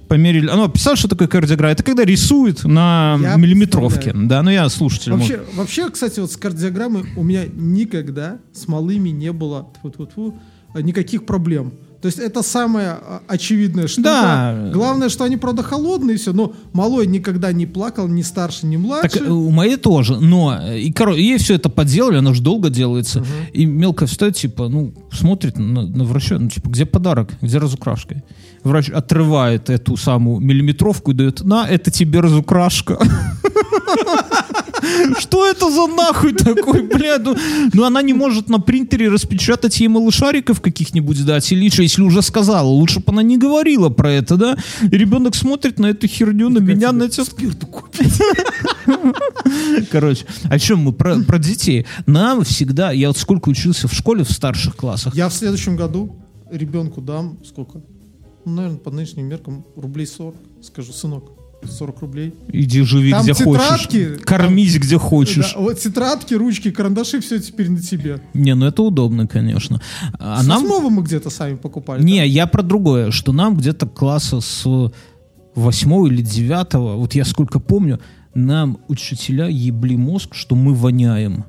померили. 0.07 0.48
Она 0.48 0.70
писала, 0.70 0.95
что 0.95 1.10
такое 1.10 1.28
кардиограмма. 1.28 1.74
Это 1.74 1.84
когда 1.84 2.06
рисует 2.06 2.64
на 2.64 3.18
Я 3.22 3.36
миллиметровке. 3.36 3.99
представляю. 3.99 4.28
Да, 4.30 4.44
ну 4.44 4.49
я 4.52 4.70
слушатель. 4.70 5.14
может. 5.14 5.38
Вообще, 5.40 5.57
вообще, 5.57 5.90
кстати, 5.90 6.20
вот 6.22 6.32
с 6.32 6.38
кардиограммой 6.38 7.03
у 7.18 7.24
меня 7.24 7.44
никогда 7.53 8.38
с 8.53 8.68
малыми 8.68 9.10
не 9.10 9.34
было 9.34 9.68
никаких 10.74 11.26
проблем. 11.26 11.74
То 12.02 12.06
есть 12.06 12.18
это 12.18 12.44
самая 12.44 12.92
а, 12.94 13.22
очевидная 13.28 13.88
штука. 13.88 14.10
Да. 14.10 14.72
Главное, 14.72 15.10
что 15.10 15.26
они, 15.26 15.36
правда, 15.36 15.64
холодные, 15.64 16.16
все, 16.16 16.32
но 16.32 16.54
малой 16.72 17.06
никогда 17.08 17.52
не 17.52 17.66
плакал, 17.66 18.08
ни 18.08 18.22
старше, 18.22 18.68
ни 18.68 18.78
младше. 18.78 19.20
Так 19.20 19.28
э, 19.28 19.30
у 19.30 19.50
моей 19.50 19.76
тоже, 19.76 20.18
но 20.18 20.58
э, 20.62 20.80
и 20.80 20.94
коро- 20.94 21.20
ей 21.20 21.38
все 21.38 21.56
это 21.56 21.70
подделали, 21.70 22.18
оно 22.18 22.34
же 22.34 22.42
долго 22.42 22.70
делается. 22.70 23.26
И 23.52 23.66
мелко 23.66 24.06
встает, 24.06 24.38
типа, 24.38 24.70
ну, 24.70 24.94
смотрит 25.12 25.58
на, 25.58 25.86
на 25.88 26.04
врача, 26.06 26.40
ну, 26.40 26.50
типа, 26.50 26.70
где 26.70 26.86
подарок, 26.86 27.32
где 27.42 27.58
разукрашка? 27.58 28.24
Врач 28.64 28.90
отрывает 28.90 29.70
эту 29.70 29.98
самую 29.98 30.40
миллиметровку 30.40 31.12
и 31.12 31.14
дает, 31.14 31.42
на, 31.42 31.68
это 31.68 31.92
тебе 31.92 32.22
разукрашка. 32.22 32.98
Что 35.20 35.48
это 35.48 35.70
за 35.70 35.88
нахуй 35.88 36.34
такой, 36.34 36.84
блядь? 36.84 37.24
Ну, 37.24 37.36
ну, 37.74 37.84
она 37.84 38.02
не 38.02 38.14
может 38.14 38.49
на 38.49 38.60
принтере 38.60 39.10
распечатать 39.10 39.80
ей 39.80 39.88
малышариков 39.88 40.61
каких-нибудь 40.61 41.26
дать 41.26 41.52
или 41.52 41.70
что, 41.70 41.84
если 41.84 42.02
уже 42.02 42.22
сказала. 42.22 42.68
Лучше 42.68 42.99
бы 42.99 43.06
она 43.07 43.24
не 43.24 43.38
говорила 43.38 43.90
про 43.90 44.11
это, 44.11 44.38
да? 44.38 44.57
И 44.82 44.98
ребенок 44.98 45.36
смотрит 45.36 45.80
на 45.80 45.88
эту 45.88 46.07
херню, 46.07 46.49
на 46.49 46.60
меня, 46.60 46.91
на 46.91 47.10
купить. 47.72 48.22
Короче, 49.91 50.26
о 50.49 50.60
чем 50.60 50.80
мы? 50.80 50.94
Про, 50.94 51.20
про 51.20 51.38
детей. 51.38 51.86
Нам 52.06 52.44
всегда, 52.44 52.91
я 52.91 53.07
вот 53.07 53.18
сколько 53.18 53.49
учился 53.49 53.88
в 53.88 53.94
школе 53.94 54.24
в 54.24 54.32
старших 54.32 54.76
классах, 54.76 55.16
Я 55.16 55.30
в 55.30 55.34
следующем 55.34 55.76
году 55.76 56.16
ребенку 56.52 57.02
дам 57.02 57.40
сколько? 57.45 57.82
Ну, 58.45 58.53
наверное, 58.53 58.80
по 58.80 58.91
нынешним 58.91 59.26
меркам 59.26 59.66
рублей 59.76 60.07
40. 60.07 60.36
Скажу, 60.61 60.91
сынок, 60.94 61.32
40 61.68 62.02
рублей. 62.02 62.34
иди 62.52 62.81
живи 62.84 63.11
Там 63.11 63.23
где 63.23 63.34
тетрадки, 63.34 64.06
хочешь, 64.06 64.22
кормись 64.23 64.77
где 64.77 64.98
хочешь. 64.98 65.53
Да, 65.53 65.60
вот 65.60 65.80
тетрадки, 65.80 66.34
ручки, 66.34 66.72
карандаши, 66.72 67.19
все 67.19 67.40
теперь 67.40 67.69
на 67.69 67.80
тебе. 67.80 68.22
Не, 68.34 68.56
ну 68.56 68.65
это 68.65 68.81
удобно, 68.84 69.27
конечно. 69.27 69.81
А 70.19 70.41
С 70.41 70.48
нам... 70.48 70.64
мы 70.64 71.02
где-то 71.03 71.30
сами 71.30 71.56
покупали. 71.56 72.03
Не, 72.03 72.27
я 72.27 72.48
про 72.48 72.64
другое, 72.64 73.11
что 73.11 73.31
нам 73.31 73.57
где-то 73.57 73.88
класса 73.88 74.41
с 74.41 74.91
восьмого 75.56 76.07
или 76.07 76.22
девятого, 76.22 76.95
вот 76.95 77.15
я 77.15 77.26
сколько 77.26 77.60
помню, 77.60 77.99
нам 78.34 78.80
учителя 78.88 79.48
ебли 79.48 79.98
мозг, 79.98 80.36
что 80.36 80.56
мы 80.56 80.73
воняем. 80.73 81.45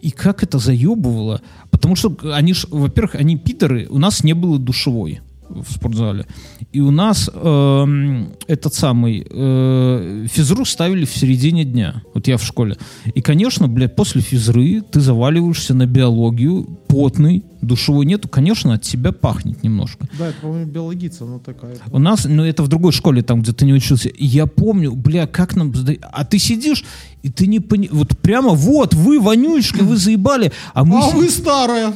И 0.00 0.10
как 0.10 0.42
это 0.42 0.58
заебывало? 0.58 1.42
Потому 1.70 1.96
что 1.96 2.16
они 2.32 2.54
ж, 2.54 2.66
во-первых, 2.70 3.14
они 3.14 3.36
питеры, 3.36 3.86
у 3.88 3.98
нас 3.98 4.24
не 4.24 4.32
было 4.32 4.58
душевой 4.58 5.20
в 5.54 5.70
спортзале. 5.72 6.26
И 6.72 6.80
у 6.80 6.90
нас 6.90 7.30
эм, 7.32 8.32
этот 8.46 8.74
самый 8.74 9.26
э, 9.28 10.26
физру 10.30 10.64
ставили 10.64 11.04
в 11.04 11.10
середине 11.10 11.64
дня. 11.64 12.02
Вот 12.14 12.28
я 12.28 12.36
в 12.36 12.42
школе. 12.42 12.76
И, 13.14 13.20
конечно, 13.20 13.68
блядь, 13.68 13.96
после 13.96 14.20
физры 14.20 14.80
ты 14.80 15.00
заваливаешься 15.00 15.74
на 15.74 15.86
биологию, 15.86 16.64
потный, 16.88 17.44
душевой 17.62 18.06
нету, 18.06 18.28
конечно, 18.28 18.74
от 18.74 18.82
тебя 18.82 19.12
пахнет 19.12 19.62
немножко. 19.62 20.08
Да, 20.18 20.28
это, 20.28 20.40
по-моему, 20.40 20.70
биологица, 20.70 21.24
ну 21.24 21.38
такая. 21.38 21.76
У 21.90 21.98
нас, 21.98 22.24
ну 22.24 22.44
это 22.44 22.62
в 22.62 22.68
другой 22.68 22.92
школе, 22.92 23.22
там, 23.22 23.42
где 23.42 23.52
ты 23.52 23.64
не 23.64 23.72
учился. 23.72 24.10
Я 24.16 24.46
помню, 24.46 24.94
бля, 24.94 25.26
как 25.26 25.56
нам... 25.56 25.72
А 26.12 26.24
ты 26.24 26.38
сидишь, 26.38 26.84
и 27.22 27.30
ты 27.30 27.46
не 27.46 27.60
понимаешь... 27.60 27.92
Вот 27.92 28.18
прямо, 28.18 28.50
вот, 28.50 28.94
вы, 28.94 29.20
вонючка, 29.20 29.84
вы 29.84 29.96
заебали. 29.96 30.52
А 30.74 30.84
мы... 30.84 30.98
А 30.98 31.10
вы 31.10 31.30
старая! 31.30 31.94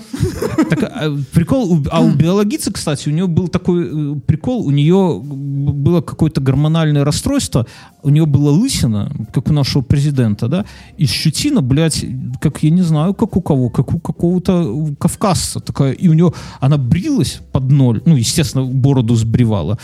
Так, 0.71 0.83
а, 0.83 1.17
прикол, 1.33 1.85
а 1.91 2.01
у 2.01 2.13
биологицы, 2.13 2.73
кстати, 2.73 3.09
у 3.09 3.13
нее 3.13 3.27
был 3.27 3.49
такой 3.49 4.17
э, 4.17 4.21
прикол, 4.21 4.67
у 4.67 4.71
нее 4.71 5.21
было 5.23 6.01
какое-то 6.01 6.41
гормональное 6.41 7.05
расстройство, 7.05 7.67
у 8.03 8.11
нее 8.11 8.27
была 8.27 8.53
лысина, 8.53 9.13
как 9.33 9.49
у 9.49 9.53
нашего 9.53 9.83
президента, 9.83 10.49
да, 10.49 10.65
и 10.97 11.07
щетина, 11.07 11.61
блядь, 11.61 12.05
как 12.41 12.63
я 12.63 12.71
не 12.71 12.83
знаю, 12.83 13.15
как 13.15 13.37
у 13.37 13.41
кого, 13.41 13.69
как 13.69 13.93
у 13.93 13.99
какого-то 13.99 14.95
кавказца 14.99 15.56
такая, 15.61 15.93
и 15.93 16.09
у 16.09 16.13
нее, 16.13 16.33
она 16.61 16.77
брилась 16.79 17.41
под 17.53 17.71
ноль, 17.71 18.03
ну, 18.05 18.17
естественно, 18.17 18.65
бороду 18.65 19.15
сбривала, 19.15 19.79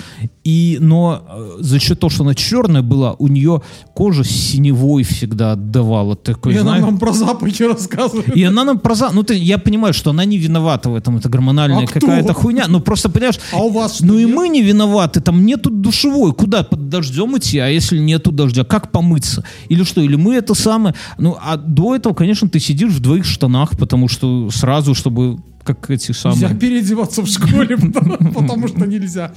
и, 0.44 0.78
но 0.80 1.22
э, 1.28 1.56
за 1.60 1.78
счет 1.78 2.00
того, 2.00 2.10
что 2.10 2.24
она 2.24 2.34
черная 2.34 2.82
была, 2.82 3.14
у 3.18 3.28
нее 3.28 3.62
кожа 3.94 4.24
синевой 4.24 5.02
всегда 5.04 5.52
отдавала, 5.52 6.16
такой, 6.16 6.52
И 6.54 6.56
она 6.56 6.70
знаешь, 6.70 6.84
нам 6.84 6.98
про 6.98 7.12
запахи 7.12 7.62
рассказывает. 7.62 8.36
и 8.36 8.42
она 8.44 8.64
нам 8.64 8.78
про 8.78 8.94
за- 8.94 9.10
Ну, 9.12 9.22
ты, 9.22 9.34
я 9.34 9.58
понимаю, 9.58 9.94
что 9.94 10.10
она 10.10 10.24
не 10.24 10.38
виновата 10.38 10.90
в 10.90 10.94
этом. 10.94 11.16
Это 11.16 11.28
гормональная 11.28 11.84
А 11.84 11.86
какая-то 11.86 12.32
хуйня. 12.34 12.64
Ну, 12.68 12.80
просто, 12.80 13.08
понимаешь, 13.08 13.38
А 13.52 13.58
у 13.62 13.70
вас 13.70 14.00
ну 14.00 14.18
и 14.18 14.24
нет? 14.24 14.34
мы 14.34 14.48
не 14.48 14.62
виноваты. 14.62 15.20
Там 15.20 15.44
нету 15.46 15.70
душевой. 15.70 16.32
Куда? 16.32 16.62
Под 16.64 16.88
дождем 16.88 17.36
идти? 17.38 17.58
А 17.58 17.68
если 17.68 17.98
нету 17.98 18.32
дождя, 18.32 18.64
как 18.64 18.90
помыться? 18.92 19.44
Или 19.68 19.84
что? 19.84 20.00
Или 20.00 20.16
мы 20.16 20.34
это 20.34 20.54
самое... 20.54 20.94
Ну, 21.18 21.36
а 21.40 21.56
до 21.56 21.94
этого, 21.94 22.14
конечно, 22.14 22.48
ты 22.48 22.58
сидишь 22.60 22.92
в 22.92 23.00
двоих 23.00 23.24
штанах, 23.24 23.70
потому 23.78 24.08
что 24.08 24.50
сразу, 24.50 24.94
чтобы 24.94 25.38
как 25.64 25.90
эти 25.90 26.12
самые... 26.12 26.40
Нельзя 26.42 26.54
переодеваться 26.54 27.22
в 27.22 27.26
школе, 27.26 27.76
потому 28.34 28.68
что 28.68 28.86
нельзя. 28.86 29.34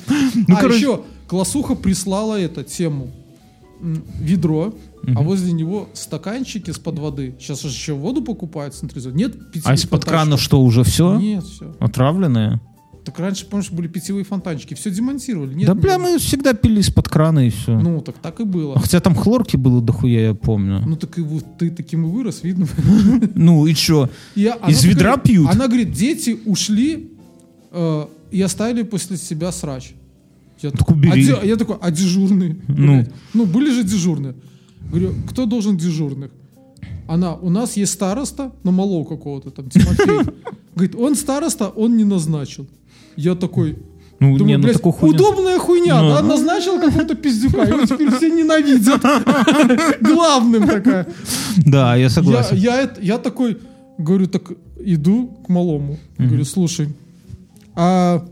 Ну, 0.47 0.55
А 0.55 0.61
короче- 0.61 0.77
еще 0.77 1.01
классуха 1.27 1.75
прислала 1.75 2.39
эту 2.39 2.63
тему. 2.63 3.11
Ведро, 4.19 4.73
а 5.15 5.21
возле 5.21 5.51
него 5.51 5.89
стаканчики 5.93 6.69
из-под 6.69 6.97
воды. 6.97 7.35
Сейчас 7.39 7.61
же 7.61 7.67
еще 7.67 7.93
воду 7.93 8.21
покупают 8.23 8.73
централизованно. 8.73 9.17
Нет 9.19 9.35
А 9.65 9.73
из-под 9.75 10.05
крана 10.05 10.37
что, 10.37 10.61
уже 10.61 10.83
все? 10.83 11.19
Нет, 11.19 11.43
все. 11.43 11.75
Отравленное? 11.79 12.61
Так 13.05 13.19
раньше, 13.19 13.45
помнишь, 13.45 13.69
были 13.69 13.87
питьевые 13.87 14.25
фонтанчики. 14.25 14.73
Все 14.73 14.89
демонтировали. 14.89 15.53
Нет, 15.53 15.67
да, 15.67 15.73
нет. 15.73 15.81
бля, 15.83 15.99
мы 15.99 16.17
всегда 16.17 16.53
пили 16.53 16.79
из-под 16.79 17.07
крана 17.07 17.45
и 17.45 17.51
все. 17.51 17.79
Ну, 17.79 18.01
так 18.01 18.15
так 18.17 18.39
и 18.39 18.43
было. 18.43 18.79
Хотя 18.79 18.99
там 18.99 19.13
хлорки 19.13 19.57
было 19.57 19.79
дохуя, 19.79 20.27
я 20.29 20.33
помню. 20.33 20.81
Ну, 20.85 20.95
так 20.95 21.17
и 21.19 21.21
вот 21.21 21.45
ты 21.59 21.69
таким 21.69 22.07
и 22.07 22.09
вырос, 22.09 22.41
видно. 22.43 22.67
Ну 23.35 23.67
и 23.67 23.75
что? 23.75 24.09
Из 24.35 24.83
ведра 24.83 25.17
пьют? 25.17 25.49
Она 25.51 25.67
говорит, 25.67 25.91
дети 25.91 26.39
ушли 26.45 27.11
э, 27.71 28.05
и 28.31 28.41
оставили 28.41 28.81
после 28.81 29.17
себя 29.17 29.51
срач. 29.51 29.93
Я, 30.61 30.71
Так 30.71 30.89
убери. 30.89 31.29
а 31.31 31.45
я 31.45 31.57
такой, 31.57 31.77
а 31.81 31.91
дежурные? 31.91 32.57
Ну. 32.67 33.05
Ну, 33.33 33.45
были 33.45 33.71
же 33.71 33.83
дежурные. 33.83 34.33
Говорю, 34.89 35.13
кто 35.29 35.45
должен 35.45 35.77
дежурных? 35.77 36.31
Она, 37.07 37.35
у 37.35 37.51
нас 37.51 37.77
есть 37.77 37.93
староста, 37.93 38.51
на 38.63 38.71
малого 38.71 39.03
какого-то 39.03 39.51
там, 39.51 39.69
Тимофей. 39.69 40.33
Говорит, 40.73 40.95
он 40.95 41.15
староста, 41.15 41.69
он 41.69 41.97
не 41.97 42.03
назначил. 42.03 42.67
Я 43.17 43.35
такой, 43.35 43.77
Ну, 44.19 44.31
не, 44.31 44.37
думаю, 44.37 44.57
ну 44.57 44.63
блядь, 44.63 44.75
такую 44.77 44.93
хуйню. 44.93 45.15
удобная 45.15 45.57
хуйня, 45.59 46.01
Ну. 46.01 46.09
да, 46.09 46.21
назначил 46.21 46.79
какого-то 46.79 47.15
пиздюка, 47.15 47.63
его 47.63 47.85
теперь 47.85 48.11
все 48.15 48.29
ненавидят. 48.29 49.01
Главным 50.01 50.67
такая. 50.67 51.07
Да, 51.57 51.95
я 51.95 52.03
Я, 52.03 52.09
согласен. 52.09 52.55
я, 52.57 52.81
это- 52.81 53.01
я 53.01 53.17
такой, 53.17 53.57
говорю, 53.97 54.27
так 54.27 54.43
иду 54.79 55.27
к 55.45 55.49
малому. 55.49 55.97
Говорю, 56.17 56.45
слушай, 56.45 56.87
а 57.75 58.25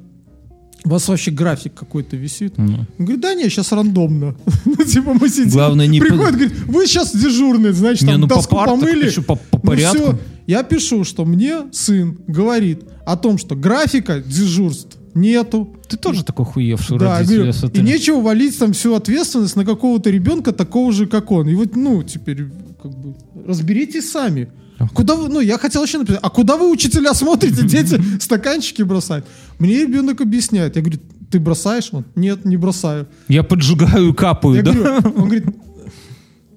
у 0.85 0.89
вас 0.89 1.07
вообще 1.07 1.31
график 1.31 1.73
какой-то 1.73 2.17
висит? 2.17 2.53
Ну. 2.57 2.79
Он 2.99 3.05
говорит, 3.05 3.21
да 3.21 3.33
не, 3.33 3.43
сейчас 3.49 3.71
рандомно. 3.71 4.35
Ну, 4.65 4.75
типа 4.83 5.13
мы 5.13 5.29
сидим. 5.29 5.51
Главное, 5.51 5.87
не 5.87 5.99
Приходит, 5.99 6.25
по- 6.25 6.31
говорит, 6.31 6.53
вы 6.67 6.87
сейчас 6.87 7.15
дежурный, 7.15 7.71
значит, 7.71 8.03
Не, 8.03 8.11
там 8.13 8.21
ну, 8.21 8.27
по 8.27 8.35
доску 8.35 8.55
партам, 8.55 8.79
помыли. 8.79 9.05
еще 9.07 9.21
по- 9.21 9.35
по 9.35 9.57
Ну, 9.57 9.59
порядку. 9.59 10.19
Я 10.47 10.63
пишу, 10.63 11.03
что 11.03 11.25
мне 11.25 11.71
сын 11.71 12.17
говорит 12.27 12.83
о 13.05 13.15
том, 13.17 13.37
что 13.37 13.55
графика 13.55 14.19
дежурств 14.21 14.97
нету. 15.13 15.75
Ты 15.87 15.95
тоже 15.97 16.23
такой 16.25 16.45
хуевший 16.45 16.97
Да, 16.97 17.19
родитель, 17.19 17.37
говорю, 17.43 17.51
и 17.51 17.69
ты- 17.69 17.81
нечего 17.81 18.19
валить 18.19 18.57
там 18.57 18.73
всю 18.73 18.93
ответственность 18.95 19.55
на 19.55 19.63
какого-то 19.63 20.09
ребенка 20.09 20.51
такого 20.51 20.91
же, 20.91 21.05
как 21.07 21.31
он. 21.31 21.47
И 21.47 21.53
вот, 21.55 21.75
ну, 21.75 22.03
теперь, 22.03 22.45
как 22.81 22.91
бы, 22.97 23.15
разберитесь 23.47 24.11
сами. 24.11 24.49
Куда 24.93 25.15
вы, 25.15 25.29
ну, 25.29 25.39
я 25.39 25.57
хотел 25.57 25.83
еще 25.85 25.99
написать, 25.99 26.19
а 26.21 26.29
куда 26.29 26.57
вы, 26.57 26.69
учителя, 26.69 27.13
смотрите, 27.13 27.63
дети 27.65 28.01
стаканчики 28.19 28.81
бросают? 28.81 29.25
Мне 29.59 29.81
ребенок 29.85 30.19
объясняет. 30.19 30.75
Я 30.75 30.81
говорю, 30.81 30.99
ты 31.31 31.39
бросаешь? 31.39 31.89
Он, 31.93 32.03
нет, 32.15 32.43
не 32.43 32.57
бросаю. 32.57 33.07
Я 33.29 33.43
поджигаю 33.43 34.09
и 34.09 34.13
капаю, 34.13 34.55
Я 34.55 34.61
да? 34.63 34.73
говорю, 34.73 34.95
он 35.15 35.25
говорит, 35.25 35.45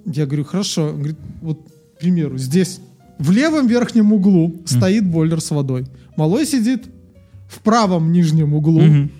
я 0.06 0.26
говорю, 0.26 0.44
хорошо. 0.44 0.88
Он 0.88 0.96
говорит, 0.96 1.18
вот, 1.42 1.60
к 1.96 2.00
примеру, 2.00 2.36
здесь 2.38 2.80
в 3.18 3.30
левом 3.30 3.66
верхнем 3.66 4.12
углу 4.12 4.56
стоит 4.66 5.08
бойлер 5.08 5.40
с 5.40 5.50
водой. 5.50 5.86
Малой 6.16 6.46
сидит 6.46 6.86
в 7.48 7.60
правом 7.60 8.12
нижнем 8.12 8.54
углу. 8.54 8.80
Мгм. 8.80 9.10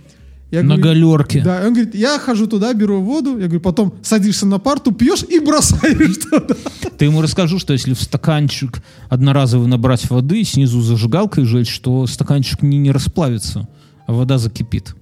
Я 0.52 0.62
На 0.62 0.76
говорю, 0.76 1.10
галерке. 1.10 1.42
да, 1.42 1.62
и 1.62 1.66
он 1.66 1.74
говорит, 1.74 1.94
я 1.96 2.18
хожу 2.20 2.46
туда, 2.46 2.72
беру 2.72 3.00
воду, 3.02 3.30
я 3.36 3.46
говорю, 3.46 3.60
потом 3.60 3.94
садишься 4.02 4.46
на 4.46 4.60
парту, 4.60 4.92
пьешь 4.92 5.24
и 5.24 5.40
бросаешь 5.40 6.16
туда. 6.18 6.54
Ты 6.96 7.06
ему 7.06 7.20
расскажу, 7.20 7.58
что 7.58 7.72
если 7.72 7.94
в 7.94 8.00
стаканчик 8.00 8.80
одноразовый 9.08 9.66
набрать 9.66 10.08
воды, 10.08 10.44
снизу 10.44 10.80
зажигалкой 10.82 11.44
жечь, 11.46 11.68
что 11.68 12.06
стаканчик 12.06 12.62
не, 12.62 12.78
не 12.78 12.92
расплавится, 12.92 13.68
а 14.06 14.12
вода 14.12 14.38
закипит. 14.38 14.94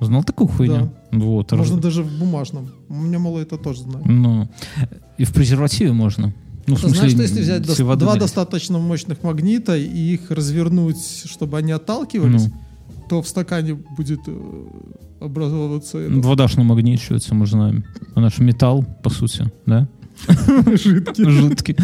Знал 0.00 0.22
такую 0.22 0.46
хуйню? 0.46 0.92
Вот. 1.10 1.50
раз- 1.52 1.58
Можно 1.58 1.78
даже 1.82 2.04
в 2.04 2.18
бумажном. 2.18 2.68
У 2.88 2.94
меня 2.94 3.18
мало 3.18 3.40
это 3.40 3.56
тоже 3.58 3.82
знаю. 3.82 4.04
Ну, 4.06 4.48
и 5.18 5.24
в 5.24 5.32
презервативе 5.32 5.92
можно. 5.92 6.32
Ну, 6.68 6.74
в 6.76 6.80
смысле, 6.80 6.96
знаешь, 6.96 7.12
что 7.12 7.22
если 7.22 7.40
взять 7.40 7.80
воды 7.80 8.00
два 8.04 8.16
достаточно 8.16 8.78
мощных 8.78 9.22
магнита 9.22 9.76
и 9.76 10.14
их 10.14 10.30
развернуть, 10.30 10.98
чтобы 11.26 11.58
они 11.58 11.72
отталкивались, 11.72 12.44
Ну. 12.46 12.52
то 13.08 13.22
в 13.22 13.28
стакане 13.28 13.74
будет 13.96 14.20
э, 14.26 14.66
образовываться 15.20 15.98
этот 15.98 16.24
Вода 16.24 16.46
ж 16.48 16.56
намагничивается, 16.56 17.34
мы 17.34 17.46
знаем. 17.46 17.84
Она 18.14 18.28
же 18.28 18.42
металл, 18.42 18.84
по 19.02 19.10
сути, 19.10 19.50
да? 19.66 19.88
жидкий. 20.74 21.24
Жидкий. 21.30 21.76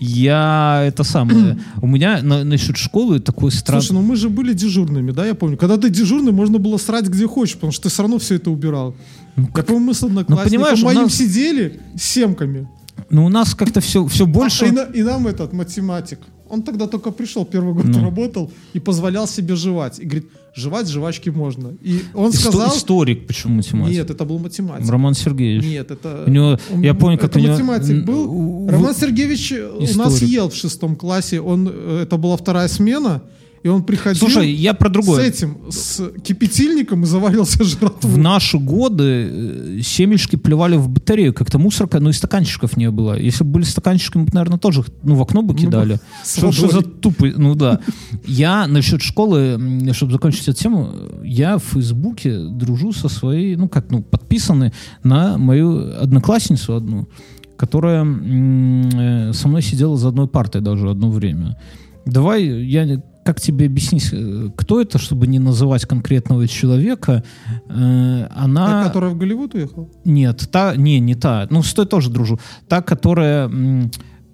Я 0.00 0.82
это 0.86 1.04
самое. 1.04 1.58
У 1.80 1.86
меня 1.86 2.22
на- 2.22 2.44
насчет 2.44 2.76
школы 2.76 3.20
такой 3.20 3.50
странный. 3.52 3.82
Слушай, 3.82 4.00
ну 4.00 4.02
мы 4.06 4.16
же 4.16 4.28
были 4.28 4.52
дежурными, 4.52 5.12
да, 5.12 5.26
я 5.26 5.34
помню. 5.34 5.56
Когда 5.56 5.76
ты 5.76 5.88
дежурный, 5.90 6.32
можно 6.32 6.58
было 6.58 6.76
срать 6.78 7.06
где 7.06 7.26
хочешь, 7.26 7.54
потому 7.54 7.72
что 7.72 7.84
ты 7.84 7.88
все 7.88 8.02
равно 8.02 8.18
все 8.18 8.34
это 8.34 8.50
убирал. 8.50 8.94
Я 9.36 9.62
помню, 9.62 9.86
мы 9.86 9.94
с 9.94 10.02
одноклассником 10.02 10.44
Ну, 10.44 10.50
понимаешь, 10.50 10.82
у 10.82 10.86
моим 10.86 11.02
нас- 11.02 11.14
сидели 11.14 11.80
с 11.96 12.02
семками. 12.02 12.68
Ну, 13.10 13.24
у 13.24 13.28
нас 13.28 13.54
как-то 13.54 13.80
все, 13.80 14.06
все 14.06 14.26
больше... 14.26 14.64
А, 14.64 14.68
и, 14.68 14.70
на- 14.72 14.98
и 14.98 15.02
нам 15.02 15.26
этот 15.26 15.52
математик, 15.52 16.18
он 16.50 16.62
тогда 16.62 16.86
только 16.86 17.10
пришел, 17.10 17.44
первый 17.44 17.74
год 17.74 17.84
Ну. 17.86 18.02
работал, 18.04 18.50
и 18.74 18.80
позволял 18.80 19.26
себе 19.28 19.54
жевать. 19.56 19.98
И 20.00 20.04
говорит, 20.04 20.26
жевать 20.54 20.88
жвачки 20.88 21.30
можно. 21.30 21.72
И 21.82 22.00
он 22.14 22.30
Исто- 22.30 22.36
сказал... 22.50 22.68
Историк, 22.76 23.26
почему 23.26 23.54
математик? 23.56 23.94
Нет, 23.94 24.10
это 24.10 24.24
был 24.24 24.38
математик. 24.38 24.90
Роман 24.90 25.14
Сергеевич. 25.14 25.64
Нет, 25.64 25.90
это... 25.90 26.24
У 26.26 26.30
него- 26.30 26.58
я 26.82 26.94
помню, 26.94 27.18
как 27.18 27.30
это 27.30 27.38
у 27.38 27.42
него- 27.42 27.52
математик 27.52 28.04
был. 28.04 28.30
у- 28.30 28.68
Роман 28.70 28.94
Сергеевич 28.94 29.52
э, 29.52 29.68
у 29.68 29.80
нас 29.98 30.14
Историк. 30.14 30.22
ел 30.34 30.48
в 30.48 30.54
шестом 30.54 30.96
классе. 30.96 31.40
Он, 31.40 31.68
э, 31.72 32.00
это 32.04 32.16
была 32.16 32.36
вторая 32.36 32.68
смена, 32.68 33.22
и 33.62 33.68
он 33.68 33.82
приходил 33.82 34.20
Слушай, 34.20 34.50
я 34.52 34.74
про 34.74 34.88
с 34.88 34.92
другое. 34.92 35.24
этим, 35.24 35.58
с 35.70 36.10
кипятильником 36.22 37.02
и 37.02 37.06
заварился 37.06 37.64
жратву. 37.64 38.08
В 38.08 38.18
наши 38.18 38.58
годы 38.58 39.04
э, 39.04 39.80
семечки 39.82 40.36
плевали 40.36 40.76
в 40.76 40.88
батарею, 40.88 41.34
как-то 41.34 41.58
мусорка, 41.58 42.00
ну 42.00 42.10
и 42.10 42.12
стаканчиков 42.12 42.76
не 42.76 42.90
было. 42.90 43.18
Если 43.18 43.44
бы 43.44 43.50
были 43.50 43.64
стаканчики, 43.64 44.16
мы 44.16 44.24
бы, 44.24 44.30
наверное, 44.32 44.58
тоже 44.58 44.84
ну, 45.02 45.14
в 45.14 45.22
окно 45.22 45.42
бы 45.42 45.54
кидали. 45.54 46.00
с 46.22 46.36
что, 46.36 46.52
что 46.52 46.68
за 46.68 46.82
тупый, 46.82 47.34
ну 47.36 47.54
да. 47.54 47.80
Я 48.26 48.66
насчет 48.66 49.02
школы, 49.02 49.58
чтобы 49.92 50.12
закончить 50.12 50.48
эту 50.48 50.58
тему, 50.58 50.92
я 51.24 51.58
в 51.58 51.64
Фейсбуке 51.64 52.38
дружу 52.38 52.92
со 52.92 53.08
своей, 53.08 53.56
ну 53.56 53.68
как, 53.68 53.90
ну, 53.90 54.02
подписаны 54.02 54.72
на 55.02 55.36
мою 55.38 56.00
одноклассницу 56.00 56.76
одну, 56.76 57.08
которая 57.56 58.04
э, 58.04 59.32
со 59.32 59.48
мной 59.48 59.62
сидела 59.62 59.96
за 59.96 60.08
одной 60.08 60.28
партой 60.28 60.60
даже 60.60 60.88
одно 60.88 61.10
время. 61.10 61.58
Давай, 62.06 62.44
я 62.46 62.86
как 63.28 63.40
тебе 63.40 63.66
объяснить, 63.66 64.08
э, 64.12 64.48
кто 64.56 64.80
это, 64.80 64.98
чтобы 64.98 65.26
не 65.26 65.38
называть 65.38 65.84
конкретного 65.84 66.48
человека? 66.48 67.22
Э, 67.68 68.26
Она... 68.34 68.66
Та, 68.66 68.84
которая 68.84 69.10
в 69.10 69.18
Голливуд 69.18 69.54
уехала? 69.54 69.86
Нет, 70.06 70.48
та, 70.50 70.76
не, 70.76 71.00
не 71.00 71.14
та. 71.14 71.46
Ну, 71.50 71.62
с 71.62 71.74
той 71.74 71.84
тоже 71.84 72.10
дружу. 72.10 72.38
Та, 72.68 72.80
которая 72.80 73.50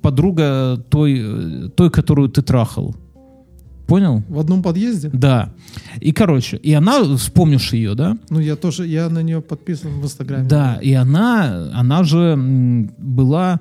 подруга 0.01 0.77
той, 0.89 1.23
э, 1.25 1.71
той, 1.75 1.91
которую 1.91 2.29
ты 2.29 2.43
трахал. 2.43 2.95
Понял? 3.89 4.23
В 4.29 4.39
одном 4.39 4.63
подъезде? 4.63 5.11
Да. 5.13 5.49
И, 6.01 6.13
короче, 6.13 6.57
и 6.57 6.73
она, 6.73 7.17
вспомнишь 7.17 7.73
ее, 7.73 7.95
да? 7.95 8.17
Ну, 8.31 8.39
я 8.39 8.55
тоже, 8.55 8.87
я 8.87 9.09
на 9.09 9.23
нее 9.23 9.41
подписан 9.41 9.91
в 10.01 10.05
Инстаграме. 10.05 10.49
Да, 10.49 10.79
и 10.81 10.93
она, 10.95 11.69
она 11.75 12.05
же 12.05 12.37
была 12.99 13.59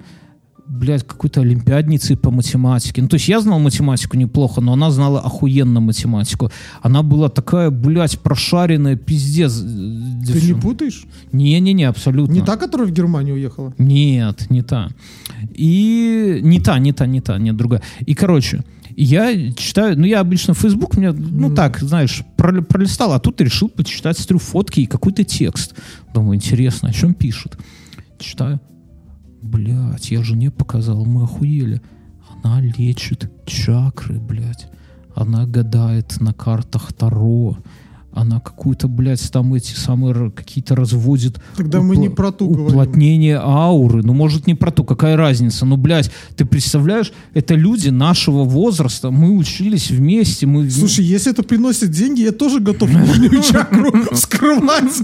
блядь, 0.68 1.04
какой-то 1.06 1.42
олимпиадницей 1.42 2.16
по 2.18 2.32
математике. 2.32 3.02
Ну, 3.02 3.08
то 3.08 3.16
есть 3.16 3.28
я 3.28 3.42
знал 3.42 3.60
математику 3.60 4.18
неплохо, 4.18 4.62
но 4.62 4.74
она 4.74 4.92
знала 4.92 5.20
охуенно 5.20 5.80
математику. 5.82 6.52
Она 6.82 7.04
была 7.04 7.30
такая, 7.30 7.70
блядь, 7.70 8.20
прошаренная, 8.20 8.96
пиздец. 8.96 9.54
Ты 9.60 10.42
не 10.42 10.54
путаешь? 10.60 11.06
Не-не-не, 11.32 11.84
абсолютно. 11.90 12.34
Не 12.34 12.42
та, 12.42 12.56
которая 12.58 12.88
в 12.88 12.92
Германию 12.92 13.36
уехала? 13.36 13.74
Нет, 13.78 14.50
не 14.50 14.62
та. 14.64 14.90
И 15.54 16.40
не 16.44 16.60
та, 16.60 16.80
не 16.80 16.94
та, 16.94 17.06
не 17.06 17.22
та, 17.22 17.38
нет, 17.38 17.56
другая. 17.56 17.82
И, 18.06 18.14
короче, 18.16 18.64
я 18.96 19.52
читаю, 19.54 20.00
ну, 20.00 20.06
я 20.06 20.22
обычно 20.22 20.54
Facebook, 20.54 20.98
мне, 20.98 21.12
ну, 21.12 21.48
Мгм. 21.48 21.56
так, 21.56 21.80
знаешь, 21.82 22.24
прол- 22.38 22.62
пролистал, 22.64 23.12
а 23.14 23.20
тут 23.20 23.42
решил 23.42 23.70
почитать, 23.70 24.18
смотрю, 24.18 24.40
фотки 24.40 24.82
и 24.82 24.86
какой-то 24.86 25.24
текст. 25.24 25.76
Думаю, 26.14 26.36
интересно, 26.36 26.90
о 26.90 26.94
чем 26.94 27.14
пишут? 27.14 27.58
Читаю. 28.20 28.60
Блять, 29.44 30.10
я 30.10 30.24
жене 30.24 30.52
показал, 30.52 31.06
мы 31.06 31.24
охуели. 31.24 31.82
Она 32.42 32.62
лечит 32.62 33.30
чакры, 33.46 34.18
блядь. 34.18 34.70
Она 35.16 35.46
гадает 35.46 36.22
на 36.22 36.34
картах 36.34 36.94
Таро. 36.94 37.58
Она 38.14 38.40
какую-то, 38.40 38.88
блядь, 38.88 39.32
там 39.32 39.54
эти 39.56 39.74
самые 39.74 40.32
какие-то 40.32 40.76
разводит 40.76 41.40
Тогда 41.58 41.82
мы 41.82 41.98
не 41.98 42.10
про 42.10 42.32
ту 42.32 42.48
говорим. 42.48 42.68
уплотнение 42.68 43.40
ауры. 43.42 44.04
Ну, 44.04 44.14
может, 44.14 44.46
не 44.46 44.54
про 44.54 44.72
то, 44.72 44.84
какая 44.84 45.18
разница. 45.18 45.66
Ну, 45.66 45.78
блядь, 45.78 46.12
ты 46.36 46.46
представляешь, 46.46 47.12
это 47.34 47.56
люди 47.56 47.90
нашего 47.90 48.44
возраста. 48.44 49.10
Мы 49.10 49.36
учились 49.36 49.90
вместе. 49.90 50.46
Мы... 50.46 50.70
Слушай, 50.70 51.06
если 51.06 51.32
это 51.32 51.44
приносит 51.44 51.90
деньги, 51.90 52.22
я 52.22 52.32
тоже 52.32 52.60
готов 52.60 52.90
чакру 53.52 53.92
вскрывать. 54.12 55.02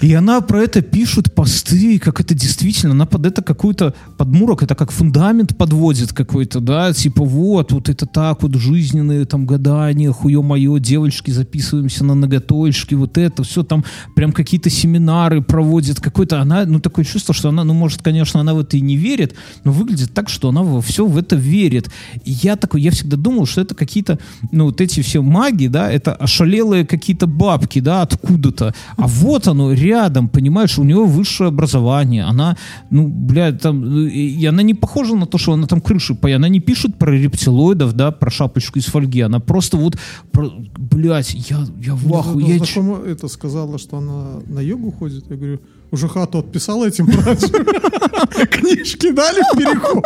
И 0.00 0.12
она 0.12 0.40
про 0.40 0.62
это 0.62 0.82
пишет 0.82 1.34
посты, 1.34 1.98
как 1.98 2.20
это 2.20 2.34
действительно, 2.34 2.92
она 2.92 3.06
под 3.06 3.26
это 3.26 3.42
какой-то 3.42 3.94
подмурок, 4.16 4.62
это 4.62 4.74
как 4.74 4.90
фундамент 4.90 5.56
подводит 5.56 6.12
какой-то, 6.12 6.60
да, 6.60 6.92
типа 6.92 7.24
вот, 7.24 7.72
вот 7.72 7.88
это 7.88 8.06
так 8.06 8.42
вот 8.42 8.54
жизненные 8.54 9.24
там 9.24 9.46
гадания, 9.46 10.12
хуе 10.12 10.42
мое, 10.42 10.78
девочки, 10.98 11.30
записываемся 11.30 12.04
на 12.04 12.14
ноготочки, 12.14 12.94
вот 12.94 13.18
это, 13.18 13.44
все 13.44 13.62
там 13.62 13.84
прям 14.16 14.32
какие-то 14.32 14.68
семинары 14.68 15.42
проводит, 15.42 16.00
какой-то, 16.00 16.40
она, 16.40 16.64
ну 16.66 16.80
такое 16.80 17.04
чувство, 17.04 17.32
что 17.32 17.50
она, 17.50 17.62
ну 17.62 17.72
может, 17.72 18.02
конечно, 18.02 18.40
она 18.40 18.52
в 18.54 18.58
это 18.60 18.76
и 18.76 18.80
не 18.80 18.96
верит, 18.96 19.34
но 19.64 19.70
выглядит 19.70 20.12
так, 20.12 20.28
что 20.28 20.48
она 20.48 20.62
во 20.62 20.80
все 20.80 21.06
в 21.06 21.16
это 21.16 21.36
верит. 21.36 21.88
И 22.24 22.32
я 22.32 22.56
такой, 22.56 22.82
я 22.82 22.90
всегда 22.90 23.16
думал, 23.16 23.46
что 23.46 23.60
это 23.60 23.76
какие-то, 23.76 24.18
ну 24.50 24.64
вот 24.64 24.80
эти 24.80 25.00
все 25.02 25.22
маги, 25.22 25.68
да, 25.68 25.88
это 25.88 26.14
ошалелые 26.14 26.84
какие-то 26.84 27.28
бабки, 27.28 27.78
да, 27.80 28.02
откуда-то. 28.02 28.74
А 28.96 29.06
вот 29.06 29.46
оно 29.46 29.72
рядом, 29.72 30.28
понимаешь, 30.28 30.78
у 30.78 30.84
нее 30.84 31.04
высшее 31.04 31.48
образование, 31.48 32.24
она, 32.24 32.56
ну, 32.90 33.06
блядь, 33.06 33.60
там, 33.60 34.08
и 34.08 34.44
она 34.46 34.62
не 34.62 34.74
похожа 34.74 35.14
на 35.14 35.26
то, 35.26 35.38
что 35.38 35.52
она 35.52 35.68
там 35.68 35.80
крыши 35.80 36.14
поет, 36.14 36.38
она 36.38 36.48
не 36.48 36.60
пишет 36.60 36.98
про 36.98 37.12
рептилоидов, 37.12 37.92
да, 37.92 38.10
про 38.10 38.30
шапочку 38.30 38.80
из 38.80 38.86
фольги, 38.86 39.20
она 39.20 39.38
просто 39.38 39.76
вот, 39.76 39.96
про, 40.32 40.50
блядь, 40.90 41.34
я, 41.50 41.66
я 41.80 41.94
в 41.94 42.14
ахуе, 42.14 42.46
я 42.46 42.60
ч- 42.60 42.80
это 43.06 43.28
сказала, 43.28 43.78
что 43.78 43.98
она 43.98 44.40
на 44.46 44.60
йогу 44.60 44.90
ходит. 44.92 45.24
Я 45.30 45.36
говорю, 45.36 45.60
уже 45.90 46.08
хату 46.08 46.38
отписала 46.38 46.86
этим. 46.86 47.06
Книжки 48.50 49.10
дали 49.12 49.40
в 49.52 49.56
переход. 49.56 50.04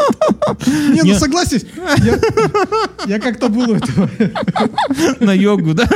Не, 0.95 1.03
ну 1.03 1.19
согласись, 1.19 1.65
я- 3.07 3.19
как-то 3.21 3.49
был 3.49 3.75
этого. 3.75 4.09
на 5.21 5.33
йогу, 5.33 5.75
да? 5.75 5.89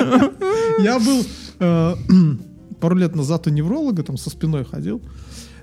Я 0.79 0.99
был 0.99 1.25
э, 1.61 1.95
пару 2.81 2.97
лет 2.97 3.15
назад 3.17 3.47
у 3.47 3.51
невролога, 3.51 4.03
там 4.03 4.17
со 4.17 4.31
спиной 4.31 4.65
ходил. 4.65 5.01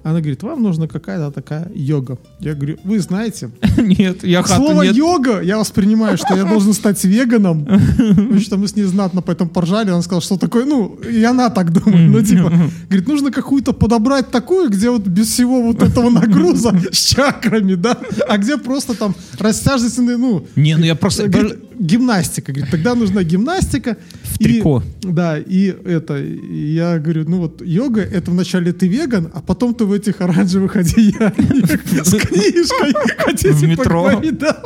Она 0.03 0.19
говорит, 0.19 0.43
вам 0.43 0.61
нужна 0.61 0.87
какая-то 0.87 1.31
такая 1.31 1.71
йога. 1.73 2.17
Я 2.39 2.53
говорю, 2.55 2.77
вы 2.83 2.99
знаете, 2.99 3.49
Нет, 3.77 4.23
я 4.23 4.43
хату 4.43 4.65
слово 4.65 4.83
нет. 4.83 4.95
йога 4.95 5.41
я 5.41 5.57
воспринимаю, 5.57 6.17
что 6.17 6.35
я 6.35 6.43
должен 6.43 6.73
стать 6.73 7.03
веганом. 7.05 7.65
Потому 7.65 8.39
что 8.39 8.57
мы 8.57 8.67
с 8.67 8.75
ней 8.75 8.83
знатно 8.83 9.21
поэтому 9.21 9.49
поржали. 9.49 9.91
Она 9.91 10.01
сказала, 10.01 10.21
что 10.21 10.37
такое, 10.37 10.65
ну, 10.65 10.99
и 11.09 11.23
она 11.23 11.49
так 11.49 11.71
думает. 11.71 12.09
Ну, 12.09 12.21
типа, 12.21 12.51
говорит, 12.89 13.07
нужно 13.07 13.31
какую-то 13.31 13.73
подобрать 13.73 14.29
такую, 14.29 14.69
где 14.69 14.89
вот 14.89 15.07
без 15.07 15.27
всего 15.27 15.61
вот 15.61 15.81
этого 15.81 16.09
нагруза 16.09 16.73
с 16.91 16.97
чакрами, 16.97 17.75
да, 17.75 17.97
а 18.27 18.37
где 18.37 18.57
просто 18.57 18.95
там 18.95 19.15
растяжительные, 19.39 20.17
ну, 20.17 20.45
Не, 20.55 20.75
ну 20.75 20.83
я 20.83 20.95
просто... 20.95 21.27
Говорит, 21.27 21.59
гимнастика. 21.79 22.51
Говорит, 22.51 22.71
тогда 22.71 22.95
нужна 22.95 23.23
гимнастика. 23.23 23.97
В 24.23 24.39
И- 24.39 24.43
трико. 24.43 24.83
да, 25.01 25.37
и 25.39 25.67
это, 25.85 26.17
и 26.21 26.73
я 26.73 26.99
говорю, 26.99 27.25
ну 27.29 27.37
вот 27.39 27.61
йога, 27.65 28.01
это 28.01 28.31
вначале 28.31 28.71
ты 28.73 28.87
веган, 28.87 29.29
а 29.33 29.41
потом 29.41 29.73
ты 29.73 29.85
в 29.85 29.91
этих 29.91 30.21
оранжевых 30.21 30.75
одеяниях 30.75 31.81
с 32.05 32.11
книжкой 32.13 32.93
хотите 33.17 33.51
В 33.51 33.63
метро. 33.63 34.03
поговорить, 34.03 34.37
да. 34.39 34.61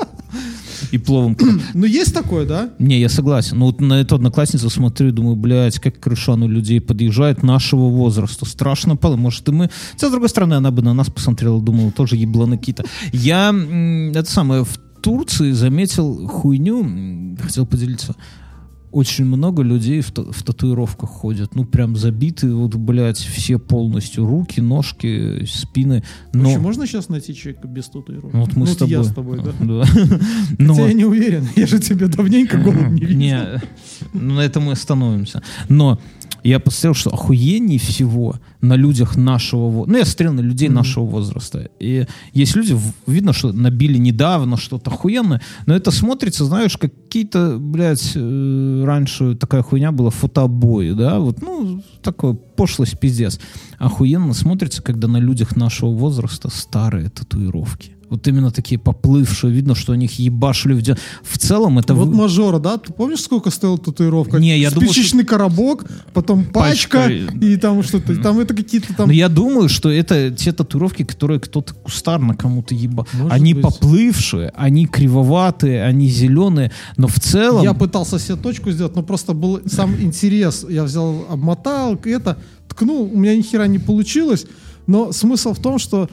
И 0.92 0.98
пловом. 0.98 1.36
Ну 1.74 1.86
есть 1.86 2.14
такое, 2.14 2.46
да? 2.46 2.70
Не, 2.80 3.00
я 3.02 3.10
согласен. 3.10 3.58
Ну 3.60 3.66
вот 3.66 3.82
на 3.82 4.00
эту 4.00 4.16
одноклассницу 4.16 4.70
смотрю 4.70 5.10
и 5.10 5.12
думаю, 5.12 5.36
блядь, 5.36 5.80
как 5.80 6.00
крышан 6.00 6.44
у 6.44 6.48
людей 6.48 6.80
подъезжает 6.80 7.44
нашего 7.44 7.90
возраста. 7.90 8.46
Страшно 8.46 8.96
пало. 8.96 9.18
Может, 9.18 9.50
и 9.50 9.52
мы... 9.52 9.70
Хотя, 9.94 10.08
с 10.08 10.12
другой 10.12 10.30
стороны, 10.30 10.54
она 10.54 10.72
бы 10.72 10.82
на 10.82 10.94
нас 10.94 11.10
посмотрела, 11.10 11.60
думала, 11.62 11.92
тоже 11.92 12.16
ебланы 12.16 12.58
какие-то. 12.58 12.86
Я, 13.12 13.50
это 14.14 14.32
самое, 14.32 14.64
в 14.64 14.80
Турции 15.02 15.52
заметил 15.52 16.28
хуйню, 16.28 17.36
хотел 17.42 17.66
поделиться. 17.66 18.16
Очень 18.90 19.26
много 19.26 19.64
людей 19.64 20.00
в, 20.02 20.12
в 20.12 20.44
татуировках 20.44 21.10
ходят. 21.10 21.56
Ну, 21.56 21.66
прям 21.66 21.96
забиты, 21.98 22.54
вот, 22.54 22.74
блядь, 22.76 23.18
все 23.18 23.60
полностью. 23.60 24.26
Руки, 24.26 24.62
ножки, 24.62 25.46
спины. 25.46 26.04
Но... 26.34 26.44
Вообще, 26.44 26.58
можно 26.60 26.88
сейчас 26.88 27.10
найти 27.10 27.36
человека 27.36 27.68
без 27.68 27.88
татуировок? 27.90 28.34
Ну, 28.34 28.40
вот 28.40 28.56
мы 28.56 28.66
Ну, 28.66 28.66
с 28.66 28.78
тобой. 28.78 28.92
я 28.94 29.04
с 29.04 29.14
тобой, 29.14 29.42
да. 29.44 29.52
Да. 29.60 29.84
Хотя 29.86 30.56
Но- 30.58 30.88
я 30.88 30.94
не 30.94 31.04
уверен, 31.06 31.48
я 31.58 31.68
же 31.68 31.80
тебе 31.80 32.08
давненько 32.08 32.58
голову 32.58 32.90
не 32.92 33.02
видел. 33.06 33.18
Не, 33.20 33.62
ну, 34.14 34.36
на 34.36 34.40
этом 34.40 34.64
мы 34.64 34.72
остановимся. 34.72 35.44
Но 35.68 36.00
я 36.44 36.60
посмотрел, 36.60 36.94
что 36.94 37.10
охуеннее 37.10 37.80
всего 37.80 38.36
на 38.62 38.76
людях 38.76 39.18
нашего 39.18 39.70
возраста. 39.70 39.92
Ну, 39.92 39.98
я 39.98 40.06
смотрел 40.06 40.34
на 40.34 40.40
людей 40.40 40.70
нашего 40.70 41.06
возраста. 41.06 41.70
И 41.80 42.06
есть 42.34 42.56
люди, 42.56 42.78
видно, 43.06 43.34
что 43.34 43.52
набили 43.52 43.98
недавно 43.98 44.58
что-то 44.58 44.92
охуенное, 44.92 45.42
но 45.66 45.76
это 45.76 45.92
смотрится, 45.92 46.46
знаешь, 46.46 46.78
как 46.78 46.94
какие-то, 46.94 47.58
блядь, 47.60 48.14
э, 48.16 48.84
раньше 48.86 49.36
такая 49.36 49.62
хуйня 49.62 49.92
была, 49.92 50.10
фотообои, 50.10 50.92
да, 50.92 51.20
вот, 51.20 51.42
ну, 51.42 51.84
такое 52.02 52.34
пошлость, 52.34 53.00
пиздец. 53.00 53.40
Охуенно 53.78 54.34
смотрится, 54.34 54.82
когда 54.82 55.08
на 55.08 55.18
людях 55.18 55.56
нашего 55.56 55.90
возраста 55.90 56.50
старые 56.50 57.10
татуировки. 57.10 57.97
Вот 58.10 58.26
именно 58.28 58.52
такие 58.52 58.80
поплывшие, 58.80 59.52
видно, 59.52 59.76
что 59.76 59.92
они 59.92 60.06
их 60.06 60.18
ебашили 60.20 60.74
в 60.74 60.82
де- 60.82 60.96
В 61.24 61.38
целом 61.38 61.78
это... 61.78 61.94
Вот 61.94 62.08
вы- 62.08 62.16
мажора, 62.16 62.58
да? 62.60 62.78
Ты 62.78 62.94
помнишь, 62.94 63.22
сколько 63.22 63.52
стоила 63.52 63.78
татуировка? 63.78 64.38
Не, 64.38 64.58
я 64.58 64.72
думал, 64.72 64.90
Спичечный 64.92 65.26
коробок, 65.26 65.86
потом 66.14 66.46
пачка, 66.46 67.04
Пачка, 67.04 67.36
и 67.46 67.58
там 67.58 67.84
что-то. 67.84 68.16
Там 68.22 68.40
это 68.40 68.54
какие-то 68.56 68.94
там... 68.94 69.08
Но 69.08 69.14
я 69.14 69.28
думаю, 69.28 69.68
что 69.68 69.90
это 69.90 70.32
те 70.32 70.54
татуировки, 70.54 71.04
которые 71.04 71.42
кто-то 71.42 71.74
кустарно 71.74 72.34
кому-то 72.34 72.74
еба. 72.74 73.06
Может 73.12 73.34
Они 73.34 73.54
быть. 73.54 73.64
поплывшие, 73.64 74.54
они 74.56 74.86
кривоватые, 74.88 75.84
они 75.84 76.08
зеленые, 76.10 76.72
но 76.96 77.08
в 77.08 77.20
целом... 77.20 77.64
Я 77.64 77.74
пытался 77.74 78.20
себе 78.20 78.38
точку 78.38 78.72
сделать, 78.72 78.96
но 78.96 79.04
просто 79.04 79.34
был 79.34 79.60
сам 79.66 80.00
интерес. 80.00 80.66
Я 80.70 80.84
взял, 80.84 81.26
обмотал, 81.30 82.00
это, 82.06 82.38
ткнул, 82.70 83.12
у 83.14 83.18
меня 83.18 83.36
ни 83.36 83.42
хера 83.42 83.68
не 83.68 83.80
получилось. 83.80 84.46
Но 84.86 85.12
смысл 85.12 85.54
в 85.54 85.60
том, 85.60 85.78
что 85.78 86.10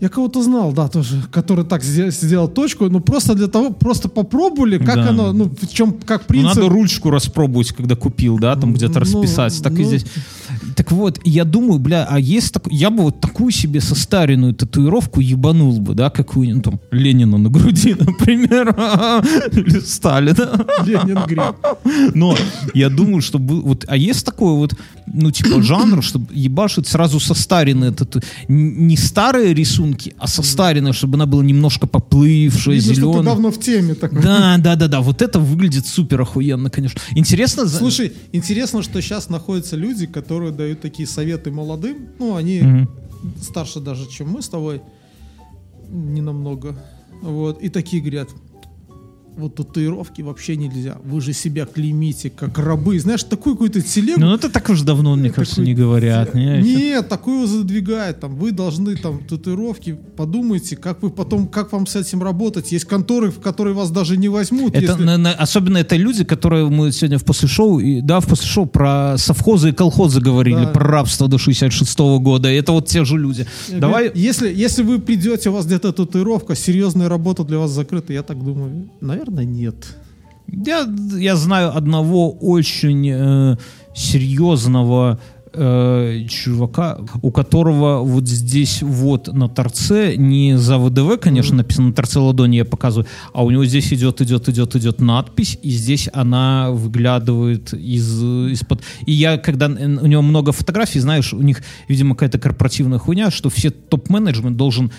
я 0.00 0.08
кого-то 0.08 0.42
знал, 0.42 0.72
да, 0.72 0.88
тоже, 0.88 1.22
который 1.30 1.64
так 1.64 1.82
сдел- 1.84 2.10
сделал 2.10 2.48
точку, 2.48 2.88
но 2.88 3.00
просто 3.00 3.34
для 3.34 3.46
того, 3.48 3.70
просто 3.70 4.08
попробовали, 4.08 4.78
как 4.78 4.94
Да. 4.96 5.08
оно, 5.10 5.32
ну, 5.32 5.50
в 5.60 5.66
чем, 5.72 5.92
как 5.92 6.22
Ну, 6.22 6.26
принцип. 6.28 6.56
надо 6.56 6.68
ручку 6.68 7.10
распробовать, 7.10 7.72
когда 7.72 7.96
купил, 7.96 8.38
да, 8.38 8.56
там 8.56 8.72
где-то 8.74 8.94
Ну, 8.94 9.00
расписать. 9.00 9.62
Так 9.62 9.72
и 9.74 9.82
ну. 9.82 9.84
здесь. 9.84 10.04
Так 10.76 10.92
вот, 10.92 11.20
я 11.24 11.44
думаю, 11.44 11.78
бля, 11.78 12.06
а 12.08 12.18
есть 12.18 12.52
так... 12.52 12.64
Я 12.70 12.90
бы 12.90 13.04
вот 13.04 13.20
такую 13.20 13.50
себе 13.50 13.80
состаренную 13.80 14.54
татуировку 14.54 15.20
ебанул 15.20 15.78
бы, 15.80 15.94
да, 15.94 16.10
какую-нибудь 16.10 16.64
там 16.64 16.80
Ленина 16.90 17.38
на 17.38 17.48
груди, 17.48 17.94
например, 17.98 18.68
или 19.52 19.80
Сталина. 19.80 20.66
Ленинград. 20.84 21.56
Но 22.14 22.36
я 22.74 22.88
думаю, 22.88 23.22
что 23.22 23.38
вот, 23.38 23.84
а 23.88 23.96
есть 23.96 24.24
такой 24.24 24.54
вот, 24.54 24.74
ну 25.06 25.30
типа 25.30 25.62
жанр, 25.62 26.02
чтобы 26.02 26.26
ебашить 26.32 26.86
сразу 26.86 27.20
состаренные 27.20 27.92
тату, 27.92 28.20
не 28.48 28.96
старые 28.96 29.54
рисунки, 29.54 30.14
а 30.18 30.26
состаренные, 30.26 30.92
чтобы 30.92 31.16
она 31.16 31.26
была 31.26 31.42
немножко 31.42 31.86
поплывшая, 31.86 32.74
Видно, 32.76 32.92
что 32.92 33.00
ты 33.00 33.00
зеленая. 33.00 33.22
давно 33.22 33.50
в 33.50 33.60
теме 33.60 33.94
такой. 33.94 34.22
Да, 34.22 34.56
да, 34.58 34.76
да, 34.76 34.88
да. 34.88 35.00
Вот 35.00 35.22
это 35.22 35.38
выглядит 35.38 35.86
супер 35.86 36.20
охуенно, 36.20 36.70
конечно. 36.70 37.00
Интересно. 37.12 37.66
Слушай, 37.68 38.12
интересно, 38.32 38.82
что 38.82 39.00
сейчас 39.00 39.28
находятся 39.28 39.76
люди, 39.76 40.06
которые 40.06 40.49
дают 40.52 40.80
такие 40.80 41.06
советы 41.08 41.50
молодым. 41.50 42.08
Ну, 42.18 42.36
они 42.36 42.60
Мгм. 42.60 42.88
старше 43.40 43.80
даже, 43.80 44.08
чем 44.08 44.30
мы 44.30 44.42
с 44.42 44.48
тобой. 44.48 44.82
Не 45.88 46.20
намного. 46.20 46.78
Вот. 47.22 47.62
И 47.62 47.68
такие 47.68 48.00
говорят, 48.02 48.28
вот 49.36 49.54
татуировки 49.54 50.22
вообще 50.22 50.56
нельзя. 50.56 50.96
Вы 51.04 51.20
же 51.20 51.32
себя 51.32 51.64
клеймите, 51.66 52.30
как 52.30 52.58
рабы. 52.58 52.98
Знаешь, 53.00 53.22
такую 53.24 53.54
какую-то 53.54 53.80
телегу. 53.82 54.20
Ну, 54.20 54.34
это 54.34 54.48
так 54.50 54.68
уж 54.70 54.82
давно, 54.82 55.16
мне 55.16 55.30
кажется, 55.30 55.56
такой- 55.56 55.66
не 55.68 55.74
говорят. 55.74 56.34
не? 56.34 56.60
Нет, 56.62 57.08
такую 57.08 57.46
задвигает. 57.46 58.20
Там, 58.20 58.36
вы 58.36 58.52
должны 58.52 58.96
там 58.96 59.20
татуировки, 59.24 59.98
подумайте, 60.16 60.76
как 60.76 61.02
вы 61.02 61.10
потом, 61.10 61.46
как 61.48 61.72
вам 61.72 61.86
с 61.86 61.96
этим 61.96 62.22
работать. 62.22 62.72
Есть 62.72 62.84
конторы, 62.84 63.30
в 63.30 63.40
которые 63.40 63.74
вас 63.74 63.90
даже 63.90 64.16
не 64.16 64.28
возьмут. 64.28 64.74
Это, 64.74 64.92
если- 64.92 65.02
на- 65.04 65.16
на- 65.18 65.32
особенно 65.32 65.78
это 65.78 65.96
люди, 65.96 66.24
которые 66.24 66.68
мы 66.68 66.92
сегодня 66.92 67.18
в 67.18 67.24
после 67.24 67.48
шоу, 67.48 67.78
и, 67.80 68.00
да, 68.00 68.20
в 68.20 68.26
после 68.26 68.46
шоу 68.46 68.66
про 68.66 69.16
совхозы 69.16 69.70
и 69.70 69.72
колхозы 69.72 70.20
говорили, 70.20 70.64
Да. 70.64 70.66
про 70.66 70.84
рабство 70.84 71.28
до 71.28 71.38
66 71.38 72.18
года. 72.18 72.48
Это 72.48 72.72
вот 72.72 72.86
те 72.86 73.04
же 73.04 73.16
люди. 73.16 73.46
Давай, 73.68 74.10
Если, 74.14 74.52
если 74.52 74.82
вы 74.82 74.98
придете, 74.98 75.50
у 75.50 75.52
вас 75.52 75.66
где-то 75.66 75.92
татуировка, 75.92 76.54
серьезная 76.54 77.08
работа 77.08 77.44
для 77.44 77.58
вас 77.58 77.70
закрыта, 77.70 78.12
я 78.12 78.22
так 78.22 78.42
думаю, 78.44 78.88
наверное, 79.00 79.19
нет. 79.28 79.96
Я, 80.46 80.86
я 81.16 81.36
знаю 81.36 81.76
одного 81.76 82.32
очень 82.32 83.08
э, 83.08 83.56
серьезного 83.94 85.20
э, 85.52 86.24
чувака, 86.28 86.98
у 87.22 87.30
которого 87.30 88.00
вот 88.00 88.28
здесь 88.28 88.82
вот 88.82 89.32
на 89.32 89.48
торце, 89.48 90.16
не 90.16 90.56
за 90.58 90.78
ВДВ, 90.78 91.20
конечно, 91.20 91.56
написано 91.56 91.88
на 91.88 91.92
торце 91.92 92.18
ладони, 92.18 92.56
я 92.56 92.64
показываю, 92.64 93.06
а 93.32 93.44
у 93.44 93.50
него 93.50 93.64
здесь 93.64 93.92
идет, 93.92 94.20
идет, 94.20 94.48
идет, 94.48 94.76
идет 94.76 95.00
надпись, 95.00 95.58
и 95.62 95.70
здесь 95.70 96.08
она 96.12 96.70
выглядывает 96.70 97.72
из, 97.72 98.22
из-под... 98.22 98.82
И 99.06 99.12
я, 99.12 99.38
когда 99.38 99.66
у 99.66 100.06
него 100.06 100.22
много 100.22 100.52
фотографий, 100.52 101.00
знаешь, 101.00 101.32
у 101.32 101.40
них, 101.40 101.62
видимо, 101.88 102.14
какая-то 102.14 102.38
корпоративная 102.38 102.98
хуйня, 102.98 103.30
что 103.30 103.50
все 103.50 103.70
топ-менеджмент 103.70 104.56
должен 104.56 104.90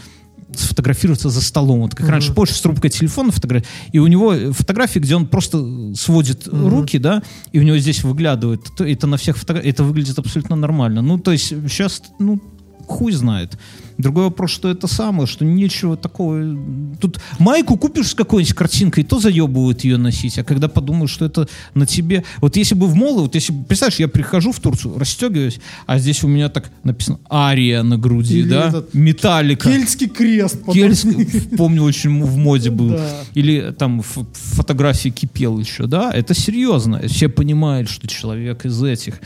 сфотографироваться 0.56 1.30
за 1.30 1.42
столом. 1.42 1.82
Вот 1.82 1.96
как 1.96 2.08
раньше, 2.10 2.34
позже 2.34 2.54
с 2.54 2.62
трубкой 2.62 2.90
телефона 2.90 3.32
фотографии. 3.32 3.68
И 3.92 4.00
у 4.00 4.08
него 4.08 4.54
фотографии, 4.54 5.00
где 5.00 5.16
он 5.16 5.28
просто 5.28 5.94
сводит 5.96 6.48
руки, 6.48 6.98
да, 7.00 7.22
и 7.52 7.60
у 7.60 7.64
него 7.64 7.78
здесь 7.78 8.04
выглядывает. 8.04 8.62
То- 8.78 8.86
Это 8.86 9.08
на 9.08 9.18
всех 9.18 9.38
фотографиях, 9.38 9.74
это 9.74 9.84
выглядит 9.84 10.20
абсолютно 10.20 10.56
нормально. 10.56 11.02
Ну, 11.02 11.18
то 11.18 11.32
есть 11.32 11.48
сейчас, 11.48 12.02
ну, 12.20 12.40
хуй 12.88 13.12
знает. 13.14 13.58
Другой 13.98 14.26
вопрос, 14.26 14.52
что 14.52 14.70
это 14.70 14.88
самое, 14.88 15.28
что 15.28 15.46
нечего 15.46 15.98
такого... 15.98 16.58
Тут 17.00 17.20
майку 17.40 17.78
купишь 17.78 18.10
с 18.10 18.16
какой-нибудь 18.16 18.56
картинкой, 18.56 19.04
то 19.04 19.20
заебывают 19.20 19.84
ее 19.84 19.98
носить, 19.98 20.38
а 20.38 20.44
когда 20.44 20.68
подумаешь, 20.68 21.12
что 21.12 21.26
это 21.26 21.48
на 21.74 21.86
тебе... 21.86 22.24
Вот 22.40 22.56
если 22.56 22.76
бы 22.76 22.88
в 22.88 22.96
молы, 22.96 23.24
вот 23.24 23.36
если, 23.36 23.54
представляешь, 23.54 24.00
я 24.00 24.08
прихожу 24.08 24.52
в 24.52 24.60
Турцию, 24.60 24.98
расстегиваюсь, 24.98 25.60
а 25.86 26.00
здесь 26.00 26.24
у 26.24 26.28
меня 26.28 26.50
так 26.50 26.72
написано 26.84 27.20
«Ария» 27.32 27.84
на 27.84 27.98
груди, 27.98 28.40
Или 28.40 28.50
да? 28.50 28.70
этот 28.70 28.94
Металлика. 28.94 29.70
Кельтский 29.70 30.08
крест. 30.08 30.60
Кельтский, 30.72 31.58
помню, 31.58 31.84
очень 31.84 32.24
в 32.24 32.38
моде 32.38 32.70
был. 32.70 32.90
Да. 32.90 33.10
Или 33.34 33.74
там 33.78 34.02
фотографии 34.02 35.10
кипел 35.10 35.60
еще, 35.60 35.86
да? 35.86 36.12
Это 36.12 36.34
серьезно. 36.34 37.08
Все 37.08 37.30
понимают, 37.30 37.90
что 37.90 38.08
человек 38.08 38.66
из 38.66 38.82
этих. 38.84 39.20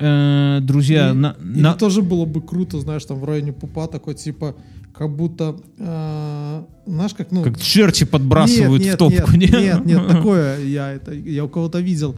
Э, 0.00 0.60
друзья, 0.62 1.10
И- 1.10 1.14
на- 1.14 1.36
или 1.54 1.60
на- 1.60 1.74
тоже 1.74 2.02
было 2.02 2.24
бы 2.24 2.40
круто, 2.40 2.78
знаешь, 2.80 3.04
там 3.04 3.18
в 3.18 3.24
районе 3.24 3.52
пупа 3.52 3.86
такой, 3.86 4.14
типа, 4.14 4.54
как 4.96 5.14
будто, 5.14 5.56
э, 5.78 6.62
знаешь, 6.86 7.14
как, 7.14 7.30
ну... 7.30 7.42
как 7.42 7.60
черти 7.60 8.04
подбрасывают 8.04 8.82
нет, 8.82 8.94
в 8.94 8.98
топку. 8.98 9.32
Нет, 9.36 9.52
не? 9.52 9.60
нет, 9.60 9.84
нет, 9.86 10.08
такое 10.08 10.64
я, 10.64 10.92
это, 10.92 11.12
я 11.12 11.44
у 11.44 11.48
кого-то 11.48 11.80
видел. 11.80 12.14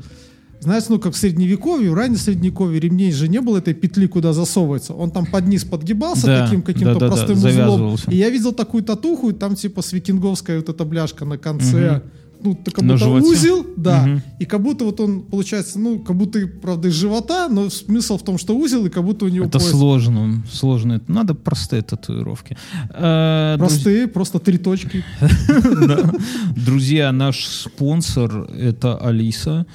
Знаешь, 0.62 0.84
ну 0.90 0.98
как 0.98 1.14
в 1.14 1.16
средневековье, 1.16 1.90
в 1.90 1.94
раннем 1.94 2.16
средневековье 2.16 2.78
ремней 2.80 3.12
же 3.12 3.28
не 3.28 3.40
было 3.40 3.58
этой 3.58 3.72
петли, 3.72 4.06
куда 4.06 4.34
засовывается. 4.34 4.92
Он 4.92 5.10
там 5.10 5.24
под 5.24 5.46
низ 5.46 5.64
подгибался 5.64 6.26
Да, 6.26 6.44
таким 6.44 6.60
каким-то 6.60 6.94
да-да-да, 6.94 7.14
простым 7.14 7.36
узлом. 7.38 7.52
завязывался. 7.52 8.10
И 8.10 8.16
я 8.16 8.28
видел 8.28 8.52
такую 8.52 8.82
татуху, 8.82 9.30
и 9.30 9.32
там 9.32 9.54
типа 9.54 9.80
с 9.80 9.94
викинговская 9.94 10.58
вот 10.58 10.68
эта 10.68 10.84
бляшка 10.84 11.24
на 11.24 11.38
конце. 11.38 12.02
Ну, 12.42 12.54
ты 12.54 12.70
как 12.70 12.84
будто 12.84 13.08
узел, 13.08 13.66
да. 13.76 14.06
Мгм. 14.06 14.22
И 14.38 14.44
как 14.46 14.62
будто 14.62 14.84
вот 14.84 15.00
он, 15.00 15.22
получается, 15.22 15.78
ну, 15.78 15.98
как 15.98 16.16
будто, 16.16 16.46
правда, 16.62 16.88
из 16.88 16.94
живота, 16.94 17.48
но 17.48 17.68
смысл 17.70 18.16
в 18.18 18.22
том, 18.22 18.38
что 18.38 18.56
узел, 18.56 18.86
и 18.86 18.88
как 18.88 19.04
будто 19.04 19.24
у 19.26 19.28
него 19.28 19.44
Это 19.46 19.58
пояс. 19.58 19.70
сложно, 19.70 20.42
сложно. 20.50 21.00
Надо 21.08 21.34
простые 21.34 21.82
татуировки. 21.82 22.56
Э, 22.94 23.56
друз- 23.56 23.58
Простые, 23.58 24.08
просто 24.08 24.38
три 24.38 24.58
точки. 24.58 25.04
Друзья, 26.56 27.12
наш 27.12 27.46
спонсор 27.46 28.50
это 28.52 28.96
Алиса. 28.96 29.66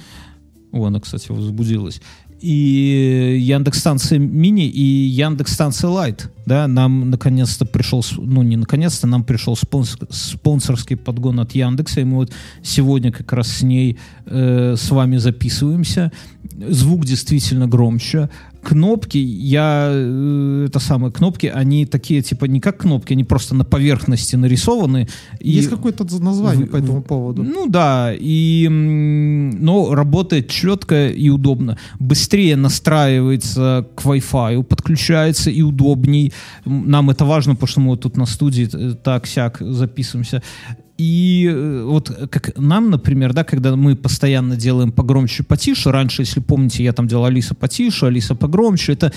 О, 0.72 0.86
она, 0.86 1.00
кстати, 1.00 1.32
возбудилась. 1.32 2.02
И 2.48 3.38
Яндекс-станция 3.42 4.20
Мини 4.20 4.68
и 4.68 4.84
Яндекс-станция 5.08 5.90
Лайт. 5.90 6.30
Да, 6.46 6.68
нам 6.68 7.10
наконец-то 7.10 7.66
пришел, 7.66 8.06
ну 8.18 8.44
не 8.44 8.56
наконец-то, 8.56 9.08
нам 9.08 9.24
пришел 9.24 9.56
спонс- 9.56 9.98
спонсорский 10.12 10.96
подгон 10.96 11.40
от 11.40 11.56
Яндекса, 11.56 12.02
и 12.02 12.04
мы 12.04 12.18
вот 12.18 12.34
сегодня 12.62 13.12
как 13.12 13.34
раз 13.34 13.48
с 13.48 13.64
ней 13.64 13.98
э, 14.28 14.76
с 14.78 14.92
вами 14.92 15.18
записываемся. 15.18 16.12
Звук 16.70 17.06
действительно 17.06 17.68
громче. 17.68 18.30
Кнопки, 18.66 19.20
я, 19.20 19.90
э, 19.92 20.66
это 20.68 20.80
самые 20.80 21.12
кнопки, 21.12 21.46
они 21.46 21.86
такие, 21.86 22.22
типа, 22.24 22.46
не 22.46 22.60
как 22.60 22.78
кнопки, 22.80 23.14
они 23.14 23.24
просто 23.24 23.56
на 23.56 23.64
поверхности 23.64 24.36
нарисованы. 24.38 25.08
Есть 25.40 25.70
какое-то 25.70 26.04
название 26.20 26.66
в- 26.66 26.72
по 26.72 26.78
этому 26.78 27.04
поводу. 27.04 27.44
ну 27.44 27.68
да, 27.70 28.12
и, 28.20 28.68
но 28.70 29.94
работает 29.94 30.50
четко 30.50 31.10
и 31.10 31.30
удобно. 31.30 31.78
Быстрее 32.00 32.56
настраивается 32.56 33.86
к 33.96 34.02
Wi-Fi, 34.06 34.64
подключается 34.64 35.52
и 35.52 35.62
удобней. 35.62 36.34
Нам 36.66 37.10
это 37.12 37.24
важно, 37.26 37.54
потому 37.54 37.68
что 37.68 37.82
мы 37.82 37.90
вот 37.90 38.02
тут 38.02 38.18
на 38.18 38.26
студии 38.26 38.68
э, 38.74 38.96
так-сяк 38.96 39.58
записываемся. 39.62 40.42
И 40.98 41.50
э, 41.52 41.84
вот 41.84 42.10
как 42.30 42.58
нам, 42.58 42.90
например, 42.90 43.34
да, 43.34 43.44
когда 43.44 43.76
мы 43.76 43.96
постоянно 43.96 44.56
делаем 44.56 44.92
погромче, 44.92 45.44
потише, 45.44 45.92
раньше, 45.92 46.22
если 46.22 46.40
помните, 46.40 46.84
я 46.84 46.94
там 46.94 47.08
делал 47.08 47.26
Алиса 47.26 47.54
потише, 47.54 48.06
Алиса 48.06 48.34
погромче, 48.34 48.94
это 48.94 49.12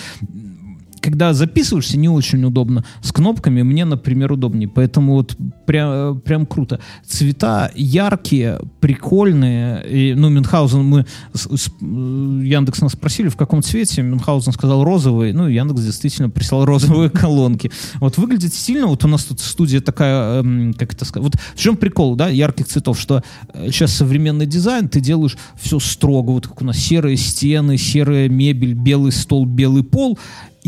когда 1.01 1.33
записываешься, 1.35 1.99
не 1.99 2.09
очень 2.09 2.45
удобно. 2.45 2.85
С 3.03 3.13
кнопками 3.13 3.63
мне, 3.63 3.85
например, 3.85 4.33
удобнее. 4.33 4.69
Поэтому 4.69 5.15
вот 5.15 5.37
прям, 5.67 6.21
прям 6.21 6.47
круто. 6.47 6.81
Цвета 7.07 7.71
яркие, 7.75 8.61
прикольные. 8.81 9.85
И, 9.89 10.15
ну, 10.15 10.29
Мюнхгаузен, 10.29 10.83
мы 10.85 11.07
с- 11.33 11.49
с- 11.57 11.69
э, 11.81 11.85
Яндекс 11.85 12.81
нас 12.83 12.93
спросили, 12.93 13.29
в 13.29 13.37
каком 13.37 13.63
цвете. 13.63 14.03
Мюнхгаузен 14.03 14.53
сказал 14.53 14.85
розовый. 14.85 15.33
Ну, 15.33 15.49
Яндекс 15.49 15.83
действительно 15.83 16.31
прислал 16.31 16.65
розовые 16.65 17.11
колонки. 17.11 17.71
Вот 18.01 18.19
выглядит 18.19 18.53
стильно. 18.55 18.87
Вот 18.87 19.05
у 19.05 19.09
нас 19.09 19.25
тут 19.25 19.41
студия 19.41 19.81
такая, 19.81 20.41
эм, 20.41 20.75
как 20.75 20.93
это 20.95 21.05
сказать. 21.05 21.25
Вот 21.33 21.41
в 21.55 21.59
чем 21.61 21.77
прикол, 21.77 22.17
да, 22.17 22.29
ярких 22.29 22.67
цветов, 22.67 22.99
что 23.01 23.23
э, 23.55 23.69
сейчас 23.71 23.93
современный 23.93 24.47
дизайн, 24.47 24.89
ты 24.89 25.01
делаешь 25.01 25.37
все 25.61 25.79
строго, 25.79 26.33
вот 26.33 26.47
как 26.49 26.61
у 26.63 26.65
нас 26.65 26.77
серые 26.79 27.17
стены, 27.17 27.77
серая 27.79 28.29
мебель, 28.29 28.75
белый 28.75 29.13
стол, 29.13 29.47
белый 29.47 29.83
пол, 29.85 30.19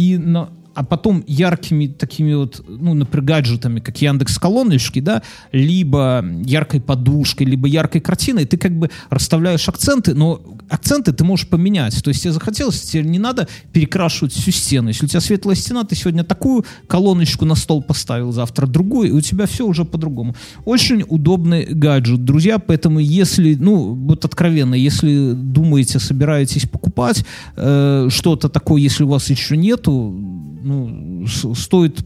и 0.01 0.17
на, 0.17 0.49
а 0.75 0.83
потом 0.83 1.23
яркими 1.27 1.87
такими 1.87 2.33
вот, 2.33 2.65
ну, 2.67 2.95
например, 2.95 3.27
гаджетами, 3.27 3.81
как 3.81 4.01
Яндекс 4.01 4.39
колоночки, 4.39 5.01
да, 5.01 5.23
либо 5.53 6.25
яркой 6.43 6.81
подушкой, 6.81 7.47
либо 7.47 7.69
яркой 7.69 8.01
картиной, 8.01 8.47
ты 8.47 8.57
как 8.57 8.73
бы 8.73 8.89
расставляешь 9.11 9.69
акценты, 9.69 10.15
но 10.15 10.41
акценты 10.71 11.13
ты 11.13 11.25
можешь 11.25 11.49
поменять. 11.49 12.03
То 12.03 12.09
есть 12.09 12.23
тебе 12.23 12.33
захотелось, 12.33 12.81
тебе 12.81 13.03
не 13.03 13.19
надо 13.19 13.49
перекрашивать 13.73 14.33
всю 14.33 14.53
стену. 14.53 14.89
Если 14.89 15.05
у 15.05 15.09
тебя 15.09 15.21
светлая 15.21 15.57
стена, 15.57 15.85
ты 15.85 15.95
сегодня 15.95 16.25
такую 16.25 16.65
колоночку 16.87 17.45
на 17.45 17.55
стол 17.55 17.83
поставил, 17.83 18.33
завтра 18.33 18.67
другую, 18.67 19.09
и 19.09 19.13
у 19.13 19.21
тебя 19.21 19.47
все 19.47 19.67
уже 19.67 19.85
по-другому. 19.85 20.35
Очень 20.65 21.05
удобный 21.07 21.65
гаджет, 21.65 22.25
друзья, 22.25 22.59
поэтому 22.59 23.01
если, 23.01 23.55
ну, 23.55 23.95
вот 23.95 24.25
откровенно, 24.25 24.75
если 24.75 25.33
думаете, 25.33 25.99
собираетесь 25.99 26.67
покупать 26.67 27.25
э, 27.57 28.09
что-то 28.11 28.49
такое, 28.49 28.81
если 28.81 29.05
у 29.05 29.09
вас 29.09 29.29
еще 29.31 29.57
нету, 29.57 30.15
ну, 30.63 31.27
стоит 31.27 32.05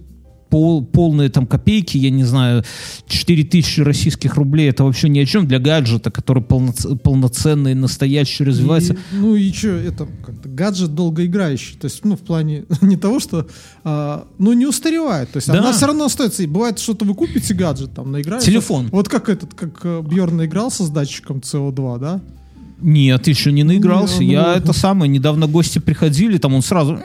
пол, 0.54 0.84
полные 0.84 1.30
там 1.30 1.48
копейки, 1.48 1.98
я 1.98 2.10
не 2.10 2.22
знаю, 2.22 2.62
4000 3.08 3.80
российских 3.80 4.36
рублей, 4.36 4.70
это 4.70 4.84
вообще 4.84 5.08
ни 5.08 5.18
о 5.18 5.26
чем 5.26 5.48
для 5.48 5.58
гаджета, 5.58 6.12
который 6.12 6.44
полноц- 6.44 6.96
полноценный, 6.96 7.74
настоящий, 7.74 8.44
развивается. 8.44 8.92
И, 8.92 8.96
ну 9.16 9.34
и 9.34 9.52
что, 9.52 9.70
это 9.70 10.06
гаджет 10.44 10.94
долгоиграющий. 10.94 11.76
То 11.76 11.86
есть, 11.86 12.04
ну, 12.04 12.14
в 12.14 12.20
плане 12.20 12.66
не 12.82 12.96
того, 12.96 13.18
что, 13.18 13.48
а, 13.82 14.28
ну, 14.38 14.52
не 14.52 14.64
устаревает. 14.66 15.32
То 15.32 15.38
есть, 15.38 15.48
Да. 15.48 15.58
она 15.58 15.72
все 15.72 15.86
равно 15.86 16.04
остается. 16.04 16.44
И 16.44 16.46
бывает, 16.46 16.78
что-то 16.78 17.04
вы 17.04 17.14
купите 17.16 17.52
гаджет, 17.52 17.92
там, 17.92 18.12
наиграете. 18.12 18.46
Телефон. 18.46 18.90
Вот 18.92 19.08
как 19.08 19.28
этот, 19.28 19.54
как 19.54 20.06
Бьерн 20.06 20.36
наигрался 20.36 20.84
с 20.84 20.88
датчиком 20.88 21.38
CO2, 21.38 21.98
да? 21.98 22.20
Нет, 22.80 23.26
еще 23.26 23.50
не 23.50 23.64
наигрался. 23.64 24.18
Ну, 24.18 24.22
Я 24.30 24.42
ну. 24.42 24.52
это 24.52 24.72
самое, 24.72 25.10
недавно 25.10 25.48
гости 25.48 25.80
приходили, 25.80 26.38
там 26.38 26.54
он 26.54 26.62
сразу 26.62 27.00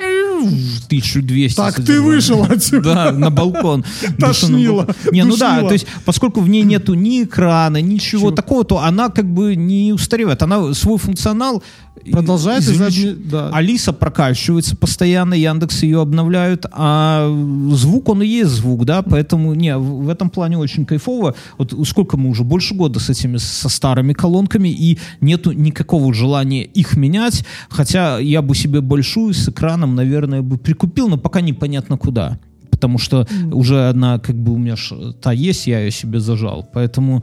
1200. 0.48 1.56
Так 1.56 1.76
ты 1.76 1.82
содержал. 1.82 2.06
вышел 2.06 2.44
отсюда. 2.44 2.94
Да, 2.94 3.11
на 3.11 3.30
балкон. 3.30 3.84
Тошнило, 4.18 4.22
Вышел 4.22 4.76
на 4.76 4.86
балкон. 4.86 5.14
Не, 5.14 5.24
ну 5.24 5.38
да, 5.38 5.61
то 5.61 5.74
есть, 5.74 5.86
поскольку 6.06 6.41
в 6.41 6.49
ней 6.49 6.64
нету 6.64 6.94
ни 6.94 7.24
экрана, 7.24 7.82
ничего 7.82 8.22
Чего? 8.28 8.32
такого, 8.32 8.64
то 8.64 8.80
она 8.80 9.10
как 9.10 9.26
бы 9.26 9.56
не 9.56 9.94
устаревает. 9.94 10.41
Она 10.44 10.74
свой 10.74 10.98
функционал 10.98 11.64
Продолжает 12.11 12.61
из 12.64 12.72
извлечь- 12.80 13.30
да. 13.30 13.49
Алиса 13.49 13.94
прокачивается 13.94 14.76
постоянно, 14.76 15.34
Яндекс 15.34 15.84
ее 15.84 16.02
обновляют, 16.02 16.66
а 16.72 17.28
звук, 17.74 18.10
он 18.10 18.22
и 18.22 18.28
есть 18.28 18.52
звук, 18.52 18.86
да, 18.86 19.02
поэтому, 19.02 19.53
не, 19.53 19.78
в 19.78 20.10
этом 20.10 20.30
плане 20.30 20.57
очень 20.57 20.86
кайфово. 20.86 21.36
Вот 21.57 21.74
сколько 21.88 22.18
мы 22.18 22.30
уже, 22.30 22.44
больше 22.44 22.74
года 22.74 22.99
с 22.99 23.10
этими, 23.10 23.38
со 23.38 23.70
старыми 23.70 24.14
колонками, 24.14 24.70
и 24.70 24.98
нету 25.22 25.52
никакого 25.52 26.14
желания 26.14 26.64
их 26.64 26.95
менять, 26.95 27.45
хотя 27.70 28.20
я 28.20 28.41
бы 28.41 28.56
себе 28.56 28.82
большую 28.82 29.34
с 29.34 29.49
экраном, 29.49 29.95
наверное, 29.95 30.28
бы 30.41 30.57
прикупил, 30.57 31.10
но 31.10 31.18
пока 31.18 31.41
непонятно 31.41 31.97
куда. 31.97 32.39
Потому 32.72 32.97
что 32.97 33.27
уже 33.51 33.89
одна, 33.89 34.19
как 34.19 34.35
бы 34.35 34.53
у 34.53 34.57
меня 34.57 34.76
ж 34.77 35.14
та 35.22 35.34
есть, 35.34 35.68
я 35.68 35.80
ее 35.80 35.91
себе 35.91 36.19
зажал. 36.19 36.69
Поэтому... 36.73 37.22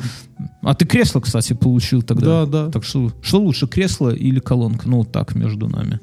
А 0.62 0.74
ты 0.74 0.84
кресло, 0.86 1.20
кстати, 1.20 1.54
получил 1.54 2.02
тогда. 2.02 2.44
Да, 2.44 2.64
да. 2.64 2.70
Так 2.70 2.84
что, 2.84 3.10
что 3.22 3.40
лучше, 3.40 3.66
кресло 3.66 4.10
или 4.10 4.38
колонка? 4.38 4.88
Ну, 4.88 4.98
вот 4.98 5.12
так 5.12 5.34
между 5.34 5.68
нами. 5.68 6.00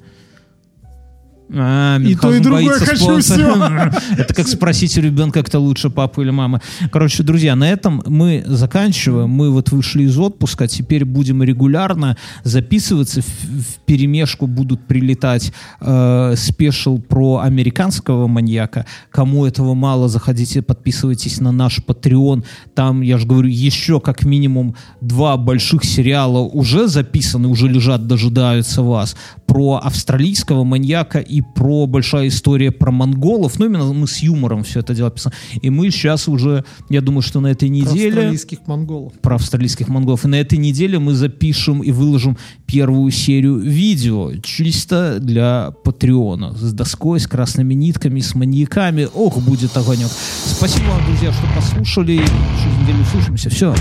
А, 1.51 1.99
И 1.99 2.15
то, 2.15 2.33
и 2.33 2.39
другое 2.39 2.79
хочу 2.79 3.21
спонсора. 3.21 3.93
Это 4.17 4.33
как 4.33 4.47
спросить 4.47 4.97
у 4.97 5.01
ребенка, 5.01 5.43
кто 5.43 5.59
лучше, 5.59 5.89
папа 5.89 6.21
или 6.21 6.29
мама. 6.29 6.61
Короче, 6.91 7.23
друзья, 7.23 7.55
на 7.55 7.69
этом 7.69 8.01
мы 8.05 8.43
заканчиваем. 8.45 9.29
Мы 9.29 9.51
вот 9.51 9.71
вышли 9.71 10.03
из 10.03 10.17
отпуска, 10.17 10.67
теперь 10.67 11.05
будем 11.05 11.43
регулярно 11.43 12.17
записываться. 12.43 13.21
В, 13.21 13.25
в 13.25 13.79
перемешку 13.85 14.47
будут 14.47 14.87
прилетать 14.87 15.53
э, 15.81 16.35
спешл 16.37 16.97
про 16.99 17.39
американского 17.39 18.27
маньяка. 18.27 18.85
Кому 19.11 19.45
этого 19.45 19.73
мало, 19.73 20.07
заходите, 20.07 20.61
подписывайтесь 20.61 21.39
на 21.39 21.51
наш 21.51 21.79
Patreon. 21.79 22.43
Там, 22.73 23.01
я 23.01 23.17
же 23.17 23.27
говорю, 23.27 23.49
еще 23.49 23.99
как 23.99 24.23
минимум 24.23 24.75
два 25.01 25.37
больших 25.37 25.83
сериала 25.83 26.39
уже 26.39 26.87
записаны, 26.87 27.47
уже 27.47 27.67
лежат, 27.67 28.07
дожидаются 28.07 28.81
вас. 28.81 29.15
Про 29.45 29.81
австралийского 29.83 30.63
маньяка 30.63 31.19
и 31.33 31.41
про 31.41 31.87
большая 31.87 32.27
история 32.27 32.71
про 32.71 32.91
монголов. 32.91 33.57
Ну, 33.59 33.65
именно 33.65 33.91
мы 33.91 34.07
с 34.07 34.17
юмором 34.19 34.63
все 34.63 34.81
это 34.81 34.93
дело 34.93 35.09
писали. 35.09 35.35
И 35.61 35.69
мы 35.69 35.89
сейчас 35.89 36.27
уже, 36.27 36.63
я 36.89 37.01
думаю, 37.01 37.21
что 37.21 37.39
на 37.39 37.47
этой 37.47 37.69
Про 37.69 37.75
неделе 37.75 38.07
австралийских 38.09 38.67
монголов. 38.67 39.13
про 39.21 39.35
австралийских 39.35 39.87
монголов. 39.87 40.25
И 40.25 40.27
на 40.27 40.35
этой 40.35 40.57
неделе 40.59 40.99
мы 40.99 41.13
запишем 41.13 41.81
и 41.81 41.91
выложим 41.91 42.37
первую 42.67 43.11
серию 43.11 43.57
видео 43.57 44.31
чисто 44.43 45.17
для 45.19 45.71
Патреона. 45.83 46.53
С 46.55 46.71
доской, 46.73 47.19
с 47.19 47.27
красными 47.27 47.73
нитками, 47.73 48.19
с 48.19 48.35
маньяками. 48.35 49.07
Ох, 49.13 49.37
будет 49.39 49.75
огонек. 49.75 50.09
Спасибо 50.45 50.85
вам, 50.85 51.05
друзья, 51.07 51.31
что 51.31 51.47
послушали. 51.55 52.17
Через 52.17 52.77
неделю 52.81 53.01
услышимся. 53.01 53.49
Все. 53.49 53.73